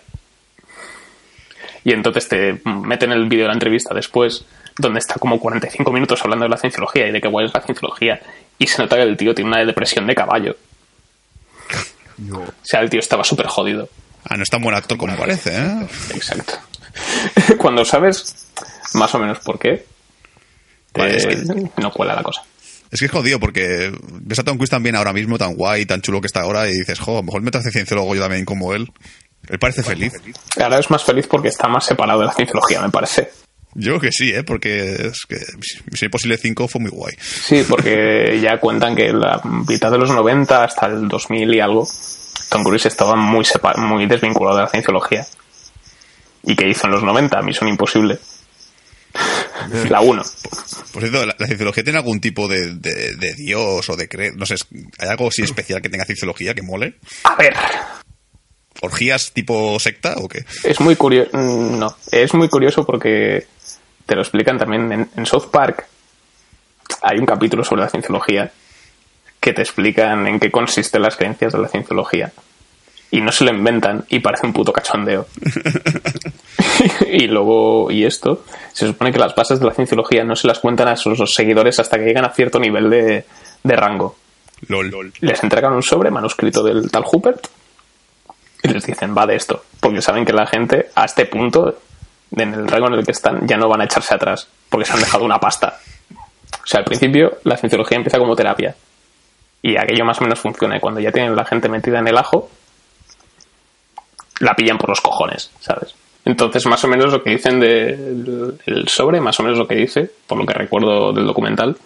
Y 1.83 1.93
entonces 1.93 2.27
te 2.27 2.59
meten 2.65 3.11
el 3.11 3.27
vídeo 3.29 3.43
de 3.43 3.49
la 3.49 3.53
entrevista 3.53 3.93
después, 3.93 4.45
donde 4.77 4.99
está 4.99 5.15
como 5.15 5.39
45 5.39 5.91
minutos 5.91 6.21
hablando 6.23 6.43
de 6.45 6.49
la 6.49 6.57
cienciología 6.57 7.07
y 7.07 7.11
de 7.11 7.21
qué 7.21 7.27
guay 7.27 7.45
es 7.47 7.53
la 7.53 7.61
cienciología. 7.61 8.19
Y 8.57 8.67
se 8.67 8.81
nota 8.81 8.95
que 8.95 9.03
el 9.03 9.17
tío 9.17 9.33
tiene 9.35 9.49
una 9.49 9.63
depresión 9.65 10.07
de 10.07 10.15
caballo. 10.15 10.55
O 12.33 12.45
sea, 12.63 12.79
el 12.81 12.89
tío 12.89 12.99
estaba 12.99 13.23
súper 13.23 13.47
jodido. 13.47 13.89
Ah, 14.23 14.37
no 14.37 14.43
es 14.43 14.49
tan 14.49 14.61
buen 14.61 14.75
actor 14.75 14.97
como 14.97 15.15
parece, 15.17 15.55
¿eh? 15.55 15.87
Exacto. 16.13 16.53
Cuando 17.57 17.83
sabes 17.85 18.47
más 18.93 19.13
o 19.13 19.19
menos 19.19 19.39
por 19.39 19.59
qué, 19.59 19.85
Vale, 20.93 21.13
eh, 21.13 21.17
es 21.17 21.25
que- 21.27 21.81
no 21.81 21.91
cuela 21.91 22.15
la 22.15 22.23
cosa. 22.23 22.41
Es 22.91 22.99
que 22.99 23.05
es 23.07 23.11
jodido 23.11 23.39
porque 23.39 23.91
ves 24.21 24.39
a 24.39 24.43
Tom 24.43 24.55
Cruise 24.57 24.69
tan 24.69 24.81
bien 24.81 24.95
ahora 24.95 25.11
mismo, 25.11 25.37
tan 25.37 25.55
guay, 25.55 25.85
tan 25.85 26.01
chulo 26.01 26.21
que 26.21 26.27
está 26.27 26.41
ahora 26.41 26.69
y 26.69 26.73
dices, 26.73 26.99
jo, 26.99 27.13
a 27.13 27.15
lo 27.15 27.23
mejor 27.23 27.41
me 27.41 27.51
hace 27.53 27.71
cienciólogo 27.71 28.15
yo 28.15 28.21
también 28.21 28.45
como 28.45 28.73
él. 28.73 28.89
Él 29.49 29.59
parece 29.59 29.83
feliz. 29.83 30.13
Ahora 30.59 30.79
es 30.79 30.89
más 30.89 31.03
feliz 31.03 31.27
porque 31.27 31.49
está 31.49 31.67
más 31.67 31.85
separado 31.85 32.21
de 32.21 32.27
la 32.27 32.33
cienciología, 32.33 32.81
me 32.81 32.89
parece. 32.89 33.31
Yo 33.77 33.99
que 33.99 34.09
sí, 34.11 34.31
¿eh? 34.33 34.43
Porque 34.43 35.07
es 35.07 35.25
que 35.27 35.35
Misión 35.91 36.07
Imposible 36.07 36.37
5 36.37 36.67
fue 36.69 36.81
muy 36.81 36.91
guay. 36.91 37.13
Sí, 37.19 37.63
porque 37.67 38.39
ya 38.43 38.57
cuentan 38.59 38.95
que 38.95 39.11
la 39.11 39.41
mitad 39.67 39.91
de 39.91 39.97
los 39.97 40.09
90 40.09 40.63
hasta 40.63 40.85
el 40.87 41.07
2000 41.09 41.53
y 41.53 41.59
algo, 41.59 41.87
Tom 42.49 42.63
Cruise 42.63 42.85
estaba 42.85 43.15
muy, 43.15 43.45
muy 43.77 44.05
desvinculado 44.05 44.57
de 44.57 44.63
la 44.63 44.69
cienciología. 44.69 45.27
¿Y 46.43 46.55
qué 46.55 46.69
hizo 46.69 46.87
en 46.87 46.93
los 46.93 47.03
90? 47.03 47.41
Misión 47.41 47.67
Imposible. 47.69 48.17
La 49.89 50.01
1. 50.01 50.23
Por 50.93 51.01
cierto, 51.01 51.25
¿la, 51.25 51.35
la 51.37 51.45
cienciología 51.47 51.83
tiene 51.83 51.97
algún 51.99 52.19
tipo 52.19 52.47
de, 52.47 52.75
de- 52.75 53.15
de 53.15 53.33
dios 53.33 53.89
o 53.89 53.95
de 53.95 54.07
creer? 54.07 54.35
No 54.35 54.45
sé, 54.45 54.55
¿hay 54.99 55.09
algo 55.09 55.27
así 55.29 55.41
especial 55.41 55.81
que 55.81 55.89
tenga 55.89 56.05
cienciología 56.05 56.53
que 56.53 56.61
mole? 56.61 56.95
A 57.23 57.35
ver, 57.35 57.53
¿Orgías 58.81 59.31
tipo 59.33 59.79
secta 59.79 60.15
o 60.17 60.27
qué? 60.27 60.43
es 60.65 60.79
muy 60.81 60.95
curioso. 60.97 61.29
No, 61.37 61.95
es 62.11 62.33
muy 62.33 62.49
curioso 62.49 62.85
porque 62.85 63.47
te 64.05 64.15
lo 64.15 64.21
explican 64.21 64.57
también 64.57 64.91
en, 64.91 65.09
en 65.15 65.25
South 65.25 65.49
Park. 65.51 65.87
Hay 67.01 67.17
un 67.17 67.25
capítulo 67.25 67.63
sobre 67.63 67.81
la 67.81 67.89
cienciología 67.89 68.51
que 69.39 69.53
te 69.53 69.61
explican 69.61 70.27
en 70.27 70.39
qué 70.39 70.51
consisten 70.51 71.01
las 71.01 71.15
creencias 71.15 71.53
de 71.53 71.59
la 71.59 71.67
cienciología. 71.67 72.31
Y 73.11 73.21
no 73.21 73.31
se 73.31 73.45
lo 73.45 73.51
inventan 73.51 74.05
y 74.09 74.19
parece 74.19 74.45
un 74.47 74.53
puto 74.53 74.73
cachondeo. 74.73 75.27
y 77.07 77.27
luego, 77.27 77.91
y 77.91 78.05
esto, 78.05 78.43
se 78.73 78.87
supone 78.87 79.11
que 79.11 79.19
las 79.19 79.35
bases 79.35 79.59
de 79.59 79.65
la 79.65 79.73
cienciología 79.73 80.23
no 80.23 80.35
se 80.35 80.47
las 80.47 80.59
cuentan 80.59 80.87
a 80.87 80.95
sus 80.95 81.33
seguidores 81.33 81.79
hasta 81.79 81.97
que 81.97 82.05
llegan 82.05 82.25
a 82.25 82.33
cierto 82.33 82.59
nivel 82.59 82.89
de, 82.89 83.25
de 83.63 83.75
rango. 83.75 84.15
LOL. 84.67 85.13
Les 85.19 85.43
entregan 85.43 85.73
un 85.73 85.83
sobre 85.83 86.09
manuscrito 86.09 86.63
del 86.63 86.89
tal 86.89 87.03
Hubert 87.11 87.47
y 88.63 88.69
les 88.69 88.85
dicen, 88.85 89.15
va 89.15 89.27
de 89.27 89.35
esto. 89.35 89.63
Porque 89.79 90.01
saben 90.01 90.25
que 90.25 90.33
la 90.33 90.47
gente, 90.47 90.89
a 90.95 91.05
este 91.05 91.25
punto, 91.25 91.77
en 92.35 92.53
el 92.53 92.67
rango 92.67 92.87
en 92.87 92.95
el 92.95 93.05
que 93.05 93.11
están, 93.11 93.47
ya 93.47 93.57
no 93.57 93.67
van 93.67 93.81
a 93.81 93.85
echarse 93.85 94.15
atrás. 94.15 94.47
Porque 94.69 94.85
se 94.85 94.93
han 94.93 94.99
dejado 94.99 95.23
una 95.23 95.39
pasta. 95.39 95.79
O 96.51 96.67
sea, 96.67 96.79
al 96.79 96.85
principio, 96.85 97.37
la 97.43 97.57
cienciología 97.57 97.97
empieza 97.97 98.17
como 98.17 98.35
terapia. 98.35 98.75
Y 99.61 99.77
aquello 99.77 100.05
más 100.05 100.19
o 100.19 100.23
menos 100.23 100.39
funciona. 100.39 100.77
Y 100.77 100.79
cuando 100.79 100.99
ya 100.99 101.11
tienen 101.11 101.35
la 101.35 101.45
gente 101.45 101.69
metida 101.69 101.99
en 101.99 102.07
el 102.07 102.17
ajo, 102.17 102.49
la 104.39 104.53
pillan 104.53 104.77
por 104.77 104.89
los 104.89 105.01
cojones, 105.01 105.51
¿sabes? 105.59 105.95
Entonces, 106.25 106.65
más 106.65 106.83
o 106.83 106.87
menos 106.87 107.13
lo 107.13 107.21
que 107.21 107.31
dicen 107.31 107.59
del 107.59 108.57
el 108.65 108.87
sobre, 108.87 109.21
más 109.21 109.39
o 109.39 109.43
menos 109.43 109.59
lo 109.59 109.67
que 109.67 109.75
dice, 109.75 110.09
por 110.25 110.37
lo 110.39 110.45
que 110.45 110.53
recuerdo 110.53 111.13
del 111.13 111.27
documental, 111.27 111.77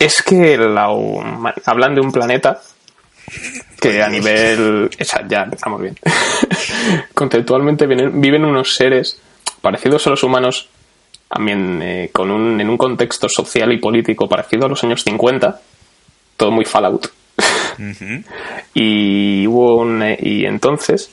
es 0.00 0.22
que 0.22 0.54
hablan 1.64 1.94
de 1.94 2.00
un 2.00 2.10
planeta 2.10 2.60
que 3.80 4.02
a 4.02 4.08
nivel. 4.08 4.90
ya, 5.28 5.48
estamos 5.52 5.80
bien. 5.80 5.96
Conceptualmente 7.14 7.86
vienen- 7.86 8.20
viven 8.20 8.44
unos 8.44 8.74
seres 8.74 9.20
parecidos 9.60 10.06
a 10.06 10.10
los 10.10 10.22
humanos, 10.22 10.68
también 11.28 11.80
eh, 11.82 12.10
con 12.12 12.30
un, 12.30 12.60
en 12.60 12.68
un 12.68 12.76
contexto 12.76 13.28
social 13.28 13.72
y 13.72 13.78
político 13.78 14.28
parecido 14.28 14.66
a 14.66 14.68
los 14.68 14.82
años 14.84 15.02
50, 15.04 15.60
todo 16.36 16.50
muy 16.50 16.64
Fallout. 16.64 17.08
y 18.74 19.46
hubo 19.46 19.76
un, 19.76 20.02
eh, 20.02 20.18
y 20.20 20.44
entonces 20.44 21.10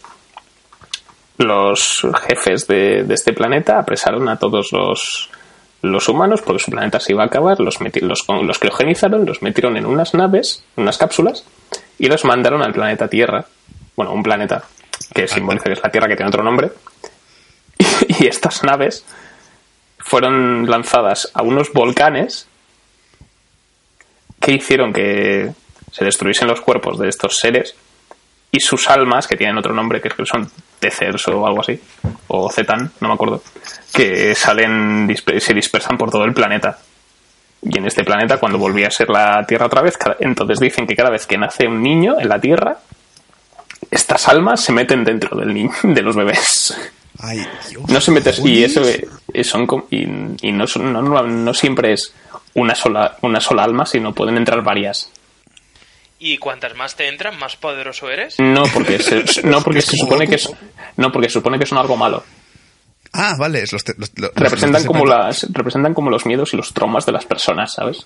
los 1.38 2.06
jefes 2.28 2.68
de, 2.68 3.04
de 3.04 3.14
este 3.14 3.34
planeta 3.34 3.80
apresaron 3.80 4.28
a 4.28 4.38
todos 4.38 4.72
los, 4.74 5.30
los 5.82 6.10
humanos 6.10 6.42
porque 6.42 6.62
su 6.64 6.72
planeta 6.72 7.00
se 7.00 7.14
iba 7.14 7.24
a 7.24 7.28
acabar, 7.28 7.60
los, 7.62 7.80
meti- 7.80 8.02
los, 8.02 8.26
los 8.44 8.60
criogenizaron, 8.60 9.26
los 9.26 9.42
metieron 9.42 9.78
en 9.78 9.86
unas 9.86 10.14
naves, 10.14 10.64
unas 10.76 10.98
cápsulas, 10.98 11.46
y 11.98 12.08
los 12.08 12.26
mandaron 12.26 12.62
al 12.62 12.74
planeta 12.74 13.08
Tierra. 13.08 13.46
Bueno, 13.96 14.12
un 14.14 14.24
planeta 14.24 14.64
que 15.14 15.28
simboliza 15.28 15.66
que 15.66 15.74
es 15.74 15.84
la 15.84 15.92
Tierra, 15.92 16.08
que 16.08 16.16
tiene 16.16 16.30
otro 16.30 16.44
nombre. 16.44 16.72
Y 18.20 18.28
estas 18.28 18.64
naves 18.64 19.06
fueron 20.00 20.70
lanzadas 20.70 21.32
a 21.34 21.44
unos 21.44 21.72
volcanes 21.74 22.48
que 24.40 24.54
hicieron 24.54 24.94
que 24.94 25.52
se 25.92 26.06
destruyesen 26.06 26.48
los 26.48 26.62
cuerpos 26.62 26.98
de 27.00 27.10
estos 27.10 27.38
seres 27.38 27.76
y 28.52 28.60
sus 28.60 28.90
almas, 28.90 29.28
que 29.28 29.36
tienen 29.36 29.58
otro 29.58 29.74
nombre, 29.74 30.02
que 30.02 30.10
son 30.26 30.50
Tecers 30.80 31.28
o 31.28 31.46
algo 31.46 31.62
así, 31.62 31.80
o 32.28 32.50
Zetan, 32.50 32.92
no 33.00 33.10
me 33.10 33.14
acuerdo, 33.14 33.44
que 33.94 34.34
salen, 34.34 35.16
se 35.38 35.54
dispersan 35.54 35.98
por 35.98 36.10
todo 36.10 36.24
el 36.24 36.34
planeta. 36.34 36.80
Y 37.62 37.78
en 37.78 37.86
este 37.86 38.04
planeta, 38.04 38.38
cuando 38.38 38.58
volvía 38.58 38.88
a 38.88 38.92
ser 38.92 39.10
la 39.10 39.46
Tierra 39.46 39.68
otra 39.68 39.82
vez, 39.82 39.98
entonces 40.20 40.60
dicen 40.60 40.88
que 40.88 40.96
cada 40.96 41.10
vez 41.10 41.28
que 41.28 41.38
nace 41.38 41.68
un 41.68 41.84
niño 41.84 42.16
en 42.20 42.30
la 42.30 42.40
Tierra, 42.40 42.78
estas 43.92 44.28
almas 44.28 44.62
se 44.62 44.72
meten 44.72 45.04
dentro 45.04 45.38
del 45.38 45.54
niño, 45.54 45.72
de 45.84 46.02
los 46.02 46.16
bebés. 46.16 46.76
Ay, 47.22 47.46
Dios. 47.70 47.84
No 47.90 48.00
se 48.00 48.12
meten, 48.12 48.34
y 48.48 48.64
eso 48.64 48.82
son 49.44 49.68
y, 49.92 50.48
y 50.48 50.52
no, 50.54 50.66
son- 50.68 50.94
no, 50.94 51.02
no, 51.02 51.22
no 51.24 51.54
siempre 51.54 51.94
es 51.94 52.14
una 52.54 52.76
sola, 52.76 53.18
una 53.22 53.42
sola 53.42 53.64
alma, 53.64 53.86
sino 53.86 54.14
pueden 54.14 54.38
entrar 54.38 54.64
varias. 54.64 55.12
Y 56.22 56.38
cuantas 56.38 56.76
más 56.76 56.96
te 56.96 57.08
entran, 57.08 57.38
más 57.40 57.56
poderoso 57.56 58.10
eres. 58.10 58.36
No, 58.40 58.64
porque 58.74 59.00
se, 59.00 59.24
no 59.44 59.62
porque 59.62 59.82
se 59.82 59.98
supone 59.98 60.28
que 60.28 60.36
es, 60.36 60.50
no 60.98 61.12
porque 61.12 61.28
se 61.30 61.34
supone 61.34 61.58
que 61.60 61.66
son 61.66 61.78
algo 61.78 61.96
malo. 61.98 62.24
Ah, 63.12 63.36
vale, 63.40 63.64
es 63.64 63.74
los, 63.74 63.84
te- 63.84 63.96
los- 63.98 64.12
los- 64.18 64.32
Representan 64.36 64.84
los- 64.84 64.86
como 64.88 65.06
las 65.06 65.52
representan 65.52 65.94
como 65.94 66.10
los 66.12 66.26
miedos 66.26 66.54
y 66.54 66.58
los 66.58 66.74
traumas 66.74 67.06
de 67.06 67.12
las 67.14 67.26
personas, 67.26 67.74
¿sabes? 67.74 68.06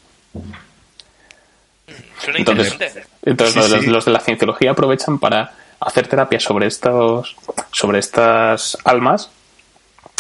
Suena 2.24 2.40
Entonces, 2.40 2.72
interesante. 2.74 3.08
entonces 3.26 3.66
Sí, 3.66 3.72
los, 3.72 3.82
sí. 3.84 3.90
los 3.90 4.06
de 4.06 4.12
la 4.12 4.20
cienciología 4.22 4.72
aprovechan 4.72 5.20
para 5.20 5.54
hacer 5.86 6.08
terapia 6.08 6.40
sobre 6.40 6.68
estos 6.68 7.36
sobre 7.72 8.00
estas 8.00 8.78
almas 8.84 9.30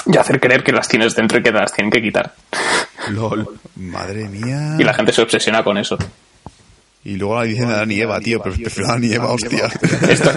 y 0.05 0.17
hacer 0.17 0.39
creer 0.39 0.63
que 0.63 0.71
las 0.71 0.87
tienes 0.87 1.15
dentro 1.15 1.39
y 1.39 1.43
que 1.43 1.51
te 1.51 1.57
las 1.57 1.73
tienen 1.73 1.91
que 1.91 2.01
quitar. 2.01 2.33
LOL. 3.09 3.47
Madre 3.75 4.27
mía. 4.27 4.75
Y 4.79 4.83
la 4.83 4.93
gente 4.93 5.13
se 5.13 5.21
obsesiona 5.21 5.63
con 5.63 5.77
eso. 5.77 5.97
Y 7.05 7.15
luego 7.17 7.35
la 7.35 7.43
dicen 7.43 7.69
a 7.69 7.77
Dani 7.77 7.99
Eva, 7.99 8.19
tío, 8.21 8.41
pero 8.41 8.55
prefiero 8.55 8.89
a 8.89 8.93
Dani 8.93 9.13
Eva, 9.13 9.31
hostia. 9.33 9.69
Esto, 10.07 10.31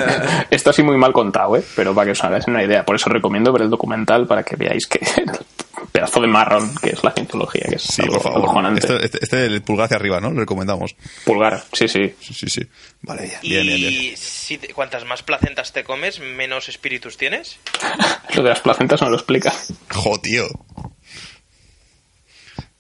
esto 0.51 0.71
así 0.71 0.83
muy 0.83 0.97
mal 0.97 1.13
contado, 1.13 1.57
¿eh? 1.57 1.63
Pero 1.77 1.95
para 1.95 2.07
que 2.07 2.13
os 2.13 2.25
hagáis 2.25 2.47
una 2.49 2.63
idea. 2.63 2.85
Por 2.85 2.97
eso 2.97 3.09
recomiendo 3.09 3.53
ver 3.53 3.63
el 3.63 3.71
documental 3.71 4.27
para 4.27 4.43
que 4.43 4.57
veáis 4.57 4.87
que 4.89 4.99
pedazo 5.93 6.21
de 6.21 6.27
marrón 6.29 6.75
que 6.83 6.91
es 6.91 7.03
la 7.05 7.13
cientología, 7.13 7.65
que 7.69 7.77
es 7.77 7.83
Sí, 7.83 8.03
algo 8.03 8.15
por 8.15 8.23
favor. 8.23 8.39
acojonante. 8.45 8.81
Este, 8.81 9.05
este, 9.05 9.19
este 9.23 9.37
del 9.37 9.63
pulgar 9.63 9.87
hacia 9.87 9.97
arriba, 9.97 10.21
¿no? 10.21 10.31
Lo 10.31 10.41
recomendamos. 10.41 10.95
Pulgar, 11.25 11.65
sí, 11.73 11.89
sí. 11.89 12.15
Sí, 12.21 12.35
sí, 12.35 12.47
sí. 12.49 12.67
Vale, 13.03 13.23
bien, 13.23 13.39
Y 13.43 13.49
bien, 13.51 13.67
bien. 13.81 13.91
bien. 14.01 14.17
si 14.17 14.59
te- 14.59 14.69
cuantas 14.75 15.05
más 15.05 15.23
placentas 15.23 15.73
te 15.73 15.85
comes, 15.85 16.21
menos 16.21 16.69
espíritus 16.69 17.17
tienes. 17.17 17.59
Lo 18.35 18.43
de 18.43 18.51
las 18.51 18.61
placentas 18.61 19.01
no 19.03 19.09
lo 19.11 19.17
explica. 19.17 19.53
Jo, 19.93 20.19
tío. 20.21 20.47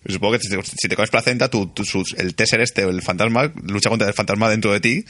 Supongo 0.09 0.35
que 0.35 0.39
si 0.39 0.89
te, 0.89 0.95
comes 0.95 1.11
placenta, 1.11 1.49
tu, 1.51 1.67
tu- 1.67 1.85
sus- 1.85 2.15
el 2.17 2.37
Tesser 2.37 2.61
este 2.61 2.85
o 2.85 2.91
el 2.91 3.03
fantasma 3.03 3.51
lucha 3.65 3.89
contra 3.91 4.07
el 4.07 4.15
fantasma 4.15 4.49
dentro 4.49 4.73
de 4.73 4.79
ti 4.79 5.05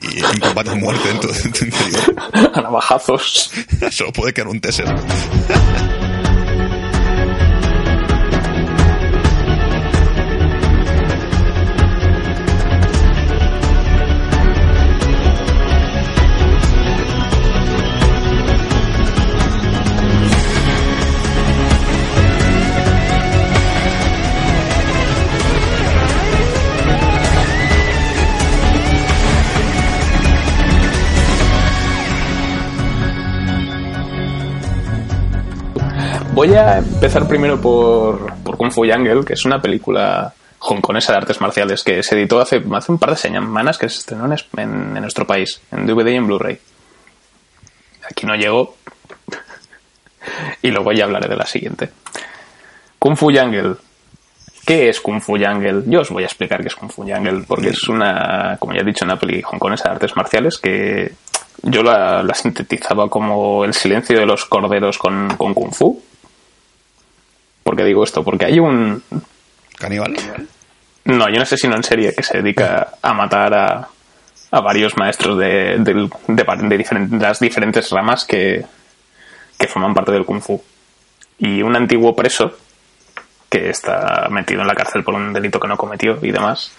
y 0.00 0.18
es 0.18 0.22
un 0.34 0.38
combate 0.38 0.70
a 0.70 0.74
muerte 0.76 1.08
dentro 1.08 1.32
de 1.32 1.40
tu 1.50 1.64
interior. 1.64 2.14
A 2.54 2.60
navajazos. 2.62 3.50
Solo 3.90 4.12
puede 4.12 4.32
quedar 4.32 4.46
un 4.46 4.60
Tesser. 4.60 4.86
Voy 36.36 36.52
a 36.52 36.76
empezar 36.76 37.26
primero 37.26 37.58
por, 37.58 38.30
por 38.42 38.58
Kung 38.58 38.70
Fu 38.70 38.84
Jungle, 38.84 39.24
que 39.24 39.32
es 39.32 39.46
una 39.46 39.58
película 39.58 40.34
hongkonesa 40.58 41.12
de 41.12 41.16
artes 41.16 41.40
marciales 41.40 41.82
que 41.82 42.02
se 42.02 42.14
editó 42.14 42.38
hace, 42.38 42.62
hace 42.74 42.92
un 42.92 42.98
par 42.98 43.08
de 43.08 43.16
semanas 43.16 43.78
que 43.78 43.88
se 43.88 44.00
estrenó 44.00 44.26
en, 44.26 44.34
en 44.58 45.00
nuestro 45.00 45.26
país, 45.26 45.62
en 45.72 45.86
DVD 45.86 46.08
y 46.08 46.16
en 46.16 46.26
Blu-ray. 46.26 46.58
Aquí 48.10 48.26
no 48.26 48.34
llegó. 48.34 48.76
y 50.62 50.70
luego 50.72 50.92
ya 50.92 51.04
hablaré 51.04 51.26
de 51.26 51.36
la 51.36 51.46
siguiente. 51.46 51.88
Kung 52.98 53.16
Fu 53.16 53.32
Jungle. 53.32 53.76
¿Qué 54.66 54.90
es 54.90 55.00
Kung 55.00 55.22
Fu 55.22 55.38
Jungle? 55.38 55.84
Yo 55.86 56.02
os 56.02 56.10
voy 56.10 56.24
a 56.24 56.26
explicar 56.26 56.60
qué 56.60 56.68
es 56.68 56.74
Kung 56.74 56.90
Fu 56.90 57.04
Jungle, 57.04 57.44
porque 57.48 57.70
es 57.70 57.88
una, 57.88 58.58
como 58.60 58.74
ya 58.74 58.82
he 58.82 58.84
dicho, 58.84 59.06
una 59.06 59.18
peli 59.18 59.42
hongkonesa 59.42 59.84
de 59.84 59.94
artes 59.94 60.14
marciales 60.14 60.58
que 60.58 61.14
yo 61.62 61.82
la, 61.82 62.22
la 62.22 62.34
sintetizaba 62.34 63.08
como 63.08 63.64
el 63.64 63.72
silencio 63.72 64.18
de 64.18 64.26
los 64.26 64.44
corderos 64.44 64.98
con, 64.98 65.34
con 65.38 65.54
Kung 65.54 65.72
Fu. 65.72 65.98
¿Por 67.66 67.74
qué 67.74 67.82
digo 67.82 68.04
esto? 68.04 68.22
Porque 68.22 68.44
hay 68.44 68.60
un... 68.60 69.02
¿Caníbal? 69.76 70.14
No, 71.04 71.24
hay 71.24 71.34
un 71.34 71.42
asesino 71.42 71.74
en 71.74 71.82
serie 71.82 72.14
que 72.14 72.22
se 72.22 72.40
dedica 72.40 72.92
a 73.02 73.12
matar 73.12 73.52
a, 73.52 73.88
a 74.52 74.60
varios 74.60 74.96
maestros 74.96 75.36
de, 75.36 75.76
de, 75.80 76.08
de 76.28 77.18
las 77.18 77.40
diferentes 77.40 77.90
ramas 77.90 78.24
que, 78.24 78.64
que 79.58 79.66
forman 79.66 79.94
parte 79.94 80.12
del 80.12 80.24
Kung 80.24 80.40
Fu. 80.40 80.62
Y 81.38 81.60
un 81.62 81.74
antiguo 81.74 82.14
preso, 82.14 82.56
que 83.50 83.68
está 83.68 84.28
metido 84.30 84.60
en 84.60 84.68
la 84.68 84.74
cárcel 84.76 85.02
por 85.02 85.14
un 85.14 85.32
delito 85.32 85.58
que 85.58 85.66
no 85.66 85.76
cometió 85.76 86.20
y 86.22 86.30
demás, 86.30 86.70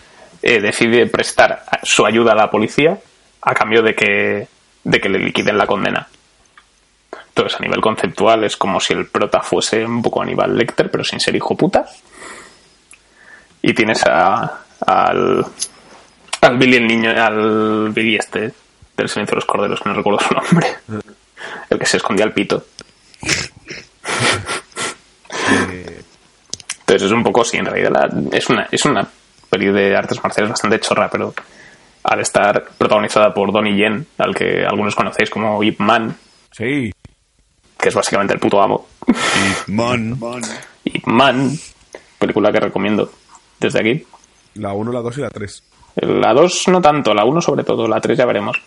eh, 0.42 0.62
decide 0.62 1.08
prestar 1.08 1.66
su 1.84 2.06
ayuda 2.06 2.32
a 2.32 2.36
la 2.36 2.50
policía 2.50 2.98
a 3.42 3.54
cambio 3.54 3.82
de 3.82 3.94
que, 3.94 4.48
de 4.86 5.02
que 5.02 5.10
le 5.10 5.20
liquiden 5.20 5.58
la 5.58 5.68
condena. 5.68 6.08
Entonces, 7.38 7.60
a 7.60 7.64
nivel 7.64 7.82
conceptual, 7.82 8.44
es 8.46 8.58
como 8.58 8.80
si 8.80 8.94
el 8.94 9.06
prota 9.06 9.42
fuese 9.42 9.86
un 9.86 10.02
poco 10.02 10.24
Aníbal 10.24 10.58
Lecter, 10.58 10.90
pero 10.90 11.04
sin 11.04 11.20
ser 11.20 11.36
hijo 11.36 11.56
puta. 11.56 11.86
Y 13.62 13.76
tienes 13.76 14.04
a, 14.08 14.62
al, 14.84 15.46
al 16.42 16.58
Billy 16.58 16.78
el 16.78 16.88
niño, 16.88 17.12
al 17.12 17.90
Billy 17.92 18.16
este, 18.16 18.52
del 18.98 19.08
silencio 19.08 19.34
de 19.34 19.36
los 19.36 19.46
corderos, 19.46 19.80
que 19.82 19.90
no 19.90 19.96
recuerdo 19.96 20.20
su 20.20 20.34
nombre. 20.34 20.68
El 21.70 21.78
que 21.78 21.86
se 21.86 21.98
escondía 21.98 22.26
al 22.26 22.34
pito. 22.34 22.66
Entonces 26.80 27.04
es 27.04 27.12
un 27.12 27.24
poco 27.24 27.42
así, 27.42 27.58
en 27.58 27.66
realidad 27.66 27.92
la- 27.92 28.38
es 28.38 28.50
una, 28.50 28.68
es 28.72 28.84
una 28.86 29.08
peli 29.50 29.68
de 29.72 29.96
artes 29.96 30.22
marciales 30.24 30.50
bastante 30.52 30.80
chorra, 30.80 31.08
pero 31.12 31.36
al 32.04 32.20
estar 32.22 32.66
protagonizada 32.78 33.32
por 33.32 33.52
Donnie 33.52 33.76
Yen, 33.76 34.08
al 34.18 34.34
que 34.34 34.66
algunos 34.66 34.96
conocéis 34.96 35.30
como 35.30 35.62
Ip 35.62 35.80
Man, 35.80 36.16
Sí. 36.50 36.92
Que 37.88 37.90
es 37.90 37.96
básicamente 37.96 38.34
el 38.34 38.40
puto 38.40 38.62
amo. 38.62 38.86
Man. 39.68 40.18
Ip 40.84 41.06
Man, 41.06 41.58
película 42.20 42.52
que 42.52 42.60
recomiendo 42.60 43.10
desde 43.58 43.80
aquí. 43.80 44.06
La 44.56 44.74
1, 44.74 44.92
la 44.92 45.00
2 45.00 45.18
y 45.18 45.22
la 45.22 45.30
3. 45.30 45.64
La 45.96 46.34
2 46.34 46.68
no 46.68 46.82
tanto, 46.82 47.14
la 47.14 47.24
1 47.24 47.40
sobre 47.40 47.64
todo, 47.64 47.88
la 47.88 48.02
3 48.02 48.18
ya 48.18 48.26
veremos. 48.26 48.58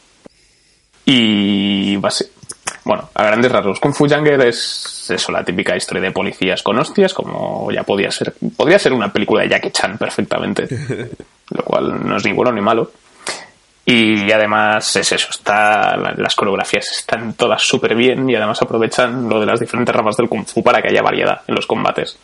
Y 1.04 1.96
base... 1.96 2.30
Bueno, 2.82 3.10
a 3.12 3.24
grandes 3.24 3.52
rasgos, 3.52 3.78
Kung 3.78 3.92
Fu 3.92 4.08
Jungle 4.08 4.48
es 4.48 5.10
eso, 5.10 5.30
la 5.32 5.44
típica 5.44 5.76
historia 5.76 6.02
de 6.02 6.12
policías 6.12 6.62
con 6.62 6.78
hostias, 6.78 7.12
como 7.12 7.70
ya 7.70 7.82
podía 7.82 8.10
ser. 8.10 8.34
Podría 8.56 8.78
ser 8.78 8.94
una 8.94 9.12
película 9.12 9.42
de 9.42 9.50
Jackie 9.50 9.70
Chan 9.70 9.98
perfectamente, 9.98 10.66
lo 11.50 11.62
cual 11.62 12.08
no 12.08 12.16
es 12.16 12.24
ni 12.24 12.32
bueno 12.32 12.52
ni 12.52 12.62
malo. 12.62 12.90
Y 13.92 14.30
además 14.30 14.94
es 14.96 15.10
eso, 15.12 15.28
está, 15.30 15.96
la- 15.96 16.14
las 16.16 16.34
coreografías 16.36 16.88
están 16.96 17.32
todas 17.34 17.60
súper 17.62 17.94
bien 17.96 18.28
y 18.30 18.36
además 18.36 18.62
aprovechan 18.62 19.28
lo 19.28 19.40
de 19.40 19.46
las 19.46 19.58
diferentes 19.58 19.94
ramas 19.94 20.16
del 20.16 20.28
Kung 20.28 20.46
Fu 20.46 20.62
para 20.62 20.80
que 20.80 20.88
haya 20.88 21.02
variedad 21.02 21.40
en 21.48 21.54
los 21.56 21.66
combates. 21.66 22.16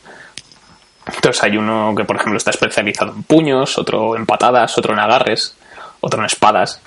Entonces 1.06 1.42
hay 1.42 1.56
uno 1.56 1.92
que, 1.96 2.04
por 2.04 2.16
ejemplo, 2.16 2.36
está 2.36 2.50
especializado 2.50 3.12
en 3.12 3.22
puños, 3.24 3.78
otro 3.78 4.16
en 4.16 4.26
patadas, 4.26 4.76
otro 4.78 4.92
en 4.92 4.98
agarres, 5.00 5.56
otro 6.00 6.20
en 6.20 6.26
espadas. 6.26 6.80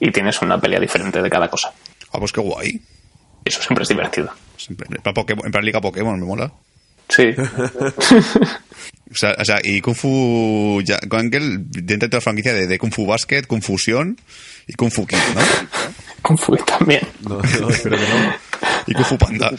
Y 0.00 0.10
tienes 0.12 0.40
una 0.42 0.58
pelea 0.58 0.78
diferente 0.80 1.20
de 1.20 1.28
cada 1.30 1.48
cosa. 1.48 1.72
Ah, 2.12 2.18
pues 2.18 2.32
qué 2.32 2.40
guay. 2.40 2.80
Eso 3.44 3.60
siempre 3.62 3.82
es 3.82 3.88
divertido. 3.88 4.30
Siempre- 4.56 4.86
En 4.90 5.02
plan, 5.02 5.14
Pokémon- 5.14 5.44
en 5.46 5.50
plan 5.52 5.64
Liga 5.64 5.80
Pokémon, 5.80 6.18
me 6.20 6.26
mola. 6.26 6.50
Sí. 7.08 7.24
O 9.10 9.14
sea, 9.14 9.34
o 9.38 9.44
sea, 9.44 9.58
y 9.64 9.80
Kung 9.80 9.94
Fu 9.96 10.82
ya- 10.84 11.00
dentro 11.00 12.08
de 12.10 12.16
la 12.16 12.20
franquicia 12.20 12.52
de, 12.52 12.66
de 12.66 12.78
Kung 12.78 12.92
Fu 12.92 13.06
Basket, 13.06 13.42
Kung 13.46 13.62
Fusión 13.62 14.18
y 14.66 14.74
Kung 14.74 14.90
Fu 14.90 15.06
Kid, 15.06 15.16
¿no? 15.34 15.40
Kung 16.20 16.36
Fu 16.38 16.54
también. 16.56 17.00
No, 17.22 17.36
no, 17.38 17.70
espero 17.70 17.96
que 17.96 18.02
no. 18.02 18.34
Y 18.86 18.92
Kung 18.92 19.06
Fu 19.06 19.16
Panda. 19.16 19.50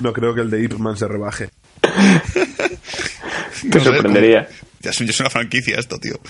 No 0.00 0.12
creo 0.12 0.34
que 0.34 0.40
el 0.40 0.50
de 0.50 0.64
Ip 0.64 0.72
Man 0.72 0.96
se 0.96 1.06
rebaje. 1.06 1.50
Te 3.70 3.78
No 3.78 3.84
sorprendería. 3.84 4.46
como- 4.46 4.58
Ya 4.80 4.90
es, 4.90 4.98
ya 4.98 5.04
es 5.04 5.20
una 5.20 5.30
franquicia 5.30 5.78
esto, 5.78 5.96
tío. 6.00 6.18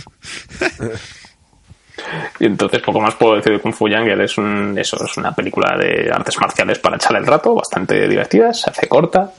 Y 2.41 2.47
entonces 2.47 2.83
poco 2.83 3.01
más 3.01 3.15
puedo 3.15 3.37
decir 3.37 3.53
de 3.53 3.61
Kung 3.61 3.73
Fu 3.73 3.87
Jungle. 3.89 4.23
Es, 4.25 4.37
un, 4.37 4.77
eso, 4.79 5.03
es 5.03 5.17
una 5.17 5.35
película 5.35 5.79
de 5.79 6.11
artes 6.13 6.37
marciales 6.39 6.79
para 6.79 6.97
echar 6.97 7.17
el 7.17 7.25
rato, 7.27 7.55
bastante 7.55 8.07
divertida, 8.09 8.53
se 8.53 8.69
hace 8.69 8.87
corta. 8.89 9.33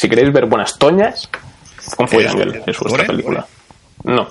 Si 0.00 0.08
queréis 0.08 0.32
ver 0.32 0.46
buenas 0.46 0.78
toñas, 0.78 1.28
Kung 1.94 2.08
Fu 2.08 2.20
¿Es 2.20 2.34
vuestra 2.78 3.04
película. 3.06 3.46
No, 4.04 4.26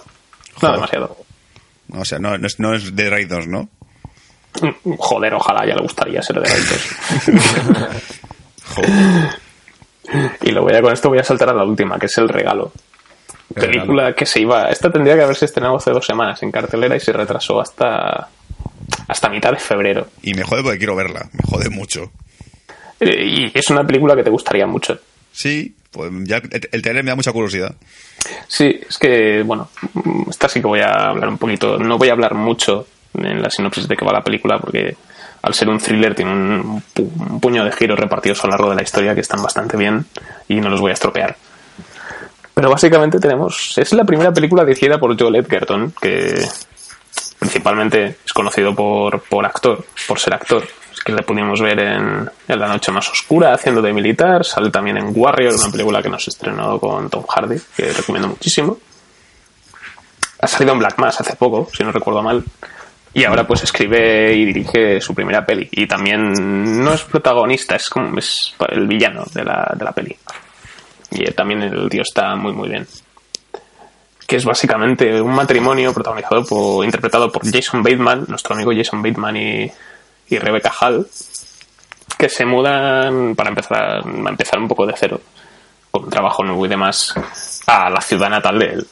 no 0.63 0.71
demasiado. 0.71 1.15
O 1.93 2.03
sea, 2.03 2.17
no, 2.17 2.39
no 2.39 2.47
es, 2.47 2.59
no 2.59 2.73
es 2.73 2.95
de 2.95 3.07
Raid 3.07 3.29
2, 3.29 3.45
¿no? 3.45 3.69
Joder, 4.97 5.35
ojalá 5.35 5.67
ya 5.67 5.75
le 5.75 5.83
gustaría 5.83 6.23
ser 6.23 6.41
de 6.41 6.49
Raitos. 6.49 6.89
Joder. 8.65 9.39
Y 10.41 10.49
luego 10.53 10.71
ya 10.71 10.81
con 10.81 10.91
esto 10.91 11.09
voy 11.09 11.19
a 11.19 11.23
saltar 11.23 11.49
a 11.49 11.53
la 11.53 11.63
última, 11.63 11.99
que 11.99 12.07
es 12.07 12.17
El 12.17 12.29
Regalo. 12.29 12.71
El 13.55 13.61
Película 13.61 14.13
que 14.15 14.25
se 14.25 14.41
iba... 14.41 14.69
Esta 14.69 14.91
tendría 14.91 15.13
que 15.15 15.21
haberse 15.21 15.45
estrenado 15.45 15.75
hace 15.75 15.91
dos 15.91 16.03
semanas 16.03 16.41
en 16.41 16.51
cartelera 16.51 16.95
y 16.95 16.99
se 16.99 17.13
retrasó 17.13 17.61
hasta 17.61 18.27
hasta 19.07 19.29
mitad 19.29 19.51
de 19.51 19.59
febrero. 19.59 20.07
Y 20.23 20.33
me 20.33 20.41
jode 20.41 20.63
porque 20.63 20.79
quiero 20.79 20.95
verla. 20.95 21.29
Me 21.31 21.43
jode 21.47 21.69
mucho. 21.69 22.11
Eh, 22.99 23.23
Y 23.23 23.51
es 23.53 23.69
una 23.69 23.83
película 23.83 24.15
que 24.15 24.23
te 24.23 24.31
gustaría 24.31 24.65
mucho. 24.65 24.99
Sí, 25.39 25.73
pues 25.89 26.11
ya 26.25 26.41
el, 26.71 26.81
trailer 26.81 27.01
me 27.01 27.11
da 27.11 27.15
mucha 27.15 27.31
curiosidad. 27.31 27.73
Sí, 28.49 28.77
es 28.89 28.97
que, 28.97 29.41
bueno, 29.43 29.69
esta 30.29 30.49
sí 30.49 30.59
que 30.59 30.67
voy 30.67 30.81
a 30.81 31.11
hablar 31.11 31.29
un 31.29 31.37
poquito. 31.37 31.77
No 31.77 31.97
voy 31.97 32.09
a 32.09 32.11
hablar 32.11 32.33
mucho 32.33 32.85
en 33.13 33.41
la 33.41 33.49
sinopsis 33.49 33.87
de 33.87 33.95
qué 33.95 34.03
va 34.03 34.11
la 34.11 34.21
película, 34.21 34.59
porque 34.59 34.97
al 35.41 35.53
ser 35.53 35.69
un 35.69 35.77
thriller 35.79 36.13
tiene 36.13 36.33
un, 36.33 36.83
pu- 36.93 37.09
un 37.31 37.39
puño 37.39 37.63
de 37.63 37.71
giros 37.71 37.97
repartidos 37.97 38.43
a 38.43 38.47
lo 38.47 38.51
largo 38.51 38.69
de 38.71 38.75
la 38.75 38.83
historia 38.83 39.15
que 39.15 39.21
están 39.21 39.41
bastante 39.41 39.77
bien 39.77 40.05
y 40.49 40.55
no 40.59 40.67
los 40.69 40.81
voy 40.81 40.91
a 40.91 40.95
estropear. 40.95 41.37
Pero 42.53 42.69
básicamente 42.69 43.17
tenemos. 43.21 43.77
Es 43.77 43.93
la 43.93 44.03
primera 44.03 44.33
película 44.33 44.65
dirigida 44.65 44.99
por 44.99 45.17
Joel 45.17 45.37
Edgerton, 45.37 45.93
que 46.01 46.45
principalmente 47.39 48.17
es 48.25 48.33
conocido 48.33 48.75
por, 48.75 49.21
por 49.21 49.45
actor, 49.45 49.85
por 50.07 50.19
ser 50.19 50.33
actor. 50.33 50.67
Es 50.91 50.99
que 50.99 51.13
le 51.13 51.23
pudimos 51.23 51.61
ver 51.61 51.79
en, 51.79 52.29
La 52.47 52.67
Noche 52.67 52.91
Más 52.91 53.09
Oscura 53.09 53.53
haciendo 53.53 53.81
de 53.81 53.93
militar. 53.93 54.43
Sale 54.43 54.69
también 54.69 54.97
en 54.97 55.13
Warrior, 55.15 55.53
una 55.55 55.71
película 55.71 56.01
que 56.01 56.09
nos 56.09 56.27
estrenó 56.27 56.77
con 56.79 57.09
Tom 57.09 57.23
Hardy, 57.25 57.57
que 57.75 57.93
recomiendo 57.93 58.27
muchísimo. 58.27 58.77
ha 60.41 60.47
salido 60.47 60.73
en 60.73 60.79
Black 60.79 60.99
Mass 60.99 61.21
hace 61.21 61.35
poco, 61.35 61.69
si 61.73 61.83
no 61.83 61.91
recuerdo 61.91 62.21
mal. 62.21 62.43
Y 63.13 63.23
ahora 63.23 63.47
pues 63.47 63.63
escribe 63.63 64.33
y 64.35 64.45
dirige 64.45 65.01
su 65.01 65.15
primera 65.15 65.45
peli. 65.45 65.67
Y 65.71 65.87
también 65.87 66.83
no 66.83 66.93
es 66.93 67.03
protagonista, 67.03 67.75
es 67.75 67.89
como 67.89 68.17
es 68.19 68.53
el 68.69 68.85
villano 68.87 69.23
de 69.33 69.43
la, 69.43 69.73
de 69.75 69.83
la 69.85 69.91
peli. 69.91 70.15
Y 71.11 71.23
también 71.31 71.63
el 71.63 71.89
tío 71.89 72.01
está 72.01 72.35
muy 72.35 72.53
muy 72.53 72.69
bien. 72.69 72.85
Que 74.29 74.35
es 74.35 74.45
básicamente 74.45 75.19
un 75.19 75.33
matrimonio 75.33 75.91
protagonizado 75.91 76.45
por, 76.45 76.85
interpretado 76.85 77.31
por 77.31 77.43
Jason 77.51 77.81
Bateman, 77.81 78.25
nuestro 78.27 78.53
amigo 78.53 78.71
Jason 78.71 79.01
Bateman 79.01 79.35
y, 79.35 79.71
y 80.29 80.37
Rebecca 80.37 80.71
Hall, 80.79 81.07
que 82.15 82.29
se 82.29 82.45
mudan 82.45 83.33
para 83.35 83.49
empezar 83.49 83.77
a, 83.81 83.99
empezar 84.29 84.59
un 84.59 84.67
poco 84.67 84.85
de 84.85 84.93
cero, 84.95 85.19
con 85.89 86.03
un 86.03 86.09
trabajo 86.11 86.43
nuevo 86.43 86.63
y 86.63 86.69
demás, 86.69 87.15
a 87.65 87.89
la 87.89 88.01
ciudad 88.01 88.29
natal 88.29 88.59
de 88.59 88.65
él. 88.65 88.87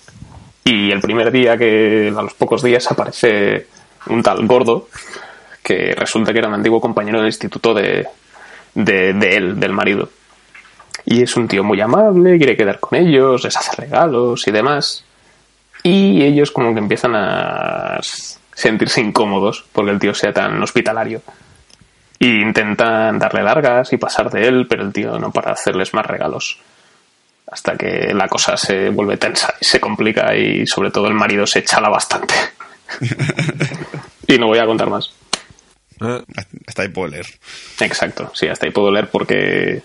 Y 0.63 0.91
el 0.91 1.01
primer 1.01 1.31
día 1.31 1.55
que, 1.55 2.11
a 2.17 2.21
los 2.23 2.33
pocos 2.33 2.63
días, 2.63 2.91
aparece 2.91 3.67
un 4.07 4.23
tal 4.23 4.43
gordo, 4.47 4.87
que 5.61 5.93
resulta 5.95 6.33
que 6.33 6.39
era 6.39 6.47
un 6.47 6.55
antiguo 6.55 6.81
compañero 6.81 7.19
del 7.19 7.27
instituto 7.27 7.75
de, 7.75 8.07
de, 8.73 9.13
de 9.13 9.35
él, 9.35 9.59
del 9.59 9.71
marido. 9.71 10.09
Y 11.05 11.21
es 11.21 11.37
un 11.37 11.47
tío 11.47 11.63
muy 11.63 11.79
amable, 11.79 12.37
quiere 12.39 12.57
quedar 12.57 12.79
con 12.79 12.97
ellos, 12.97 13.43
les 13.43 13.55
hace 13.55 13.81
regalos 13.83 14.47
y 14.47 14.51
demás. 14.51 15.03
Y 15.87 16.21
ellos 16.21 16.51
como 16.51 16.73
que 16.73 16.79
empiezan 16.79 17.15
a 17.15 17.97
sentirse 18.53 18.99
incómodos 18.99 19.63
porque 19.71 19.91
el 19.91 19.99
tío 19.99 20.13
sea 20.13 20.33
tan 20.33 20.61
hospitalario. 20.61 21.21
Y 22.19 22.41
intentan 22.41 23.17
darle 23.17 23.41
largas 23.41 23.93
y 23.93 23.97
pasar 23.97 24.29
de 24.29 24.49
él, 24.49 24.67
pero 24.67 24.83
el 24.83 24.91
tío 24.91 25.17
no 25.17 25.31
para 25.31 25.53
hacerles 25.53 25.93
más 25.93 26.05
regalos. 26.05 26.59
Hasta 27.49 27.77
que 27.77 28.13
la 28.13 28.27
cosa 28.27 28.57
se 28.57 28.89
vuelve 28.89 29.15
tensa 29.15 29.53
y 29.61 29.63
se 29.63 29.79
complica 29.79 30.35
y 30.35 30.67
sobre 30.67 30.91
todo 30.91 31.07
el 31.07 31.13
marido 31.13 31.47
se 31.47 31.63
chala 31.63 31.87
bastante. 31.87 32.33
y 34.27 34.37
no 34.37 34.47
voy 34.47 34.59
a 34.59 34.65
contar 34.65 34.89
más. 34.89 35.13
Eh, 36.01 36.21
Hasta 36.67 36.81
ahí 36.81 36.89
puedo 36.89 37.07
leer. 37.07 37.27
Exacto, 37.79 38.29
sí, 38.33 38.49
hasta 38.49 38.65
ahí 38.65 38.73
puedo 38.73 38.91
leer 38.91 39.07
porque 39.09 39.83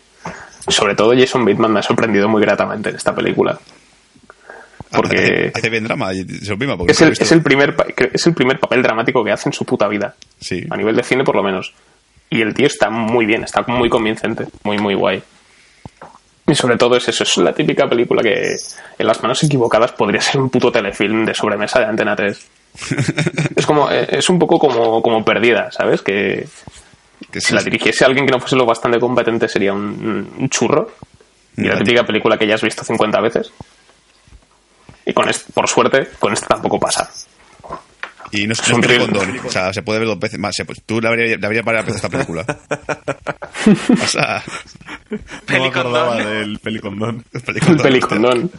sobre 0.67 0.97
todo 0.97 1.13
Jason 1.17 1.45
Bateman 1.45 1.73
me 1.73 1.79
ha 1.79 1.85
sorprendido 1.85 2.29
muy 2.29 2.43
gratamente 2.43 2.91
en 2.91 2.97
esta 2.97 3.15
película. 3.15 3.61
Porque 4.93 5.17
Hace, 5.17 5.53
hace 5.55 5.71
bien 5.71 5.85
drama, 5.85 6.09
porque 6.77 6.93
es 6.93 7.01
el, 7.01 7.11
visto. 7.11 7.25
es, 7.25 7.33
el 7.33 7.43
primer, 7.43 7.75
es 8.13 8.27
el 8.27 8.35
primer 8.35 8.59
papel 8.61 8.83
dramático 8.83 9.25
que 9.25 9.33
hace 9.33 9.49
en 9.49 9.53
su 9.53 9.65
puta 9.65 9.89
vida. 9.89 10.15
Sí. 10.39 10.65
A 10.71 10.77
nivel 10.77 10.95
de 10.97 11.03
cine, 11.03 11.25
por 11.25 11.37
lo 11.37 11.43
menos. 11.43 11.73
Y 12.31 12.41
el 12.41 12.55
tío 12.55 12.67
está 12.67 12.91
muy 12.91 13.27
bien, 13.27 13.45
está 13.45 13.63
muy 13.67 13.89
convincente, 13.89 14.47
muy, 14.65 14.79
muy 14.79 14.95
guay. 14.95 15.23
Y 16.47 16.55
sobre 16.55 16.77
todo 16.77 16.97
es 16.97 17.09
eso, 17.09 17.23
es 17.25 17.37
la 17.37 17.53
típica 17.53 17.89
película 17.89 18.23
que 18.23 18.57
en 18.99 19.07
las 19.07 19.23
manos 19.23 19.43
equivocadas 19.43 19.93
podría 19.93 20.21
ser 20.21 20.41
un 20.41 20.51
puto 20.51 20.73
telefilm 20.73 21.25
de 21.25 21.35
sobremesa 21.35 21.79
de 21.81 21.87
Antena 21.87 22.17
3. 22.17 22.49
es 23.57 23.67
como, 23.67 23.91
eh, 23.91 24.07
es 24.11 24.29
un 24.29 24.39
poco 24.39 24.59
como, 24.59 25.01
como 25.03 25.25
perdida, 25.25 25.71
¿sabes? 25.71 26.03
Que 26.03 26.47
Que 27.31 27.41
si 27.41 27.49
sí, 27.49 27.55
la 27.55 27.63
dirigiese 27.63 28.05
alguien 28.05 28.27
que 28.27 28.33
no 28.33 28.41
fuese 28.41 28.57
lo 28.57 28.67
bastante 28.67 28.99
competente 28.99 29.49
sería 29.49 29.73
un, 29.73 30.31
un 30.39 30.49
churro. 30.49 30.91
Y 31.57 31.65
la 31.65 31.77
típica 31.79 32.05
película 32.05 32.39
que 32.39 32.47
ya 32.47 32.55
has 32.55 32.63
visto 32.63 32.83
50 32.83 33.21
veces. 33.21 33.53
Y 35.07 35.13
con 35.13 35.29
este, 35.29 35.53
por 35.53 35.69
suerte, 35.69 36.09
con 36.19 36.33
este 36.33 36.47
tampoco 36.47 36.79
pasa. 36.79 37.11
Y 38.31 38.47
no 38.47 38.55
es, 38.55 38.61
es 38.61 38.69
no 38.71 38.77
un 38.77 38.81
es 38.83 38.87
thriller. 38.89 39.11
condón. 39.11 39.41
O 39.47 39.51
sea, 39.51 39.73
se 39.75 39.83
puede 39.83 39.99
ver 39.99 40.09
dos 40.09 40.19
veces 40.19 40.39
más. 40.39 40.55
Se- 40.57 40.65
tú 40.87 41.01
le 41.01 41.09
habrías 41.09 41.39
le 41.39 41.47
habrías 41.47 41.65
varias 41.65 41.85
veces 41.85 41.97
esta 42.03 42.09
película. 42.09 42.45
o 44.03 44.07
sea, 44.07 44.43
no 45.11 45.19
me 45.19 45.19
Pelicondón. 45.45 45.69
acordaba 45.69 46.17
del 46.17 46.59
pelicondón. 46.59 47.25
El 47.33 47.41
pelicondón. 47.43 47.83
pelicondón. 47.83 48.51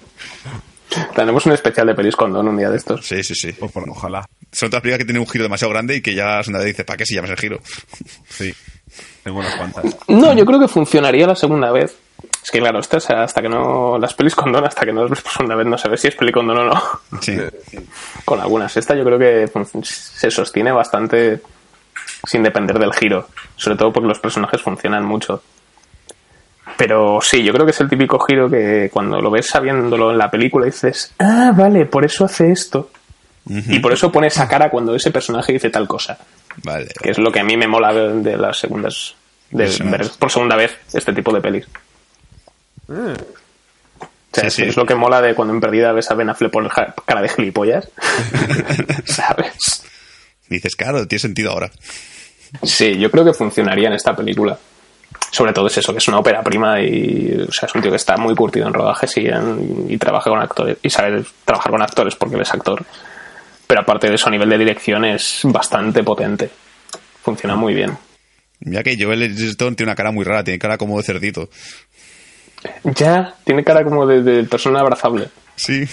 Tenemos 1.15 1.43
un 1.47 1.53
especial 1.53 1.87
de 1.87 1.95
pelis 1.95 2.15
condón 2.15 2.47
un 2.47 2.57
día 2.57 2.69
de 2.69 2.77
estos. 2.77 3.03
Sí, 3.03 3.23
sí, 3.23 3.33
sí. 3.33 3.51
Pues, 3.53 3.71
por- 3.71 3.89
ojalá. 3.89 4.23
Son 4.51 4.67
otras 4.67 4.81
películas 4.83 4.99
que 4.99 5.05
tienen 5.05 5.21
un 5.21 5.27
giro 5.27 5.43
demasiado 5.43 5.71
grande 5.73 5.95
y 5.95 6.01
que 6.01 6.13
ya 6.13 6.39
una 6.47 6.59
vez 6.59 6.67
dices, 6.67 6.85
¿para 6.85 6.97
qué 6.97 7.05
si 7.07 7.15
llamas 7.15 7.31
el 7.31 7.37
giro? 7.37 7.59
Sí. 8.29 8.53
Tengo 9.23 9.39
unas 9.39 9.55
cuantas. 9.55 9.85
No, 10.07 10.33
yo 10.35 10.45
creo 10.45 10.59
que 10.59 10.67
funcionaría 10.67 11.25
la 11.25 11.35
segunda 11.35 11.71
vez. 11.71 11.95
Es 12.43 12.51
que 12.51 12.59
claro, 12.59 12.79
estas 12.79 13.09
hasta 13.09 13.41
que 13.41 13.47
no. 13.49 13.97
Las 13.97 14.13
pelis 14.13 14.35
condón, 14.35 14.65
hasta 14.65 14.85
que 14.85 14.91
no 14.91 15.01
las 15.03 15.09
ves 15.11 15.21
por 15.21 15.31
segunda 15.31 15.55
vez, 15.55 15.65
no 15.65 15.77
ve 15.89 15.97
si 15.97 16.07
es 16.09 16.15
peli 16.15 16.31
condón 16.31 16.57
o 16.59 16.65
no. 16.65 16.83
Sí. 17.21 17.37
Con 18.25 18.39
algunas. 18.41 18.75
Esta 18.75 18.95
yo 18.95 19.05
creo 19.05 19.17
que 19.17 19.47
fun- 19.47 19.83
se 19.83 20.29
sostiene 20.29 20.71
bastante 20.71 21.41
sin 22.25 22.43
depender 22.43 22.77
del 22.79 22.93
giro. 22.93 23.27
Sobre 23.55 23.77
todo 23.77 23.93
porque 23.93 24.09
los 24.09 24.19
personajes 24.19 24.61
funcionan 24.61 25.05
mucho. 25.05 25.41
Pero 26.77 27.19
sí, 27.21 27.43
yo 27.43 27.53
creo 27.53 27.65
que 27.65 27.71
es 27.71 27.81
el 27.81 27.89
típico 27.89 28.19
giro 28.19 28.49
que 28.49 28.89
cuando 28.91 29.21
lo 29.21 29.29
ves 29.29 29.47
sabiéndolo 29.47 30.11
en 30.11 30.17
la 30.17 30.31
película 30.31 30.65
dices, 30.65 31.13
ah, 31.19 31.53
vale, 31.55 31.85
por 31.85 32.03
eso 32.05 32.25
hace 32.25 32.51
esto. 32.51 32.89
Y 33.45 33.79
por 33.79 33.91
eso 33.91 34.09
pone 34.11 34.27
esa 34.27 34.47
cara 34.47 34.69
cuando 34.69 34.95
ese 34.95 35.11
personaje 35.11 35.51
dice 35.53 35.69
tal 35.69 35.85
cosa. 35.87 36.17
Vale. 36.63 36.87
Que 37.01 37.11
es 37.11 37.17
lo 37.17 37.31
que 37.31 37.41
a 37.41 37.43
mí 37.43 37.57
me 37.57 37.67
mola 37.67 37.93
de, 37.93 38.21
de 38.21 38.37
las 38.37 38.57
segundas. 38.57 39.15
De 39.51 39.69
ver 39.83 40.09
por 40.17 40.31
segunda 40.31 40.55
vez 40.55 40.77
este 40.93 41.11
tipo 41.13 41.31
de 41.33 41.41
pelis. 41.41 41.67
O 42.87 44.35
sea, 44.35 44.43
Sí, 44.43 44.47
es, 44.47 44.53
sí. 44.53 44.63
es 44.63 44.77
lo 44.77 44.85
que 44.85 44.95
mola 44.95 45.21
de 45.21 45.35
cuando 45.35 45.53
en 45.53 45.59
perdida 45.61 45.91
ves 45.91 46.09
a 46.09 46.15
Ben 46.15 46.29
Affleck 46.29 46.51
por 46.51 46.67
cara 47.05 47.21
de 47.21 47.29
gilipollas. 47.29 47.87
¿Sabes? 49.05 49.83
Dices, 50.49 50.75
claro, 50.75 51.07
tiene 51.07 51.19
sentido 51.19 51.51
ahora. 51.51 51.71
Sí, 52.63 52.97
yo 52.97 53.09
creo 53.11 53.23
que 53.25 53.33
funcionaría 53.33 53.87
en 53.87 53.93
esta 53.93 54.15
película. 54.15 54.57
Sobre 55.31 55.53
todo 55.53 55.67
es 55.67 55.77
eso, 55.77 55.91
que 55.93 55.99
es 55.99 56.07
una 56.07 56.19
ópera 56.19 56.41
prima 56.43 56.79
y 56.81 57.45
o 57.47 57.51
sea, 57.51 57.67
es 57.67 57.75
un 57.75 57.81
tío 57.81 57.91
que 57.91 57.97
está 57.97 58.17
muy 58.17 58.33
curtido 58.35 58.67
en 58.67 58.73
rodajes 58.73 59.15
y, 59.17 59.27
en- 59.27 59.85
y 59.89 59.97
trabaja 59.97 60.29
con 60.31 60.39
actores 60.39 60.77
y 60.81 60.89
sabe 60.89 61.23
trabajar 61.45 61.71
con 61.71 61.81
actores 61.81 62.15
porque 62.15 62.35
él 62.35 62.41
es 62.41 62.53
actor. 62.53 62.83
Pero 63.67 63.81
aparte 63.81 64.07
de 64.09 64.15
eso, 64.15 64.27
a 64.27 64.31
nivel 64.31 64.49
de 64.49 64.57
dirección 64.57 65.05
es 65.05 65.41
bastante 65.43 66.03
potente. 66.03 66.49
Funciona 67.23 67.55
muy 67.55 67.73
bien. 67.73 67.97
Mira 68.59 68.83
que 68.83 68.97
Joel 69.01 69.23
Edgerton 69.23 69.75
tiene 69.75 69.89
una 69.91 69.95
cara 69.95 70.11
muy 70.11 70.23
rara, 70.25 70.43
tiene 70.43 70.59
cara 70.59 70.77
como 70.77 70.97
de 70.97 71.03
cerdito. 71.03 71.49
Ya, 72.83 73.35
tiene 73.43 73.63
cara 73.63 73.83
como 73.83 74.05
de, 74.05 74.21
de 74.21 74.43
persona 74.43 74.79
abrazable. 74.79 75.29
Sí. 75.55 75.85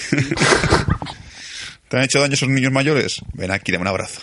¿Te 1.89 1.97
han 1.97 2.05
hecho 2.05 2.21
daño 2.21 2.35
esos 2.35 2.49
niños 2.49 2.73
mayores? 2.73 3.21
Ven 3.35 3.51
aquí, 3.51 3.73
dame 3.73 3.83
un 3.83 3.89
abrazo. 3.89 4.23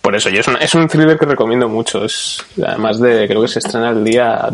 Por 0.00 0.14
eso, 0.14 0.30
y 0.30 0.38
es 0.38 0.46
un, 0.48 0.56
es 0.56 0.72
un 0.74 0.86
thriller 0.86 1.18
que 1.18 1.26
recomiendo 1.26 1.68
mucho. 1.68 2.04
Es 2.04 2.44
además 2.64 3.00
de, 3.00 3.26
creo 3.26 3.42
que 3.42 3.48
se 3.48 3.58
estrena 3.58 3.90
el 3.90 4.04
día 4.04 4.48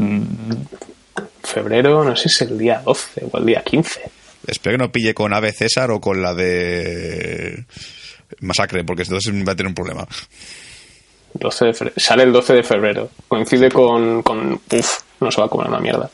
febrero, 1.44 2.04
no 2.04 2.16
sé 2.16 2.28
si 2.28 2.44
es 2.44 2.50
el 2.50 2.58
día 2.58 2.82
12 2.84 3.26
o 3.30 3.38
el 3.38 3.46
día 3.46 3.62
15. 3.62 4.00
Espero 4.46 4.76
que 4.76 4.82
no 4.84 4.90
pille 4.90 5.14
con 5.14 5.32
Ave 5.32 5.52
César 5.52 5.90
o 5.90 6.00
con 6.00 6.22
la 6.22 6.34
de 6.34 7.64
Masacre, 8.40 8.82
porque 8.84 9.02
entonces 9.02 9.32
va 9.46 9.52
a 9.52 9.56
tener 9.56 9.68
un 9.68 9.74
problema. 9.74 10.08
12 11.34 11.64
de 11.66 11.72
febrero. 11.74 11.94
Sale 11.98 12.22
el 12.24 12.32
12 12.32 12.52
de 12.54 12.62
febrero. 12.62 13.10
Coincide 13.28 13.70
con, 13.70 14.22
con. 14.22 14.54
Uf, 14.54 14.98
no 15.20 15.30
se 15.30 15.40
va 15.40 15.46
a 15.46 15.50
comer 15.50 15.68
una 15.68 15.80
mierda. 15.80 16.10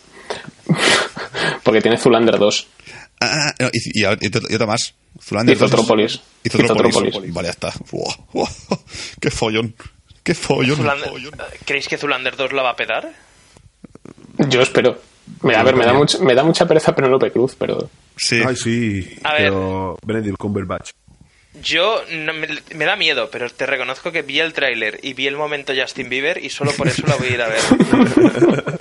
Porque 1.63 1.81
tiene 1.81 1.99
Zulander 1.99 2.39
2. 2.39 2.67
Ah, 3.21 3.53
no, 3.59 3.69
y, 3.73 3.79
y, 4.01 4.03
y 4.03 4.05
otra- 4.05 4.43
y 4.49 4.55
otra 4.55 4.67
más. 4.67 4.95
Zulander 5.21 5.57
Y 5.57 5.59
Zootropolis. 5.59 6.21
Y 6.45 6.49
Zootropolis. 6.51 6.95
Y 6.97 7.01
Zootropolis. 7.01 7.35
Vale, 7.35 7.47
ya 7.49 7.51
está. 7.53 7.73
Buah, 7.91 8.15
buah. 8.33 8.49
Qué 9.21 9.31
follón. 9.31 9.75
Qué 10.23 10.35
follón. 10.35 10.77
Zulander- 10.79 11.09
follón. 11.11 11.33
¿Creéis 11.65 11.89
que 11.89 11.99
Zulander 11.99 12.37
2 12.37 12.53
la 12.53 12.63
va 12.63 12.71
a 12.71 12.77
pedar? 12.77 13.11
Yo 14.49 14.61
espero. 14.63 14.99
Me, 15.43 15.55
a 15.57 15.63
ver, 15.63 15.77
me 15.77 15.85
da, 15.85 15.93
mucha, 15.93 16.19
me 16.21 16.35
da 16.35 16.43
mucha 16.43 16.67
pereza 16.67 16.95
Penélope 16.95 17.31
Cruz, 17.33 17.55
pero. 17.59 17.91
Sí. 18.17 18.41
Ay, 18.47 18.57
sí. 18.57 19.19
A 19.25 19.33
ver. 19.35 19.43
Pero 19.51 19.99
Benedict 20.07 20.37
Cumberbatch. 20.39 20.91
Yo 21.63 22.03
no- 22.13 22.35
me, 22.35 22.47
me 22.75 22.85
da 22.85 22.97
miedo, 22.97 23.31
pero 23.31 23.49
te 23.51 23.67
reconozco 23.67 24.13
que 24.13 24.23
vi 24.23 24.39
el 24.41 24.53
tráiler 24.53 25.01
y 25.03 25.15
vi 25.15 25.27
el 25.27 25.37
momento 25.37 25.73
Justin 25.79 26.09
Bieber 26.09 26.43
y 26.45 26.51
solo 26.51 26.73
por 26.73 26.89
eso 26.89 27.03
la 27.07 27.17
voy 27.17 27.29
a 27.29 27.31
ir 27.35 27.43
a 27.43 27.49
ver. 27.49 27.61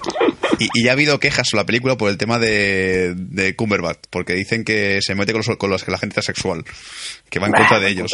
Y, 0.59 0.69
y 0.73 0.83
ya 0.85 0.89
ha 0.89 0.93
habido 0.93 1.19
quejas 1.19 1.47
sobre 1.47 1.61
la 1.61 1.65
película 1.67 1.97
por 1.97 2.09
el 2.09 2.17
tema 2.17 2.39
de, 2.39 3.13
de 3.15 3.55
Cumberbatch, 3.55 3.99
porque 4.09 4.33
dicen 4.33 4.63
que 4.63 4.97
se 5.03 5.13
mete 5.13 5.31
con 5.31 5.43
los, 5.45 5.55
con 5.57 5.69
los 5.69 5.83
que 5.83 5.91
la 5.91 5.99
gente 5.99 6.15
transexual, 6.15 6.63
que 7.29 7.37
va 7.37 7.45
en 7.45 7.53
contra 7.53 7.79
de 7.79 7.89
ellos. 7.89 8.09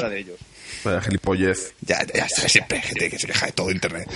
Vaya 0.84 1.00
gilipollez. 1.02 1.74
Ya, 1.80 2.06
ya, 2.14 2.28
ya, 2.28 2.50
siempre 2.50 2.80
hay 2.80 2.84
gente 2.84 3.10
que 3.12 3.18
se 3.20 3.28
queja 3.28 3.46
de 3.46 3.54
todo 3.54 3.72
internet. 3.72 4.10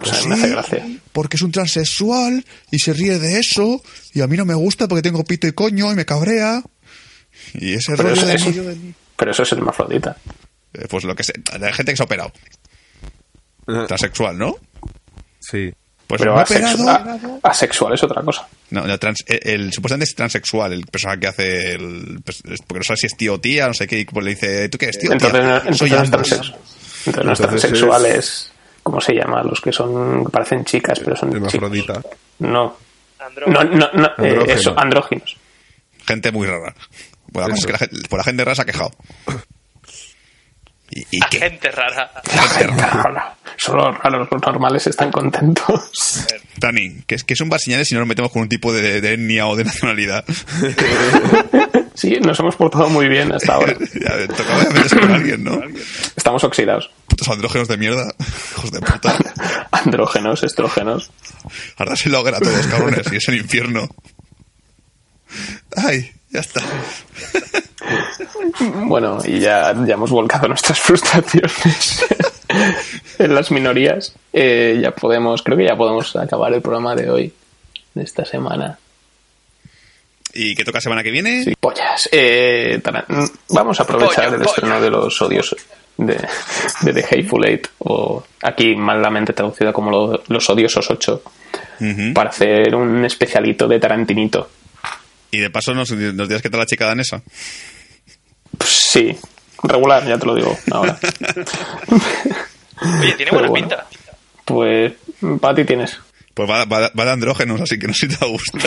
Pues 0.00 0.12
a 0.12 0.20
mí 0.22 0.26
me 0.30 0.34
hace 0.34 0.48
gracia. 0.48 0.86
Porque 1.12 1.36
es 1.36 1.42
un 1.42 1.52
transexual 1.52 2.44
y 2.72 2.80
se 2.80 2.92
ríe 2.92 3.20
de 3.20 3.38
eso, 3.38 3.80
y 4.12 4.22
a 4.22 4.26
mí 4.26 4.36
no 4.36 4.44
me 4.46 4.54
gusta 4.54 4.88
porque 4.88 5.02
tengo 5.02 5.22
pito 5.22 5.46
y 5.46 5.52
coño 5.52 5.92
y 5.92 5.94
me 5.94 6.04
cabrea. 6.04 6.60
Y 7.54 7.74
ese 7.74 7.92
Pero 7.96 8.02
rollo 8.08 8.14
eso, 8.14 8.26
de 8.26 8.34
eso- 8.34 8.50
mí- 8.50 8.94
pero 9.24 9.30
eso 9.32 9.42
es 9.42 9.52
hermafrodita. 9.52 10.14
Eh, 10.74 10.86
Pues 10.86 11.04
lo 11.04 11.14
que 11.16 11.24
sé, 11.24 11.32
la 11.58 11.72
gente 11.72 11.92
que 11.92 11.96
se 11.96 12.02
ha 12.02 12.04
operado. 12.04 12.30
Transexual, 13.86 14.36
¿no? 14.36 14.56
Sí. 15.40 15.72
Pues 16.06 16.20
Pero 16.20 16.36
asexu- 16.36 16.82
operado. 16.82 17.40
a- 17.42 17.48
asexual 17.48 17.94
es 17.94 18.02
otra 18.02 18.20
cosa. 18.22 18.46
No, 18.68 18.86
no, 18.86 18.98
trans- 18.98 19.24
el, 19.26 19.40
el- 19.48 19.72
supuestamente 19.72 20.04
es 20.10 20.14
transexual, 20.14 20.74
el 20.74 20.84
personaje 20.84 21.20
que 21.20 21.26
hace 21.28 21.72
el. 21.76 22.20
pues, 22.22 22.42
es- 22.44 22.60
porque 22.60 22.80
no 22.80 22.84
sabe 22.84 22.98
si 22.98 23.06
es 23.06 23.16
tío 23.16 23.32
o 23.34 23.40
tía, 23.40 23.66
no 23.66 23.72
sé 23.72 23.86
qué, 23.86 24.00
y 24.00 24.04
pues 24.04 24.22
le 24.22 24.32
dice, 24.32 24.68
¿tú 24.68 24.76
qué 24.76 24.84
eres 24.86 24.98
tío 24.98 25.08
o 25.08 25.12
Entonces, 25.14 25.40
tía? 25.40 25.48
no, 25.48 25.56
entonces 25.56 25.78
Soy 25.78 25.90
no 25.90 25.96
es 25.96 26.02
ambos. 26.02 26.28
transexual. 26.28 26.58
Entonces 27.06 27.24
no 27.24 27.32
es 27.32 27.40
Entonces 27.40 27.60
transexual, 27.62 28.06
es- 28.06 28.16
es... 28.18 28.52
¿Cómo 28.82 29.00
se 29.00 29.14
llama? 29.14 29.42
Los 29.42 29.60
que 29.62 29.72
son... 29.72 30.24
que 30.26 30.30
parecen 30.30 30.62
chicas, 30.66 31.00
pero 31.02 31.16
son 31.16 31.32
chicos. 31.32 31.54
Hermafrodita. 31.54 32.02
No. 32.40 32.76
No, 33.46 33.64
no, 33.64 33.90
no. 33.94 34.06
eh, 34.22 34.44
eso, 34.48 34.78
andróginos. 34.78 35.38
Gente 36.06 36.30
muy 36.30 36.46
rara. 36.46 36.74
Pues 37.34 37.48
la 37.48 37.50
cosa 37.52 37.60
es 37.60 37.66
que 37.66 37.72
la 37.72 37.78
gente, 37.78 37.96
la 38.16 38.22
gente 38.24 38.44
rara 38.44 38.54
se 38.54 38.62
ha 38.62 38.64
quejado. 38.64 38.90
¿Y, 40.90 41.00
y 41.10 41.24
A 41.24 41.28
qué? 41.28 41.38
gente 41.40 41.70
rara. 41.72 42.12
La 42.32 42.42
gente 42.42 42.86
rara. 42.86 43.36
Solo 43.56 43.90
los 43.90 43.98
raros, 43.98 44.28
los 44.30 44.42
normales 44.42 44.86
están 44.86 45.10
contentos. 45.10 46.24
Dani, 46.58 47.02
que 47.08 47.16
es, 47.16 47.24
que 47.24 47.34
es 47.34 47.40
un 47.40 47.48
bar 47.48 47.58
señales 47.58 47.88
si 47.88 47.94
no 47.94 48.00
nos 48.00 48.08
metemos 48.08 48.30
con 48.30 48.42
un 48.42 48.48
tipo 48.48 48.72
de, 48.72 49.00
de 49.00 49.14
etnia 49.14 49.48
o 49.48 49.56
de 49.56 49.64
nacionalidad. 49.64 50.24
Sí, 51.96 52.18
nos 52.20 52.40
hemos 52.40 52.56
portado 52.56 52.90
muy 52.90 53.08
bien 53.08 53.32
hasta 53.32 53.54
ahora. 53.54 53.72
ya, 53.78 54.26
tocaba 54.26 54.64
de 54.64 55.00
con 55.00 55.12
alguien, 55.12 55.44
¿no? 55.44 55.62
Estamos 56.16 56.42
oxidados. 56.42 56.90
Putos 57.06 57.28
andrógenos 57.28 57.68
de 57.68 57.76
mierda. 57.76 58.12
Hijos 58.50 58.72
de 58.72 58.80
puta. 58.80 59.16
Andrógenos, 59.70 60.42
estrógenos. 60.42 61.12
Ahora 61.76 61.94
se 61.94 62.08
lo 62.08 62.18
hagan 62.18 62.34
a 62.34 62.40
todos, 62.40 62.66
cabrones, 62.66 63.12
y 63.12 63.16
es 63.16 63.28
el 63.28 63.36
infierno. 63.36 63.88
Ay, 65.76 66.12
ya 66.34 66.40
está. 66.40 66.60
Bueno, 68.86 69.18
y 69.24 69.40
ya, 69.40 69.74
ya 69.86 69.94
hemos 69.94 70.10
volcado 70.10 70.48
nuestras 70.48 70.80
frustraciones 70.80 72.04
en 73.18 73.34
las 73.34 73.50
minorías. 73.50 74.14
Eh, 74.32 74.78
ya 74.82 74.90
podemos, 74.92 75.42
creo 75.42 75.56
que 75.58 75.66
ya 75.66 75.76
podemos 75.76 76.14
acabar 76.16 76.52
el 76.54 76.62
programa 76.62 76.94
de 76.94 77.10
hoy, 77.10 77.32
de 77.94 78.02
esta 78.02 78.24
semana. 78.24 78.78
¿Y 80.32 80.54
qué 80.54 80.64
toca 80.64 80.80
semana 80.80 81.02
que 81.02 81.10
viene? 81.10 81.44
Sí, 81.44 81.54
pollas. 81.60 82.08
Eh, 82.10 82.80
vamos 83.50 83.80
a 83.80 83.82
aprovechar 83.82 84.24
Polla, 84.26 84.36
el 84.36 84.42
estreno 84.42 84.74
polla. 84.74 84.80
de 84.84 84.90
los 84.90 85.22
odios 85.22 85.56
de, 85.96 86.16
de 86.82 86.92
The 86.92 87.04
Hateful 87.04 87.44
Eight, 87.46 87.68
o 87.80 88.24
aquí 88.42 88.74
malamente 88.74 89.32
traducida 89.32 89.72
como 89.72 89.90
lo- 89.90 90.22
Los 90.28 90.48
Odiosos 90.50 90.90
8, 90.90 91.22
Ujú. 91.80 92.14
para 92.14 92.30
hacer 92.30 92.74
un 92.74 93.04
especialito 93.04 93.68
de 93.68 93.78
Tarantinito. 93.78 94.48
Y 95.34 95.40
de 95.40 95.50
paso 95.50 95.74
nos, 95.74 95.90
nos 95.90 96.28
dirás 96.28 96.42
qué 96.42 96.48
tal 96.50 96.60
la 96.60 96.66
chica 96.66 96.86
danesa. 96.86 97.20
Pues 98.56 98.70
sí, 98.70 99.16
regular, 99.62 100.06
ya 100.06 100.16
te 100.18 100.26
lo 100.26 100.34
digo 100.36 100.56
ahora. 100.70 100.96
Oye, 103.00 103.12
tiene 103.16 103.32
buena 103.32 103.48
bueno. 103.48 103.66
pinta. 103.68 103.86
Pues, 104.44 104.92
para 105.40 105.54
ti 105.56 105.64
tienes. 105.64 105.98
Pues 106.34 106.48
va, 106.48 106.64
va- 106.66 106.90
va 106.98 107.04
de 107.04 107.10
andrógenos, 107.10 107.60
así 107.60 107.78
que 107.78 107.86
no 107.88 107.94
sé 107.94 108.06
si 108.06 108.08
te 108.14 108.16
va 108.24 108.26
a 108.26 108.30
gustar. 108.30 108.60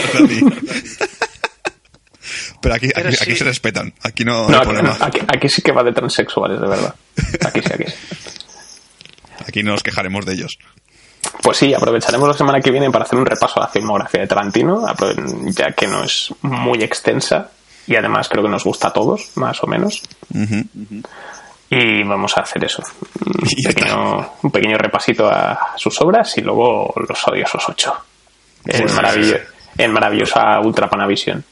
Pero 2.61 2.76
aquí, 2.76 2.89
Pero 2.94 3.07
aquí, 3.10 3.18
aquí 3.22 3.31
sí. 3.31 3.38
se 3.38 3.44
respetan. 3.44 3.94
Aquí 4.03 4.26
no, 4.26 4.44
no 4.44 4.49
No, 4.49 4.56
hay 4.56 4.61
aquí, 4.61 4.65
problema. 4.69 4.98
aquí- 4.99 5.22
aquí 5.27 5.49
sí 5.49 5.61
que 5.61 5.72
va 5.72 5.84
de 5.84 5.94
transexuales, 5.94 6.60
de 6.60 6.68
verdad. 6.68 6.95
Aquí 7.45 7.61
sí, 7.61 7.69
aquí 7.73 7.84
sí. 7.88 7.94
Aquí 9.48 9.64
no 9.64 9.72
nos 9.72 9.84
quejaremos 9.84 10.26
de 10.26 10.34
ellos. 10.34 10.57
Pues 11.41 11.58
sí, 11.58 11.74
aprovecharemos 11.74 12.28
la 12.28 12.34
semana 12.34 12.60
que 12.60 12.72
viene 12.72 12.90
para 12.91 13.06
hacer 13.06 13.18
un 13.20 13.26
repaso 13.26 13.60
a 13.60 13.64
la 13.66 13.68
filmografía 13.70 14.22
de 14.22 14.28
Tarantino, 14.28 14.86
ya 15.56 15.72
que 15.72 15.88
no 15.88 16.04
es 16.04 16.34
muy 16.41 16.84
extensa 16.84 17.52
y 17.88 17.95
además 17.95 18.28
creo 18.28 18.44
que 18.44 18.49
nos 18.49 18.64
gusta 18.64 18.90
a 18.90 18.94
todos, 18.94 19.32
más 19.36 19.64
o 19.64 19.68
menos. 19.68 20.02
Y 21.70 22.04
vamos 22.04 22.38
a 22.38 22.41
hacer 22.41 22.64
eso. 22.66 22.84
Un 23.26 23.64
pequeño, 23.64 24.32
un 24.44 24.52
pequeño 24.52 24.78
repasito 24.78 25.28
a 25.30 25.74
sus 25.78 25.99
obras 26.02 26.38
y 26.38 26.41
luego 26.41 26.94
los 27.08 27.28
odiosos 27.28 27.64
ocho. 27.68 27.94
En, 28.66 28.82
Pues- 28.82 28.94
maravillo- 28.94 29.40
en 29.78 29.91
maravillosa 29.94 30.60
Ultra 30.62 30.90
Panavision. 30.90 31.44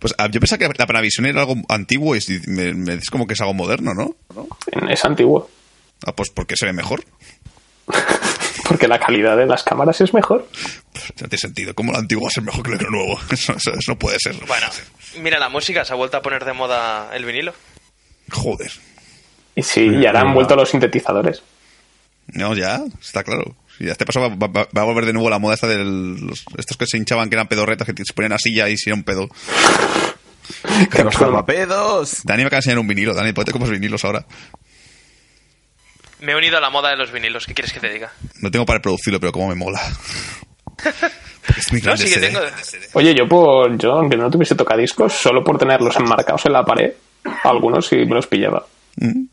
Pues 0.00 0.14
ah, 0.18 0.28
yo 0.30 0.40
pensaba 0.40 0.58
que 0.58 0.68
la 0.78 0.86
Panavision 0.86 1.26
era 1.26 1.40
algo 1.42 1.54
antiguo 1.68 2.16
y 2.16 2.20
me, 2.46 2.74
me- 2.74 2.94
es 2.94 3.08
como 3.10 3.26
que 3.26 3.34
es 3.34 3.40
algo 3.40 3.54
moderno, 3.54 3.92
¿no? 3.94 4.14
Es 4.88 5.04
antiguo. 5.04 5.48
Ah, 6.06 6.12
pues 6.14 6.30
porque 6.30 6.56
se 6.56 6.66
ve 6.66 6.72
mejor. 6.72 7.04
Porque 8.68 8.88
la 8.88 8.98
calidad 8.98 9.36
de 9.36 9.44
las 9.44 9.64
cámaras 9.64 10.00
es 10.00 10.14
mejor. 10.14 10.48
Pues 10.92 11.04
no 11.20 11.28
tiene 11.28 11.38
sentido. 11.38 11.74
¿Cómo 11.74 11.92
lo 11.92 11.98
antiguo 11.98 12.24
va 12.24 12.28
a 12.28 12.32
ser 12.32 12.42
mejor 12.44 12.62
que 12.62 12.82
lo 12.84 12.90
nuevo? 12.90 13.18
Eso, 13.30 13.52
eso- 13.54 13.72
eso 13.72 13.92
no 13.92 13.98
puede 13.98 14.18
ser. 14.18 14.34
Bueno, 14.46 14.66
mira 15.20 15.38
la 15.38 15.48
música, 15.50 15.84
se 15.84 15.92
ha 15.92 15.96
vuelto 15.96 16.16
a 16.16 16.22
poner 16.22 16.44
de 16.44 16.52
moda 16.54 17.10
el 17.14 17.24
vinilo. 17.24 17.52
Joder. 18.30 18.70
Y 19.54 19.62
sí, 19.62 19.86
y 19.86 20.06
ahora 20.06 20.20
han 20.20 20.32
vuelto 20.32 20.56
los 20.56 20.70
sintetizadores. 20.70 21.42
No, 22.28 22.54
ya, 22.54 22.80
está 23.00 23.24
claro. 23.24 23.56
Y 23.78 23.88
a 23.88 23.92
este 23.92 24.06
paso 24.06 24.20
va, 24.20 24.28
va- 24.28 24.68
va 24.74 24.82
a 24.82 24.84
volver 24.84 25.04
de 25.06 25.12
nuevo 25.12 25.28
la 25.28 25.38
moda 25.38 25.54
esta 25.54 25.66
de 25.66 25.78
los, 25.84 26.44
estos 26.56 26.76
que 26.76 26.86
se 26.86 26.96
hinchaban 26.96 27.28
que 27.28 27.34
eran 27.34 27.48
pedorretas, 27.48 27.86
que 27.86 28.04
se 28.04 28.12
ponían 28.14 28.32
a 28.32 28.38
silla 28.38 28.68
y 28.70 28.76
si 28.78 28.88
era 28.90 28.96
un 28.96 29.02
pedo. 29.04 29.28
Que 30.90 31.04
los 31.04 31.14
salvapedos. 31.14 32.20
Dani 32.24 32.42
me 32.42 32.46
acaba 32.48 32.58
de 32.58 32.60
enseñar 32.60 32.78
un 32.78 32.86
vinilo. 32.86 33.14
Dani, 33.14 33.32
ponte 33.32 33.52
como 33.52 33.66
vinilos 33.66 34.04
ahora. 34.04 34.24
Me 36.22 36.32
he 36.32 36.36
unido 36.36 36.56
a 36.56 36.60
la 36.60 36.70
moda 36.70 36.90
de 36.90 36.96
los 36.96 37.10
vinilos, 37.12 37.46
¿qué 37.46 37.54
quieres 37.54 37.72
que 37.72 37.80
te 37.80 37.90
diga? 37.90 38.12
No 38.40 38.50
tengo 38.50 38.64
para 38.64 38.78
reproducirlo, 38.78 39.18
pero 39.20 39.32
como 39.32 39.48
me 39.48 39.54
mola. 39.54 39.80
Es 41.56 41.72
No, 41.84 41.96
sí 41.96 42.04
que 42.04 42.10
CD. 42.14 42.28
tengo. 42.28 42.40
Oye, 42.92 43.14
yo 43.16 43.26
por 43.28 43.76
yo, 43.76 43.94
aunque 43.94 44.16
no 44.16 44.30
tuviese 44.30 44.54
tocadiscos, 44.54 45.12
solo 45.12 45.42
por 45.42 45.58
tenerlos 45.58 45.96
enmarcados 45.96 46.46
en 46.46 46.52
la 46.52 46.64
pared, 46.64 46.92
algunos 47.42 47.88
sí 47.88 47.96
me 47.96 48.14
los 48.14 48.28
pillaba. 48.28 48.64
Mm. 48.96 49.24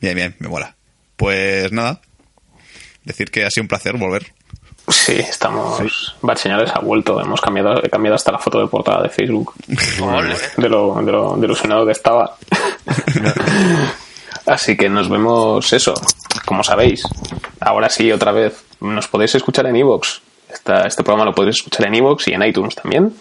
Bien, 0.00 0.14
bien, 0.14 0.36
me 0.38 0.48
mola. 0.48 0.74
Pues 1.16 1.70
nada. 1.70 2.00
Decir 3.04 3.30
que 3.30 3.44
ha 3.44 3.50
sido 3.50 3.64
un 3.64 3.68
placer 3.68 3.96
volver. 3.98 4.32
Sí, 4.88 5.16
estamos. 5.18 6.16
Bad 6.22 6.36
Señales 6.38 6.70
ha 6.74 6.80
vuelto. 6.80 7.20
Hemos 7.20 7.42
cambiado, 7.42 7.84
he 7.84 7.90
cambiado 7.90 8.16
hasta 8.16 8.32
la 8.32 8.38
foto 8.38 8.60
de 8.60 8.66
portada 8.66 9.02
de 9.02 9.10
Facebook. 9.10 9.52
De 9.66 10.68
lo, 10.68 10.94
de 11.02 11.12
lo, 11.12 11.36
de 11.36 11.42
lo 11.42 11.44
ilusionado 11.44 11.84
que 11.84 11.92
estaba. 11.92 12.36
Así 14.46 14.76
que 14.76 14.88
nos 14.88 15.08
vemos 15.08 15.72
eso. 15.72 15.94
Como 16.44 16.62
sabéis, 16.64 17.02
ahora 17.60 17.88
sí, 17.88 18.10
otra 18.12 18.32
vez, 18.32 18.64
nos 18.80 19.08
podéis 19.08 19.34
escuchar 19.34 19.66
en 19.66 19.76
Evox. 19.76 20.20
Este 20.84 21.02
programa 21.04 21.24
lo 21.24 21.34
podéis 21.34 21.56
escuchar 21.56 21.86
en 21.86 21.94
Evox 21.94 22.28
y 22.28 22.32
en 22.32 22.42
iTunes 22.42 22.74
también. 22.74 23.12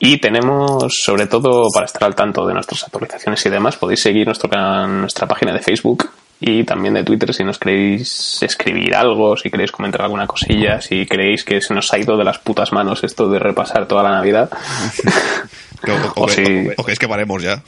Y 0.00 0.18
tenemos, 0.18 0.92
sobre 1.04 1.26
todo, 1.26 1.68
para 1.72 1.86
estar 1.86 2.04
al 2.04 2.14
tanto 2.14 2.44
de 2.46 2.54
nuestras 2.54 2.82
actualizaciones 2.84 3.44
y 3.46 3.50
demás, 3.50 3.76
podéis 3.76 4.00
seguir 4.02 4.26
nuestro, 4.26 4.50
nuestra 4.88 5.26
página 5.28 5.52
de 5.52 5.60
Facebook 5.60 6.10
y 6.40 6.64
también 6.64 6.94
de 6.94 7.04
Twitter 7.04 7.32
si 7.34 7.44
nos 7.44 7.58
queréis 7.58 8.42
escribir 8.42 8.94
algo, 8.94 9.36
si 9.36 9.48
queréis 9.50 9.70
comentar 9.72 10.02
alguna 10.02 10.26
cosilla, 10.26 10.80
si 10.80 11.06
creéis 11.06 11.44
que 11.44 11.60
se 11.60 11.72
nos 11.74 11.92
ha 11.92 11.98
ido 11.98 12.16
de 12.16 12.24
las 12.24 12.38
putas 12.38 12.72
manos 12.72 13.02
esto 13.04 13.28
de 13.28 13.38
repasar 13.38 13.86
toda 13.86 14.02
la 14.02 14.10
Navidad. 14.10 14.50
O, 16.16 16.22
o- 16.24 16.28
si- 16.28 16.42
o- 16.42 16.72
o 16.78 16.84
que 16.84 16.90
es 16.92 16.98
que 16.98 17.06
paremos 17.06 17.40
ya. 17.40 17.62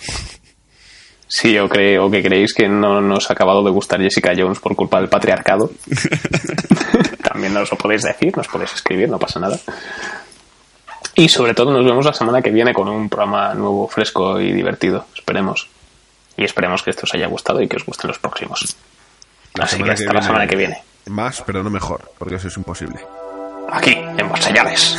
Si 1.32 1.52
yo 1.52 1.69
creo 1.69 2.11
que 2.11 2.24
creéis 2.24 2.52
que 2.52 2.69
no 2.69 3.01
nos 3.01 3.31
ha 3.31 3.35
acabado 3.35 3.62
de 3.62 3.70
gustar 3.70 4.01
Jessica 4.01 4.32
Jones 4.36 4.59
por 4.59 4.74
culpa 4.74 4.98
del 4.98 5.09
patriarcado, 5.09 5.70
también 7.23 7.55
nos 7.55 7.70
lo 7.70 7.78
podéis 7.78 8.02
decir, 8.02 8.36
nos 8.36 8.48
podéis 8.48 8.74
escribir, 8.74 9.09
no 9.09 9.16
pasa 9.16 9.39
nada. 9.39 9.57
Y 11.15 11.28
sobre 11.28 11.55
todo 11.55 11.73
nos 11.73 11.85
vemos 11.85 12.05
la 12.05 12.12
semana 12.12 12.43
que 12.43 12.51
viene 12.51 12.74
con 12.74 12.89
un 12.89 13.09
programa 13.09 13.55
nuevo, 13.55 13.86
fresco 13.86 14.40
y 14.40 14.52
divertido, 14.52 15.07
esperemos. 15.15 15.69
Y 16.36 16.43
esperemos 16.43 16.82
que 16.82 16.90
esto 16.90 17.02
os 17.05 17.15
haya 17.15 17.28
gustado 17.28 17.62
y 17.62 17.69
que 17.69 17.77
os 17.77 17.86
gusten 17.86 18.09
los 18.09 18.19
próximos. 18.19 18.74
La 19.55 19.66
Así 19.66 19.81
que 19.81 19.89
hasta 19.89 20.09
que 20.09 20.12
la 20.12 20.23
semana 20.23 20.48
que 20.48 20.57
viene. 20.57 20.82
Más, 21.07 21.44
pero 21.47 21.62
no 21.62 21.70
mejor, 21.70 22.11
porque 22.19 22.35
eso 22.35 22.48
es 22.48 22.57
imposible. 22.57 22.98
Aquí, 23.70 23.93
en 23.93 24.28
Barseñales. 24.28 24.98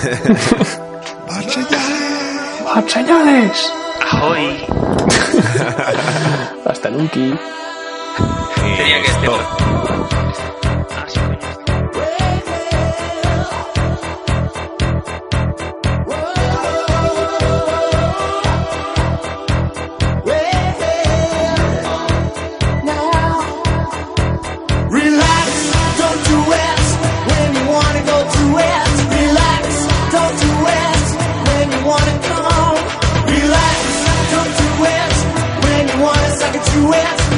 ¡Barseñales! 2.73 3.73
¡Ahoy! 4.11 4.65
Hasta 6.65 6.89
nunca. 6.89 7.13
Tenía 7.15 9.01
que 9.01 9.07
este. 9.07 9.27
to 36.73 36.93
answer. 36.93 37.30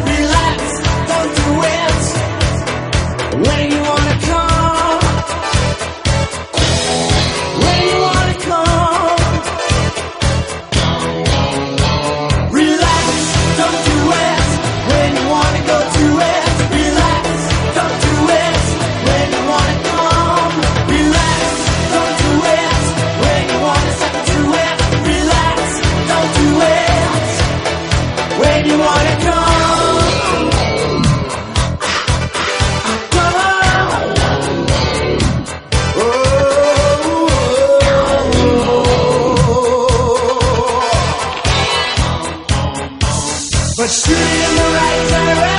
But 43.83 43.91
shoot 43.91 44.13
in 44.13 44.55
the 44.55 44.63
right 44.77 45.07
direction. 45.09 45.52